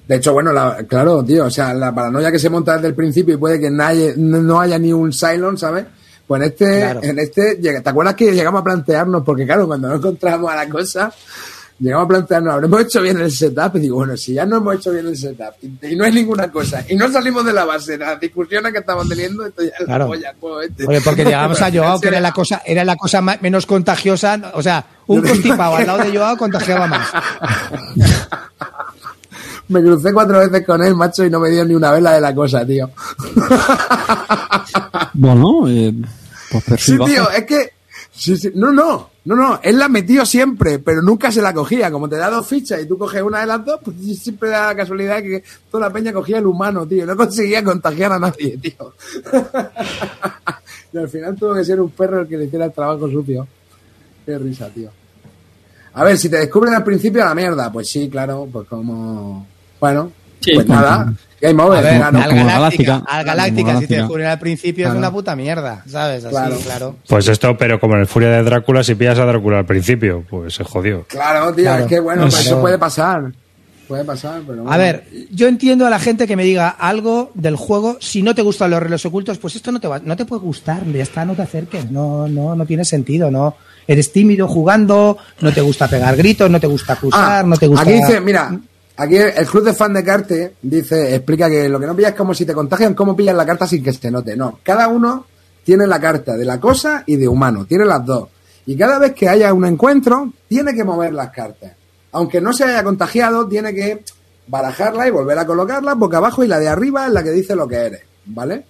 De 0.07 0.17
hecho, 0.17 0.33
bueno, 0.33 0.51
la- 0.51 0.83
claro, 0.87 1.23
tío, 1.23 1.45
o 1.45 1.49
sea, 1.49 1.73
la 1.73 1.93
paranoia 1.95 2.31
que 2.31 2.39
se 2.39 2.49
monta 2.49 2.75
desde 2.75 2.87
el 2.89 2.95
principio 2.95 3.35
y 3.35 3.37
puede 3.37 3.59
que 3.59 3.69
nadie, 3.71 4.13
no, 4.17 4.41
no 4.41 4.59
haya 4.59 4.77
ni 4.77 4.91
un 4.91 5.11
Cylon, 5.13 5.57
¿sabes? 5.57 5.85
Pues 6.27 6.41
en 6.41 6.47
este, 6.47 6.79
Claro. 6.79 6.99
en 7.03 7.19
este, 7.19 7.55
¿te 7.55 7.89
acuerdas 7.89 8.15
que 8.15 8.31
llegamos 8.31 8.61
a 8.61 8.63
plantearnos? 8.63 9.23
Porque 9.23 9.45
claro, 9.45 9.67
cuando 9.67 9.89
no 9.89 9.95
encontramos 9.95 10.51
a 10.51 10.55
la 10.55 10.69
cosa, 10.69 11.11
llegamos 11.79 12.05
a 12.05 12.07
plantearnos, 12.07 12.53
¿habremos 12.53 12.81
hecho 12.81 13.01
bien 13.01 13.19
el 13.19 13.31
setup? 13.31 13.75
Y 13.75 13.79
digo, 13.79 13.95
bueno, 13.97 14.15
si 14.15 14.33
ya 14.35 14.45
no 14.45 14.57
hemos 14.57 14.75
hecho 14.75 14.91
bien 14.91 15.07
el 15.07 15.17
setup 15.17 15.53
y, 15.61 15.87
y 15.91 15.95
no 15.95 16.05
hay 16.05 16.11
ninguna 16.13 16.49
cosa, 16.51 16.85
y 16.87 16.95
no 16.95 17.11
salimos 17.11 17.43
de 17.45 17.51
la 17.53 17.65
base, 17.65 17.97
las 17.97 18.19
discusiones 18.19 18.71
que 18.71 18.79
estamos 18.79 19.09
teniendo, 19.09 19.45
esto 19.45 19.61
ya 19.63 19.69
es 19.69 19.79
la 19.81 19.85
Claro. 19.85 20.07
polla, 20.07 20.33
juego 20.39 20.61
este. 20.61 20.87
Oye, 20.87 21.01
porque 21.01 21.25
llegamos 21.25 21.61
a 21.61 21.71
Joao, 21.73 21.99
que 21.99 22.07
era 22.07 22.19
la 22.21 22.31
cosa, 22.31 22.61
era 22.65 22.85
la 22.85 22.95
cosa 22.95 23.19
más- 23.21 23.41
menos 23.41 23.65
contagiosa. 23.65 24.51
O 24.53 24.61
sea, 24.63 24.85
un 25.07 25.21
constipado 25.21 25.75
al 25.75 25.87
lado 25.87 26.03
de 26.03 26.15
Joao 26.17 26.37
contagiaba 26.37 26.87
más. 26.87 27.09
Me 29.71 29.81
crucé 29.81 30.11
cuatro 30.11 30.39
veces 30.39 30.65
con 30.65 30.83
él, 30.83 30.95
macho, 30.95 31.23
y 31.23 31.29
no 31.29 31.39
me 31.39 31.49
dio 31.49 31.63
ni 31.63 31.73
una 31.73 31.91
vela 31.91 32.11
de 32.11 32.21
la 32.21 32.35
cosa, 32.35 32.65
tío. 32.65 32.89
Bueno, 35.13 35.67
eh, 35.67 35.93
pues 36.49 36.81
Sí, 36.81 36.97
tío, 36.97 37.29
es 37.29 37.45
que. 37.45 37.69
sí, 38.11 38.37
sí, 38.37 38.51
No, 38.55 38.71
no, 38.71 39.09
no, 39.25 39.35
no. 39.35 39.59
Él 39.61 39.77
la 39.77 39.87
metió 39.87 40.25
siempre, 40.25 40.79
pero 40.79 41.01
nunca 41.01 41.31
se 41.31 41.41
la 41.41 41.53
cogía. 41.53 41.91
Como 41.91 42.09
te 42.09 42.15
da 42.15 42.29
dos 42.29 42.47
fichas 42.47 42.81
y 42.81 42.87
tú 42.87 42.97
coges 42.97 43.21
una 43.21 43.41
de 43.41 43.45
las 43.45 43.63
dos, 43.63 43.79
pues 43.83 43.97
siempre 44.19 44.49
da 44.49 44.67
la 44.67 44.75
casualidad 44.75 45.21
que 45.21 45.43
toda 45.69 45.87
la 45.87 45.93
peña 45.93 46.13
cogía 46.13 46.37
el 46.39 46.47
humano, 46.47 46.87
tío. 46.87 47.05
No 47.05 47.15
conseguía 47.15 47.63
contagiar 47.63 48.13
a 48.13 48.19
nadie, 48.19 48.57
tío. 48.57 48.93
y 50.93 50.97
al 50.97 51.09
final 51.09 51.35
tuvo 51.35 51.53
que 51.53 51.65
ser 51.65 51.79
un 51.79 51.91
perro 51.91 52.21
el 52.21 52.27
que 52.27 52.37
le 52.37 52.45
hiciera 52.45 52.65
el 52.65 52.73
trabajo 52.73 53.09
sucio. 53.09 53.47
Qué 54.25 54.37
risa, 54.37 54.69
tío. 54.69 54.89
A 55.93 56.03
ver, 56.05 56.17
si 56.17 56.29
te 56.29 56.37
descubren 56.37 56.73
al 56.73 56.83
principio 56.83 57.23
la 57.23 57.35
mierda, 57.35 57.71
pues 57.71 57.89
sí, 57.89 58.09
claro, 58.09 58.47
pues 58.51 58.67
como. 58.67 59.45
Bueno, 59.81 60.11
Sí, 60.39 60.51
pues 60.55 60.65
nada. 60.67 61.13
Game 61.41 61.61
over, 61.61 61.79
A 61.79 61.81
ver, 61.81 62.01
al 62.03 62.29
como 62.29 62.45
Galáctica, 62.45 63.03
al 63.07 63.23
Galáctica, 63.25 63.79
si 63.79 63.87
te 63.87 63.95
descubren 63.97 64.27
al 64.27 64.39
principio 64.39 64.87
es 64.87 64.93
una 64.95 65.11
puta 65.11 65.35
mierda, 65.35 65.83
¿sabes? 65.87 66.23
Así, 66.23 66.33
Claro. 66.33 66.57
claro. 66.63 66.95
Pues 67.07 67.27
esto, 67.27 67.57
pero 67.57 67.79
como 67.79 67.95
en 67.95 68.01
el 68.01 68.07
Furia 68.07 68.29
de 68.29 68.43
Drácula, 68.43 68.83
si 68.83 68.95
pillas 68.95 69.17
a 69.19 69.25
Drácula 69.25 69.59
al 69.59 69.65
principio, 69.65 70.23
pues 70.29 70.53
se 70.55 70.63
jodió. 70.63 71.03
Claro, 71.07 71.53
tío, 71.53 71.65
Claro. 71.65 71.83
es 71.83 71.89
que 71.89 71.99
bueno, 71.99 72.27
Claro. 72.27 72.43
eso 72.43 72.61
puede 72.61 72.77
pasar. 72.77 73.31
Puede 73.87 74.05
pasar, 74.05 74.41
pero. 74.47 74.71
A 74.71 74.77
ver, 74.77 75.03
yo 75.31 75.47
entiendo 75.47 75.85
a 75.85 75.89
la 75.89 75.99
gente 75.99 76.25
que 76.25 76.35
me 76.37 76.43
diga 76.45 76.69
algo 76.69 77.31
del 77.33 77.55
juego. 77.57 77.97
Si 77.99 78.21
no 78.23 78.33
te 78.33 78.41
gustan 78.41 78.71
los 78.71 78.81
relojes 78.81 79.05
ocultos, 79.07 79.37
pues 79.37 79.55
esto 79.57 79.71
no 79.71 79.79
te 79.81 79.87
va, 79.89 79.99
no 79.99 80.15
te 80.15 80.23
puede 80.25 80.41
gustar. 80.43 80.85
Ya 80.93 81.03
está, 81.03 81.25
no 81.25 81.33
te 81.35 81.41
acerques. 81.41 81.91
No, 81.91 82.25
no, 82.27 82.55
no 82.55 82.65
tiene 82.65 82.85
sentido. 82.85 83.29
No, 83.29 83.55
eres 83.87 84.13
tímido 84.13 84.47
jugando. 84.47 85.17
No 85.41 85.51
te 85.51 85.59
gusta 85.61 85.87
pegar 85.89 86.15
gritos. 86.15 86.49
No 86.49 86.59
te 86.59 86.67
gusta 86.67 86.93
acusar. 86.93 87.39
Ah, 87.39 87.43
no 87.45 87.57
te 87.57 87.67
gusta. 87.67 87.81
Aquí 87.83 87.91
dice, 87.93 88.21
mira, 88.21 88.57
aquí 89.01 89.17
el 89.17 89.45
club 89.47 89.63
de 89.63 89.73
fan 89.73 89.93
de 89.93 90.03
Carte 90.03 90.55
dice, 90.61 91.15
explica 91.15 91.49
que 91.49 91.67
lo 91.67 91.79
que 91.79 91.87
no 91.87 91.95
pillas 91.95 92.11
es 92.11 92.17
como 92.17 92.33
si 92.33 92.45
te 92.45 92.53
contagian, 92.53 92.93
cómo 92.93 93.15
pillas 93.15 93.35
la 93.35 93.45
carta 93.45 93.65
sin 93.65 93.83
que 93.83 93.91
se 93.93 94.11
note. 94.11 94.35
No, 94.35 94.59
cada 94.63 94.87
uno 94.87 95.25
tiene 95.63 95.87
la 95.87 95.99
carta 95.99 96.35
de 96.35 96.45
la 96.45 96.59
cosa 96.59 97.03
y 97.05 97.15
de 97.15 97.27
humano, 97.27 97.65
tiene 97.65 97.85
las 97.85 98.05
dos. 98.05 98.29
Y 98.65 98.77
cada 98.77 98.99
vez 98.99 99.13
que 99.13 99.27
haya 99.27 99.53
un 99.53 99.65
encuentro, 99.65 100.31
tiene 100.47 100.73
que 100.73 100.83
mover 100.83 101.13
las 101.13 101.31
cartas. 101.31 101.71
Aunque 102.11 102.41
no 102.41 102.53
se 102.53 102.65
haya 102.65 102.83
contagiado, 102.83 103.47
tiene 103.47 103.73
que 103.73 104.03
barajarla 104.47 105.07
y 105.07 105.11
volver 105.11 105.39
a 105.39 105.45
colocarla 105.45 105.93
boca 105.95 106.17
abajo 106.17 106.43
y 106.43 106.47
la 106.47 106.59
de 106.59 106.67
arriba 106.67 107.07
es 107.07 107.13
la 107.13 107.23
que 107.23 107.31
dice 107.31 107.55
lo 107.55 107.67
que 107.67 107.77
eres, 107.77 108.01
¿vale? 108.25 108.65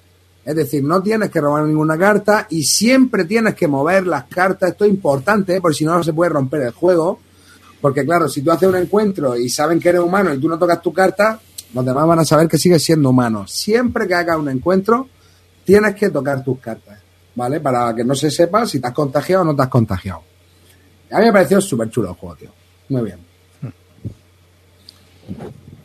Es 0.45 0.55
decir, 0.55 0.83
no 0.83 1.01
tienes 1.03 1.29
que 1.29 1.41
robar 1.41 1.63
ninguna 1.63 1.97
carta 1.97 2.47
y 2.49 2.63
siempre 2.63 3.25
tienes 3.25 3.53
que 3.53 3.67
mover 3.67 4.07
las 4.07 4.25
cartas. 4.25 4.71
Esto 4.71 4.85
es 4.85 4.91
importante, 4.91 5.61
porque 5.61 5.77
si 5.77 5.85
no 5.85 6.03
se 6.03 6.13
puede 6.13 6.29
romper 6.29 6.61
el 6.61 6.71
juego. 6.71 7.19
Porque 7.81 8.05
claro, 8.05 8.29
si 8.29 8.41
tú 8.41 8.51
haces 8.51 8.69
un 8.69 8.75
encuentro 8.75 9.35
y 9.35 9.49
saben 9.49 9.79
que 9.79 9.89
eres 9.89 10.01
humano 10.01 10.33
y 10.33 10.39
tú 10.39 10.47
no 10.47 10.57
tocas 10.57 10.81
tu 10.81 10.93
carta, 10.93 11.39
Los 11.73 11.85
demás 11.85 12.05
van 12.05 12.19
a 12.19 12.25
saber 12.25 12.47
que 12.49 12.57
sigues 12.57 12.83
siendo 12.83 13.09
humano. 13.09 13.47
Siempre 13.47 14.05
que 14.05 14.13
hagas 14.13 14.35
un 14.37 14.49
encuentro, 14.49 15.07
tienes 15.63 15.95
que 15.95 16.09
tocar 16.09 16.43
tus 16.43 16.59
cartas, 16.59 16.99
¿vale? 17.33 17.61
Para 17.61 17.95
que 17.95 18.03
no 18.03 18.13
se 18.13 18.29
sepa 18.29 18.65
si 18.65 18.81
te 18.81 18.87
has 18.87 18.93
contagiado 18.93 19.43
o 19.43 19.45
no 19.45 19.55
te 19.55 19.61
has 19.61 19.69
contagiado. 19.69 20.21
A 21.11 21.19
mí 21.19 21.25
me 21.25 21.31
pareció 21.31 21.61
súper 21.61 21.89
chulo 21.89 22.09
el 22.09 22.15
juego, 22.15 22.35
tío. 22.35 22.49
Muy 22.89 23.03
bien. 23.03 23.19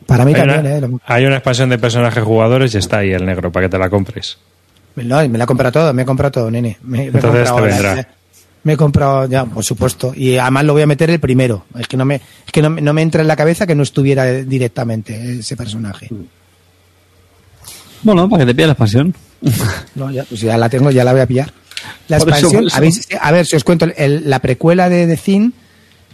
Para 0.05 0.23
mí 0.25 0.33
Hay 0.33 0.39
también, 0.41 0.59
una, 0.59 0.75
¿eh? 0.77 0.81
Lo- 0.81 0.99
hay 1.05 1.25
una 1.25 1.35
expansión 1.35 1.69
de 1.69 1.77
personajes 1.77 2.23
jugadores 2.23 2.73
y 2.75 2.77
está 2.77 2.97
ahí 2.99 3.11
el 3.11 3.25
negro 3.25 3.51
para 3.51 3.65
que 3.67 3.71
te 3.71 3.77
la 3.77 3.89
compres. 3.89 4.37
No, 4.95 5.17
me 5.29 5.37
la 5.37 5.43
he 5.43 5.47
comprado 5.47 5.71
todo, 5.71 5.93
me 5.93 6.01
he 6.01 6.05
comprado 6.05 6.31
todo, 6.31 6.51
nene. 6.51 6.77
Me, 6.81 6.97
me 6.97 7.03
he 7.03 7.07
Entonces 7.07 7.49
comprado 7.49 7.57
te 7.61 7.67
vendrá. 7.67 8.07
Me 8.63 8.73
he 8.73 8.77
comprado, 8.77 9.27
ya, 9.27 9.45
por 9.45 9.63
supuesto. 9.63 10.11
Y 10.15 10.37
además 10.37 10.65
lo 10.65 10.73
voy 10.73 10.81
a 10.81 10.87
meter 10.87 11.09
el 11.09 11.19
primero. 11.19 11.65
Es 11.79 11.87
que 11.87 11.95
no 11.97 12.03
me, 12.05 12.15
es 12.15 12.51
que 12.51 12.61
no, 12.61 12.69
me- 12.69 12.81
no 12.81 12.93
me 12.93 13.01
entra 13.01 13.21
en 13.21 13.27
la 13.27 13.35
cabeza 13.35 13.65
que 13.65 13.75
no 13.75 13.83
estuviera 13.83 14.25
directamente 14.25 15.39
ese 15.39 15.55
personaje. 15.55 16.09
Bueno, 18.03 18.29
para 18.29 18.43
que 18.43 18.47
te 18.47 18.55
pille 18.55 18.67
la 18.67 18.73
expansión. 18.73 19.13
No, 19.95 20.11
ya, 20.11 20.23
pues 20.23 20.41
ya 20.41 20.57
la 20.57 20.69
tengo, 20.69 20.91
ya 20.91 21.03
la 21.03 21.11
voy 21.13 21.21
a 21.21 21.25
pillar. 21.27 21.51
La 22.07 22.17
Por 22.19 22.29
expansión, 22.29 22.61
por 22.63 22.67
eso. 22.67 22.77
habéis- 22.77 23.07
a 23.19 23.31
ver, 23.31 23.45
si 23.45 23.55
os 23.55 23.63
cuento, 23.63 23.85
el- 23.95 24.29
la 24.29 24.39
precuela 24.39 24.89
de 24.89 25.07
The 25.07 25.17
Thing, 25.17 25.51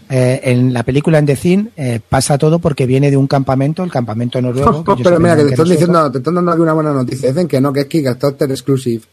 eh, 0.09 0.41
en 0.43 0.73
la 0.73 0.83
película 0.83 1.17
en 1.19 1.25
The 1.25 1.35
Thing, 1.35 1.65
eh, 1.75 1.99
pasa 2.07 2.37
todo 2.37 2.59
porque 2.59 2.85
viene 2.85 3.09
de 3.09 3.17
un 3.17 3.27
campamento, 3.27 3.83
el 3.83 3.91
campamento 3.91 4.41
noruego. 4.41 4.69
ellos 4.87 4.99
Pero 5.03 5.19
mira, 5.19 5.35
que 5.37 5.43
te 5.45 5.49
están 5.51 5.69
diciendo, 5.69 6.11
te 6.11 6.17
están 6.19 6.35
dando 6.35 6.51
aquí 6.51 6.61
una 6.61 6.73
buena 6.73 6.93
noticia. 6.93 7.29
Dicen 7.29 7.47
que 7.47 7.59
no, 7.61 7.71
que 7.73 7.81
es 7.81 7.85
Kickstarter 7.87 8.51
exclusive. 8.51 9.03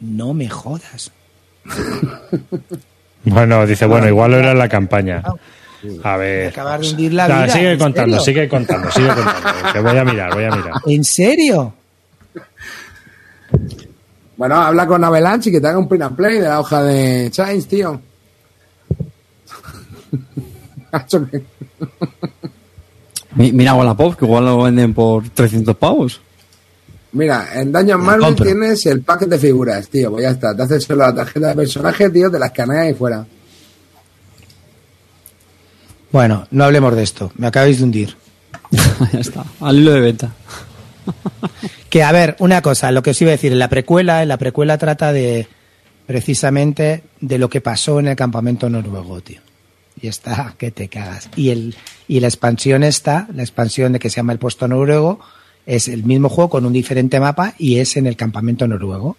No 0.00 0.34
me 0.34 0.48
jodas. 0.48 1.10
Bueno, 3.28 3.66
dice, 3.66 3.86
bueno, 3.86 4.06
igual 4.06 4.34
era 4.34 4.52
en 4.52 4.58
la 4.58 4.68
campaña. 4.68 5.20
A 6.04 6.16
ver. 6.16 6.48
Acabar 6.48 6.80
de 6.80 6.90
hundir 6.90 7.12
la 7.12 7.26
Nada, 7.26 7.44
vida, 7.44 7.52
sigue 7.54 7.72
¿en 7.72 7.78
contando, 7.78 8.20
sigue 8.20 8.48
contando, 8.48 8.90
sigue 8.92 9.08
contando. 9.08 9.48
Que 9.72 9.80
voy 9.80 9.98
a 9.98 10.04
mirar, 10.04 10.32
voy 10.32 10.44
a 10.44 10.50
mirar. 10.50 10.72
¿En 10.86 11.02
serio? 11.02 11.74
Bueno, 14.36 14.54
habla 14.56 14.86
con 14.86 15.02
Avalanche 15.02 15.50
y 15.50 15.54
que 15.54 15.60
te 15.60 15.66
haga 15.66 15.78
un 15.78 15.88
print 15.88 16.04
and 16.04 16.16
play 16.16 16.38
de 16.38 16.48
la 16.48 16.60
hoja 16.60 16.82
de 16.84 17.28
Chains, 17.32 17.66
tío. 17.66 18.00
Mira 23.34 23.74
Wallapop, 23.74 24.16
que 24.16 24.24
igual 24.24 24.44
lo 24.44 24.62
venden 24.62 24.94
por 24.94 25.28
300 25.28 25.76
pavos. 25.76 26.20
Mira, 27.16 27.48
en 27.54 27.72
Dungeon 27.72 28.00
Marvel 28.00 28.26
compro. 28.26 28.44
tienes 28.44 28.84
el 28.86 29.00
pack 29.00 29.26
de 29.26 29.38
figuras, 29.38 29.88
tío. 29.88 30.10
Pues 30.10 30.24
ya 30.24 30.30
está. 30.30 30.54
Te 30.54 30.62
haces 30.62 30.84
solo 30.84 31.06
la 31.06 31.14
tarjeta 31.14 31.48
de 31.48 31.54
personaje, 31.54 32.10
tío, 32.10 32.30
te 32.30 32.38
la 32.38 32.46
escaneas 32.46 32.90
y 32.90 32.94
fuera. 32.94 33.26
Bueno, 36.12 36.46
no 36.50 36.64
hablemos 36.64 36.94
de 36.94 37.02
esto. 37.02 37.32
Me 37.36 37.46
acabáis 37.46 37.78
de 37.78 37.84
hundir. 37.84 38.16
ya 39.12 39.20
está, 39.20 39.44
al 39.60 39.78
hilo 39.78 39.92
de 39.92 40.00
venta. 40.00 40.32
Que 41.90 42.02
a 42.02 42.12
ver, 42.12 42.36
una 42.40 42.60
cosa, 42.60 42.90
lo 42.90 43.02
que 43.02 43.10
os 43.10 43.22
iba 43.22 43.30
a 43.30 43.38
decir, 43.38 43.52
en 43.52 43.60
la 43.60 43.68
precuela, 43.70 44.20
en 44.20 44.28
la 44.28 44.36
precuela 44.36 44.76
trata 44.76 45.12
de 45.12 45.46
precisamente 46.04 47.04
de 47.20 47.38
lo 47.38 47.48
que 47.48 47.60
pasó 47.60 48.00
en 48.00 48.08
el 48.08 48.16
campamento 48.16 48.68
noruego, 48.68 49.20
tío. 49.22 49.40
Y 49.98 50.08
está 50.08 50.54
que 50.58 50.72
te 50.72 50.88
cagas. 50.88 51.30
Y 51.36 51.50
el 51.50 51.76
y 52.08 52.20
la 52.20 52.26
expansión 52.26 52.82
está, 52.82 53.28
la 53.32 53.42
expansión 53.42 53.92
de 53.92 53.98
que 53.98 54.10
se 54.10 54.16
llama 54.16 54.32
el 54.32 54.38
puesto 54.38 54.68
noruego, 54.68 55.20
es 55.66 55.88
el 55.88 56.04
mismo 56.04 56.28
juego 56.28 56.50
con 56.50 56.64
un 56.64 56.72
diferente 56.72 57.20
mapa 57.20 57.54
y 57.58 57.78
es 57.78 57.96
en 57.96 58.06
el 58.06 58.16
campamento 58.16 58.66
noruego. 58.66 59.16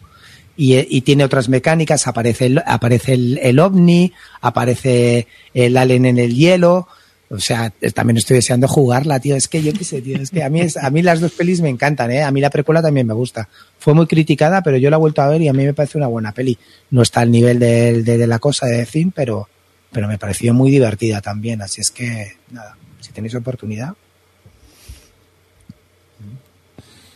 Y, 0.56 0.74
eh, 0.74 0.88
y 0.90 1.02
tiene 1.02 1.24
otras 1.24 1.50
mecánicas, 1.50 2.08
aparece 2.08 2.48
el, 2.48 2.64
aparece 2.66 3.14
el, 3.14 3.38
el 3.44 3.60
ovni, 3.60 4.14
aparece 4.42 5.28
el 5.54 5.78
alien 5.78 6.06
en 6.08 6.18
el 6.18 6.34
hielo, 6.34 6.88
o 7.30 7.40
sea, 7.40 7.74
eh, 7.82 7.92
también 7.92 8.18
estoy 8.18 8.36
deseando 8.36 8.68
jugarla, 8.68 9.20
tío. 9.20 9.36
Es 9.36 9.48
que 9.48 9.62
yo 9.62 9.74
qué 9.74 9.84
sé, 9.84 10.02
tío. 10.02 10.18
Es 10.18 10.32
que 10.32 10.44
a 10.44 10.50
mí, 10.50 10.62
es, 10.62 10.78
a 10.78 10.90
mí 10.90 11.02
las 11.02 11.20
dos 11.20 11.34
pelis 11.34 11.60
me 11.60 11.70
encantan, 11.70 12.10
¿eh? 12.12 12.24
A 12.24 12.32
mí 12.32 12.40
la 12.40 12.50
precuela 12.50 12.82
también 12.82 13.06
me 13.06 13.14
gusta. 13.14 13.50
Fue 13.80 13.94
muy 13.94 14.08
criticada, 14.08 14.62
pero 14.64 14.78
yo 14.78 14.90
la 14.90 14.96
he 14.96 15.00
vuelto 15.00 15.22
a 15.22 15.28
ver 15.28 15.42
y 15.42 15.50
a 15.50 15.54
mí 15.54 15.66
me 15.66 15.74
parece 15.74 15.98
una 15.98 16.08
buena 16.08 16.32
peli. 16.32 16.58
No 16.90 17.02
está 17.02 17.22
al 17.22 17.32
nivel 17.32 17.60
de, 17.60 18.02
de, 18.04 18.28
la 18.28 18.40
cosa 18.40 18.68
de 18.68 18.86
Zin, 18.86 19.12
pero, 19.12 19.50
pero 19.92 20.08
me 20.08 20.18
pareció 20.18 20.54
muy 20.54 20.72
divertida 20.72 21.20
también. 21.20 21.62
Así 21.62 21.82
es 21.82 21.92
que, 21.92 22.38
nada, 22.52 22.78
si 23.02 23.12
tenéis 23.12 23.36
oportunidad. 23.36 23.94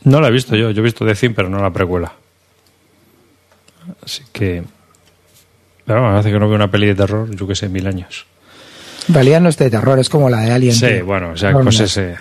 No 0.03 0.19
la 0.19 0.27
he 0.29 0.31
visto 0.31 0.55
yo, 0.55 0.71
yo 0.71 0.81
he 0.81 0.83
visto 0.83 1.05
The 1.05 1.13
Thing, 1.15 1.33
pero 1.35 1.49
no 1.49 1.59
la 1.61 1.71
precuela. 1.71 2.11
Así 4.03 4.23
que. 4.31 4.63
Pero 5.85 6.01
bueno, 6.01 6.17
hace 6.17 6.31
que 6.31 6.39
no 6.39 6.47
veo 6.47 6.55
una 6.55 6.71
peli 6.71 6.87
de 6.87 6.95
terror, 6.95 7.29
yo 7.35 7.47
que 7.47 7.55
sé, 7.55 7.69
mil 7.69 7.85
años. 7.87 8.25
En 9.07 9.15
realidad 9.15 9.41
no 9.41 9.49
es 9.49 9.57
de 9.57 9.69
terror, 9.69 9.97
es 9.99 10.09
como 10.09 10.29
la 10.29 10.41
de 10.41 10.51
Alien. 10.51 10.73
Sí, 10.73 10.85
tío. 10.87 11.05
bueno, 11.05 11.31
o 11.31 11.37
sea, 11.37 11.51
No, 11.51 11.61
pues 11.61 11.79
no. 11.79 11.85
ese. 11.85 12.15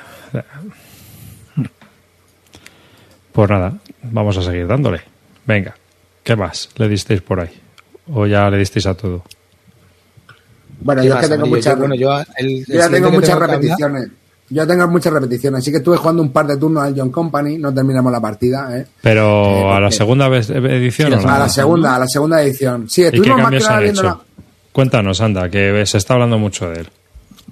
Pues 3.32 3.48
nada, 3.50 3.74
vamos 4.02 4.36
a 4.36 4.42
seguir 4.42 4.66
dándole. 4.66 5.00
Venga, 5.46 5.74
¿qué 6.24 6.34
más 6.36 6.68
le 6.76 6.88
disteis 6.88 7.20
por 7.22 7.40
ahí? 7.40 7.50
¿O 8.12 8.26
ya 8.26 8.50
le 8.50 8.58
disteis 8.58 8.86
a 8.86 8.94
todo? 8.94 9.22
Bueno, 10.80 11.02
¿Qué 11.02 11.08
yo 11.08 11.14
es 11.14 11.20
que 11.20 11.28
tengo 11.28 11.46
muchas, 11.46 11.78
bueno, 11.78 11.94
yo 11.94 12.18
el- 12.18 12.26
el 12.38 12.48
yo 12.66 12.74
ya 12.74 12.84
siguiente 12.84 12.90
tengo 12.96 13.10
que 13.10 13.16
muchas 13.16 13.28
tengo 13.28 13.38
que 13.38 13.44
hablar- 13.44 13.60
repeticiones. 13.60 14.08
Yo 14.50 14.66
tengo 14.66 14.86
muchas 14.88 15.12
repeticiones. 15.12 15.60
Así 15.60 15.70
que 15.70 15.78
estuve 15.78 15.96
jugando 15.96 16.22
un 16.22 16.32
par 16.32 16.46
de 16.46 16.56
turnos 16.56 16.82
al 16.82 16.94
John 16.98 17.10
Company. 17.10 17.56
No 17.58 17.72
terminamos 17.72 18.10
la 18.10 18.20
partida, 18.20 18.76
¿eh? 18.76 18.86
Pero 19.00 19.44
Eh, 19.44 19.72
a 19.72 19.80
la 19.80 19.90
segunda 19.92 20.28
vez- 20.28 20.50
edición. 20.50 21.12
Sí, 21.12 21.18
¿o 21.18 21.22
no? 21.22 21.28
A 21.32 21.38
la 21.38 21.48
segunda, 21.48 21.94
a 21.94 21.98
la 22.00 22.06
segunda 22.08 22.42
edición. 22.42 22.88
Sí, 22.90 23.02
¿Y 23.02 23.04
qué 23.10 23.16
estuvimos 23.16 23.42
más 23.42 23.50
que 23.52 23.58
cambios 23.60 23.68
han 23.68 23.84
hecho? 23.84 24.02
la- 24.02 24.20
Cuéntanos, 24.72 25.20
anda, 25.20 25.48
que 25.48 25.84
se 25.86 25.98
está 25.98 26.14
hablando 26.14 26.38
mucho 26.38 26.68
de 26.70 26.80
él. 26.80 26.88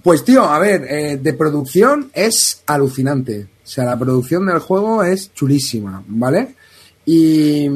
Pues 0.03 0.25
tío, 0.25 0.45
a 0.45 0.59
ver, 0.59 0.85
eh, 0.89 1.19
de 1.21 1.33
producción 1.35 2.11
es 2.15 2.63
alucinante. 2.67 3.47
O 3.65 3.67
sea, 3.71 3.85
la 3.85 3.99
producción 3.99 4.47
del 4.47 4.61
juego 4.61 5.03
es 5.03 5.33
chulísima, 5.35 6.03
¿vale? 6.07 6.55
Y, 7.11 7.67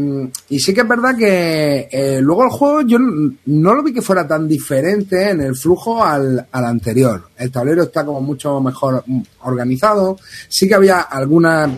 sí 0.59 0.75
que 0.75 0.83
es 0.83 0.89
verdad 0.89 1.17
que 1.17 1.89
eh, 1.91 2.21
luego 2.21 2.45
el 2.45 2.51
juego 2.51 2.83
yo 2.83 2.99
no 2.99 3.75
lo 3.75 3.83
vi 3.83 3.95
que 3.95 4.03
fuera 4.03 4.29
tan 4.29 4.47
diferente 4.47 5.31
en 5.31 5.41
el 5.41 5.57
flujo 5.57 6.05
al, 6.05 6.47
al 6.53 6.65
anterior. 6.67 7.29
El 7.39 7.51
tablero 7.51 7.85
está 7.85 8.05
como 8.05 8.21
mucho 8.21 8.61
mejor 8.61 9.03
mm, 9.07 9.23
organizado. 9.45 10.19
Sí 10.51 10.69
que 10.69 10.75
había 10.75 11.01
algunas 11.01 11.71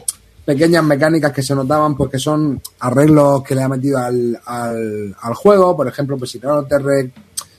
pequeñas 0.44 0.82
mecánicas 0.82 1.30
que 1.32 1.44
se 1.44 1.54
notaban 1.54 1.96
porque 1.96 2.18
son 2.18 2.60
arreglos 2.80 3.44
que 3.44 3.54
le 3.54 3.62
ha 3.62 3.68
metido 3.68 3.98
al, 3.98 4.36
al, 4.46 5.34
juego. 5.34 5.76
Por 5.76 5.86
ejemplo, 5.86 6.18
pues 6.18 6.32
si 6.32 6.40
no 6.40 6.64
te 6.64 6.76
re- 6.80 7.12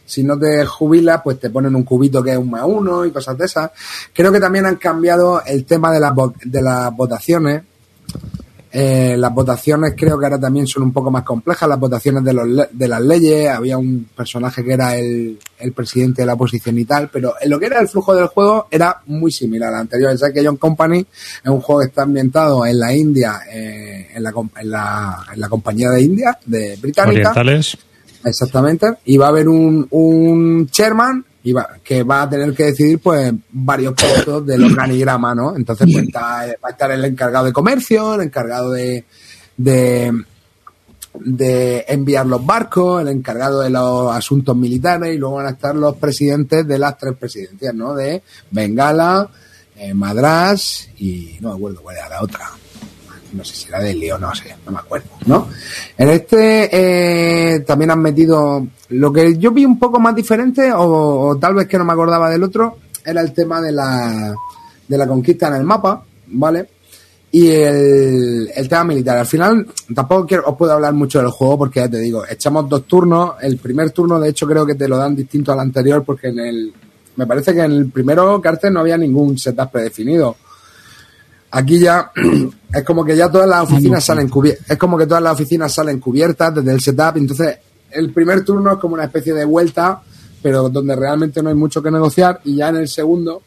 si 0.06 0.26
no 0.26 0.38
te 0.38 0.66
jubilas, 0.66 1.22
pues 1.24 1.40
te 1.40 1.50
ponen 1.50 1.74
un 1.74 1.84
cubito 1.84 2.22
que 2.22 2.32
es 2.34 2.38
un 2.38 2.50
más 2.50 2.64
uno 2.66 3.06
y 3.06 3.12
cosas 3.12 3.38
de 3.38 3.46
esas. 3.46 3.72
Creo 4.14 4.30
que 4.30 4.42
también 4.42 4.66
han 4.66 4.76
cambiado 4.76 5.42
el 5.46 5.64
tema 5.64 5.90
de 5.94 6.02
las, 6.02 6.12
de 6.44 6.62
las 6.62 6.94
votaciones. 6.94 7.64
Eh, 8.78 9.16
las 9.18 9.34
votaciones 9.34 9.94
creo 9.96 10.20
que 10.20 10.26
ahora 10.26 10.38
también 10.38 10.68
son 10.68 10.84
un 10.84 10.92
poco 10.92 11.10
más 11.10 11.24
complejas, 11.24 11.70
las 11.70 11.80
votaciones 11.80 12.26
de, 12.26 12.34
los 12.34 12.46
le- 12.46 12.68
de 12.74 12.88
las 12.90 13.00
leyes. 13.02 13.48
Había 13.50 13.78
un 13.78 14.10
personaje 14.14 14.66
que 14.66 14.74
era 14.74 14.98
el, 14.98 15.40
el 15.60 15.72
presidente 15.72 16.24
de 16.24 16.26
la 16.26 16.34
oposición 16.34 16.78
y 16.78 16.84
tal, 16.84 17.08
pero 17.10 17.36
en 17.40 17.50
lo 17.52 17.58
que 17.58 17.68
era 17.68 17.80
el 17.80 17.88
flujo 17.88 18.14
del 18.14 18.28
juego 18.28 18.68
era 18.70 19.02
muy 19.06 19.32
similar 19.32 19.74
al 19.74 19.80
anterior. 19.80 20.14
Ya 20.18 20.34
que 20.34 20.46
John 20.46 20.58
Company 20.58 21.00
es 21.00 21.50
un 21.50 21.62
juego 21.62 21.80
que 21.82 21.88
está 21.88 22.02
ambientado 22.02 22.66
en 22.66 22.78
la 22.78 22.94
India, 22.94 23.40
eh, 23.50 24.10
en, 24.14 24.22
la, 24.24 24.34
en, 24.60 24.70
la, 24.70 25.20
en 25.34 25.40
la 25.40 25.48
compañía 25.48 25.90
de 25.92 26.02
India, 26.02 26.38
de 26.46 26.76
británica. 26.82 27.30
Orientales. 27.32 27.78
Exactamente. 28.26 28.88
Y 29.06 29.16
va 29.16 29.28
a 29.28 29.30
haber 29.30 29.48
un, 29.48 29.88
un 29.92 30.68
chairman 30.70 31.24
y 31.46 31.54
va- 31.54 31.78
que 31.84 32.04
va 32.04 32.24
a 32.24 32.30
tener 32.30 32.54
que 32.54 32.64
decidir 32.66 33.00
pues 33.00 33.32
varios 33.52 33.94
puestos 33.94 34.46
del 34.46 34.64
organigrama, 34.66 35.34
¿no? 35.34 35.56
Entonces 35.56 35.88
pues, 35.94 36.06
va 36.62 36.68
a 36.68 36.70
estar 36.72 36.92
el 36.92 37.06
encargado 37.06 37.46
de 37.46 37.54
comercio, 37.54 38.16
el 38.16 38.22
encargado 38.22 38.72
de, 38.72 39.06
de, 39.56 40.12
de 41.14 41.86
enviar 41.88 42.26
los 42.26 42.46
barcos, 42.46 43.02
el 43.02 43.08
encargado 43.10 43.62
de 43.62 43.70
los 43.70 44.14
asuntos 44.14 44.56
militares 44.58 45.16
y 45.16 45.18
luego 45.18 45.36
van 45.36 45.46
a 45.48 45.52
estar 45.52 45.76
los 45.76 45.96
presidentes 45.96 46.68
de 46.68 46.80
las 46.80 46.98
tres 46.98 47.14
presidencias, 47.18 47.74
¿no? 47.74 47.94
De 47.94 48.22
Bengala, 48.52 49.30
eh, 49.78 49.94
Madras 49.94 50.90
y 50.98 51.38
no 51.42 51.50
me 51.52 51.56
acuerdo 51.56 51.82
cuál 51.82 51.98
era 51.98 52.10
la 52.10 52.22
otra 52.22 52.50
no 53.36 53.44
sé 53.44 53.56
si 53.56 53.68
era 53.68 53.80
Delhi 53.80 54.12
o 54.12 54.18
no 54.18 54.34
sé, 54.34 54.56
no 54.66 54.72
me 54.72 54.80
acuerdo, 54.80 55.10
¿no? 55.26 55.48
En 55.98 56.10
este 56.10 56.70
eh, 56.72 57.60
también 57.62 57.92
han 57.92 58.02
metido 58.02 58.66
lo 58.90 59.14
que 59.14 59.38
yo 59.38 59.52
vi 59.52 59.66
un 59.66 59.78
poco 59.78 60.00
más 60.00 60.16
diferente 60.16 60.72
o, 60.72 61.30
o 61.30 61.38
tal 61.38 61.56
vez 61.56 61.68
que 61.68 61.78
no 61.78 61.86
me 61.86 61.94
acordaba 61.94 62.30
del 62.30 62.44
otro 62.44 62.78
era 63.06 63.22
el 63.22 63.34
tema 63.34 63.62
de 63.62 63.72
la 63.72 64.34
de 64.88 64.98
la 64.98 65.08
conquista 65.08 65.48
en 65.48 65.56
el 65.56 65.64
mapa, 65.64 66.04
¿vale? 66.28 66.70
Y 67.32 67.50
el, 67.50 68.50
tema 68.70 68.86
militar. 68.86 69.18
Al 69.18 69.26
final 69.26 69.68
tampoco 69.94 70.26
quiero, 70.26 70.44
os 70.48 70.56
puedo 70.56 70.72
hablar 70.72 70.94
mucho 70.94 71.20
del 71.20 71.32
juego 71.32 71.58
porque 71.58 71.82
ya 71.82 71.90
te 71.90 72.00
digo, 72.00 72.24
echamos 72.30 72.70
dos 72.70 72.86
turnos. 72.86 73.34
El 73.42 73.58
primer 73.58 73.92
turno, 73.92 74.20
de 74.20 74.30
hecho, 74.30 74.48
creo 74.48 74.66
que 74.66 74.76
te 74.76 74.88
lo 74.88 74.98
dan 74.98 75.16
distinto 75.16 75.52
al 75.52 75.60
anterior 75.60 76.04
porque 76.06 76.28
en 76.28 76.40
el 76.40 76.74
me 77.18 77.28
parece 77.28 77.54
que 77.54 77.62
en 77.62 77.72
el 77.72 77.92
primero 77.92 78.42
cárcel 78.42 78.74
no 78.74 78.82
había 78.82 78.98
ningún 78.98 79.38
setup 79.38 79.72
predefinido. 79.72 80.36
Aquí 81.52 81.80
ya 81.80 82.12
es 82.74 82.84
como 82.84 83.06
que 83.06 83.16
ya 83.16 83.32
todas 83.32 83.48
las 83.48 83.64
oficinas 83.64 84.04
salen 84.04 84.30
cubiertas, 84.30 84.70
es 84.70 84.78
como 84.78 84.98
que 84.98 85.06
todas 85.06 85.24
las 85.24 85.34
oficinas 85.34 85.74
salen 85.74 86.00
cubiertas 86.00 86.56
desde 86.56 86.72
el 86.72 86.82
setup, 86.82 87.18
entonces 87.18 87.58
el 87.92 88.12
primer 88.12 88.44
turno 88.44 88.74
es 88.74 88.78
como 88.78 88.96
una 88.96 89.06
especie 89.06 89.34
de 89.34 89.46
vuelta, 89.46 90.02
pero 90.42 90.70
donde 90.70 90.96
realmente 90.96 91.42
no 91.42 91.50
hay 91.50 91.56
mucho 91.56 91.82
que 91.82 91.92
negociar 91.92 92.42
y 92.44 92.58
ya 92.58 92.70
en 92.70 92.78
el 92.78 92.88
segundo 92.88 93.42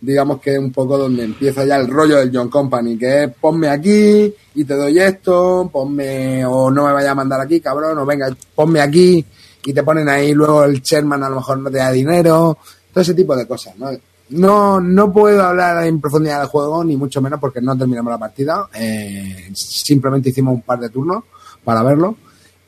digamos 0.00 0.40
que 0.40 0.52
es 0.52 0.58
un 0.58 0.72
poco 0.72 0.98
donde 0.98 1.24
empieza 1.24 1.64
ya 1.64 1.76
el 1.76 1.88
rollo 1.88 2.18
del 2.18 2.30
John 2.32 2.48
Company, 2.48 2.98
que 2.98 3.24
es 3.24 3.34
ponme 3.34 3.68
aquí 3.68 4.32
y 4.54 4.64
te 4.64 4.74
doy 4.74 4.98
esto, 4.98 5.68
ponme 5.72 6.44
o 6.44 6.70
no 6.70 6.86
me 6.86 6.92
vaya 6.92 7.12
a 7.12 7.14
mandar 7.14 7.40
aquí, 7.40 7.60
cabrón, 7.60 7.98
o 7.98 8.06
venga, 8.06 8.28
ponme 8.54 8.80
aquí 8.80 9.24
y 9.64 9.72
te 9.72 9.82
ponen 9.82 10.08
ahí, 10.08 10.32
luego 10.32 10.64
el 10.64 10.80
Sherman 10.80 11.22
a 11.24 11.28
lo 11.28 11.36
mejor 11.36 11.58
no 11.58 11.70
te 11.70 11.78
da 11.78 11.90
dinero, 11.90 12.58
todo 12.92 13.02
ese 13.02 13.14
tipo 13.14 13.34
de 13.34 13.46
cosas, 13.46 13.76
¿no? 13.78 13.90
No, 14.30 14.80
no 14.80 15.12
puedo 15.12 15.42
hablar 15.42 15.84
en 15.86 16.00
profundidad 16.00 16.40
del 16.40 16.48
juego, 16.48 16.82
ni 16.82 16.96
mucho 16.96 17.20
menos 17.22 17.38
porque 17.38 17.60
no 17.60 17.76
terminamos 17.78 18.10
la 18.10 18.18
partida. 18.18 18.68
Eh, 18.74 19.50
simplemente 19.54 20.30
hicimos 20.30 20.54
un 20.54 20.62
par 20.62 20.80
de 20.80 20.88
turnos 20.90 21.22
para 21.62 21.82
verlo. 21.82 22.16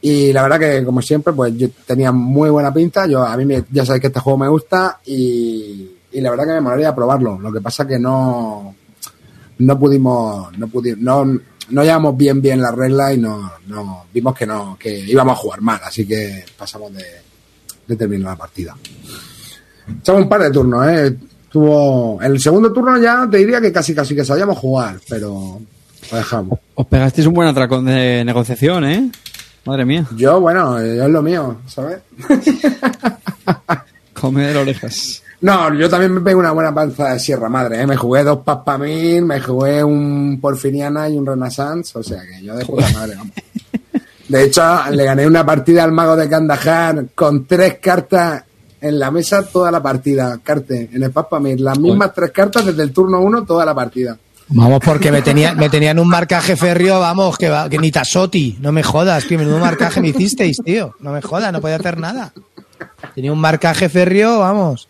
Y 0.01 0.33
la 0.33 0.43
verdad 0.43 0.61
que, 0.61 0.85
como 0.85 1.03
siempre, 1.03 1.33
pues 1.33 1.57
yo 1.57 1.69
tenía 1.85 2.13
muy 2.13 2.51
buena 2.51 2.73
pinta. 2.73 3.07
Yo, 3.07 3.25
a 3.25 3.37
mí 3.37 3.45
me- 3.45 3.65
ya 3.73 3.85
sabéis 3.85 4.03
que 4.03 4.07
este 4.07 4.21
juego 4.21 4.39
me 4.39 4.49
gusta 4.49 5.01
y, 5.05 5.91
y 6.13 6.21
la 6.21 6.31
verdad 6.31 6.45
que 6.47 6.53
me 6.53 6.61
molaría 6.61 6.95
probarlo. 6.95 7.39
Lo 7.41 7.53
que 7.53 7.61
pasa 7.61 7.85
que 7.89 7.99
no, 7.99 8.77
no 9.59 9.79
pudimos, 9.79 10.57
no 10.57 10.69
pudimos, 10.69 11.01
no, 11.01 11.25
no 11.71 11.83
llevamos 11.83 12.17
bien 12.17 12.41
bien 12.41 12.61
las 12.63 12.73
reglas 12.77 13.15
y 13.15 13.19
no, 13.19 13.51
no, 13.67 14.05
vimos 14.15 14.33
que 14.37 14.47
no, 14.47 14.77
que 14.79 14.97
íbamos 15.01 15.33
a 15.37 15.41
jugar 15.41 15.61
mal, 15.61 15.81
así 15.85 16.07
que 16.07 16.45
pasamos 16.57 16.95
de, 16.95 17.05
de 17.89 17.97
terminar 17.97 18.31
la 18.31 18.37
partida. 18.37 18.77
Echamos 20.01 20.23
un 20.23 20.29
par 20.29 20.43
de 20.43 20.51
turnos, 20.53 20.87
eh. 20.89 21.17
Tuvo, 21.51 22.21
el 22.23 22.39
segundo 22.41 22.73
turno 22.73 22.99
ya 22.99 23.27
te 23.31 23.39
diría 23.39 23.61
que 23.61 23.73
casi 23.73 23.95
casi 23.95 24.15
que 24.15 24.25
sabíamos 24.25 24.59
jugar, 24.59 24.97
pero 25.09 25.61
lo 26.11 26.17
dejamos. 26.17 26.59
Os 26.75 26.87
pegasteis 26.87 27.27
un 27.27 27.35
buen 27.35 27.49
atracón 27.49 27.87
de 27.87 28.25
negociación, 28.25 28.85
¿eh? 28.85 29.11
Madre 29.65 29.85
mía. 29.85 30.07
Yo, 30.17 30.41
bueno, 30.41 30.79
es 30.79 31.09
lo 31.09 31.23
mío, 31.23 31.59
¿sabes? 31.67 31.99
Comer 34.13 34.57
orejas. 34.57 35.23
No, 35.41 35.73
yo 35.75 35.89
también 35.89 36.13
me 36.13 36.21
pegué 36.21 36.35
una 36.35 36.51
buena 36.51 36.75
panza 36.75 37.13
de 37.13 37.21
Sierra 37.21 37.49
Madre, 37.49 37.83
¿eh? 37.83 37.87
Me 37.87 37.97
jugué 37.97 38.25
dos 38.25 38.41
Paspamil, 38.41 39.25
me 39.25 39.41
jugué 39.41 39.85
un 39.85 40.39
Porfiriana 40.41 41.09
y 41.09 41.17
un 41.17 41.25
Renaissance, 41.25 41.97
o 41.97 42.03
sea 42.03 42.23
que 42.23 42.43
yo 42.43 42.57
de 42.57 42.65
puta 42.65 42.89
madre, 42.93 43.15
vamos. 43.17 43.33
De 44.29 44.45
hecho, 44.45 44.63
le 44.91 45.05
gané 45.05 45.27
una 45.27 45.47
partida 45.47 45.85
al 45.85 45.93
mago 45.93 46.15
de 46.15 46.29
Kandahar 46.29 47.07
con 47.15 47.47
tres 47.47 47.79
cartas 47.81 48.45
en 48.81 48.99
la 48.99 49.11
mesa 49.11 49.43
toda 49.43 49.71
la 49.71 49.83
partida, 49.83 50.39
Carte, 50.43 50.91
en 50.93 51.03
el 51.03 51.11
Paspamil. 51.11 51.63
Las 51.63 51.79
mismas 51.79 52.13
tres 52.15 52.31
cartas 52.31 52.65
desde 52.67 52.83
el 52.83 52.93
turno 52.93 53.21
uno 53.21 53.45
toda 53.45 53.65
la 53.65 53.75
partida. 53.75 54.17
Vamos, 54.51 54.81
porque 54.83 55.13
me, 55.13 55.21
tenía, 55.21 55.55
me 55.55 55.69
tenían 55.69 55.99
un 55.99 56.09
marcaje 56.09 56.57
férreo, 56.57 57.01
vamos, 57.01 57.37
que, 57.37 57.51
va, 57.51 57.69
que 57.69 57.79
ni 57.79 57.91
Tasoti. 57.91 58.57
No 58.61 58.73
me 58.73 58.83
jodas, 58.83 59.27
tío, 59.27 59.39
menudo 59.39 59.59
marcaje 59.59 60.01
me 60.01 60.09
hicisteis, 60.09 60.57
tío. 60.65 60.95
No 61.01 61.13
me 61.13 61.21
jodas, 61.21 61.53
no 61.53 61.61
podía 61.61 61.77
hacer 61.77 61.99
nada. 61.99 62.33
Tenía 63.15 63.31
un 63.33 63.41
marcaje 63.41 63.89
férreo, 63.91 64.39
vamos. 64.39 64.89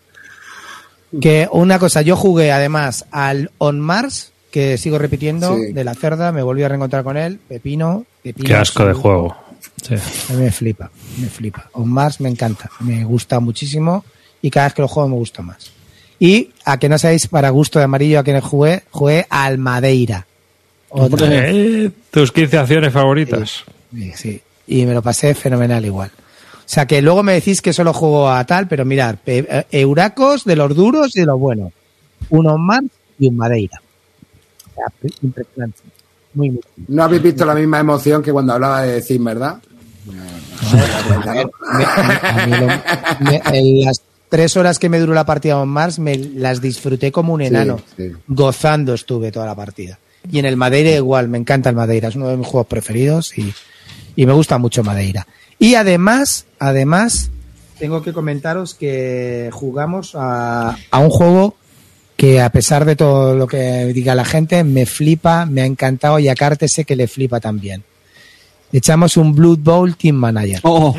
Que 1.19 1.49
una 1.51 1.79
cosa, 1.79 2.01
yo 2.03 2.15
jugué 2.15 2.51
además 2.51 3.05
al 3.11 3.51
On 3.57 3.79
Mars, 3.81 4.31
que 4.51 4.77
sigo 4.77 4.97
repitiendo, 4.97 5.55
Sí. 5.57 5.73
de 5.73 5.83
la 5.83 5.93
cerda, 5.95 6.31
me 6.31 6.41
volví 6.43 6.63
a 6.63 6.67
reencontrar 6.69 7.03
con 7.03 7.17
él, 7.17 7.39
Pepino. 7.47 8.05
Pepino 8.23 8.47
Qué 8.47 8.55
asco 8.55 8.85
de 8.85 8.93
juego. 8.93 9.35
Sí. 9.81 9.95
A 9.95 10.33
mí 10.33 10.43
me 10.43 10.51
flipa, 10.51 10.91
me 11.17 11.27
flipa. 11.27 11.69
On 11.73 11.89
Mars 11.89 12.19
me 12.19 12.29
encanta, 12.29 12.69
me 12.81 13.03
gusta 13.03 13.39
muchísimo 13.39 14.03
y 14.41 14.49
cada 14.49 14.67
vez 14.67 14.73
que 14.73 14.81
lo 14.81 14.87
juego 14.87 15.09
me 15.09 15.15
gusta 15.15 15.41
más. 15.41 15.71
Y 16.19 16.51
a 16.65 16.77
que 16.77 16.89
no 16.89 16.97
sabéis 16.97 17.27
para 17.27 17.49
gusto 17.49 17.79
de 17.79 17.85
amarillo 17.85 18.19
a 18.19 18.23
quien 18.23 18.39
jugué, 18.41 18.83
jugué 18.91 19.25
al 19.29 19.57
Madeira. 19.57 20.27
Otra 20.89 21.29
vez. 21.29 21.55
Eh, 21.55 21.91
tus 22.11 22.31
15 22.31 22.57
acciones 22.57 22.93
favoritas. 22.93 23.63
Sí, 23.93 24.11
sí. 24.15 24.41
Y 24.67 24.85
me 24.85 24.93
lo 24.93 25.01
pasé 25.01 25.33
fenomenal 25.33 25.85
igual. 25.85 26.11
O 26.13 26.71
sea 26.71 26.85
que 26.85 27.01
luego 27.01 27.23
me 27.23 27.33
decís 27.33 27.61
que 27.61 27.73
solo 27.73 27.93
juego 27.93 28.29
a 28.29 28.43
tal, 28.45 28.67
pero 28.67 28.85
mirad, 28.85 29.15
eh, 29.25 29.65
Euracos 29.71 30.43
de 30.43 30.55
los 30.55 30.75
duros 30.75 31.15
y 31.15 31.21
de 31.21 31.25
los 31.25 31.39
buenos. 31.39 31.71
Un 32.29 32.47
On 32.47 32.61
Mars 32.61 32.87
y 33.17 33.27
un 33.27 33.37
Madeira. 33.37 33.81
O 34.69 34.75
sea, 34.75 35.11
impresionante. 35.21 35.79
Muy, 36.33 36.51
muy. 36.51 36.61
No 36.89 37.03
habéis 37.03 37.23
visto 37.23 37.45
la 37.45 37.55
misma 37.55 37.79
emoción 37.79 38.21
que 38.21 38.31
cuando 38.31 38.53
hablaba 38.53 38.83
de 38.83 39.01
Zim, 39.01 39.23
¿verdad? 39.23 39.57
Las 43.85 44.01
tres 44.29 44.57
horas 44.57 44.79
que 44.79 44.89
me 44.89 44.99
duró 44.99 45.13
la 45.13 45.25
partida 45.25 45.57
On 45.57 45.69
Mars, 45.69 45.99
me 45.99 46.17
las 46.17 46.61
disfruté 46.61 47.11
como 47.11 47.33
un 47.33 47.41
enano. 47.41 47.81
sí. 47.97 48.11
Gozando 48.27 48.93
estuve 48.93 49.31
toda 49.31 49.45
la 49.45 49.55
partida. 49.55 49.99
Y 50.31 50.39
en 50.39 50.45
el 50.45 50.57
Madeira 50.57 50.91
igual, 50.91 51.29
me 51.29 51.37
encanta 51.37 51.69
el 51.69 51.75
Madeira, 51.75 52.09
es 52.09 52.15
uno 52.15 52.27
de 52.27 52.37
mis 52.37 52.45
juegos 52.47 52.67
preferidos 52.67 53.37
y, 53.37 53.53
y 54.15 54.25
me 54.25 54.33
gusta 54.33 54.57
mucho 54.57 54.83
Madeira. 54.83 55.25
Y 55.57 55.75
además, 55.75 56.45
además, 56.59 57.31
tengo 57.79 58.03
que 58.03 58.13
comentaros 58.13 58.73
que 58.75 59.49
jugamos 59.51 60.11
a, 60.15 60.77
a 60.91 60.99
un 60.99 61.09
juego 61.09 61.55
que 62.17 62.41
a 62.41 62.49
pesar 62.49 62.83
de 62.83 62.97
todo 62.97 63.33
lo 63.33 63.47
que 63.47 63.85
diga 63.93 64.13
la 64.13 64.25
gente, 64.25 64.65
me 64.65 64.85
flipa, 64.85 65.45
me 65.45 65.61
ha 65.61 65.65
encantado 65.65 66.19
y 66.19 66.27
a 66.27 66.35
Carte 66.35 66.67
sé 66.67 66.83
que 66.83 66.97
le 66.97 67.07
flipa 67.07 67.39
también. 67.39 67.83
Echamos 68.71 69.17
un 69.17 69.33
Blood 69.33 69.59
Bowl 69.59 69.95
Team 69.95 70.15
Manager. 70.15 70.59
Oh, 70.63 70.95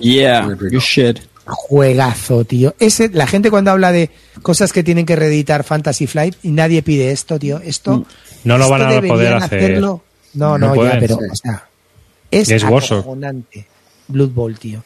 yeah, 0.00 0.42
Muy 0.42 0.54
rico. 0.54 0.72
you 0.74 0.80
shit. 0.80 1.18
Juegazo, 1.44 2.44
tío. 2.44 2.74
Ese, 2.78 3.08
la 3.08 3.26
gente 3.26 3.50
cuando 3.50 3.72
habla 3.72 3.90
de 3.92 4.10
cosas 4.42 4.72
que 4.72 4.84
tienen 4.84 5.04
que 5.06 5.16
reeditar 5.16 5.64
Fantasy 5.64 6.06
Flight 6.06 6.36
y 6.44 6.50
nadie 6.50 6.82
pide 6.82 7.10
esto, 7.10 7.38
tío. 7.38 7.58
Esto 7.58 8.04
No 8.44 8.56
lo 8.56 8.64
esto 8.64 8.70
van 8.70 8.82
a 8.82 9.00
poder 9.02 9.34
hacer. 9.34 9.58
hacerlo. 9.58 10.02
No, 10.34 10.56
No 10.58 10.68
no, 10.68 10.74
pueden, 10.74 10.92
ya, 10.94 11.00
pero, 11.00 11.16
sí. 11.16 11.24
o 11.32 11.34
sea, 11.34 11.68
es, 12.30 12.50
Es 12.50 12.62
acojonante. 12.64 13.66
Blood 14.06 14.28
Bowl, 14.30 14.58
tío. 14.58 14.84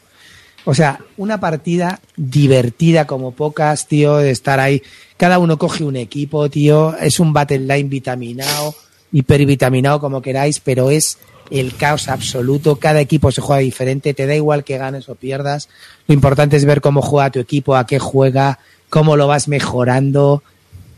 O 0.67 0.73
sea, 0.73 0.99
una 1.17 1.39
partida 1.39 1.99
divertida 2.17 3.05
como 3.05 3.31
pocas, 3.33 3.87
tío, 3.87 4.17
de 4.17 4.31
estar 4.31 4.59
ahí. 4.59 4.81
Cada 5.17 5.37
uno 5.37 5.59
coge 5.59 5.83
un 5.83 5.95
equipo, 5.95 6.49
tío. 6.49 6.97
Es 6.97 7.19
un 7.19 7.31
battle 7.33 7.59
line 7.59 7.83
vitaminado, 7.89 8.73
hipervitaminado, 9.11 9.99
como 9.99 10.23
queráis, 10.23 10.59
pero 10.59 10.89
es 10.89 11.19
el 11.49 11.75
caos 11.75 12.07
absoluto. 12.07 12.77
Cada 12.77 13.01
equipo 13.01 13.31
se 13.31 13.41
juega 13.41 13.61
diferente. 13.61 14.13
Te 14.13 14.25
da 14.25 14.35
igual 14.35 14.63
que 14.63 14.77
ganes 14.77 15.09
o 15.09 15.15
pierdas. 15.15 15.69
Lo 16.07 16.13
importante 16.13 16.57
es 16.57 16.65
ver 16.65 16.81
cómo 16.81 17.01
juega 17.01 17.31
tu 17.31 17.39
equipo, 17.39 17.75
a 17.75 17.85
qué 17.85 17.99
juega, 17.99 18.59
cómo 18.89 19.15
lo 19.15 19.27
vas 19.27 19.47
mejorando. 19.47 20.43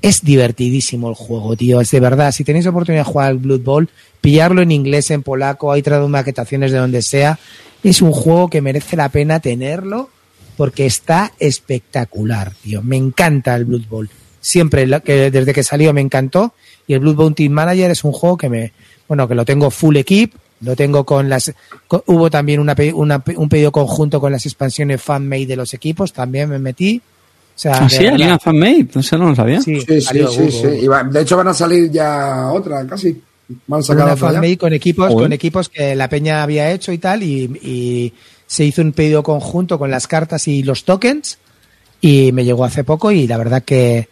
Es 0.01 0.23
divertidísimo 0.23 1.09
el 1.09 1.15
juego, 1.15 1.55
tío. 1.55 1.81
Es 1.81 1.91
de 1.91 1.99
verdad. 1.99 2.31
Si 2.31 2.43
tenéis 2.43 2.67
oportunidad 2.67 3.05
de 3.05 3.11
jugar 3.11 3.27
al 3.27 3.37
Blood 3.37 3.61
Bowl, 3.61 3.89
pillarlo 4.21 4.61
en 4.61 4.71
inglés, 4.71 5.11
en 5.11 5.23
polaco, 5.23 5.71
hay 5.71 5.81
traducciones 5.81 6.11
maquetaciones 6.11 6.71
de 6.71 6.77
donde 6.77 7.01
sea. 7.01 7.39
Es 7.83 8.01
un 8.01 8.11
juego 8.11 8.49
que 8.49 8.61
merece 8.61 8.95
la 8.95 9.09
pena 9.09 9.39
tenerlo 9.39 10.09
porque 10.55 10.85
está 10.85 11.33
espectacular, 11.39 12.53
tío. 12.63 12.81
Me 12.81 12.97
encanta 12.97 13.55
el 13.55 13.65
Blood 13.65 13.87
Bowl. 13.89 14.09
Siempre, 14.39 14.85
desde 14.85 15.53
que 15.53 15.63
salió 15.63 15.93
me 15.93 16.01
encantó. 16.01 16.53
Y 16.87 16.93
el 16.93 16.99
Blood 16.99 17.15
Bowl 17.15 17.35
Team 17.35 17.51
Manager 17.51 17.91
es 17.91 18.03
un 18.03 18.13
juego 18.13 18.37
que 18.37 18.49
me, 18.49 18.73
bueno, 19.07 19.27
que 19.27 19.35
lo 19.35 19.45
tengo 19.45 19.69
full 19.71 19.95
equip, 19.97 20.33
lo 20.61 20.75
tengo 20.75 21.03
con 21.05 21.29
las, 21.29 21.53
co- 21.87 22.03
hubo 22.07 22.29
también 22.29 22.59
una, 22.59 22.75
una 22.93 23.23
un 23.35 23.49
pedido 23.49 23.71
conjunto 23.71 24.19
con 24.19 24.31
las 24.31 24.45
expansiones 24.45 25.01
fan-made 25.01 25.45
de 25.45 25.55
los 25.55 25.73
equipos, 25.73 26.11
también 26.13 26.49
me 26.49 26.59
metí. 26.59 27.01
O 27.55 27.59
sea, 27.59 27.77
¿Ah, 27.79 27.83
de 27.83 27.89
sí? 27.89 27.97
¿Hay 28.05 28.11
verdad. 28.11 28.27
una 28.27 28.39
fanmade? 28.39 28.87
No 28.93 29.01
sé, 29.03 29.17
no 29.17 29.29
lo 29.29 29.35
sabía. 29.35 29.61
Sí, 29.61 29.79
Sí, 29.81 29.85
sí, 29.87 30.01
salió, 30.01 30.27
sí, 30.29 30.41
hubo, 30.41 30.51
sí. 30.51 30.67
hubo. 30.67 30.73
Y 30.83 30.87
va- 30.87 31.03
de 31.03 31.21
hecho 31.21 31.37
van 31.37 31.47
a 31.47 31.53
salir 31.53 31.89
ya 31.91 32.49
otra, 32.51 32.85
casi. 32.85 33.19
Van 33.65 33.79
a 33.79 33.83
sacar 33.83 34.03
una 34.05 34.17
fanmade 34.17 34.57
con 34.57 34.73
equipos, 34.73 35.13
con 35.13 35.31
equipos 35.31 35.69
que 35.69 35.95
la 35.95 36.09
peña 36.09 36.43
había 36.43 36.69
hecho 36.71 36.91
y 36.91 36.97
tal, 36.97 37.23
y, 37.23 37.43
y 37.63 38.13
se 38.45 38.65
hizo 38.65 38.81
un 38.81 38.91
pedido 38.91 39.23
conjunto 39.23 39.79
con 39.79 39.89
las 39.89 40.05
cartas 40.07 40.47
y 40.47 40.63
los 40.63 40.83
tokens, 40.83 41.37
y 42.01 42.31
me 42.33 42.43
llegó 42.45 42.65
hace 42.65 42.83
poco, 42.83 43.11
y 43.11 43.25
la 43.25 43.37
verdad 43.37 43.63
que, 43.63 44.07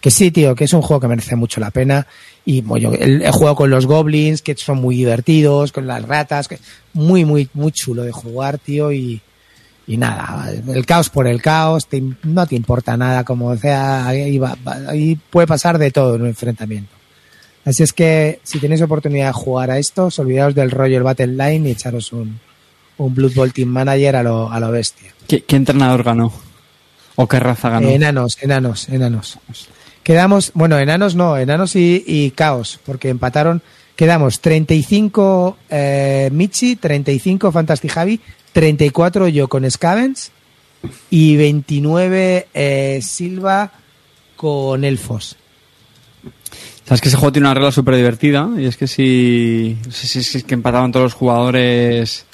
que 0.00 0.10
sí, 0.10 0.30
tío, 0.30 0.54
que 0.54 0.64
es 0.64 0.72
un 0.72 0.82
juego 0.82 1.00
que 1.00 1.08
merece 1.08 1.34
mucho 1.34 1.60
la 1.60 1.70
pena. 1.70 2.06
Y 2.46 2.60
bueno, 2.60 2.92
el, 2.92 3.22
el 3.22 3.30
juego 3.32 3.54
con 3.56 3.70
los 3.70 3.86
goblins, 3.86 4.42
que 4.42 4.54
son 4.56 4.78
muy 4.80 4.96
divertidos, 4.96 5.72
con 5.72 5.86
las 5.86 6.02
ratas, 6.06 6.46
que, 6.46 6.58
muy, 6.92 7.24
muy, 7.24 7.48
muy 7.54 7.72
chulo 7.72 8.02
de 8.02 8.12
jugar, 8.12 8.58
tío, 8.58 8.92
y, 8.92 9.20
y 9.86 9.96
nada, 9.96 10.50
el 10.52 10.84
caos 10.84 11.08
por 11.08 11.26
el 11.26 11.40
caos, 11.40 11.86
te- 11.86 12.02
no 12.22 12.46
te 12.46 12.54
importa 12.54 12.96
nada, 12.98 13.24
como 13.24 13.56
sea, 13.56 14.06
ahí, 14.06 14.36
va- 14.38 14.56
va- 14.66 14.90
ahí 14.90 15.18
puede 15.30 15.46
pasar 15.46 15.78
de 15.78 15.90
todo 15.90 16.16
en 16.16 16.22
un 16.22 16.28
enfrentamiento. 16.28 16.90
Así 17.64 17.82
es 17.82 17.94
que 17.94 18.40
si 18.42 18.58
tenéis 18.58 18.82
oportunidad 18.82 19.28
de 19.28 19.32
jugar 19.32 19.70
a 19.70 19.78
esto, 19.78 20.06
os 20.06 20.18
olvidaos 20.18 20.54
del 20.54 20.70
rollo 20.70 20.98
el 20.98 21.02
Battle 21.02 21.28
Line 21.28 21.68
y 21.70 21.72
echaros 21.72 22.12
un, 22.12 22.38
un 22.98 23.14
Blood 23.14 23.32
Bowl 23.34 23.52
Team 23.54 23.70
Manager 23.70 24.16
a 24.16 24.22
lo, 24.22 24.52
a 24.52 24.60
lo 24.60 24.70
bestia. 24.70 25.14
¿Qué, 25.26 25.44
qué 25.44 25.56
entrenador 25.56 26.02
ganó? 26.02 26.30
¿O 27.16 27.26
qué 27.26 27.40
raza 27.40 27.70
ganó? 27.70 27.88
Enanos, 27.88 28.36
enanos, 28.42 28.86
enanos. 28.90 29.38
Quedamos, 30.04 30.52
bueno, 30.54 30.78
enanos 30.78 31.14
no, 31.16 31.36
enanos 31.36 31.74
y, 31.74 32.04
y 32.06 32.30
caos, 32.30 32.78
porque 32.86 33.08
empataron. 33.08 33.60
Quedamos 33.96 34.40
35 34.40 35.56
eh, 35.70 36.28
Michi, 36.32 36.76
35 36.76 37.50
Fantastic 37.50 37.90
Javi, 37.90 38.20
34 38.52 39.28
yo 39.28 39.48
con 39.48 39.68
Scavens 39.70 40.30
y 41.10 41.36
29 41.36 42.48
eh, 42.54 43.00
Silva 43.02 43.70
con 44.36 44.84
Elfos. 44.84 45.36
Sabes 46.86 47.00
que 47.00 47.08
ese 47.08 47.16
juego 47.16 47.32
tiene 47.32 47.48
una 47.48 47.54
regla 47.54 47.72
súper 47.72 47.96
divertida 47.96 48.50
y 48.58 48.66
es 48.66 48.76
que 48.76 48.86
si, 48.86 49.78
si, 49.90 50.06
si- 50.22 50.38
es 50.38 50.44
que 50.44 50.54
empataban 50.54 50.92
todos 50.92 51.04
los 51.04 51.14
jugadores 51.14 52.26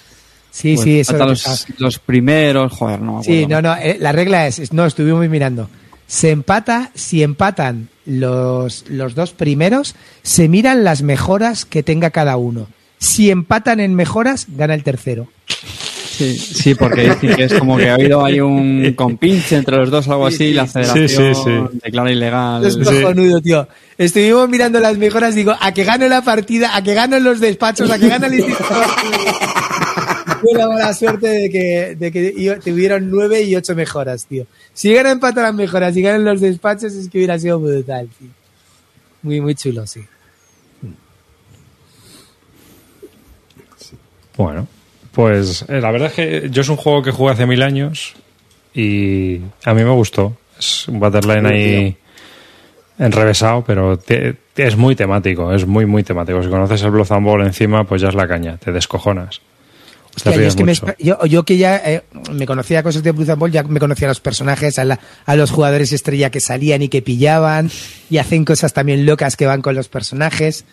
Sí, 0.51 0.75
pues, 0.75 0.85
sí, 0.85 0.99
eso 1.01 1.13
lo 1.17 1.27
los, 1.27 1.67
los 1.79 1.99
primeros, 2.01 2.73
joder, 2.73 3.01
no 3.01 3.19
me 3.19 3.23
Sí, 3.25 3.47
no, 3.47 3.63
no, 3.63 3.77
eh, 3.77 3.97
la 4.01 4.11
regla 4.11 4.49
es- 4.49 4.73
no, 4.73 4.87
estuvimos 4.87 5.29
mirando. 5.29 5.71
Se 6.11 6.31
empata, 6.31 6.91
si 6.97 7.23
empatan 7.23 7.89
los, 8.05 8.85
los 8.89 9.15
dos 9.15 9.31
primeros 9.31 9.95
se 10.23 10.49
miran 10.49 10.82
las 10.82 11.03
mejoras 11.03 11.65
que 11.65 11.85
tenga 11.85 12.11
cada 12.11 12.37
uno. 12.37 12.66
Si 12.99 13.31
empatan 13.31 13.78
en 13.78 13.95
mejoras, 13.95 14.47
gana 14.49 14.74
el 14.74 14.82
tercero. 14.82 15.28
Sí, 15.47 16.37
sí, 16.37 16.74
porque 16.74 17.03
dicen 17.11 17.37
que 17.37 17.45
es 17.45 17.55
como 17.55 17.77
que 17.77 17.89
ha 17.89 17.95
habido 17.95 18.24
ahí 18.24 18.41
un 18.41 18.93
compinche 18.97 19.55
entre 19.57 19.77
los 19.77 19.89
dos 19.89 20.09
o 20.09 20.12
algo 20.15 20.27
así, 20.27 20.47
y 20.47 20.53
la 20.53 20.66
federación 20.66 21.09
Sí, 21.09 21.16
sí, 21.16 21.43
sí. 21.45 21.78
declara 21.85 22.11
ilegal. 22.11 22.66
Es 22.66 22.77
cojonudo, 22.77 23.41
tío. 23.41 23.69
Estuvimos 23.97 24.49
mirando 24.49 24.81
las 24.81 24.99
mejoras, 24.99 25.37
digo, 25.37 25.55
a 25.61 25.73
que 25.73 25.85
gane 25.85 26.09
la 26.09 26.23
partida, 26.23 26.74
a 26.74 26.82
que 26.82 26.93
ganen 26.95 27.23
los 27.23 27.39
despachos, 27.39 27.89
a 27.89 28.01
que 28.01 28.09
gane 28.09 28.27
el 28.27 28.35
instituto. 28.35 28.74
Tuve 30.41 30.59
la 30.59 30.69
mala 30.69 30.93
suerte 30.95 31.27
de 31.29 31.51
que, 31.51 31.97
de 31.97 32.11
que 32.12 32.59
tuvieron 32.65 33.11
nueve 33.11 33.43
y 33.43 33.55
ocho 33.57 33.75
mejoras, 33.75 34.27
tío. 34.27 34.47
Si 34.73 34.89
llegan 34.89 35.07
a 35.07 35.11
empatar 35.12 35.45
las 35.45 35.55
mejoras 35.55 35.97
y 35.97 36.03
ganan 36.03 36.25
los 36.25 36.41
despachos, 36.41 36.93
es 36.95 37.09
que 37.09 37.19
hubiera 37.19 37.39
sido 37.39 37.59
brutal, 37.61 38.09
tío. 38.19 38.29
Muy, 39.23 39.41
muy 39.41 39.55
chulo, 39.55 39.87
sí. 39.87 40.01
Bueno, 44.37 44.67
pues 45.12 45.65
eh, 45.69 45.81
la 45.81 45.91
verdad 45.91 46.09
es 46.09 46.15
que 46.15 46.49
yo 46.51 46.62
es 46.62 46.69
un 46.69 46.77
juego 46.77 47.03
que 47.03 47.11
jugué 47.11 47.33
hace 47.33 47.47
mil 47.47 47.62
años 47.62 48.15
y 48.75 49.39
a 49.65 49.75
mí 49.75 49.85
me 49.85 49.91
gustó. 49.91 50.37
Es 50.59 50.89
un 50.89 51.01
Battle 51.01 51.33
ahí 51.49 51.97
enrevesado, 52.99 53.65
pero 53.65 53.99
te- 53.99 54.35
te- 54.55 54.67
es 54.67 54.77
muy 54.77 54.95
temático, 54.95 55.53
es 55.53 55.67
muy, 55.67 55.87
muy 55.87 56.03
temático. 56.03 56.43
Si 56.43 56.49
conoces 56.49 56.83
el 56.83 56.91
Blood 56.91 57.12
and 57.12 57.27
Ball 57.27 57.43
encima, 57.47 57.85
pues 57.85 58.01
ya 58.03 58.09
es 58.09 58.15
la 58.15 58.29
caña, 58.29 58.57
te 58.57 58.73
descojonas. 58.73 59.41
Hostia, 60.29 60.43
yo, 60.43 60.49
es 60.49 60.57
que 60.57 60.65
me 60.65 60.73
mucho. 60.73 60.87
espe- 60.87 60.97
yo, 60.99 61.25
yo 61.27 61.43
que 61.45 61.57
ya 61.57 61.77
eh, 61.85 62.03
me 62.33 62.47
conocía 62.47 62.83
cosas 62.83 63.03
de 63.03 63.13
Blue 63.13 63.31
and 63.31 63.39
Ball, 63.39 63.51
ya 63.51 63.63
me 63.63 63.81
conocía 63.81 64.07
a 64.09 64.11
los 64.11 64.21
personajes, 64.21 64.79
a, 64.79 64.85
la- 64.85 65.01
a 65.27 65.37
los 65.37 65.51
jugadores 65.51 65.93
estrella 65.93 66.31
que 66.31 66.41
salían 66.41 66.83
y 66.83 66.89
que 66.89 67.03
pillaban, 67.03 67.71
y 68.11 68.19
hacen 68.19 68.45
cosas 68.45 68.73
también 68.73 69.07
locas 69.07 69.37
que 69.37 69.47
van 69.47 69.63
con 69.63 69.75
los 69.75 69.89
personajes. 69.89 70.65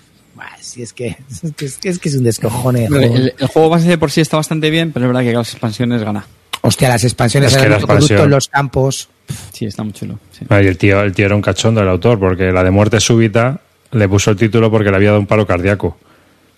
Sí, 0.61 0.83
es 0.83 0.93
que 0.93 1.17
es, 1.43 1.53
que 1.55 1.65
es, 1.65 1.77
que 1.77 1.89
es 1.89 1.99
que 1.99 2.09
es 2.09 2.15
un 2.15 2.23
descojone. 2.23 2.81
de 2.81 2.85
El, 2.85 2.91
juego. 2.93 3.15
el- 3.15 3.33
el 3.39 3.47
juego 3.47 3.69
base 3.69 3.87
de 3.87 3.97
por 3.97 4.11
sí 4.11 4.21
está 4.21 4.37
bastante 4.37 4.69
bien, 4.69 4.91
pero 4.91 5.05
es 5.05 5.07
verdad 5.09 5.21
que 5.23 5.33
con 5.33 5.39
las 5.41 5.51
expansiones 5.51 6.03
gana. 6.03 6.25
Hostia, 6.61 6.89
las 6.89 7.03
expansiones, 7.03 7.53
Es 7.55 7.61
que 7.61 7.69
la 7.69 7.77
expansión- 7.77 8.29
los 8.29 8.47
campos. 8.49 9.09
Sí, 9.53 9.65
está 9.65 9.83
muy 9.83 9.93
chulo. 9.93 10.19
sí. 10.37 10.45
Ah, 10.49 10.61
y 10.61 10.67
el 10.67 10.77
tío, 10.77 11.01
el 11.01 11.13
tío 11.13 11.25
era 11.25 11.35
un 11.35 11.41
cachondo, 11.41 11.81
el 11.81 11.87
autor, 11.87 12.19
porque 12.19 12.51
la 12.51 12.63
de 12.63 12.71
muerte 12.71 12.99
súbita 12.99 13.61
le 13.91 14.07
puso 14.09 14.31
el 14.31 14.37
título 14.37 14.69
porque 14.69 14.89
le 14.89 14.95
había 14.97 15.09
dado 15.09 15.19
un 15.21 15.27
paro 15.27 15.45
cardíaco. 15.47 15.97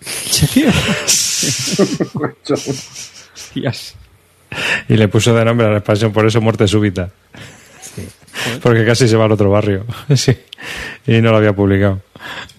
Y 4.88 4.96
le 4.96 5.08
puso 5.08 5.34
de 5.34 5.44
nombre 5.44 5.66
a 5.66 5.70
la 5.70 5.76
expansión, 5.76 6.12
por 6.12 6.26
eso 6.26 6.40
muerte 6.40 6.66
súbita. 6.66 7.10
Porque 8.62 8.84
casi 8.84 9.08
se 9.08 9.16
va 9.16 9.26
al 9.26 9.32
otro 9.32 9.50
barrio. 9.50 9.84
Sí. 10.16 10.36
Y 11.06 11.20
no 11.20 11.30
lo 11.30 11.38
había 11.38 11.54
publicado. 11.54 12.00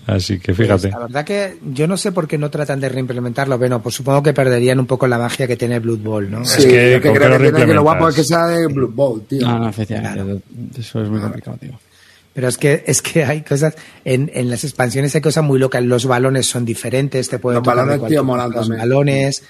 Así 0.07 0.39
que 0.39 0.53
fíjate. 0.53 0.89
Pues, 0.89 0.93
la 0.93 0.99
verdad 0.99 1.25
que 1.25 1.57
yo 1.71 1.87
no 1.87 1.95
sé 1.95 2.11
por 2.11 2.27
qué 2.27 2.37
no 2.37 2.49
tratan 2.49 2.79
de 2.79 2.89
reimplementarlo. 2.89 3.57
Bueno, 3.57 3.81
pues 3.81 3.95
supongo 3.95 4.23
que 4.23 4.33
perderían 4.33 4.79
un 4.79 4.87
poco 4.87 5.07
la 5.07 5.19
magia 5.19 5.47
que 5.47 5.55
tiene 5.55 5.79
Blood 5.79 5.99
Bowl, 5.99 6.31
¿no? 6.31 6.43
Sí, 6.43 6.63
es 6.63 6.65
que 6.65 7.01
¿con 7.01 7.13
qué 7.13 7.19
creo 7.19 7.29
lo 7.29 7.37
que, 7.37 7.51
tiene 7.51 7.67
que 7.67 7.73
lo 7.73 7.83
guapo 7.83 8.09
es 8.09 8.15
que 8.15 8.23
sea 8.23 8.47
de 8.47 8.67
Blue 8.67 8.91
Bowl, 8.91 9.21
tío. 9.27 9.47
No, 9.47 9.59
no, 9.59 9.69
efectivamente. 9.69 10.43
Eso 10.79 11.03
es 11.03 11.09
muy 11.09 11.21
complicado, 11.21 11.57
tío. 11.57 11.79
Pero 12.33 12.47
es 12.47 12.57
que, 12.57 12.83
es 12.87 13.01
que 13.01 13.25
hay 13.25 13.41
cosas, 13.41 13.75
en, 14.05 14.31
en 14.33 14.49
las 14.49 14.63
expansiones 14.63 15.13
hay 15.15 15.21
cosas 15.21 15.43
muy 15.43 15.59
locas. 15.59 15.83
Los 15.83 16.05
balones 16.05 16.47
son 16.47 16.63
diferentes, 16.63 17.27
te 17.27 17.39
pueden 17.39 17.57
Los 17.57 17.63
tocar 17.63 17.85
balones, 17.85 18.07
tío, 18.09 18.23
molan 18.23 18.51
Los 18.51 18.69
balones, 18.69 19.43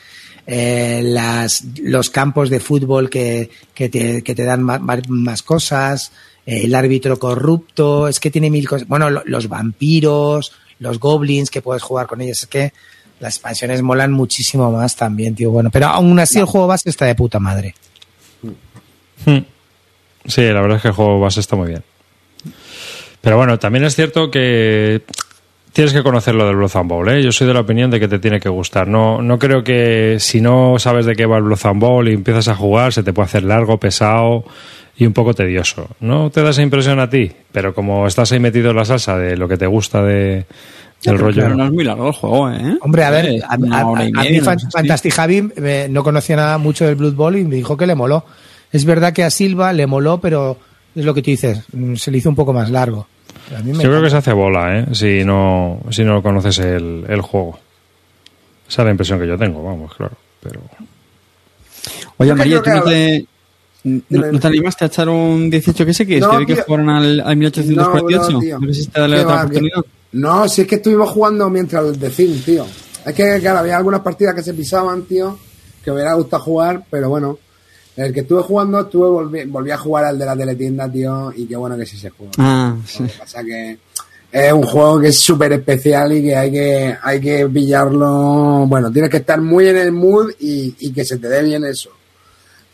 eh, 0.48 1.02
las, 1.04 1.64
los 1.84 2.10
campos 2.10 2.50
de 2.50 2.60
fútbol 2.60 3.10
que, 3.10 3.52
que, 3.76 3.90
te, 3.90 4.24
que 4.24 4.34
te 4.34 4.44
dan 4.44 4.64
ma- 4.64 4.80
más, 4.80 5.44
cosas, 5.44 6.12
eh, 6.48 6.62
el 6.64 6.74
árbitro 6.74 7.20
corrupto, 7.20 8.08
es 8.08 8.20
que 8.20 8.32
tiene 8.32 8.50
mil 8.50 8.68
cosas. 8.68 8.88
Bueno, 8.88 9.12
lo- 9.12 9.22
los 9.26 9.48
vampiros, 9.48 10.52
los 10.80 11.00
goblins 11.00 11.52
que 11.52 11.62
puedes 11.62 11.84
jugar 11.84 12.08
con 12.08 12.20
ellos. 12.22 12.40
Es 12.42 12.48
que 12.48 12.74
las 13.20 13.36
expansiones 13.36 13.84
molan 13.84 14.12
muchísimo 14.12 14.72
más 14.72 14.96
también, 14.96 15.36
tío. 15.36 15.52
Bueno, 15.52 15.70
pero 15.70 15.86
aún 15.86 16.20
así 16.20 16.40
el 16.40 16.46
juego 16.46 16.66
base 16.66 16.90
está 16.90 17.06
de 17.06 17.14
puta 17.14 17.38
madre. 17.40 17.76
Hmm. 19.26 19.38
Sí, 20.26 20.42
la 20.42 20.62
verdad 20.62 20.78
es 20.78 20.82
que 20.82 20.88
el 20.88 20.94
juego 20.96 21.20
base 21.20 21.40
está 21.40 21.56
muy 21.56 21.68
bien. 21.68 21.84
Pero 23.22 23.38
bueno, 23.38 23.60
también 23.60 23.84
es 23.86 23.96
cierto 23.96 24.32
que 24.32 25.04
tienes 25.74 25.94
que 25.94 26.04
conocer 26.04 26.36
lo 26.36 26.46
del 26.48 26.56
Blood 26.56 26.72
Bowl, 26.86 27.08
¿eh? 27.10 27.24
Yo 27.24 27.32
soy 27.32 27.48
de 27.48 27.54
la 27.54 27.62
opinión 27.62 27.90
de 27.92 28.00
que 28.00 28.08
te 28.08 28.20
tiene 28.20 28.40
que 28.40 28.50
gustar. 28.50 28.88
No, 28.88 29.22
no 29.22 29.38
creo 29.40 29.64
que 29.64 30.18
si 30.20 30.42
no 30.42 30.78
sabes 30.80 31.06
de 31.06 31.16
qué 31.16 31.26
va 31.26 31.38
el 31.38 31.44
Blood 31.44 31.76
Bowl 31.76 32.10
y 32.10 32.14
empiezas 32.14 32.48
a 32.48 32.56
jugar, 32.56 32.94
se 32.94 33.04
te 33.04 33.14
puede 33.14 33.28
hacer 33.28 33.44
largo, 33.44 33.80
pesado 33.80 34.44
y 34.98 35.06
un 35.06 35.14
poco 35.14 35.34
tedioso. 35.34 35.88
¿No 36.00 36.30
te 36.30 36.42
da 36.42 36.50
esa 36.50 36.62
impresión 36.62 37.00
a 37.00 37.10
ti? 37.10 37.32
Pero 37.52 37.74
como 37.74 38.08
estás 38.08 38.32
ahí 38.32 38.40
metido 38.40 38.72
en 38.72 38.76
la 38.78 38.86
salsa 38.86 39.18
de 39.18 39.38
lo 39.38 39.48
que 39.48 39.58
te 39.58 39.66
gusta 39.68 40.04
de, 40.04 40.46
del 41.04 41.18
rollo... 41.18 41.44
Pero 41.44 41.56
no 41.56 41.66
es 41.66 41.72
muy 41.72 41.84
largo 41.84 42.08
el 42.08 42.14
juego, 42.14 42.52
¿eh? 42.52 42.78
Hombre, 42.82 43.04
a 43.04 43.10
ver, 43.12 43.42
a, 43.48 43.58
mí 43.58 43.70
no 43.70 44.44
Fan- 44.44 44.60
sé 44.60 44.66
si. 44.66 44.72
Fantastic 44.72 45.14
Javi 45.14 45.50
eh, 45.58 45.88
no 45.90 46.04
conocía 46.04 46.36
nada 46.36 46.58
mucho 46.58 46.86
del 46.86 46.96
Blood 46.96 47.14
Bowl 47.14 47.38
y 47.38 47.44
me 47.46 47.56
dijo 47.56 47.78
que 47.78 47.88
le 47.88 47.96
moló. 47.96 48.26
Es 48.72 48.84
verdad 48.86 49.14
que 49.14 49.24
a 49.24 49.30
Silva 49.30 49.74
le 49.74 49.86
moló, 49.88 50.20
pero 50.20 50.58
es 50.96 51.06
lo 51.06 51.14
que 51.14 51.22
tú 51.22 51.32
dices, 51.32 51.64
mm, 51.74 51.96
se 51.96 52.12
le 52.12 52.18
hizo 52.18 52.30
un 52.30 52.36
poco 52.36 52.54
más 52.54 52.70
largo. 52.70 53.08
Pero 53.48 53.60
a 53.60 53.64
mí 53.64 53.72
me 53.74 53.84
Yo 53.84 53.90
creo 53.90 54.02
que 54.04 54.10
se 54.10 54.18
hace 54.18 54.34
bola, 54.34 54.80
¿eh? 54.80 54.86
Si 54.94 55.24
no, 55.24 55.80
si 55.90 56.04
no 56.04 56.22
conoces 56.22 56.60
el, 56.60 57.06
el 57.08 57.22
juego. 57.22 57.60
Esa 58.70 58.82
es 58.82 58.86
la 58.86 58.92
impresión 58.92 59.20
que 59.20 59.28
yo 59.28 59.38
tengo, 59.38 59.64
vamos, 59.64 59.94
claro. 59.96 60.16
Pero... 60.42 60.62
Oye, 62.18 62.34
María, 62.36 62.58
¿tú 62.58 62.64
que 62.64 62.72
no 62.72 62.84
te, 62.84 63.26
no, 63.84 64.32
no 64.32 64.40
te 64.40 64.48
animaste 64.48 64.86
a 64.86 64.88
echar 64.88 65.10
un 65.10 65.50
18 65.50 65.86
que 65.86 65.94
sé 65.94 66.06
que 66.06 66.16
es? 66.18 66.22
No, 66.22 66.32
que 66.32 66.38
vi 66.40 66.46
que 66.46 66.54
tío. 66.56 66.64
jugaron 66.66 66.90
al, 66.90 67.20
al 67.20 67.36
1848. 67.36 68.22
No, 68.22 68.32
no, 68.32 68.40
tío. 68.40 68.60
No 68.60 68.74
sé 68.74 68.82
si 68.84 68.88
te 68.88 69.00
darle 69.02 69.16
¿Qué 69.18 69.22
otra 69.24 69.36
va, 69.36 69.42
oportunidad. 69.42 69.82
que- 69.82 69.90
No, 70.14 70.48
si 70.48 70.62
es 70.62 70.68
que 70.68 70.76
estuvimos 70.76 71.10
jugando 71.10 71.50
mientras 71.50 71.86
el 72.20 72.44
tío. 72.44 72.66
Es 73.06 73.14
que, 73.16 73.40
claro, 73.40 73.60
había 73.60 73.78
algunas 73.78 74.02
partidas 74.02 74.36
que 74.36 74.44
se 74.44 74.54
pisaban, 74.54 75.04
tío, 75.04 75.38
que 75.84 75.90
me 75.92 75.96
hubiera 75.96 76.14
gustado 76.14 76.44
jugar, 76.44 76.84
pero 76.90 77.10
bueno. 77.10 77.40
El 77.98 78.14
que 78.14 78.22
estuve 78.22 78.42
jugando, 78.42 78.80
estuve 78.80 79.10
volví, 79.10 79.44
volví 79.46 79.72
a 79.72 79.78
jugar 79.78 80.06
al 80.06 80.18
de 80.18 80.26
la 80.26 80.36
teletienda, 80.36 80.92
tío, 80.92 81.32
y 81.36 81.46
qué 81.46 81.56
bueno 81.56 81.78
que 81.78 81.86
sí 81.86 81.98
se 81.98 82.10
juega. 82.10 82.32
Ah, 82.38 82.76
sí. 82.86 83.04
Lo 83.04 83.10
que 83.10 83.20
pasa 83.20 83.44
que 83.44 83.78
es 84.32 84.54
un 84.54 84.64
juego 84.64 85.02
que 85.02 85.10
es 85.10 85.20
súper 85.20 85.52
especial 85.52 86.14
y 86.14 86.24
que 86.24 86.36
hay 86.36 86.52
que 86.52 86.98
hay 87.02 87.20
que 87.20 87.50
pillarlo. 87.50 88.66
Bueno, 88.68 88.92
tienes 88.92 89.12
que 89.12 89.18
estar 89.18 89.42
muy 89.42 89.68
en 89.68 89.78
el 89.78 89.92
mood 89.92 90.32
y, 90.40 90.74
y 90.80 90.94
que 90.94 91.04
se 91.04 91.18
te 91.18 91.28
dé 91.28 91.44
bien 91.44 91.66
eso. 91.66 91.92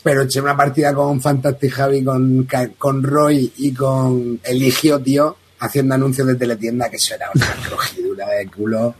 Pero 0.02 0.22
eché 0.22 0.40
una 0.40 0.56
partida 0.56 0.94
con 0.94 1.20
Fantastic 1.20 1.72
Javi, 1.72 2.04
con, 2.04 2.48
con 2.78 3.02
Roy 3.02 3.52
y 3.58 3.74
con 3.74 4.38
Eligio, 4.44 5.00
tío, 5.00 5.36
haciendo 5.58 5.96
anuncios 5.96 6.28
de 6.28 6.36
teletienda, 6.36 6.88
que 6.88 6.96
eso 6.96 7.14
era 7.14 7.28
una 7.34 7.46
crujidura 7.68 8.28
de 8.28 8.46
culo. 8.46 8.94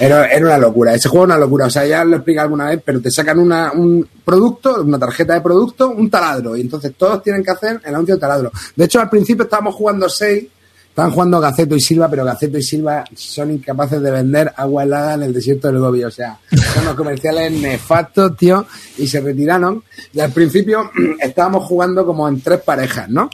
Era, 0.00 0.26
era 0.26 0.46
una 0.46 0.58
locura. 0.58 0.94
Ese 0.94 1.08
juego 1.08 1.24
es 1.24 1.30
una 1.30 1.38
locura. 1.38 1.66
O 1.66 1.70
sea, 1.70 1.86
ya 1.86 2.04
lo 2.04 2.16
expliqué 2.16 2.40
alguna 2.40 2.66
vez, 2.66 2.80
pero 2.84 3.00
te 3.00 3.10
sacan 3.10 3.38
una, 3.38 3.72
un 3.72 4.08
producto, 4.24 4.82
una 4.82 4.98
tarjeta 4.98 5.34
de 5.34 5.40
producto, 5.40 5.90
un 5.90 6.10
taladro. 6.10 6.56
Y 6.56 6.62
entonces 6.62 6.92
todos 6.96 7.22
tienen 7.22 7.42
que 7.42 7.50
hacer 7.50 7.80
el 7.84 7.94
anuncio 7.94 8.14
de 8.14 8.20
taladro. 8.20 8.52
De 8.74 8.84
hecho, 8.84 9.00
al 9.00 9.10
principio 9.10 9.44
estábamos 9.44 9.74
jugando 9.74 10.08
seis. 10.08 10.46
Estaban 10.88 11.10
jugando 11.10 11.40
Gaceto 11.40 11.74
y 11.74 11.80
Silva, 11.80 12.10
pero 12.10 12.22
Gaceto 12.22 12.58
y 12.58 12.62
Silva 12.62 13.02
son 13.14 13.50
incapaces 13.50 14.02
de 14.02 14.10
vender 14.10 14.52
agua 14.54 14.82
helada 14.82 15.14
en 15.14 15.22
el 15.22 15.32
desierto 15.32 15.68
del 15.68 15.78
Gobi. 15.78 16.04
O 16.04 16.10
sea, 16.10 16.38
son 16.50 16.82
unos 16.82 16.96
comerciales 16.96 17.50
nefastos, 17.50 18.36
tío, 18.36 18.66
y 18.98 19.06
se 19.06 19.22
retiraron. 19.22 19.82
Y 20.12 20.20
al 20.20 20.32
principio 20.32 20.90
estábamos 21.18 21.64
jugando 21.64 22.04
como 22.04 22.28
en 22.28 22.42
tres 22.42 22.60
parejas, 22.60 23.08
¿no? 23.08 23.30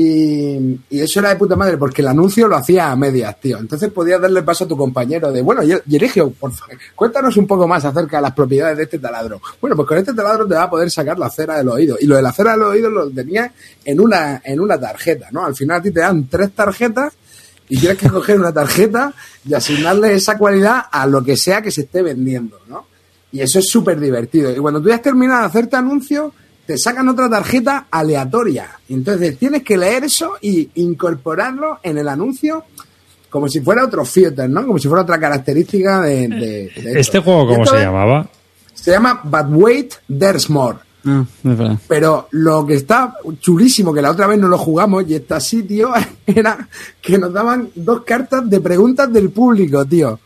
Y, 0.00 0.78
eso 0.90 1.18
era 1.18 1.30
de 1.30 1.36
puta 1.36 1.56
madre, 1.56 1.76
porque 1.76 2.02
el 2.02 2.08
anuncio 2.08 2.46
lo 2.46 2.54
hacía 2.54 2.92
a 2.92 2.94
medias, 2.94 3.40
tío. 3.40 3.58
Entonces 3.58 3.90
podías 3.90 4.20
darle 4.20 4.44
paso 4.44 4.62
a 4.62 4.68
tu 4.68 4.76
compañero 4.76 5.32
de, 5.32 5.42
bueno, 5.42 5.60
Yerigio, 5.64 6.30
por 6.30 6.52
favor, 6.52 6.76
cuéntanos 6.94 7.36
un 7.36 7.48
poco 7.48 7.66
más 7.66 7.84
acerca 7.84 8.18
de 8.18 8.22
las 8.22 8.32
propiedades 8.32 8.76
de 8.76 8.84
este 8.84 9.00
taladro. 9.00 9.42
Bueno, 9.60 9.74
pues 9.74 9.88
con 9.88 9.98
este 9.98 10.14
taladro 10.14 10.46
te 10.46 10.54
va 10.54 10.62
a 10.62 10.70
poder 10.70 10.88
sacar 10.88 11.18
la 11.18 11.28
cera 11.28 11.58
del 11.58 11.68
oído. 11.68 11.96
Y 11.98 12.06
lo 12.06 12.14
de 12.14 12.22
la 12.22 12.30
cera 12.30 12.52
del 12.52 12.62
oído 12.62 12.90
lo 12.90 13.10
tenías 13.10 13.50
en 13.84 13.98
una, 13.98 14.40
en 14.44 14.60
una 14.60 14.78
tarjeta, 14.78 15.30
¿no? 15.32 15.44
Al 15.44 15.56
final 15.56 15.80
a 15.80 15.82
ti 15.82 15.90
te 15.90 15.98
dan 15.98 16.28
tres 16.28 16.52
tarjetas 16.52 17.14
y 17.68 17.76
tienes 17.80 17.98
que 17.98 18.08
coger 18.08 18.38
una 18.38 18.52
tarjeta 18.52 19.12
y 19.44 19.52
asignarle 19.52 20.14
esa 20.14 20.38
cualidad 20.38 20.82
a 20.92 21.08
lo 21.08 21.24
que 21.24 21.36
sea 21.36 21.60
que 21.60 21.72
se 21.72 21.80
esté 21.80 22.02
vendiendo, 22.02 22.60
¿no? 22.68 22.86
Y 23.32 23.40
eso 23.40 23.58
es 23.58 23.68
súper 23.68 23.98
divertido. 23.98 24.52
Y 24.52 24.58
cuando 24.58 24.80
tú 24.80 24.90
ya 24.90 24.94
has 24.94 25.02
terminado 25.02 25.40
de 25.40 25.46
hacerte 25.48 25.74
anuncio, 25.74 26.32
te 26.68 26.76
sacan 26.76 27.08
otra 27.08 27.30
tarjeta 27.30 27.86
aleatoria. 27.90 28.68
Entonces 28.90 29.38
tienes 29.38 29.62
que 29.62 29.78
leer 29.78 30.04
eso 30.04 30.34
y 30.42 30.68
incorporarlo 30.74 31.78
en 31.82 31.96
el 31.96 32.06
anuncio 32.06 32.62
como 33.30 33.48
si 33.48 33.60
fuera 33.62 33.86
otro 33.86 34.04
filter, 34.04 34.50
¿no? 34.50 34.66
Como 34.66 34.78
si 34.78 34.86
fuera 34.86 35.02
otra 35.02 35.18
característica 35.18 36.02
de... 36.02 36.28
de- 36.28 36.36
de 36.36 36.64
esto. 36.66 36.98
¿Este 37.00 37.18
juego 37.20 37.46
cómo 37.48 37.62
esto 37.62 37.74
se 37.74 37.80
es- 37.80 37.86
llamaba? 37.86 38.28
Se 38.74 38.90
llama 38.90 39.18
But 39.24 39.46
Wait, 39.48 39.94
There's 40.18 40.50
More. 40.50 40.76
Ah, 41.06 41.24
es. 41.42 41.78
Pero 41.88 42.28
lo 42.32 42.66
que 42.66 42.74
está 42.74 43.14
chulísimo, 43.40 43.94
que 43.94 44.02
la 44.02 44.10
otra 44.10 44.26
vez 44.26 44.38
no 44.38 44.46
lo 44.48 44.58
jugamos 44.58 45.04
y 45.08 45.14
está 45.14 45.36
así, 45.36 45.62
tío, 45.62 45.90
era 46.26 46.68
que 47.00 47.16
nos 47.16 47.32
daban 47.32 47.70
dos 47.74 48.02
cartas 48.04 48.48
de 48.50 48.60
preguntas 48.60 49.10
del 49.10 49.30
público, 49.30 49.86
tío. 49.86 50.20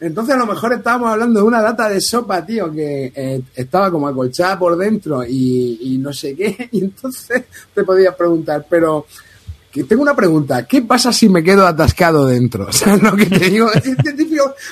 Entonces 0.00 0.34
a 0.34 0.38
lo 0.38 0.46
mejor 0.46 0.72
estábamos 0.72 1.10
hablando 1.10 1.40
de 1.40 1.46
una 1.46 1.60
lata 1.60 1.88
de 1.88 2.00
sopa, 2.00 2.44
tío, 2.44 2.72
que 2.72 3.12
eh, 3.14 3.42
estaba 3.54 3.90
como 3.90 4.08
acolchada 4.08 4.58
por 4.58 4.76
dentro 4.78 5.22
y, 5.26 5.98
no 6.00 6.12
sé 6.12 6.34
qué, 6.34 6.68
y 6.72 6.80
entonces 6.80 7.44
te 7.74 7.84
podías 7.84 8.14
preguntar, 8.14 8.64
pero 8.68 9.06
tengo 9.86 10.02
una 10.02 10.16
pregunta. 10.16 10.66
¿Qué 10.66 10.82
pasa 10.82 11.12
si 11.12 11.28
me 11.28 11.44
quedo 11.44 11.66
atascado 11.66 12.26
dentro? 12.26 12.66
O 12.70 12.72
sea, 12.72 12.96
lo 12.96 13.14
que 13.14 13.26
te 13.26 13.50
digo, 13.50 13.70
este 13.72 14.14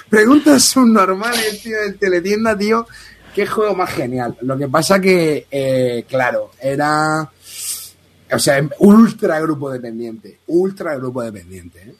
preguntas 0.08 0.62
son 0.64 0.92
normales, 0.92 1.60
tío, 1.62 1.78
de 1.78 1.92
teletienda, 1.92 2.56
tío. 2.56 2.86
Qué 3.34 3.46
juego 3.46 3.74
más 3.74 3.90
genial. 3.90 4.36
Lo 4.40 4.56
que 4.56 4.66
pasa 4.66 4.98
que, 4.98 5.46
eh, 5.50 6.04
claro, 6.08 6.50
era... 6.60 7.30
O 8.30 8.38
sea, 8.38 8.68
ultra 8.80 9.40
grupo 9.40 9.70
dependiente. 9.70 10.40
Ultra 10.48 10.96
grupo 10.96 11.22
dependiente, 11.22 11.80
¿eh? 11.82 11.94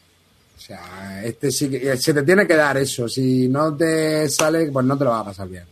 Sea, 0.68 1.24
este 1.24 1.50
sí 1.50 1.70
que... 1.70 1.96
Se 1.96 2.12
te 2.12 2.22
tiene 2.24 2.46
que 2.46 2.54
dar 2.54 2.76
eso. 2.76 3.08
Si 3.08 3.48
no 3.48 3.74
te 3.74 4.28
sale, 4.28 4.70
pues 4.70 4.84
no 4.84 4.98
te 4.98 5.04
lo 5.04 5.12
va 5.12 5.20
a 5.20 5.24
pasar 5.24 5.48
bien. 5.48 5.64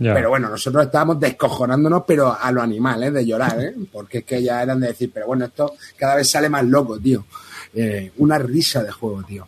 Ya. 0.00 0.14
Pero 0.14 0.30
bueno, 0.30 0.48
nosotros 0.48 0.84
estábamos 0.84 1.20
descojonándonos, 1.20 2.02
pero 2.04 2.36
a 2.36 2.50
lo 2.50 2.60
animal, 2.60 3.04
¿eh? 3.04 3.12
De 3.12 3.24
llorar, 3.24 3.60
¿eh? 3.60 3.72
Porque 3.92 4.18
es 4.18 4.24
que 4.24 4.42
ya 4.42 4.60
eran 4.60 4.80
de 4.80 4.88
decir, 4.88 5.12
pero 5.14 5.28
bueno, 5.28 5.44
esto 5.44 5.74
cada 5.96 6.16
vez 6.16 6.28
sale 6.28 6.48
más 6.48 6.64
loco, 6.64 6.98
tío. 6.98 7.24
Eh, 7.72 8.10
una 8.16 8.36
risa 8.36 8.82
de 8.82 8.90
juego, 8.90 9.22
tío. 9.22 9.46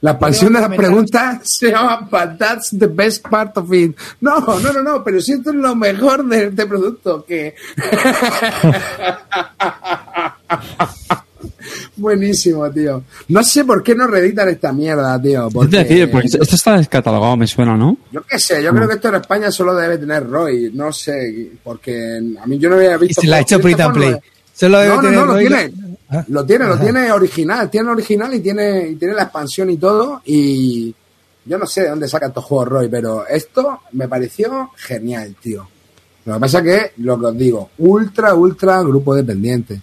La 0.00 0.12
expansión 0.12 0.54
de 0.54 0.60
las 0.60 0.74
preguntas 0.74 1.42
se 1.44 1.70
llama 1.70 2.08
But 2.10 2.38
that's 2.38 2.70
the 2.78 2.86
best 2.86 3.28
part 3.28 3.54
of 3.58 3.70
it. 3.74 3.94
No, 4.22 4.40
no, 4.40 4.72
no, 4.72 4.82
no, 4.82 5.04
pero 5.04 5.20
si 5.20 5.32
esto 5.32 5.50
es 5.50 5.56
lo 5.56 5.74
mejor 5.74 6.26
de 6.26 6.46
este 6.46 6.64
producto, 6.64 7.26
que... 7.26 7.54
Buenísimo, 11.96 12.70
tío. 12.70 13.04
No 13.28 13.42
sé 13.44 13.64
por 13.64 13.82
qué 13.82 13.94
no 13.94 14.06
reeditan 14.06 14.48
esta 14.48 14.72
mierda, 14.72 15.20
tío. 15.20 15.46
Es 15.48 15.54
Porque... 15.54 15.76
decir, 15.78 16.10
porque 16.10 16.26
esto 16.26 16.54
está 16.56 16.76
descatalogado, 16.76 17.36
me 17.36 17.46
suena, 17.46 17.76
¿no? 17.76 17.96
Yo 18.10 18.22
qué 18.22 18.38
sé, 18.38 18.62
yo 18.62 18.72
creo 18.72 18.88
que 18.88 18.94
esto 18.94 19.08
en 19.08 19.14
España 19.16 19.50
solo 19.50 19.74
debe 19.74 19.98
tener 19.98 20.28
Roy, 20.28 20.70
no 20.74 20.92
sé, 20.92 21.50
porque 21.62 22.18
a 22.40 22.46
mí 22.46 22.58
yo 22.58 22.68
no 22.68 22.76
había 22.76 22.94
Y 22.96 22.98
visto. 22.98 23.20
se 23.22 23.28
la 23.28 23.36
ha 23.36 23.40
hecho 23.40 23.60
Print 23.60 23.80
and 23.80 23.94
Play. 23.94 24.16
Solo 24.52 24.78
debe 24.78 24.88
No, 24.90 24.96
no, 24.96 25.02
tener 25.02 25.18
no, 25.20 25.26
lo 25.26 25.32
Roy- 25.34 25.46
tiene. 25.48 25.72
Ah. 26.10 26.24
Lo 26.28 26.44
tiene, 26.44 26.66
lo 26.66 26.78
tiene 26.78 27.10
original, 27.12 27.70
tiene 27.70 27.90
original 27.90 28.34
y 28.34 28.40
tiene, 28.40 28.88
y 28.88 28.94
tiene 28.96 29.14
la 29.14 29.22
expansión 29.24 29.70
y 29.70 29.76
todo. 29.78 30.20
Y 30.26 30.94
yo 31.44 31.58
no 31.58 31.66
sé 31.66 31.82
de 31.82 31.88
dónde 31.90 32.08
saca 32.08 32.26
estos 32.26 32.44
juegos 32.44 32.68
Roy, 32.68 32.88
pero 32.88 33.26
esto 33.26 33.80
me 33.92 34.06
pareció 34.08 34.70
genial, 34.76 35.34
tío. 35.40 35.66
Lo 36.26 36.34
que 36.34 36.40
pasa 36.40 36.62
que, 36.62 36.92
lo 36.98 37.18
que 37.20 37.26
os 37.26 37.36
digo, 37.38 37.70
ultra, 37.78 38.34
ultra 38.34 38.80
grupo 38.82 39.14
dependiente. 39.14 39.80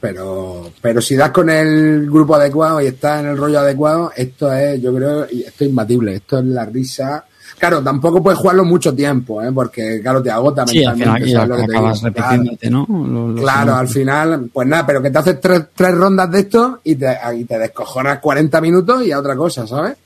Pero, 0.00 0.70
pero 0.80 1.00
si 1.00 1.16
das 1.16 1.30
con 1.30 1.48
el 1.50 2.06
grupo 2.10 2.34
adecuado 2.34 2.80
y 2.80 2.86
estás 2.86 3.20
en 3.20 3.30
el 3.30 3.36
rollo 3.36 3.60
adecuado, 3.60 4.12
esto 4.14 4.52
es, 4.52 4.80
yo 4.80 4.94
creo, 4.94 5.24
esto 5.24 5.64
es 5.64 5.70
imbatible. 5.70 6.14
Esto 6.16 6.38
es 6.38 6.44
la 6.44 6.64
risa. 6.66 7.24
Claro, 7.58 7.82
tampoco 7.82 8.22
puedes 8.22 8.38
jugarlo 8.38 8.64
mucho 8.66 8.94
tiempo, 8.94 9.42
¿eh? 9.42 9.50
porque 9.52 10.00
claro, 10.02 10.22
te 10.22 10.30
agota 10.30 10.66
Sí, 10.66 10.84
al 10.84 10.96
final. 10.96 11.22
Claro. 11.24 11.56
repitiéndote, 12.02 12.68
¿no? 12.70 12.86
Lo- 12.88 13.28
lo- 13.28 13.40
Claro, 13.42 13.74
al 13.74 13.88
final, 13.88 14.50
pues 14.52 14.68
nada, 14.68 14.84
pero 14.86 15.00
que 15.00 15.10
te 15.10 15.18
haces 15.18 15.40
tres, 15.40 15.62
tres 15.74 15.94
rondas 15.94 16.30
de 16.30 16.40
esto 16.40 16.80
y 16.84 16.96
te, 16.96 17.16
y 17.34 17.44
te 17.44 17.58
descojonas 17.58 18.18
40 18.18 18.60
minutos 18.60 19.06
y 19.06 19.12
a 19.12 19.18
otra 19.18 19.34
cosa, 19.34 19.66
¿sabes? 19.66 19.96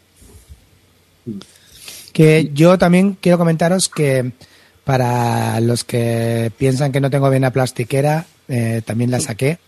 Que 2.12 2.50
yo 2.54 2.78
también 2.78 3.16
quiero 3.20 3.38
comentaros 3.38 3.88
que 3.88 4.32
para 4.84 5.60
los 5.60 5.84
que 5.84 6.50
piensan 6.56 6.92
que 6.92 7.00
no 7.00 7.10
tengo 7.10 7.30
vena 7.30 7.50
plastiquera, 7.52 8.26
eh, 8.48 8.82
también 8.84 9.10
la 9.10 9.20
saqué. 9.20 9.58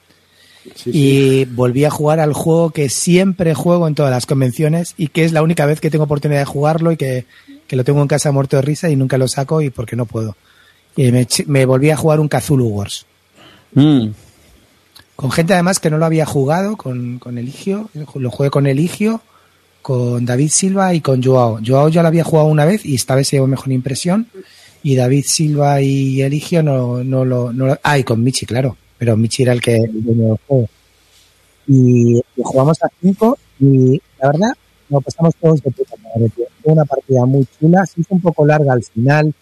Sí, 0.76 0.90
y 0.92 1.44
volví 1.46 1.84
a 1.84 1.90
jugar 1.90 2.20
al 2.20 2.32
juego 2.32 2.70
que 2.70 2.88
siempre 2.88 3.54
juego 3.54 3.88
en 3.88 3.94
todas 3.94 4.10
las 4.12 4.26
convenciones 4.26 4.94
y 4.96 5.08
que 5.08 5.24
es 5.24 5.32
la 5.32 5.42
única 5.42 5.66
vez 5.66 5.80
que 5.80 5.90
tengo 5.90 6.04
oportunidad 6.04 6.40
de 6.40 6.44
jugarlo 6.46 6.92
y 6.92 6.96
que, 6.96 7.26
que 7.66 7.76
lo 7.76 7.84
tengo 7.84 8.00
en 8.02 8.08
casa 8.08 8.30
muerto 8.32 8.56
de 8.56 8.62
risa 8.62 8.88
y 8.88 8.96
nunca 8.96 9.18
lo 9.18 9.26
saco 9.28 9.60
y 9.60 9.70
porque 9.70 9.96
no 9.96 10.06
puedo. 10.06 10.36
Y 10.96 11.10
me 11.46 11.64
volví 11.64 11.90
a 11.90 11.96
jugar 11.96 12.20
un 12.20 12.28
Cthulhu 12.28 12.68
Wars. 12.68 13.06
Mm. 13.74 14.08
Con 15.16 15.30
gente 15.30 15.52
además 15.54 15.78
que 15.80 15.90
no 15.90 15.98
lo 15.98 16.04
había 16.06 16.26
jugado, 16.26 16.76
con, 16.76 17.18
con 17.18 17.38
Eligio, 17.38 17.88
lo 18.14 18.30
jugué 18.30 18.50
con 18.50 18.66
Eligio, 18.66 19.20
con 19.82 20.24
David 20.26 20.50
Silva 20.52 20.94
y 20.94 21.00
con 21.00 21.22
Joao. 21.22 21.60
Joao 21.64 21.88
ya 21.88 22.02
lo 22.02 22.08
había 22.08 22.24
jugado 22.24 22.48
una 22.48 22.64
vez 22.64 22.84
y 22.84 22.94
esta 22.94 23.14
vez 23.14 23.28
se 23.28 23.36
llevó 23.36 23.46
mejor 23.46 23.72
impresión. 23.72 24.26
Y 24.84 24.96
David 24.96 25.24
Silva 25.26 25.80
y 25.80 26.22
Eligio 26.22 26.62
no, 26.62 27.04
no 27.04 27.24
lo... 27.24 27.52
No 27.52 27.66
lo- 27.68 27.78
ah, 27.82 27.98
y 27.98 28.04
con 28.04 28.22
Michi, 28.22 28.46
claro. 28.46 28.76
Pero 29.02 29.16
Michi 29.16 29.42
era 29.42 29.52
el 29.52 29.60
que 29.60 29.74
el 29.74 30.04
dueño 30.04 30.28
del 30.28 30.38
juego. 30.46 30.68
Y, 31.66 32.18
y 32.18 32.42
jugamos 32.44 32.80
a 32.84 32.88
cinco 33.00 33.36
y 33.58 34.00
la 34.20 34.28
verdad 34.28 34.52
nos 34.88 35.02
pasamos 35.02 35.34
todos 35.34 35.60
de 35.60 35.72
puta 35.72 35.96
madre. 35.96 36.28
tío. 36.28 36.44
Fue 36.62 36.72
una 36.72 36.84
partida 36.84 37.26
muy 37.26 37.44
chula, 37.58 37.84
se 37.84 38.00
hizo 38.00 38.14
un 38.14 38.20
poco 38.20 38.46
larga 38.46 38.74
al 38.74 38.84
final. 38.84 39.34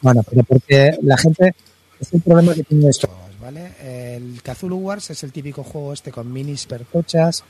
Bueno, 0.00 0.22
pero 0.22 0.42
porque 0.44 0.96
la 1.02 1.18
gente 1.18 1.54
es 2.00 2.14
el 2.14 2.22
problema 2.22 2.54
que 2.54 2.62
tiene 2.62 2.88
esto, 2.88 3.10
¿vale? 3.42 3.72
El 4.16 4.40
Cthulhu 4.40 4.78
Wars 4.78 5.10
es 5.10 5.22
el 5.22 5.32
típico 5.32 5.62
juego 5.62 5.92
este 5.92 6.10
con 6.10 6.32
minis 6.32 6.64
percochas, 6.64 7.44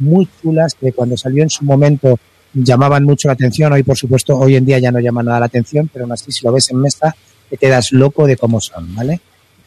muy 0.00 0.28
chulas, 0.42 0.74
que 0.74 0.92
cuando 0.92 1.16
salió 1.16 1.42
en 1.42 1.48
su 1.48 1.64
momento 1.64 2.18
llamaban 2.52 3.04
mucho 3.04 3.28
la 3.28 3.32
atención. 3.32 3.72
Hoy, 3.72 3.82
por 3.82 3.96
supuesto, 3.96 4.36
hoy 4.36 4.56
en 4.56 4.66
día 4.66 4.78
ya 4.78 4.92
no 4.92 5.00
llaman 5.00 5.24
nada 5.24 5.40
la 5.40 5.46
atención, 5.46 5.88
pero 5.90 6.04
aún 6.04 6.12
así, 6.12 6.30
si 6.32 6.44
lo 6.44 6.52
ves 6.52 6.70
en 6.70 6.82
mesa, 6.82 7.16
te 7.48 7.56
quedas 7.56 7.92
loco 7.92 8.26
de 8.26 8.36
cómo 8.36 8.60
son, 8.60 8.94
¿vale? 8.94 9.22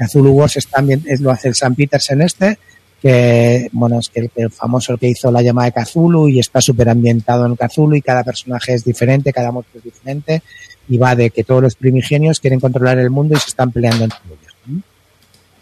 Cthulhu 0.07 0.31
Wars 0.31 0.57
es 0.57 0.67
también, 0.67 1.03
lo 1.19 1.31
hace 1.31 1.49
el 1.49 1.55
Sam 1.55 1.75
Petersen 1.75 2.21
este, 2.21 2.57
que, 3.01 3.69
bueno, 3.71 3.99
es 3.99 4.09
que 4.09 4.21
el, 4.21 4.31
el 4.35 4.51
famoso 4.51 4.97
que 4.97 5.09
hizo 5.09 5.31
la 5.31 5.41
llamada 5.41 5.71
de 5.71 5.83
Cthulhu 5.83 6.27
y 6.27 6.39
está 6.39 6.61
súper 6.61 6.89
ambientado 6.89 7.45
en 7.45 7.55
Cthulhu 7.55 7.95
y 7.95 8.01
cada 8.01 8.23
personaje 8.23 8.73
es 8.73 8.83
diferente, 8.83 9.33
cada 9.33 9.51
monstruo 9.51 9.79
es 9.79 9.85
diferente 9.85 10.43
y 10.87 10.97
va 10.97 11.15
de 11.15 11.29
que 11.29 11.43
todos 11.43 11.61
los 11.61 11.75
primigenios 11.75 12.39
quieren 12.39 12.59
controlar 12.59 12.99
el 12.99 13.09
mundo 13.09 13.35
y 13.35 13.39
se 13.39 13.49
están 13.49 13.71
peleando 13.71 14.03
entre 14.03 14.19
ellos. 14.25 14.83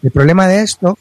El 0.01 0.11
problema 0.11 0.47
de 0.47 0.61
esto 0.61 0.97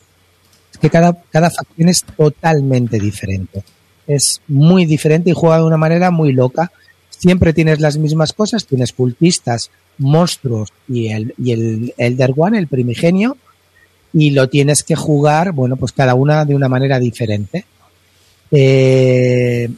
es 0.73 0.79
que 0.79 0.91
cada, 0.91 1.17
cada 1.31 1.51
facción 1.51 1.89
es 1.89 2.05
totalmente 2.05 2.99
diferente. 2.99 3.63
Es 4.07 4.41
muy 4.49 4.87
diferente 4.87 5.31
y 5.31 5.35
juega 5.35 5.59
de 5.59 5.65
una 5.65 5.77
manera 5.77 6.11
muy 6.11 6.33
loca. 6.33 6.73
Siempre 7.11 7.53
tienes 7.53 7.81
las 7.81 7.97
mismas 7.97 8.33
cosas, 8.33 8.67
tienes 8.67 8.93
cultistas, 8.93 9.71
monstruos 9.99 10.73
y 10.89 11.09
el, 11.09 11.35
y 11.39 11.53
el 11.53 11.95
Elder 11.97 12.33
One, 12.37 12.59
el 12.59 12.67
primigenio, 12.67 13.37
y 14.13 14.31
lo 14.31 14.49
tienes 14.49 14.83
que 14.83 14.95
jugar, 14.95 15.53
bueno, 15.53 15.77
pues 15.77 15.93
cada 15.93 16.15
una 16.15 16.45
de 16.45 16.55
una 16.55 16.69
manera 16.69 16.99
diferente. 16.99 17.65
Eh, 18.51 19.69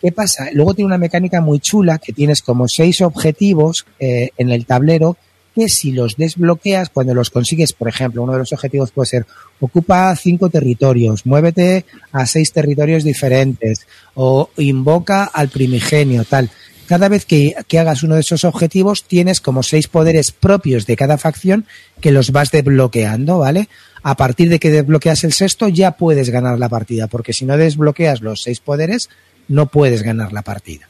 ¿Qué 0.00 0.12
pasa? 0.12 0.48
Luego 0.52 0.74
tiene 0.74 0.86
una 0.86 0.98
mecánica 0.98 1.40
muy 1.40 1.58
chula 1.58 1.98
que 1.98 2.12
tienes 2.12 2.40
como 2.40 2.68
seis 2.68 3.00
objetivos 3.00 3.84
eh, 3.98 4.30
en 4.38 4.50
el 4.50 4.64
tablero 4.64 5.16
que 5.54 5.68
si 5.68 5.90
los 5.90 6.16
desbloqueas, 6.16 6.88
cuando 6.88 7.14
los 7.14 7.30
consigues, 7.30 7.72
por 7.72 7.88
ejemplo, 7.88 8.22
uno 8.22 8.32
de 8.32 8.38
los 8.38 8.52
objetivos 8.52 8.92
puede 8.92 9.08
ser 9.08 9.26
ocupa 9.58 10.14
cinco 10.14 10.48
territorios, 10.50 11.26
muévete 11.26 11.84
a 12.12 12.26
seis 12.26 12.52
territorios 12.52 13.02
diferentes 13.02 13.86
o 14.14 14.50
invoca 14.58 15.24
al 15.24 15.48
primigenio, 15.48 16.24
tal. 16.24 16.48
Cada 16.88 17.08
vez 17.08 17.26
que, 17.26 17.54
que 17.68 17.78
hagas 17.78 18.02
uno 18.02 18.14
de 18.14 18.22
esos 18.22 18.44
objetivos 18.44 19.04
tienes 19.04 19.42
como 19.42 19.62
seis 19.62 19.88
poderes 19.88 20.32
propios 20.32 20.86
de 20.86 20.96
cada 20.96 21.18
facción 21.18 21.66
que 22.00 22.12
los 22.12 22.32
vas 22.32 22.50
desbloqueando, 22.50 23.38
¿vale? 23.38 23.68
A 24.02 24.16
partir 24.16 24.48
de 24.48 24.58
que 24.58 24.70
desbloqueas 24.70 25.22
el 25.24 25.34
sexto 25.34 25.68
ya 25.68 25.92
puedes 25.92 26.30
ganar 26.30 26.58
la 26.58 26.70
partida, 26.70 27.06
porque 27.06 27.34
si 27.34 27.44
no 27.44 27.58
desbloqueas 27.58 28.22
los 28.22 28.40
seis 28.40 28.60
poderes 28.60 29.10
no 29.48 29.66
puedes 29.66 30.02
ganar 30.02 30.32
la 30.32 30.40
partida. 30.40 30.88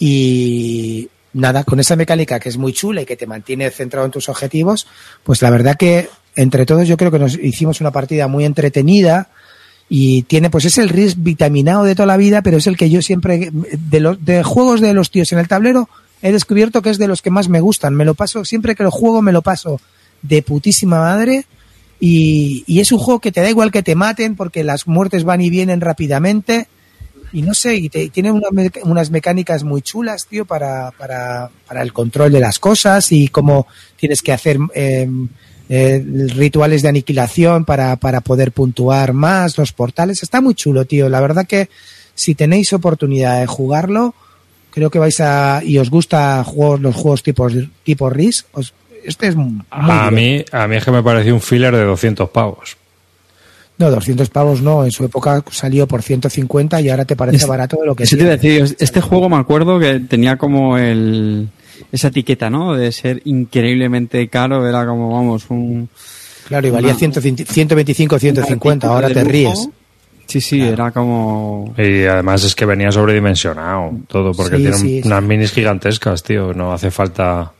Y 0.00 1.08
nada, 1.32 1.62
con 1.62 1.78
esa 1.78 1.94
mecánica 1.94 2.40
que 2.40 2.48
es 2.48 2.58
muy 2.58 2.72
chula 2.72 3.02
y 3.02 3.06
que 3.06 3.16
te 3.16 3.28
mantiene 3.28 3.70
centrado 3.70 4.04
en 4.04 4.10
tus 4.10 4.28
objetivos, 4.28 4.88
pues 5.22 5.42
la 5.42 5.50
verdad 5.50 5.76
que 5.76 6.08
entre 6.34 6.66
todos 6.66 6.88
yo 6.88 6.96
creo 6.96 7.12
que 7.12 7.20
nos 7.20 7.38
hicimos 7.38 7.80
una 7.80 7.92
partida 7.92 8.26
muy 8.26 8.44
entretenida 8.44 9.28
y 9.88 10.22
tiene, 10.22 10.50
pues 10.50 10.64
es 10.64 10.78
el 10.78 10.88
RIS 10.88 11.22
vitaminado 11.22 11.84
de 11.84 11.94
toda 11.94 12.06
la 12.06 12.16
vida, 12.16 12.42
pero 12.42 12.58
es 12.58 12.66
el 12.66 12.76
que 12.76 12.90
yo 12.90 13.00
siempre, 13.02 13.50
de 13.52 14.00
los 14.00 14.24
de 14.24 14.42
juegos 14.42 14.80
de 14.80 14.94
los 14.94 15.10
tíos 15.10 15.32
en 15.32 15.38
el 15.38 15.48
tablero, 15.48 15.88
he 16.20 16.32
descubierto 16.32 16.82
que 16.82 16.90
es 16.90 16.98
de 16.98 17.08
los 17.08 17.22
que 17.22 17.30
más 17.30 17.48
me 17.48 17.60
gustan. 17.60 17.94
Me 17.94 18.04
lo 18.04 18.14
paso, 18.14 18.44
siempre 18.44 18.74
que 18.74 18.82
lo 18.82 18.90
juego 18.90 19.22
me 19.22 19.32
lo 19.32 19.42
paso 19.42 19.80
de 20.22 20.42
putísima 20.42 20.98
madre. 20.98 21.46
Y, 22.00 22.62
y 22.66 22.78
es 22.78 22.92
un 22.92 22.98
juego 22.98 23.18
que 23.18 23.32
te 23.32 23.40
da 23.40 23.50
igual 23.50 23.72
que 23.72 23.82
te 23.82 23.96
maten 23.96 24.36
porque 24.36 24.62
las 24.62 24.86
muertes 24.86 25.24
van 25.24 25.40
y 25.40 25.50
vienen 25.50 25.80
rápidamente 25.80 26.68
y 27.32 27.42
no 27.42 27.54
sé, 27.54 27.76
y, 27.76 27.88
te, 27.88 28.04
y 28.04 28.10
tiene 28.10 28.32
una 28.32 28.48
unas 28.84 29.10
mecánicas 29.10 29.64
muy 29.64 29.82
chulas, 29.82 30.26
tío, 30.26 30.44
para, 30.44 30.90
para, 30.92 31.50
para 31.66 31.82
el 31.82 31.92
control 31.92 32.32
de 32.32 32.40
las 32.40 32.58
cosas 32.58 33.12
y 33.12 33.28
cómo 33.28 33.66
tienes 33.96 34.22
que 34.22 34.32
hacer 34.32 34.58
eh, 34.74 35.08
eh, 35.68 36.02
rituales 36.34 36.82
de 36.82 36.88
aniquilación 36.88 37.64
para, 37.64 37.96
para 37.96 38.20
poder 38.20 38.52
puntuar 38.52 39.12
más 39.12 39.56
los 39.58 39.72
portales. 39.72 40.22
Está 40.22 40.40
muy 40.40 40.54
chulo, 40.54 40.84
tío. 40.84 41.08
La 41.08 41.20
verdad 41.20 41.46
que 41.46 41.68
si 42.14 42.34
tenéis 42.34 42.72
oportunidad 42.72 43.40
de 43.40 43.46
jugarlo, 43.46 44.14
creo 44.70 44.90
que 44.90 44.98
vais 44.98 45.20
a 45.20 45.60
y 45.64 45.78
os 45.78 45.90
gusta 45.90 46.42
juegos, 46.44 46.80
los 46.80 46.94
juegos 46.94 47.22
tipo, 47.22 47.48
tipo 47.84 48.10
RIS, 48.10 48.46
os- 48.52 48.72
este 49.04 49.28
es 49.28 49.36
muy 49.36 49.60
A 49.70 50.10
mí, 50.10 50.44
a 50.52 50.66
mí 50.66 50.76
es 50.76 50.84
que 50.84 50.90
me 50.90 51.02
pareció 51.02 51.32
un 51.34 51.40
filler 51.40 51.74
de 51.74 51.84
200 51.84 52.28
pavos. 52.30 52.76
No, 53.78 53.90
200 53.92 54.28
pavos 54.30 54.60
no. 54.60 54.84
En 54.84 54.90
su 54.90 55.04
época 55.04 55.42
salió 55.52 55.86
por 55.86 56.02
150 56.02 56.80
y 56.80 56.88
ahora 56.88 57.04
te 57.04 57.14
parece 57.14 57.36
Es- 57.38 57.46
barato 57.46 57.76
de 57.80 57.86
lo 57.86 57.94
que 57.94 58.04
decir, 58.04 58.76
este 58.80 59.00
juego 59.00 59.28
me 59.28 59.36
acuerdo 59.36 59.78
que 59.78 60.00
tenía 60.00 60.36
como 60.36 60.76
el 60.76 61.48
esa 61.92 62.08
etiqueta, 62.08 62.50
¿no? 62.50 62.74
De 62.74 62.90
ser 62.92 63.20
increíblemente 63.24 64.26
caro, 64.28 64.66
era 64.68 64.86
como, 64.86 65.12
vamos, 65.12 65.46
un... 65.50 65.88
Claro, 66.48 66.66
y 66.66 66.70
valía 66.70 66.94
125, 66.94 68.18
150, 68.18 68.88
ahora 68.88 69.08
te 69.10 69.22
ríes. 69.24 69.68
Sí, 70.26 70.40
sí, 70.40 70.60
era 70.60 70.90
como... 70.90 71.74
Y 71.78 72.04
además 72.04 72.44
es 72.44 72.54
que 72.54 72.66
venía 72.66 72.92
sobredimensionado 72.92 73.92
todo, 74.08 74.32
porque 74.32 74.56
Sí, 74.56 74.62
tiene 74.62 74.76
sí, 74.76 75.02
sí. 75.02 75.06
unas 75.08 75.22
minis 75.22 75.52
gigantescas, 75.52 76.22
tío. 76.22 76.52
No 76.52 76.72
hace 76.72 76.90
falta... 76.90 77.52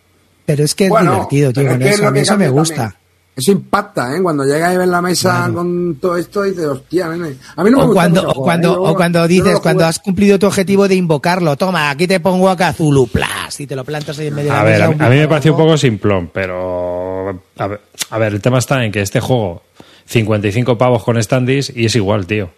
Pero 0.45 0.65
es 0.65 0.75
que 0.75 0.85
es 0.85 0.91
Bueno, 0.91 1.13
divertido, 1.29 1.53
tío. 1.53 1.67
con 1.69 1.83
es 1.83 1.95
eso, 1.95 2.07
a 2.07 2.11
mí 2.11 2.19
eso 2.21 2.37
me 2.39 2.49
gusta. 2.49 2.75
también. 2.77 2.99
Eso 3.39 3.53
impacta, 3.53 4.17
¿eh? 4.17 4.21
Cuando 4.21 4.43
llegas 4.45 4.75
y 4.75 4.79
ves 4.79 4.89
la 4.89 5.01
mesa 5.01 5.49
con 5.55 5.95
todo 6.01 6.17
esto 6.17 6.45
y 6.45 6.51
dices, 6.51 6.65
hostia, 6.67 7.07
nene. 7.09 7.37
A 7.55 7.63
mí 7.63 7.71
no 7.71 7.77
me 7.79 7.83
O 7.85 7.87
gusta 7.87 8.01
cuando, 8.01 8.23
mucho 8.25 8.41
o 8.41 8.43
cuando, 8.43 8.73
¿eh? 8.73 8.77
O 8.91 8.95
cuando 8.97 9.19
no 9.21 9.29
dices, 9.29 9.61
cuando 9.61 9.87
has 9.87 10.01
cumplido 10.01 10.41
tu 10.41 10.47
objetivo 10.47 10.89
de 10.89 10.97
invocarlo, 10.97 11.57
toma, 11.57 11.89
aquí 11.91 12.09
te 12.09 12.19
pongo 12.19 12.49
a 12.49 12.57
Cthulhu, 12.57 13.07
plas, 13.07 13.61
y 13.61 13.67
te 13.69 13.77
lo 13.77 13.85
plantas 13.85 14.19
ahí 14.19 14.27
en 14.27 14.35
medio 14.35 14.51
de 14.51 14.57
la 14.59 14.65
ver, 14.65 14.89
mesa, 14.89 15.05
a, 15.05 15.07
a 15.07 15.11
mí 15.11 15.17
me 15.19 15.29
pareció 15.29 15.53
un 15.53 15.59
poco 15.59 15.79
simplón, 15.79 16.31
pero... 16.35 17.43
A 17.59 17.67
ver, 17.69 17.81
a 18.11 18.19
ver, 18.19 18.35
el 18.35 18.41
tema 18.43 18.59
está 18.59 18.85
en 18.85 18.91
que 18.91 19.03
este 19.03 19.21
juego, 19.21 19.63
55 20.07 20.77
pavos 20.77 21.05
con 21.05 21.23
standees 21.23 21.73
y 21.77 21.85
es 21.87 21.95
igual, 21.95 22.27
tío. 22.27 22.51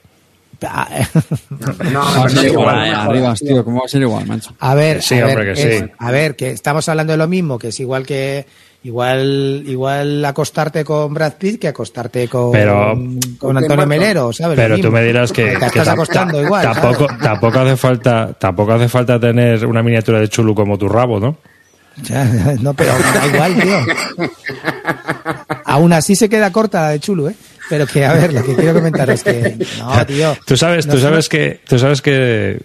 Ah, 0.63 0.89
No, 1.51 1.75
¿Cómo 1.77 1.91
no, 1.91 2.01
va 2.21 2.25
a 2.25 2.29
ser 2.31 2.45
no, 2.45 2.49
igual, 2.53 2.87
eh, 2.87 2.91
arriba, 2.91 3.35
tío. 3.35 3.65
¿Cómo 3.65 3.81
va 3.81 3.85
a 3.85 3.89
ser 3.89 4.03
igual, 4.03 4.27
macho? 4.27 4.55
A 4.61 4.75
ver, 4.75 5.03
Sí, 5.03 5.19
a, 5.19 5.27
hombre, 5.27 5.45
ver 5.45 5.55
que 5.55 5.77
es- 5.77 5.81
sí. 5.81 5.91
a 5.99 6.11
ver, 6.11 6.37
que 6.37 6.51
estamos 6.51 6.89
hablando 6.89 7.13
de 7.13 7.17
lo 7.19 7.29
mismo, 7.29 7.59
que 7.59 7.69
es 7.69 7.81
igual 7.81 8.07
que 8.07 8.47
igual 8.83 9.63
igual 9.67 10.25
acostarte 10.25 10.85
con 10.85 11.13
Brad 11.13 11.35
Pitt 11.35 11.61
que 11.61 11.69
acostarte 11.69 12.29
con, 12.29 12.51
Pero- 12.53 12.99
con 13.39 13.57
Antonio 13.57 13.87
Melero, 13.87 14.33
¿sabes? 14.33 14.57
Pero 14.57 14.79
tú 14.79 14.91
me 14.91 15.03
dirás 15.03 15.33
que, 15.33 15.47
Te 15.53 15.59
que 15.59 15.67
estás 15.67 15.89
acostando 15.89 16.43
igual. 16.43 16.63
tampoco, 16.73 17.07
¿sabes? 17.09 17.23
tampoco 17.23 17.59
hace 17.61 17.77
falta, 17.77 18.33
tampoco 18.39 18.73
hace 18.73 18.89
falta 18.89 19.21
tener 19.21 19.67
una 19.67 19.83
miniatura 19.83 20.19
de 20.21 20.29
chulu 20.29 20.55
como 20.55 20.79
tu 20.79 20.89
rabo, 20.89 21.21
¿no? 21.21 21.37
Ya, 22.05 22.25
no, 22.61 22.73
pero 22.73 22.93
da 23.15 23.27
igual, 23.27 23.55
tío. 23.61 23.79
Aún 25.65 25.93
así 25.93 26.17
se 26.17 26.29
queda 26.29 26.51
corta 26.51 26.83
la 26.83 26.89
de 26.91 27.01
Chulu, 27.01 27.29
¿eh? 27.29 27.35
Pero 27.69 27.87
que, 27.87 28.05
a 28.05 28.13
ver, 28.15 28.33
lo 28.33 28.43
que 28.45 28.55
quiero 28.57 28.75
comentar 28.75 29.09
es 29.11 29.23
que, 29.23 29.57
no, 29.79 30.07
tío. 30.07 30.37
Tú 30.47 30.57
sabes, 30.57 30.87
tú 30.89 30.99
sabes 30.99 31.29
que, 31.29 31.61
tú 31.69 31.79
sabes 31.79 32.03
que 32.03 32.61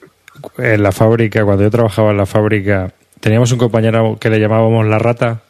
en 0.57 0.81
la 0.83 0.91
fábrica, 0.91 1.43
cuando 1.43 1.63
yo 1.63 1.69
trabajaba 1.69 2.11
en 2.11 2.17
la 2.17 2.25
fábrica, 2.25 2.91
teníamos 3.19 3.51
un 3.51 3.57
compañero 3.59 4.17
que 4.19 4.29
le 4.29 4.39
llamábamos 4.39 4.85
la 4.87 4.97
rata, 4.97 5.41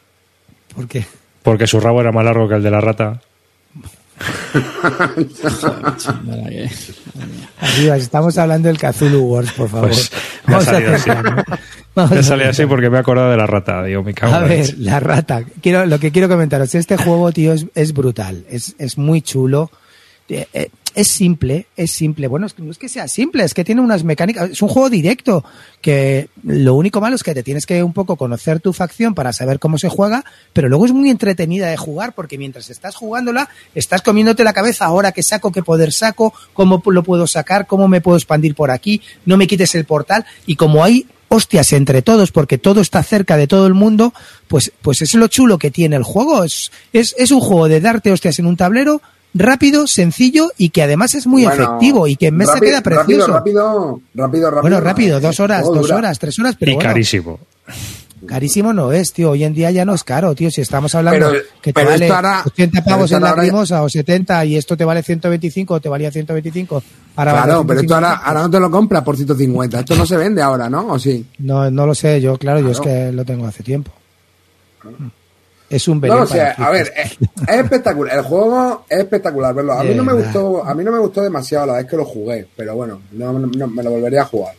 ¿Por 0.76 0.86
qué? 0.86 1.04
porque 1.42 1.66
su 1.68 1.78
rabo 1.78 2.00
era 2.00 2.10
más 2.10 2.24
largo 2.24 2.48
que 2.48 2.56
el 2.56 2.62
de 2.64 2.70
la 2.72 2.80
rata. 2.80 3.20
Arriba, 7.60 7.96
estamos 7.96 8.36
hablando 8.36 8.66
del 8.66 8.78
Cthulhu 8.78 9.20
Wars, 9.20 9.52
por 9.52 9.68
favor. 9.68 9.90
Pues 9.90 10.10
me 10.46 10.54
ha 10.54 10.58
Vamos 10.58 10.68
a 10.68 10.72
salido 10.72 10.94
así. 10.94 11.10
Me 12.14 12.22
salía 12.24 12.48
así 12.50 12.66
porque 12.66 12.90
me 12.90 12.96
he 12.96 13.00
acordado 13.00 13.30
de 13.30 13.36
la 13.36 13.46
rata, 13.46 13.82
digo, 13.84 14.02
me 14.02 14.12
cago 14.12 14.34
A 14.34 14.40
ver, 14.40 14.76
la 14.78 14.98
rata. 14.98 15.44
Quiero, 15.62 15.86
lo 15.86 16.00
que 16.00 16.10
quiero 16.10 16.28
comentaros, 16.28 16.74
este 16.74 16.96
juego, 16.96 17.30
tío, 17.30 17.52
es, 17.52 17.66
es 17.74 17.92
brutal. 17.92 18.44
Es, 18.50 18.74
es 18.78 18.98
muy 18.98 19.22
chulo. 19.22 19.70
Eh, 20.28 20.46
eh, 20.52 20.70
es 20.96 21.08
simple, 21.08 21.66
es 21.76 21.90
simple. 21.90 22.26
Bueno, 22.26 22.46
es 22.46 22.54
que 22.54 22.62
no 22.62 22.70
es 22.70 22.78
que 22.78 22.88
sea 22.88 23.06
simple, 23.06 23.44
es 23.44 23.52
que 23.52 23.64
tiene 23.64 23.82
unas 23.82 24.02
mecánicas. 24.02 24.50
Es 24.50 24.62
un 24.62 24.68
juego 24.68 24.88
directo. 24.88 25.44
Que 25.82 26.30
lo 26.42 26.74
único 26.74 27.02
malo 27.02 27.16
es 27.16 27.22
que 27.22 27.34
te 27.34 27.42
tienes 27.42 27.66
que 27.66 27.82
un 27.82 27.92
poco 27.92 28.16
conocer 28.16 28.60
tu 28.60 28.72
facción 28.72 29.14
para 29.14 29.34
saber 29.34 29.58
cómo 29.58 29.76
se 29.76 29.90
juega, 29.90 30.24
pero 30.54 30.70
luego 30.70 30.86
es 30.86 30.92
muy 30.92 31.10
entretenida 31.10 31.68
de 31.68 31.76
jugar 31.76 32.14
porque 32.14 32.38
mientras 32.38 32.70
estás 32.70 32.94
jugándola, 32.94 33.50
estás 33.74 34.00
comiéndote 34.00 34.42
la 34.42 34.54
cabeza 34.54 34.86
ahora 34.86 35.12
que 35.12 35.22
saco, 35.22 35.52
qué 35.52 35.62
poder 35.62 35.92
saco, 35.92 36.32
cómo 36.54 36.82
lo 36.86 37.02
puedo 37.02 37.26
sacar, 37.26 37.66
cómo 37.66 37.88
me 37.88 38.00
puedo 38.00 38.16
expandir 38.16 38.54
por 38.54 38.70
aquí, 38.70 39.02
no 39.26 39.36
me 39.36 39.46
quites 39.46 39.74
el 39.74 39.84
portal. 39.84 40.24
Y 40.46 40.56
como 40.56 40.82
hay 40.82 41.06
hostias 41.28 41.74
entre 41.74 42.00
todos, 42.00 42.32
porque 42.32 42.56
todo 42.56 42.80
está 42.80 43.02
cerca 43.02 43.36
de 43.36 43.46
todo 43.46 43.66
el 43.66 43.74
mundo, 43.74 44.14
pues, 44.48 44.72
pues 44.80 45.02
es 45.02 45.14
lo 45.14 45.28
chulo 45.28 45.58
que 45.58 45.70
tiene 45.70 45.96
el 45.96 46.04
juego. 46.04 46.42
Es, 46.42 46.72
es, 46.94 47.14
es 47.18 47.30
un 47.32 47.40
juego 47.40 47.68
de 47.68 47.82
darte 47.82 48.12
hostias 48.12 48.38
en 48.38 48.46
un 48.46 48.56
tablero 48.56 49.02
rápido, 49.38 49.86
sencillo 49.86 50.50
y 50.56 50.70
que 50.70 50.82
además 50.82 51.14
es 51.14 51.26
muy 51.26 51.44
Bueno, 51.44 51.62
efectivo 51.64 52.06
y 52.08 52.16
que 52.16 52.28
en 52.28 52.36
mesa 52.36 52.54
rápido, 52.54 52.70
queda 52.70 52.80
precioso. 52.82 53.32
Rápido, 53.32 53.32
rápido, 53.32 54.00
rápido, 54.14 54.50
rápido. 54.50 54.60
bueno, 54.62 54.80
rápido, 54.80 55.20
dos 55.20 55.40
horas, 55.40 55.64
dos 55.64 55.78
dura. 55.82 55.96
horas, 55.96 56.18
tres 56.18 56.38
horas, 56.38 56.56
pero 56.58 56.72
y 56.72 56.74
bueno, 56.76 56.90
carísimo. 56.90 57.38
carísimo 58.26 58.72
no 58.72 58.92
es, 58.92 59.12
tío. 59.12 59.30
Hoy 59.30 59.44
en 59.44 59.54
día 59.54 59.70
ya 59.70 59.84
no 59.84 59.94
es 59.94 60.02
caro, 60.02 60.34
tío. 60.34 60.50
Si 60.50 60.60
estamos 60.60 60.94
hablando 60.94 61.30
Pero- 61.30 61.42
que 61.62 61.72
te 61.72 61.84
vale 61.84 62.08
ahora- 62.10 62.42
80 62.44 62.82
pero 62.82 62.96
pavos 62.96 63.12
en 63.12 63.22
la 63.22 63.34
grimosa 63.34 63.82
o 63.82 63.88
70 63.88 64.44
y 64.46 64.56
esto 64.56 64.76
te 64.76 64.84
vale 64.84 65.02
125 65.02 65.74
o 65.74 65.80
te 65.80 65.88
valía 65.88 66.10
125. 66.10 66.82
Ahora 67.16 67.32
vale 67.32 67.44
Claro, 67.46 67.66
pero 67.66 67.80
esto 67.80 67.94
ahora, 67.94 68.08
150. 68.08 68.28
ahora 68.28 68.42
no 68.42 68.50
te 68.50 68.60
lo 68.60 68.70
compras 68.70 69.02
por 69.04 69.16
150. 69.16 69.80
Esto 69.80 69.94
no 69.96 70.06
se 70.06 70.16
vende 70.16 70.42
ahora, 70.42 70.68
¿no? 70.68 70.88
¿O 70.88 70.98
sí? 70.98 71.24
No, 71.38 71.70
no 71.70 71.86
lo 71.86 71.94
sé, 71.94 72.20
yo, 72.20 72.36
claro, 72.38 72.60
yo 72.60 72.70
es 72.70 72.80
que 72.80 73.12
lo 73.12 73.24
tengo 73.24 73.46
hace 73.46 73.62
tiempo. 73.62 73.92
Es 75.68 75.88
un 75.88 75.96
No 75.96 76.00
veneno 76.02 76.20
lo 76.20 76.26
sé, 76.26 76.36
para 76.38 76.68
a 76.68 76.70
ver, 76.70 76.92
es, 76.96 77.12
es 77.48 77.56
espectacular. 77.56 78.16
El 78.16 78.22
juego 78.22 78.84
es 78.88 78.98
espectacular 79.00 79.52
verlo. 79.54 79.72
A 79.72 79.82
mí 79.82 79.94
no 79.94 80.04
me 80.04 80.12
gustó, 80.12 80.64
a 80.64 80.74
mí 80.74 80.84
no 80.84 80.92
me 80.92 80.98
gustó 81.00 81.22
demasiado 81.22 81.66
la 81.66 81.72
vez 81.74 81.86
que 81.86 81.96
lo 81.96 82.04
jugué, 82.04 82.46
pero 82.56 82.76
bueno, 82.76 83.00
no, 83.12 83.32
no- 83.32 83.46
no- 83.48 83.66
me 83.66 83.82
lo 83.82 83.90
volvería 83.90 84.22
a 84.22 84.26
jugar. 84.26 84.54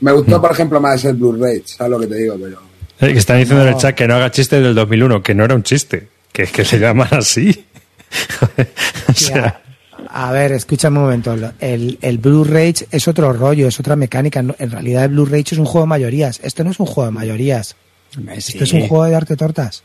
Me 0.00 0.12
gustó, 0.12 0.40
por 0.40 0.52
ejemplo, 0.52 0.80
más 0.80 1.04
el 1.04 1.14
Blu-ray, 1.16 1.62
¿sabes 1.64 1.90
lo 1.90 1.98
que 1.98 2.06
te 2.06 2.14
digo? 2.16 2.36
Pero 2.40 2.60
Eh, 3.00 3.12
que 3.12 3.18
están 3.18 3.38
diciendo 3.38 3.62
en 3.62 3.70
el 3.74 3.76
chat 3.76 3.94
que 3.94 4.06
no 4.06 4.14
haga 4.14 4.30
chistes 4.30 4.62
del 4.62 4.74
2001, 4.74 5.22
que 5.22 5.34
no 5.34 5.44
era 5.44 5.54
un 5.54 5.62
chiste, 5.62 6.08
que 6.32 6.42
es 6.44 6.52
que 6.52 6.64
se 6.64 6.78
llaman 6.78 7.08
así. 7.12 7.66
o 9.08 9.12
sea, 9.14 9.62
A 10.10 10.30
ver, 10.32 10.52
escúchame 10.52 10.98
un 10.98 11.04
momento. 11.04 11.34
El, 11.60 11.98
el 12.02 12.18
Blue 12.18 12.44
Rage 12.44 12.86
es 12.90 13.08
otro 13.08 13.32
rollo, 13.32 13.66
es 13.68 13.80
otra 13.80 13.96
mecánica. 13.96 14.42
No- 14.42 14.54
En 14.58 14.70
realidad, 14.70 15.04
el 15.04 15.10
Blue 15.10 15.26
Rage 15.26 15.52
es 15.52 15.58
un 15.58 15.64
juego 15.66 15.86
de 15.86 15.88
mayorías. 15.88 16.40
Esto 16.42 16.62
no 16.62 16.70
es 16.70 16.78
un 16.78 16.86
juego 16.86 17.06
de 17.10 17.12
mayorías. 17.14 17.74
Sí. 18.16 18.52
Esto 18.52 18.64
es 18.64 18.72
un 18.72 18.88
juego 18.88 19.04
de 19.04 19.10
darte 19.12 19.36
tortas. 19.36 19.82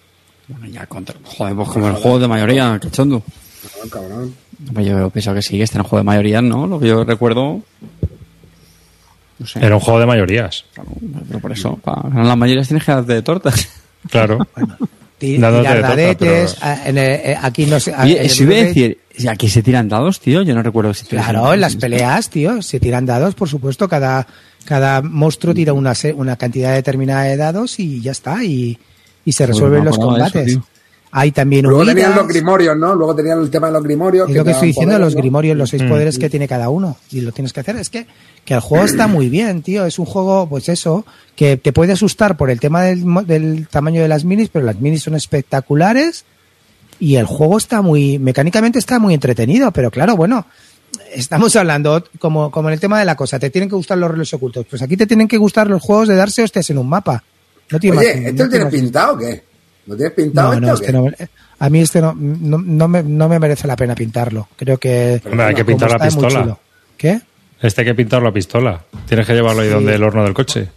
Bueno, 0.47 0.67
ya 0.67 0.85
contra... 0.85 1.15
Joder, 1.23 1.55
pues 1.55 1.69
como 1.69 1.87
el 1.87 1.95
juego 1.95 2.19
de 2.19 2.27
mayoría, 2.27 2.79
cachondo. 2.81 3.23
no, 3.83 3.89
cabrón. 3.89 4.35
Pues 4.73 4.85
yo 4.85 5.09
pienso 5.09 5.33
que 5.33 5.41
sí, 5.41 5.57
que 5.57 5.63
está 5.63 5.77
en 5.77 5.83
el 5.85 5.87
juego 5.89 5.99
de 6.01 6.05
mayoría, 6.05 6.41
¿no? 6.41 6.67
Lo 6.67 6.79
que 6.79 6.87
yo 6.87 7.03
recuerdo... 7.03 7.61
No 9.39 9.47
sé. 9.47 9.59
era 9.65 9.75
un 9.75 9.81
juego 9.81 9.99
de 9.99 10.05
mayorías. 10.05 10.65
Claro, 10.73 10.89
pero 11.27 11.39
por 11.39 11.51
eso, 11.51 11.75
para 11.77 12.03
ganar 12.03 12.25
las 12.27 12.37
mayorías 12.37 12.67
tienes 12.67 12.85
que 12.85 12.91
darte 12.91 13.21
tortas. 13.21 13.69
Claro. 14.09 14.39
De 15.19 15.37
torta, 15.37 15.79
dadetes, 15.81 16.55
pero- 16.59 16.65
a- 16.71 16.89
en 16.89 16.97
el- 16.97 17.19
eh, 17.19 17.37
aquí 17.39 17.67
no 17.67 17.75
el 17.75 17.77
eso 17.77 17.91
iba 18.43 18.53
a 18.55 18.57
decir, 18.63 18.97
¿y 19.15 19.27
aquí 19.27 19.47
se 19.49 19.61
tiran 19.61 19.87
dados, 19.87 20.19
tío? 20.19 20.41
Yo 20.41 20.55
no 20.55 20.63
recuerdo 20.63 20.95
si 20.95 21.05
Claro, 21.05 21.53
en 21.53 21.61
las 21.61 21.75
peleas, 21.75 22.27
tío, 22.31 22.59
se 22.63 22.79
tiran 22.79 23.05
dados, 23.05 23.35
por 23.35 23.47
supuesto, 23.47 23.87
cada, 23.87 24.25
cada 24.65 25.01
monstruo 25.01 25.53
tira 25.53 25.73
una, 25.73 25.95
se- 25.95 26.13
una 26.13 26.35
cantidad 26.35 26.73
determinada 26.73 27.23
de 27.23 27.38
dados 27.38 27.79
y 27.79 28.01
ya 28.01 28.11
está, 28.11 28.43
y, 28.43 28.77
y 29.25 29.31
se 29.31 29.45
resuelven 29.45 29.79
no 29.79 29.85
los 29.85 29.97
eso, 29.97 30.05
combates. 30.05 30.59
Hay 31.13 31.31
también 31.33 31.63
Luego 31.65 31.81
huidas, 31.81 31.93
tenían 31.95 32.15
los 32.15 32.27
grimorios, 32.27 32.77
¿no? 32.77 32.95
Luego 32.95 33.13
tenían 33.13 33.41
el 33.41 33.49
tema 33.49 33.67
de 33.67 33.73
los 33.73 33.83
grimorios. 33.83 34.29
es 34.29 34.35
lo 34.35 34.45
que 34.45 34.51
estoy 34.51 34.69
diciendo, 34.69 34.91
poderes, 34.93 35.05
los 35.07 35.15
¿no? 35.15 35.19
grimorios, 35.21 35.57
los 35.57 35.67
Mm. 35.73 35.77
seis 35.77 35.83
poderes 35.91 36.17
que 36.17 36.29
tiene 36.29 36.47
cada 36.47 36.69
uno, 36.69 36.95
y 37.11 37.19
lo 37.19 37.33
tienes 37.33 37.51
que 37.51 37.59
hacer. 37.59 37.75
Es 37.75 37.89
que, 37.89 38.07
que 38.45 38.53
el 38.53 38.61
juego 38.61 38.85
está 38.85 39.07
muy 39.07 39.27
bien, 39.27 39.61
tío, 39.61 39.85
es 39.85 39.99
un 39.99 40.05
juego, 40.05 40.47
pues 40.47 40.69
eso, 40.69 41.05
que 41.35 41.57
te 41.57 41.73
puede 41.73 41.91
asustar 41.91 42.38
por 42.38 42.49
el 42.49 42.61
tema 42.61 42.83
del, 42.83 43.03
mo- 43.05 43.23
del 43.23 43.67
tamaño 43.67 44.01
de 44.01 44.07
las 44.07 44.23
minis, 44.23 44.47
pero 44.53 44.65
las 44.65 44.79
minis 44.79 45.03
son 45.03 45.15
espectaculares 45.15 46.23
y 46.97 47.15
el 47.15 47.25
juego 47.25 47.57
está 47.57 47.81
muy, 47.81 48.17
mecánicamente 48.17 48.79
está 48.79 48.97
muy 48.97 49.13
entretenido, 49.13 49.69
pero 49.71 49.91
claro, 49.91 50.15
bueno, 50.15 50.45
estamos 51.13 51.55
hablando 51.55 52.03
como, 52.19 52.51
como 52.51 52.69
en 52.69 52.73
el 52.73 52.79
tema 52.79 52.99
de 52.99 53.05
la 53.05 53.15
cosa, 53.15 53.39
te 53.39 53.49
tienen 53.49 53.69
que 53.69 53.75
gustar 53.75 53.97
los 53.97 54.09
relojes 54.11 54.33
ocultos, 54.33 54.65
pues 54.69 54.81
aquí 54.81 54.97
te 54.97 55.05
tienen 55.07 55.27
que 55.27 55.38
gustar 55.38 55.67
los 55.69 55.81
juegos 55.81 56.07
de 56.07 56.15
darse 56.15 56.43
hostias 56.43 56.69
en 56.69 56.77
un 56.77 56.89
mapa. 56.89 57.23
No 57.69 57.79
tiene 57.79 57.97
Oye, 57.97 58.07
más- 58.15 58.25
¿este 58.25 58.43
no 58.43 58.49
tiene 58.49 58.65
pintado 58.67 59.13
o 59.13 59.17
qué? 59.17 59.43
¿Lo 59.88 59.95
tienes 59.95 60.13
pintado 60.13 60.53
No, 60.53 60.59
no, 60.59 60.73
este 60.73 60.85
este 60.85 60.97
o 60.97 61.01
no, 61.05 61.11
qué? 61.17 61.27
a 61.59 61.69
mí 61.69 61.79
este 61.81 62.01
no, 62.01 62.13
no, 62.17 62.57
no 62.57 62.88
me, 62.88 63.01
no 63.03 63.29
me 63.29 63.39
merece 63.39 63.67
la 63.67 63.75
pena 63.75 63.95
pintarlo. 63.95 64.47
Creo 64.55 64.77
que... 64.77 65.21
Hombre, 65.25 65.45
hay 65.47 65.55
que 65.55 65.65
pintar 65.65 65.89
la 65.91 65.99
pistola. 65.99 66.57
¿Qué? 66.97 67.21
Este 67.61 67.81
hay 67.81 67.88
que 67.88 67.95
pintar 67.95 68.21
la 68.21 68.31
pistola. 68.31 68.81
Tienes 69.07 69.25
que 69.27 69.33
llevarlo 69.33 69.61
ahí 69.61 69.67
Sí. 69.69 69.73
donde 69.73 69.95
el 69.95 70.03
horno 70.03 70.23
del 70.23 70.33
coche. 70.33 70.67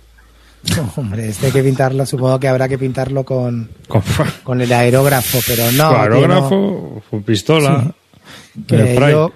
No, 0.76 0.90
hombre, 0.96 1.28
este 1.28 1.46
hay 1.46 1.52
que 1.52 1.62
pintarlo, 1.62 2.06
supongo 2.06 2.38
que 2.40 2.48
habrá 2.48 2.68
que 2.68 2.78
pintarlo 2.78 3.24
con, 3.24 3.68
Con, 3.88 4.02
con 4.42 4.60
el 4.62 4.72
aerógrafo, 4.72 5.38
pero 5.46 5.70
no. 5.72 5.90
aerógrafo, 5.96 7.02
con 7.10 7.22
pistola. 7.22 7.92
Que 8.66 8.78
yo 8.78 8.84
creo, 8.96 9.32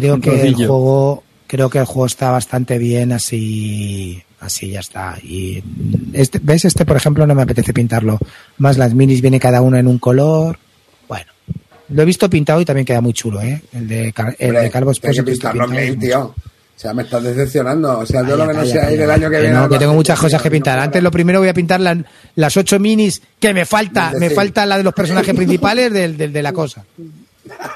creo 0.00 0.14
Un 0.14 0.20
que 0.20 0.42
el 0.42 0.54
juego 0.54 1.22
creo 1.46 1.70
que 1.70 1.78
el 1.78 1.84
juego 1.84 2.06
está 2.06 2.30
bastante 2.30 2.78
bien 2.78 3.12
así 3.12 4.22
así 4.40 4.70
ya 4.70 4.80
está 4.80 5.16
y 5.22 5.62
este 6.12 6.38
ves 6.42 6.64
este 6.64 6.84
por 6.84 6.96
ejemplo 6.96 7.26
no 7.26 7.34
me 7.34 7.42
apetece 7.42 7.72
pintarlo 7.72 8.18
más 8.58 8.78
las 8.78 8.94
minis 8.94 9.20
viene 9.20 9.40
cada 9.40 9.60
una 9.62 9.80
en 9.80 9.86
un 9.88 9.98
color 9.98 10.58
bueno 11.08 11.30
lo 11.88 12.02
he 12.02 12.04
visto 12.04 12.28
pintado 12.30 12.60
y 12.60 12.64
también 12.64 12.84
queda 12.86 13.00
muy 13.00 13.12
chulo 13.14 13.40
eh 13.42 13.62
el 13.72 13.88
de, 13.88 14.14
el 14.38 14.54
de 14.54 14.70
Calvo 14.70 14.92
tienes 14.92 15.16
que 15.16 15.22
pintarlo 15.24 15.64
pintado, 15.64 15.86
bien, 15.86 15.98
tío. 15.98 16.34
O 16.78 16.80
sea, 16.80 16.94
me 16.94 17.02
estás 17.02 17.24
decepcionando. 17.24 17.98
O 17.98 18.06
sea, 18.06 18.20
Calla, 18.22 18.36
lo 18.36 18.46
que 18.46 18.54
no 18.54 18.64
sea 18.64 18.86
ahí 18.86 18.96
del 18.96 19.10
año 19.10 19.28
que 19.28 19.34
Que 19.34 19.42
viene. 19.42 19.56
no, 19.56 19.68
que 19.68 19.78
tengo 19.80 19.94
muchas 19.94 20.16
cosas 20.16 20.40
que 20.40 20.48
pintar. 20.48 20.78
Antes 20.78 21.02
lo 21.02 21.10
primero 21.10 21.40
voy 21.40 21.48
a 21.48 21.52
pintar 21.52 21.80
la- 21.80 22.04
las 22.36 22.56
ocho 22.56 22.78
minis 22.78 23.20
que 23.40 23.52
me 23.52 23.64
falta, 23.66 24.12
me 24.16 24.30
falta 24.30 24.64
la 24.64 24.76
de 24.78 24.84
los 24.84 24.94
personajes 24.94 25.34
principales 25.34 25.92
del, 25.92 26.16
del- 26.16 26.32
de 26.32 26.40
la 26.40 26.52
cosa. 26.52 26.84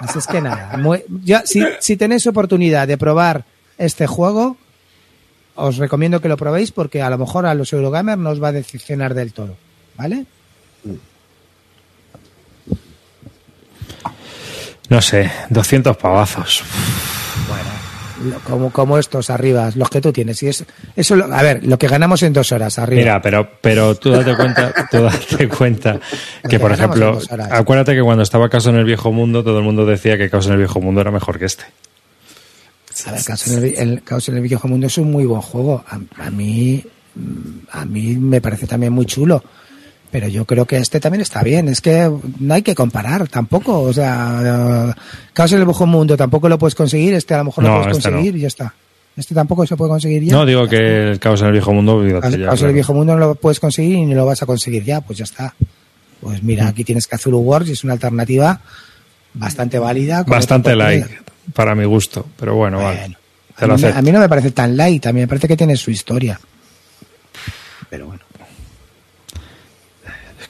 Así 0.00 0.18
es 0.18 0.26
que 0.26 0.40
nada. 0.40 0.76
Mu- 0.78 0.96
ya, 1.24 1.42
si, 1.44 1.62
si 1.80 1.96
tenéis 1.96 2.26
oportunidad 2.26 2.86
de 2.88 2.96
probar 2.98 3.44
este 3.78 4.06
juego, 4.06 4.56
os 5.54 5.76
recomiendo 5.76 6.20
que 6.20 6.28
lo 6.28 6.36
probéis 6.36 6.72
porque 6.72 7.02
a 7.02 7.10
lo 7.10 7.18
mejor 7.18 7.46
a 7.46 7.54
los 7.54 7.72
Eurogamers 7.72 8.18
no 8.18 8.30
os 8.30 8.42
va 8.42 8.48
a 8.48 8.52
decepcionar 8.52 9.14
del 9.14 9.32
todo. 9.32 9.56
¿Vale? 9.96 10.24
No 14.88 15.00
sé, 15.00 15.30
200 15.50 15.96
pavazos. 15.96 16.62
Lo- 17.48 17.91
Como, 18.44 18.70
como 18.70 18.98
estos 18.98 19.30
arriba, 19.30 19.70
los 19.74 19.88
que 19.90 20.00
tú 20.00 20.12
tienes. 20.12 20.42
Y 20.42 20.48
es, 20.48 20.64
eso, 20.96 21.16
lo- 21.16 21.32
a 21.32 21.42
ver, 21.42 21.64
lo 21.66 21.78
que 21.78 21.88
ganamos 21.88 22.22
en 22.22 22.32
dos 22.32 22.50
horas 22.52 22.78
arriba. 22.78 23.00
Mira, 23.00 23.22
pero, 23.22 23.48
pero 23.60 23.94
tú 23.94 24.10
date 24.10 24.34
cuenta, 24.36 24.72
tú 24.90 25.02
date 25.02 25.48
cuenta 25.48 26.00
que, 26.42 26.48
que 26.48 26.60
por 26.60 26.72
ejemplo, 26.72 27.18
acuérdate 27.50 27.94
que 27.94 28.02
cuando 28.02 28.22
estaba 28.22 28.48
Caos 28.48 28.66
en 28.66 28.76
el 28.76 28.84
Viejo 28.84 29.12
Mundo, 29.12 29.42
todo 29.44 29.58
el 29.58 29.64
mundo 29.64 29.84
decía 29.86 30.16
que 30.18 30.28
Caos 30.30 30.46
en 30.46 30.52
el 30.52 30.58
Viejo 30.58 30.80
Mundo 30.80 31.00
era 31.00 31.10
mejor 31.10 31.38
que 31.38 31.46
este. 31.46 31.64
A 33.06 33.12
ver, 33.12 33.24
Caos 33.24 33.46
en 33.48 33.58
el, 33.58 33.74
el 33.76 34.02
Caos 34.02 34.28
en 34.28 34.36
el 34.36 34.42
Viejo 34.42 34.68
Mundo 34.68 34.86
es 34.86 34.98
un 34.98 35.10
muy 35.10 35.24
buen 35.24 35.40
juego. 35.40 35.84
A, 35.88 35.98
a 36.26 36.30
mí, 36.30 36.84
a 37.70 37.84
mí 37.84 38.16
me 38.16 38.40
parece 38.40 38.66
también 38.66 38.92
muy 38.92 39.06
chulo. 39.06 39.42
Pero 40.12 40.28
yo 40.28 40.44
creo 40.44 40.66
que 40.66 40.76
este 40.76 41.00
también 41.00 41.22
está 41.22 41.42
bien. 41.42 41.68
Es 41.68 41.80
que 41.80 42.08
no 42.38 42.54
hay 42.54 42.60
que 42.62 42.74
comparar 42.74 43.26
tampoco. 43.28 43.80
O 43.80 43.92
sea, 43.94 44.92
eh, 44.94 45.00
Caos 45.32 45.50
en 45.52 45.60
el 45.60 45.64
Viejo 45.64 45.86
Mundo 45.86 46.16
tampoco 46.18 46.48
lo 46.50 46.58
puedes 46.58 46.74
conseguir. 46.74 47.14
Este 47.14 47.32
a 47.34 47.38
lo 47.38 47.44
mejor 47.44 47.64
No, 47.64 47.70
lo 47.70 47.82
puedes 47.84 47.96
este 47.96 48.10
no. 48.10 48.16
conseguir 48.18 48.36
y 48.36 48.40
ya 48.42 48.48
está. 48.48 48.74
Este 49.16 49.34
tampoco 49.34 49.66
se 49.66 49.74
puede 49.74 49.88
conseguir 49.90 50.22
ya. 50.24 50.32
No, 50.32 50.44
digo 50.46 50.68
que 50.68 51.12
el 51.12 51.18
Caos 51.18 51.40
en 51.40 51.46
el 51.46 51.52
Viejo 51.52 51.72
Mundo, 51.72 51.96
olvídate 51.96 52.20
Caos, 52.28 52.36
ya, 52.38 52.46
Caos 52.46 52.60
en 52.60 52.68
el 52.68 52.74
Viejo 52.74 52.92
Mundo 52.94 53.14
no 53.14 53.20
lo 53.20 53.34
puedes 53.36 53.58
conseguir 53.58 53.94
y 53.96 54.04
no 54.04 54.14
lo 54.16 54.26
vas 54.26 54.42
a 54.42 54.46
conseguir 54.46 54.84
ya. 54.84 55.00
Pues 55.00 55.18
ya 55.18 55.24
está. 55.24 55.54
Pues 56.20 56.42
mira, 56.42 56.68
aquí 56.68 56.84
tienes 56.84 57.06
Cthulhu 57.08 57.38
Wars 57.38 57.68
y 57.68 57.72
es 57.72 57.82
una 57.82 57.94
alternativa 57.94 58.60
bastante 59.34 59.78
válida. 59.78 60.24
con 60.24 60.30
Bastante 60.32 60.74
porqué. 60.76 61.06
para 61.54 61.74
mi 61.74 61.84
gusto, 61.86 62.26
pero 62.38 62.54
bueno, 62.54 62.78
vale. 62.78 63.16
Te 63.56 63.64
a, 63.64 63.68
lo 63.68 63.76
mí, 63.78 63.84
a 63.84 64.02
mí 64.02 64.12
no 64.12 64.20
me 64.20 64.28
parece 64.28 64.50
tan 64.50 64.76
light, 64.76 65.06
a 65.06 65.12
mí 65.12 65.20
me 65.20 65.26
parece 65.26 65.48
que 65.48 65.56
tiene 65.56 65.74
su 65.76 65.90
historia. 65.90 66.38
Pero 67.88 68.06
bueno. 68.06 68.21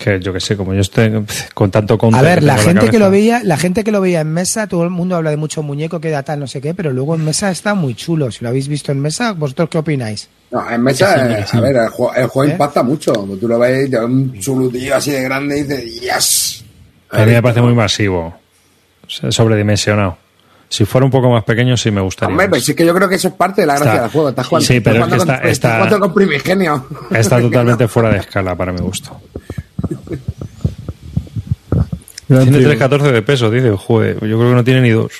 Que 0.02 0.18
yo 0.20 0.32
que 0.32 0.40
sé, 0.40 0.56
como 0.56 0.74
yo 0.74 0.80
estoy 0.80 1.24
con 1.54 1.70
tanto 1.70 1.98
A 2.12 2.22
ver, 2.22 2.42
la 2.42 2.56
gente 2.58 2.90
que 2.90 2.98
lo 2.98 3.10
veía, 3.10 3.42
la 3.44 3.56
gente 3.56 3.84
que 3.84 3.92
lo 3.92 4.00
veía 4.00 4.20
en 4.20 4.32
mesa, 4.32 4.66
todo 4.66 4.82
el 4.84 4.90
mundo 4.90 5.16
habla 5.16 5.30
de 5.30 5.36
mucho 5.36 5.62
muñeco 5.62 6.00
que 6.00 6.10
da 6.10 6.22
tal, 6.22 6.40
no 6.40 6.46
sé 6.46 6.60
qué, 6.60 6.74
pero 6.74 6.92
luego 6.92 7.14
en 7.14 7.24
mesa 7.24 7.50
está 7.50 7.74
muy 7.74 7.94
chulo. 7.94 8.30
Si 8.30 8.42
lo 8.42 8.48
habéis 8.48 8.66
visto 8.68 8.90
en 8.92 9.00
mesa, 9.00 9.32
¿vosotros 9.32 9.68
qué 9.68 9.78
opináis? 9.78 10.28
No, 10.50 10.68
en 10.70 10.82
mesa, 10.82 11.38
eh, 11.38 11.44
a 11.50 11.60
ver, 11.60 11.76
el 11.76 11.88
juego, 11.88 12.14
el 12.14 12.26
juego 12.26 12.48
¿Eh? 12.50 12.52
impacta 12.52 12.82
mucho. 12.82 13.12
Tú 13.40 13.46
lo 13.48 13.58
ves, 13.58 13.90
te 13.90 13.96
ves 13.98 14.04
un 14.06 14.38
chulutillo 14.40 14.96
así 14.96 15.10
de 15.12 15.22
grande 15.22 15.58
y 15.58 15.62
dices, 15.62 16.00
¡yes! 16.00 16.64
A 17.10 17.24
mí 17.24 17.32
me 17.32 17.42
parece 17.42 17.60
muy 17.62 17.74
masivo, 17.74 18.34
sobredimensionado. 19.06 20.18
Si 20.68 20.86
fuera 20.86 21.04
un 21.04 21.10
poco 21.10 21.28
más 21.30 21.44
pequeño, 21.44 21.76
sí 21.76 21.90
me 21.90 22.00
gustaría. 22.00 22.32
Hombre, 22.32 22.48
pues 22.48 22.64
sí 22.64 22.74
que 22.74 22.86
yo 22.86 22.94
creo 22.94 23.06
que 23.06 23.16
eso 23.16 23.28
es 23.28 23.34
parte 23.34 23.60
de 23.60 23.66
la 23.66 23.74
gracia 23.74 23.92
Está- 23.92 24.02
del 24.04 24.10
juego. 24.10 24.28
Estás 24.30 24.46
jugando, 24.46 24.66
Sí, 24.66 24.80
pero 24.80 24.96
estás 24.96 25.06
es 25.06 25.12
que 25.12 25.16
jugando 25.18 25.32
está- 25.34 25.42
con, 25.42 25.50
está- 25.50 25.68
estás 25.68 25.74
jugando 25.76 26.00
con 26.00 26.14
primigenio. 26.14 26.86
Está 27.10 27.40
totalmente 27.42 27.88
fuera 27.88 28.08
de 28.10 28.18
escala 28.18 28.56
para 28.56 28.72
mi 28.72 28.80
gusto. 28.80 29.20
Tiene 32.28 32.46
Tribus. 32.46 32.74
3.14 32.76 33.12
de 33.12 33.22
peso, 33.22 33.50
dice. 33.50 33.70
Joder, 33.70 34.14
yo 34.26 34.38
creo 34.38 34.48
que 34.50 34.54
no 34.56 34.64
tiene 34.64 34.80
ni 34.80 34.90
dos. 34.90 35.12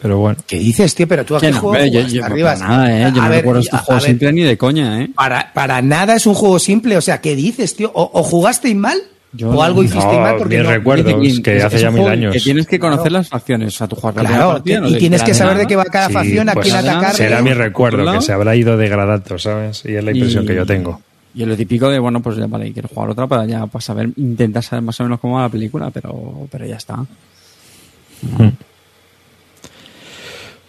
Pero 0.00 0.18
bueno. 0.18 0.38
¿Qué 0.46 0.58
dices, 0.58 0.94
tío? 0.94 1.06
Pero 1.08 1.24
tú 1.24 1.36
a 1.36 1.40
Que 1.40 1.46
qué 1.46 1.52
no, 1.52 1.84
yo, 1.86 2.00
yo- 2.08 2.22
para 2.22 2.56
nada, 2.56 2.96
¿eh? 3.08 3.12
Yo 3.14 3.20
A 3.22 3.24
no 3.24 3.30
ver, 3.30 3.38
recuerdo 3.40 3.60
este 3.60 3.76
a- 3.76 3.78
juego 3.80 3.98
a 3.98 4.02
ver, 4.02 4.10
simple 4.10 4.32
ni 4.32 4.42
de 4.42 4.58
coña, 4.58 5.02
¿eh? 5.02 5.10
Para, 5.14 5.52
para 5.52 5.80
nada 5.82 6.16
es 6.16 6.26
un 6.26 6.34
juego 6.34 6.58
simple. 6.58 6.96
O 6.96 7.00
sea, 7.00 7.20
¿qué 7.20 7.36
dices, 7.36 7.76
tío? 7.76 7.90
¿O, 7.94 8.10
o 8.12 8.22
jugasteis 8.22 8.74
mal? 8.76 8.98
Yo 9.34 9.48
¿O 9.50 9.62
algo 9.62 9.82
hiciste 9.82 10.04
No, 10.12 10.20
mal? 10.20 10.36
Porque 10.36 10.58
no. 10.58 10.70
recuerdo. 10.70 11.20
Que 11.42 11.62
hace 11.62 11.76
es 11.76 11.82
ya 11.82 11.90
mil 11.90 12.06
años. 12.06 12.32
Que 12.34 12.40
tienes 12.40 12.66
que 12.66 12.78
conocer 12.78 13.10
las 13.12 13.28
facciones. 13.28 13.76
Juegas 13.78 13.90
la 14.02 14.12
primera 14.12 14.34
Claro, 14.36 14.52
partida, 14.52 14.80
no 14.80 14.88
y 14.88 14.98
tienes 14.98 15.22
que 15.22 15.34
saber 15.34 15.56
de 15.58 15.66
qué 15.66 15.76
va 15.76 15.84
cada 15.84 16.08
Sí, 16.08 16.12
facción, 16.14 16.48
a 16.48 16.52
pues 16.54 16.64
quién 16.66 16.76
nada, 16.76 16.92
atacar. 16.98 17.14
Será 17.16 17.40
mi 17.42 17.48
por 17.50 17.58
recuerdo, 17.58 18.12
que 18.12 18.20
se 18.22 18.32
habrá 18.32 18.54
ido 18.56 18.76
degradando, 18.76 19.38
¿sabes? 19.38 19.82
Y 19.86 19.94
es 19.94 20.04
la 20.04 20.10
impresión 20.12 20.44
Y- 20.44 20.46
que 20.48 20.54
yo 20.56 20.66
tengo. 20.66 21.00
Y 21.34 21.42
es 21.42 21.48
lo 21.48 21.56
típico 21.56 21.88
de, 21.88 21.98
bueno, 21.98 22.20
pues 22.20 22.36
ya 22.36 22.46
vale, 22.46 22.72
quiero 22.72 22.88
jugar 22.88 23.10
otra 23.10 23.26
para 23.26 23.46
ya 23.46 23.66
para 23.66 23.80
saber, 23.82 24.10
intentar 24.16 24.62
saber 24.62 24.82
más 24.82 25.00
o 25.00 25.04
menos 25.04 25.18
cómo 25.20 25.36
va 25.36 25.42
la 25.42 25.48
película, 25.48 25.90
pero, 25.90 26.46
pero 26.50 26.66
ya 26.66 26.76
está. 26.76 26.98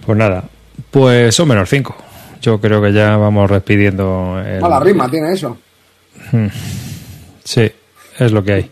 Pues 0.05 0.17
nada, 0.17 0.43
pues 0.91 1.33
son 1.35 1.47
menos 1.47 1.69
5. 1.69 1.95
Yo 2.41 2.59
creo 2.59 2.81
que 2.81 2.91
ya 2.91 3.15
vamos 3.17 3.49
despidiendo. 3.49 4.41
el- 4.45 4.61
Mala 4.61 4.79
rima 4.79 5.09
tiene 5.09 5.31
eso. 5.33 5.57
Sí, 7.43 7.71
es 8.19 8.31
lo 8.31 8.43
que 8.43 8.53
hay. 8.53 8.71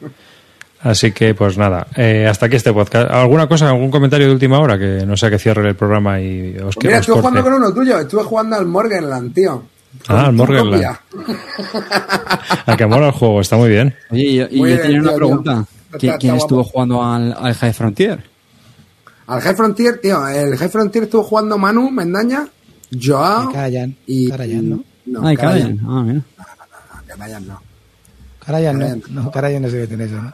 Así 0.83 1.11
que, 1.11 1.35
pues 1.35 1.57
nada, 1.57 1.85
eh, 1.95 2.25
hasta 2.27 2.47
aquí 2.47 2.55
este 2.55 2.73
podcast. 2.73 3.11
¿Alguna 3.11 3.47
cosa, 3.47 3.69
algún 3.69 3.91
comentario 3.91 4.25
de 4.27 4.33
última 4.33 4.59
hora 4.59 4.79
que 4.79 5.05
no 5.05 5.15
sea 5.15 5.29
que 5.29 5.37
cierre 5.37 5.69
el 5.69 5.75
programa 5.75 6.19
y 6.19 6.57
os 6.57 6.75
Pues 6.75 6.85
mira, 6.87 6.97
estuve 6.99 7.17
jugando 7.19 7.43
con 7.43 7.53
uno 7.53 7.73
tuyo. 7.73 7.99
Estuve 7.99 8.23
jugando 8.23 8.55
al 8.55 8.65
Morganland, 8.65 9.33
tío. 9.33 9.63
Ah, 10.07 10.31
con 10.35 10.47
copia. 10.47 11.01
A 12.65 12.77
que 12.77 12.85
mola 12.85 13.07
el 13.07 13.11
juego, 13.13 13.41
está 13.41 13.57
muy 13.57 13.69
bien. 13.69 13.93
Oye, 14.09 14.23
y, 14.23 14.55
y 14.55 14.59
Muy 14.59 14.69
yo 14.69 14.75
bien, 14.75 14.81
tenía 14.81 14.99
una 15.01 15.09
tío, 15.09 15.17
pregunta. 15.17 15.65
tío. 15.99 16.13
¿Quién, 16.19 16.35
estuvo 16.35 16.63
jugando 16.63 17.03
al, 17.03 17.35
al 17.39 17.53
High 17.53 17.73
Frontier? 17.73 18.23
Al 19.27 19.41
High 19.41 19.55
Frontier, 19.55 19.99
tío. 20.01 20.27
El 20.27 20.57
High 20.57 20.69
Frontier 20.69 21.03
estuvo 21.05 21.23
jugando 21.23 21.57
Manu, 21.57 21.91
Mendaña, 21.91 22.47
Joao 23.01 23.51
Y. 24.07 24.29
Karayan, 24.29 24.69
¿no? 24.69 24.83
No, 25.05 25.21
Karayan. 25.21 25.35
Karayan. 25.37 25.79
Ah, 25.87 26.03
mira. 26.03 26.21
No. 26.37 27.15
Carayan 27.15 27.47
no. 27.47 27.61
Karayan. 28.45 29.03
No, 29.09 29.31
Carayan 29.31 29.61
no 29.61 29.69
se 29.69 29.75
debe 29.75 29.87
tener 29.87 30.07
eso, 30.07 30.21
¿no? 30.21 30.31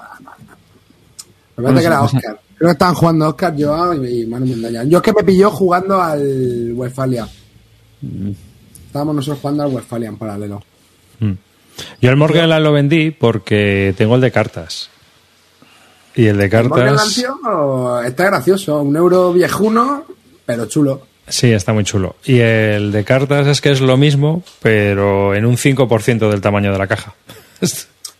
Me 1.57 1.63
parece 1.63 1.81
que 1.81 1.87
era 1.87 1.97
no. 1.97 2.03
Oscar. 2.03 2.39
Creo 2.57 2.69
que 2.69 2.71
estaban 2.71 2.95
jugando 2.95 3.29
Oscar, 3.29 3.55
Joao 3.57 4.03
y, 4.03 4.21
y 4.21 4.25
Manu 4.27 4.45
Mendaña. 4.45 4.83
Yo 4.83 4.97
es 4.97 5.03
que 5.03 5.13
me 5.13 5.23
pilló 5.23 5.51
jugando 5.51 6.01
al 6.01 6.71
Westfalia. 6.75 7.27
Mm. 8.01 8.31
Estábamos 8.87 9.15
nosotros 9.15 9.39
jugando 9.41 9.63
al 9.63 9.73
Westfalia 9.73 10.07
en 10.09 10.17
paralelo. 10.17 10.63
Mm. 11.19 11.31
Yo 12.01 12.09
el 12.09 12.15
Morgan 12.15 12.63
lo 12.63 12.71
vendí 12.71 13.11
porque 13.11 13.93
tengo 13.97 14.15
el 14.15 14.21
de 14.21 14.31
cartas. 14.31 14.89
Y 16.15 16.25
el 16.25 16.37
de 16.37 16.45
El 16.45 16.49
cartas. 16.49 17.13
tío, 17.13 18.01
está 18.03 18.25
gracioso. 18.25 18.81
Un 18.81 18.95
euro 18.95 19.31
viejuno, 19.33 20.05
pero 20.45 20.65
chulo. 20.65 21.03
Sí, 21.27 21.51
está 21.51 21.73
muy 21.73 21.83
chulo. 21.83 22.15
Y 22.25 22.39
el 22.39 22.91
de 22.91 23.03
cartas 23.03 23.45
es 23.45 23.61
que 23.61 23.69
es 23.71 23.81
lo 23.81 23.97
mismo, 23.97 24.41
pero 24.61 25.35
en 25.35 25.45
un 25.45 25.57
5% 25.57 26.29
del 26.29 26.41
tamaño 26.41 26.71
de 26.71 26.77
la 26.79 26.87
caja. 26.87 27.13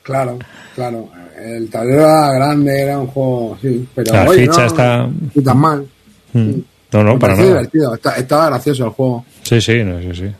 Claro, 0.03 0.39
claro. 0.73 1.10
El 1.38 1.69
tablero 1.69 2.03
era 2.03 2.31
grande, 2.31 2.81
era 2.81 2.98
un 2.98 3.07
juego, 3.07 3.57
sí. 3.61 3.85
Pero 3.94 4.14
La 4.14 4.23
oye, 4.23 4.44
ficha 4.48 4.61
no, 4.61 4.65
está- 4.68 5.10
Ni 5.35 5.44
tan 5.44 5.57
mal. 5.57 5.85
Mm. 6.31 6.52
No, 6.94 7.03
no, 7.03 7.14
Me 7.15 7.19
para 7.19 7.35
nada. 7.35 7.45
divertido. 7.45 7.94
está- 7.94 8.15
estaba 8.15 8.45
gracioso 8.45 8.85
el 8.85 8.91
juego. 8.91 9.26
Sí, 9.44 9.60
sí, 9.60 9.84
no, 9.84 9.99
sí, 9.99 10.10
sí. 10.15 10.31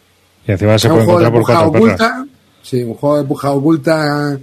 Y 0.48 0.52
encima 0.52 0.78
se 0.80 0.88
es 0.88 0.92
puede 0.94 1.00
un 1.02 1.06
juego 1.06 1.20
de 1.20 1.28
encontrar 1.28 1.32
por 1.34 1.44
cuatro 1.44 1.72
perras. 1.72 2.02
oculta. 2.02 2.26
Sí, 2.62 2.84
un 2.84 2.94
juego 2.96 3.18
de 3.18 3.24
puja 3.26 3.52
oculta 3.52 4.40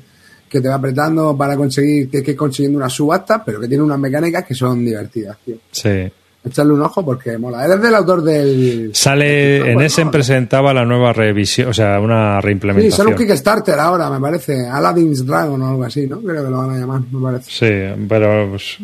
que 0.49 0.61
te 0.61 0.69
va 0.69 0.75
apretando 0.77 1.37
para 1.37 1.57
conseguir, 1.57 2.11
tienes 2.11 2.25
que 2.25 2.31
ir 2.33 2.37
consiguiendo 2.37 2.79
una 2.79 2.89
subasta, 2.89 3.43
pero 3.45 3.61
que 3.61 3.67
tiene 3.69 3.83
unas 3.83 3.99
mecánicas 3.99 4.45
que 4.45 4.55
son 4.55 4.85
divertidas, 4.85 5.37
tío. 5.45 5.57
Sí. 5.71 6.11
Echarle 6.47 6.75
un 6.75 6.83
ojo 6.83 7.03
porque 7.03 7.39
mola. 7.39 7.65
Eres 7.65 7.81
del 7.81 7.95
autor 7.95 8.23
del. 8.23 8.91
Sale, 8.95 9.57
en 9.57 9.63
Bueno, 9.65 9.81
Essen 9.81 10.11
presentaba 10.11 10.75
la 10.75 10.85
nueva 10.85 11.13
revisión, 11.15 11.69
o 11.71 11.73
sea, 11.73 11.99
una 11.99 12.39
Sí, 12.41 12.45
reimplementación. 12.47 12.93
sale 12.97 13.11
un 13.11 13.17
Kickstarter 13.17 13.79
ahora, 13.79 14.11
me 14.11 14.21
parece. 14.21 14.69
Aladdin's 14.69 15.25
Dragon 15.27 15.61
o 15.63 15.69
algo 15.71 15.85
así, 15.85 16.07
¿no? 16.07 16.21
Creo 16.21 16.45
que 16.45 16.51
lo 16.51 16.59
van 16.59 16.71
a 16.77 16.79
llamar, 16.79 17.01
me 17.11 17.23
parece. 17.23 17.51
Sí, 17.51 18.03
pero 18.07 18.51
pues, 18.51 18.77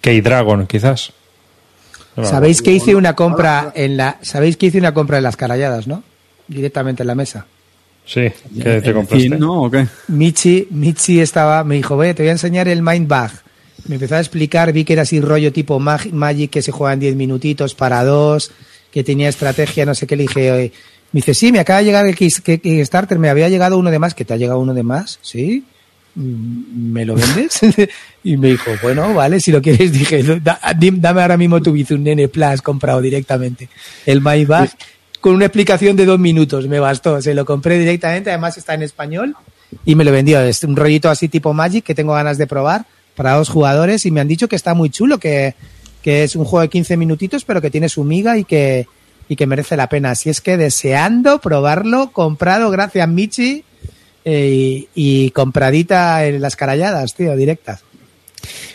K-Dragon, 0.00 0.66
quizás. 0.66 1.12
No, 2.16 2.24
Sabéis 2.24 2.60
que 2.62 2.72
hice 2.72 2.96
una 2.96 3.14
compra 3.14 3.70
en 3.76 3.96
la, 3.96 4.18
sabéis 4.22 4.56
que 4.56 4.66
hice 4.66 4.78
una 4.78 4.92
compra 4.92 5.18
en 5.18 5.22
las 5.22 5.36
caralladas, 5.36 5.86
¿no? 5.86 6.02
Directamente 6.48 7.02
en 7.02 7.06
la 7.06 7.14
mesa. 7.14 7.46
Sí, 8.06 8.22
¿qué 8.56 8.80
te 8.80 8.88
¿El 8.88 8.94
compraste? 8.94 9.28
fin, 9.28 9.38
¿no? 9.38 9.64
¿O 9.64 9.70
qué? 9.70 9.86
Michi, 10.08 10.66
Michi 10.70 11.20
estaba, 11.20 11.62
me 11.62 11.74
dijo, 11.74 11.96
ve, 11.96 12.14
te 12.14 12.22
voy 12.22 12.30
a 12.30 12.32
enseñar 12.32 12.66
el 12.68 12.80
Mind 12.82 13.06
Bag. 13.06 13.30
Me 13.86 13.96
empezó 13.96 14.14
a 14.16 14.20
explicar, 14.20 14.72
vi 14.72 14.84
que 14.84 14.94
era 14.94 15.02
así 15.02 15.20
rollo 15.20 15.52
tipo 15.52 15.78
Mag- 15.78 16.10
Magic, 16.12 16.50
que 16.50 16.62
se 16.62 16.72
juega 16.72 16.94
en 16.94 17.00
10 17.00 17.16
minutitos 17.16 17.74
para 17.74 18.02
dos, 18.04 18.50
que 18.90 19.04
tenía 19.04 19.28
estrategia, 19.28 19.84
no 19.84 19.94
sé 19.94 20.06
qué, 20.06 20.16
le 20.16 20.22
dije, 20.22 20.50
oye, 20.52 20.72
me 21.12 21.18
dice, 21.18 21.34
sí, 21.34 21.52
me 21.52 21.58
acaba 21.60 21.80
de 21.80 21.84
llegar 21.84 22.06
el 22.06 22.16
Kickstarter, 22.16 23.18
me 23.18 23.28
había 23.28 23.48
llegado 23.50 23.78
uno 23.78 23.90
de 23.90 23.98
más, 23.98 24.14
que 24.14 24.24
te 24.24 24.32
ha 24.32 24.36
llegado 24.38 24.58
uno 24.58 24.72
de 24.74 24.82
más, 24.82 25.18
¿sí? 25.22 25.64
Mm, 26.14 26.92
¿Me 26.92 27.04
lo 27.04 27.14
vendes? 27.14 27.60
y 28.24 28.36
me 28.38 28.48
dijo, 28.48 28.70
bueno, 28.82 29.12
vale, 29.14 29.38
si 29.40 29.52
lo 29.52 29.60
quieres, 29.60 29.92
dije, 29.98 30.22
"Da- 30.42 30.60
dim- 30.78 30.98
dame 31.00 31.20
ahora 31.22 31.36
mismo 31.36 31.60
tu 31.62 31.72
Bizun 31.72 32.02
Nene 32.02 32.28
Plus 32.28 32.62
comprado 32.62 33.00
directamente. 33.02 33.68
El 34.06 34.20
My 34.22 34.44
Bag, 34.46 34.70
con 35.20 35.34
una 35.34 35.46
explicación 35.46 35.96
de 35.96 36.06
dos 36.06 36.18
minutos, 36.18 36.66
me 36.68 36.80
bastó. 36.80 37.20
Se 37.22 37.34
lo 37.34 37.44
compré 37.44 37.78
directamente, 37.78 38.30
además 38.30 38.56
está 38.58 38.74
en 38.74 38.82
español 38.82 39.34
y 39.84 39.94
me 39.94 40.04
lo 40.04 40.12
vendió. 40.12 40.40
Es 40.40 40.62
un 40.64 40.76
rollito 40.76 41.10
así 41.10 41.28
tipo 41.28 41.52
Magic 41.52 41.84
que 41.84 41.94
tengo 41.94 42.14
ganas 42.14 42.38
de 42.38 42.46
probar 42.46 42.86
para 43.14 43.34
dos 43.34 43.48
jugadores 43.48 44.06
y 44.06 44.10
me 44.10 44.20
han 44.20 44.28
dicho 44.28 44.48
que 44.48 44.56
está 44.56 44.74
muy 44.74 44.90
chulo, 44.90 45.18
que, 45.18 45.54
que 46.02 46.22
es 46.24 46.36
un 46.36 46.44
juego 46.44 46.62
de 46.62 46.68
15 46.68 46.96
minutitos, 46.96 47.44
pero 47.44 47.60
que 47.60 47.70
tiene 47.70 47.88
su 47.88 48.04
miga 48.04 48.38
y 48.38 48.44
que, 48.44 48.86
y 49.28 49.36
que 49.36 49.46
merece 49.46 49.76
la 49.76 49.88
pena. 49.88 50.12
Así 50.12 50.30
es 50.30 50.40
que 50.40 50.56
deseando 50.56 51.40
probarlo, 51.40 52.10
comprado, 52.12 52.70
gracias 52.70 53.08
Michi, 53.08 53.64
eh, 54.24 54.86
y, 54.94 55.24
y 55.26 55.30
compradita 55.30 56.24
en 56.26 56.40
las 56.40 56.54
caralladas, 56.54 57.14
tío, 57.14 57.34
directas. 57.36 57.82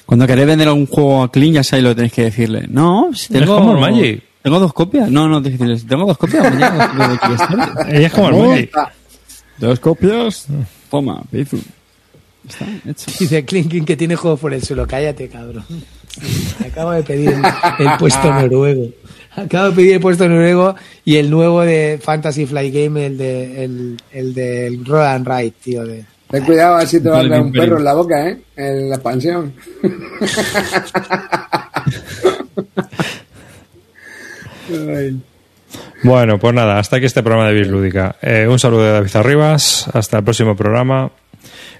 Cuando 0.05 0.27
queréis 0.27 0.47
vender 0.47 0.67
algún 0.67 0.87
juego 0.87 1.23
a 1.23 1.31
Clean, 1.31 1.53
ya 1.53 1.63
sabéis 1.63 1.83
lo 1.83 1.89
que 1.91 1.95
tenéis 1.95 2.13
que 2.13 2.23
decirle. 2.23 2.65
No, 2.69 3.11
si 3.13 3.33
Es 3.33 3.39
tengo... 3.39 3.55
como 3.57 3.73
el 3.73 3.79
Magic. 3.79 4.23
Tengo 4.43 4.59
dos 4.59 4.73
copias. 4.73 5.09
No, 5.09 5.29
no, 5.29 5.39
decirles, 5.39 5.87
tengo 5.87 6.05
dos 6.05 6.17
copias. 6.17 6.53
Ella 7.87 8.07
es 8.07 8.13
como 8.13 8.53
el 8.53 8.65
está. 8.65 8.91
Dos 9.57 9.79
copias. 9.79 10.47
Toma, 10.91 11.23
Pizu. 11.31 11.61
Está 12.47 12.65
hecho. 12.85 13.09
Dice 13.19 13.45
Clinking 13.45 13.85
que 13.85 13.95
tiene 13.95 14.17
juego 14.17 14.35
por 14.35 14.53
el 14.53 14.61
suelo. 14.61 14.85
Cállate, 14.85 15.29
cabrón. 15.29 15.63
Acabo 16.65 16.91
de 16.91 17.03
pedir 17.03 17.29
el, 17.29 17.87
el 17.87 17.97
puesto 17.97 18.33
noruego. 18.33 18.89
Acabo 19.35 19.69
de 19.69 19.75
pedir 19.75 19.93
el 19.93 19.99
puesto 20.01 20.27
noruego 20.27 20.75
y 21.05 21.15
el 21.15 21.29
nuevo 21.29 21.61
de 21.61 21.99
Fantasy 22.03 22.45
Fly 22.45 22.69
Game, 22.69 23.05
el 23.05 23.17
de 23.17 23.63
el, 23.63 23.97
el 24.11 24.33
del 24.33 24.85
Roll 24.85 25.05
and 25.05 25.25
Ride, 25.25 25.53
tío. 25.63 25.85
De... 25.85 26.03
Ten 26.29 26.43
cuidado, 26.43 26.75
así 26.75 27.01
te 27.01 27.09
va 27.09 27.19
a 27.19 27.27
dar 27.27 27.41
un 27.41 27.51
perro 27.51 27.77
en 27.77 27.83
la 27.85 27.93
boca, 27.93 28.27
¿eh? 28.27 28.41
En 28.57 28.89
la 28.89 28.95
expansión. 28.95 29.53
Bueno, 36.03 36.39
pues 36.39 36.53
nada, 36.53 36.79
hasta 36.79 36.97
aquí 36.97 37.05
este 37.05 37.23
programa 37.23 37.47
de 37.49 37.55
Bislúdica. 37.55 38.15
Eh, 38.21 38.47
un 38.47 38.59
saludo 38.59 38.83
de 38.83 38.91
David 38.91 39.15
Arribas, 39.15 39.87
hasta 39.93 40.17
el 40.17 40.23
próximo 40.23 40.55
programa. 40.55 41.11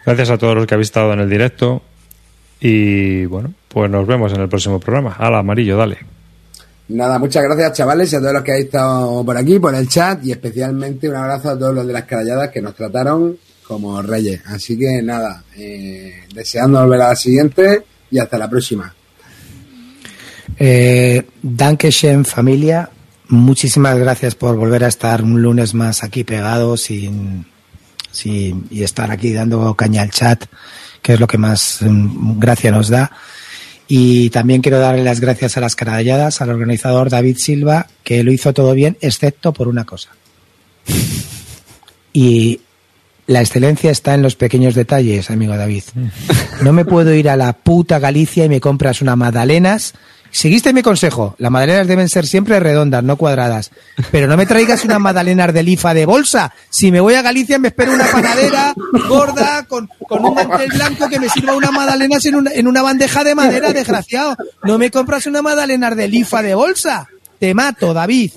Gracias 0.06 0.30
a 0.30 0.38
todos 0.38 0.56
los 0.56 0.66
que 0.66 0.74
habéis 0.74 0.88
estado 0.88 1.14
en 1.14 1.20
el 1.20 1.30
directo. 1.30 1.82
Y 2.60 3.26
bueno, 3.26 3.54
pues 3.68 3.92
nos 3.92 4.08
vemos 4.08 4.32
en 4.34 4.42
el 4.42 4.50
próximo 4.50 4.80
programa. 4.80 5.16
Hala, 5.18 5.40
amarillo, 5.40 5.78
dale. 5.78 5.98
Nada, 6.90 7.18
muchas 7.18 7.44
gracias 7.44 7.74
chavales 7.74 8.12
y 8.12 8.16
a 8.16 8.20
todos 8.20 8.34
los 8.34 8.44
que 8.44 8.52
habéis 8.52 8.66
estado 8.66 9.24
por 9.26 9.38
aquí, 9.38 9.60
por 9.60 9.74
el 9.74 9.88
chat 9.88 10.24
y 10.26 10.32
especialmente 10.32 11.10
un 11.10 11.16
abrazo 11.16 11.52
a 11.52 11.60
todos 11.60 11.74
los 11.74 11.88
de 11.88 11.94
las 11.94 12.04
caralladas 12.04 12.50
que 12.50 12.62
nos 12.62 12.76
trataron 12.76 13.38
como 13.66 14.02
reyes. 14.02 14.42
Así 14.46 14.78
que 14.78 15.02
nada, 15.02 15.44
eh, 15.58 16.24
deseando 16.34 16.82
volver 16.82 17.02
a 17.02 17.10
la 17.10 17.16
siguiente 17.16 17.84
y 18.12 18.20
hasta 18.20 18.38
la 18.38 18.50
próxima. 18.50 18.94
Eh, 20.60 21.26
Dankeschön, 21.42 22.26
familia. 22.26 22.90
Muchísimas 23.30 23.98
gracias 23.98 24.36
por 24.36 24.56
volver 24.58 24.84
a 24.84 24.88
estar 24.88 25.24
un 25.24 25.42
lunes 25.42 25.74
más 25.74 26.04
aquí 26.04 26.24
pegados 26.24 26.82
sin, 26.82 27.46
sin- 28.12 28.68
y 28.70 28.84
estar 28.84 29.10
aquí 29.12 29.34
dando 29.34 29.74
caña 29.76 30.02
al 30.04 30.12
chat, 30.12 30.46
que 31.02 31.14
es 31.14 31.20
lo 31.20 31.28
que 31.28 31.38
más 31.38 31.80
mm, 31.82 32.40
gracia 32.40 32.72
nos 32.72 32.90
da. 32.90 33.12
Y 33.88 34.30
también 34.30 34.62
quiero 34.62 34.80
darle 34.80 35.04
las 35.04 35.20
gracias 35.20 35.58
a 35.58 35.62
las 35.62 35.76
caralladas, 35.76 36.42
al 36.42 36.50
organizador 36.50 37.10
David 37.10 37.38
Silva, 37.38 37.88
que 38.04 38.24
lo 38.24 38.32
hizo 38.32 38.54
todo 38.54 38.74
bien, 38.74 38.98
excepto 39.02 39.52
por 39.54 39.68
una 39.68 39.86
cosa. 39.86 40.10
Y 42.14 42.62
la 43.28 43.42
excelencia 43.42 43.92
está 43.92 44.14
en 44.14 44.22
los 44.22 44.36
pequeños 44.36 44.76
detalles, 44.76 45.30
amigo 45.32 45.56
David. 45.58 45.84
No 46.62 46.74
me 46.74 46.86
puedo 46.86 47.14
ir 47.14 47.30
a 47.30 47.36
la 47.36 47.54
puta 47.54 48.00
Galicia 48.00 48.46
y 48.46 48.50
me 48.50 48.62
compras 48.62 49.02
unas 49.02 49.18
magdalenas. 49.18 49.94
Seguiste 50.34 50.74
mi 50.74 50.82
consejo. 50.82 51.36
Las 51.38 51.52
magdalenas 51.52 51.88
deben 51.88 52.10
ser 52.10 52.26
siempre 52.26 52.60
redondas, 52.60 53.04
no 53.04 53.18
cuadradas. 53.18 53.70
Pero 54.12 54.28
no 54.28 54.36
me 54.36 54.48
traigas 54.48 54.84
unas 54.84 55.00
magdalenas 55.00 55.54
de 55.54 55.62
lifa 55.62 55.94
de 55.94 56.08
bolsa. 56.08 56.52
Si 56.72 56.92
me 56.92 57.00
voy 57.00 57.14
a 57.14 57.22
Galicia 57.22 57.60
me 57.60 57.68
espero 57.68 57.94
una 57.94 58.06
panadera 58.06 58.74
gorda 59.08 59.64
con, 59.66 59.88
con 60.08 60.26
un 60.26 60.34
mantel 60.34 60.72
blanco 60.72 61.08
que 61.08 61.20
me 61.20 61.30
sirva 61.30 61.56
unas 61.56 61.72
magdalenas 61.72 62.26
en 62.26 62.36
una, 62.36 62.52
en 62.52 62.68
una 62.68 62.82
bandeja 62.82 63.24
de 63.24 63.36
madera, 63.36 63.74
desgraciado. 63.74 64.36
No 64.64 64.80
me 64.80 64.90
compras 64.90 65.28
una 65.28 65.44
magdalena 65.44 65.92
de 65.92 66.08
lifa 66.08 66.42
de 66.42 66.56
bolsa. 66.56 67.08
Te 67.38 67.54
mato, 67.54 67.94
David. 67.94 68.32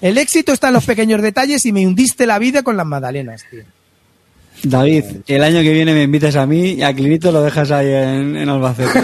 El 0.00 0.18
éxito 0.18 0.52
está 0.52 0.68
en 0.68 0.74
los 0.74 0.84
pequeños 0.84 1.20
detalles 1.20 1.66
y 1.66 1.72
me 1.72 1.86
hundiste 1.86 2.26
la 2.26 2.38
vida 2.38 2.62
con 2.62 2.76
las 2.78 2.86
magdalenas, 2.86 3.44
tío. 3.50 3.64
David, 4.62 5.04
el 5.26 5.42
año 5.42 5.60
que 5.60 5.72
viene 5.72 5.92
me 5.92 6.04
invitas 6.04 6.36
a 6.36 6.46
mí 6.46 6.72
y 6.74 6.82
a 6.82 6.94
Clinito 6.94 7.30
lo 7.32 7.42
dejas 7.42 7.70
ahí 7.70 7.88
en, 7.88 8.36
en 8.36 8.48
Albacete. 8.48 8.98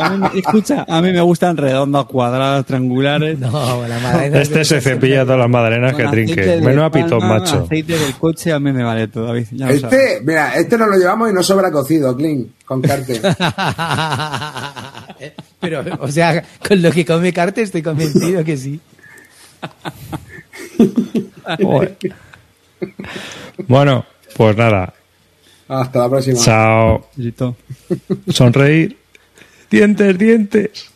A 0.00 0.10
mí 0.10 0.28
escucha, 0.38 0.84
a 0.88 1.02
mí 1.02 1.10
me 1.10 1.20
gustan 1.22 1.56
redondas, 1.56 2.04
cuadradas, 2.04 2.64
triangulares. 2.64 3.36
No, 3.40 3.84
la 3.88 3.98
magdalena 3.98 4.40
Este 4.40 4.64
se 4.64 4.80
cepilla 4.80 5.24
todas 5.24 5.40
las 5.40 5.50
madalenas 5.50 5.96
que 5.96 6.04
trinque. 6.04 6.40
de 6.40 6.60
Menuda 6.60 6.88
pitón, 6.88 7.18
palma, 7.18 7.40
macho. 7.40 7.64
Aceite 7.64 7.98
del 7.98 8.14
coche 8.14 8.52
a 8.52 8.60
mí 8.60 8.70
me 8.70 8.84
vale 8.84 9.08
todo, 9.08 9.26
David. 9.26 9.46
Ya 9.50 9.66
lo 9.66 9.80
sabes. 9.80 9.98
Este, 9.98 10.20
mira, 10.24 10.54
este 10.54 10.78
nos 10.78 10.88
lo 10.88 10.96
llevamos 10.96 11.30
y 11.30 11.34
no 11.34 11.42
sobra 11.42 11.72
cocido, 11.72 12.16
Clean, 12.16 12.46
con 12.64 12.80
carte. 12.80 13.20
Pero, 15.60 15.82
o 15.98 16.08
sea, 16.12 16.44
con 16.66 16.80
lo 16.80 16.92
que 16.92 17.04
come 17.04 17.32
Carte 17.32 17.62
estoy 17.62 17.82
convencido 17.82 18.44
que 18.44 18.56
sí. 18.56 18.78
Bueno, 23.66 24.04
pues 24.38 24.56
nada. 24.56 24.94
Hasta 25.66 25.98
la 25.98 26.08
próxima. 26.08 26.38
Chao. 26.38 27.08
Sonreír. 28.28 28.96
Dientes, 29.68 30.16
dientes. 30.16 30.90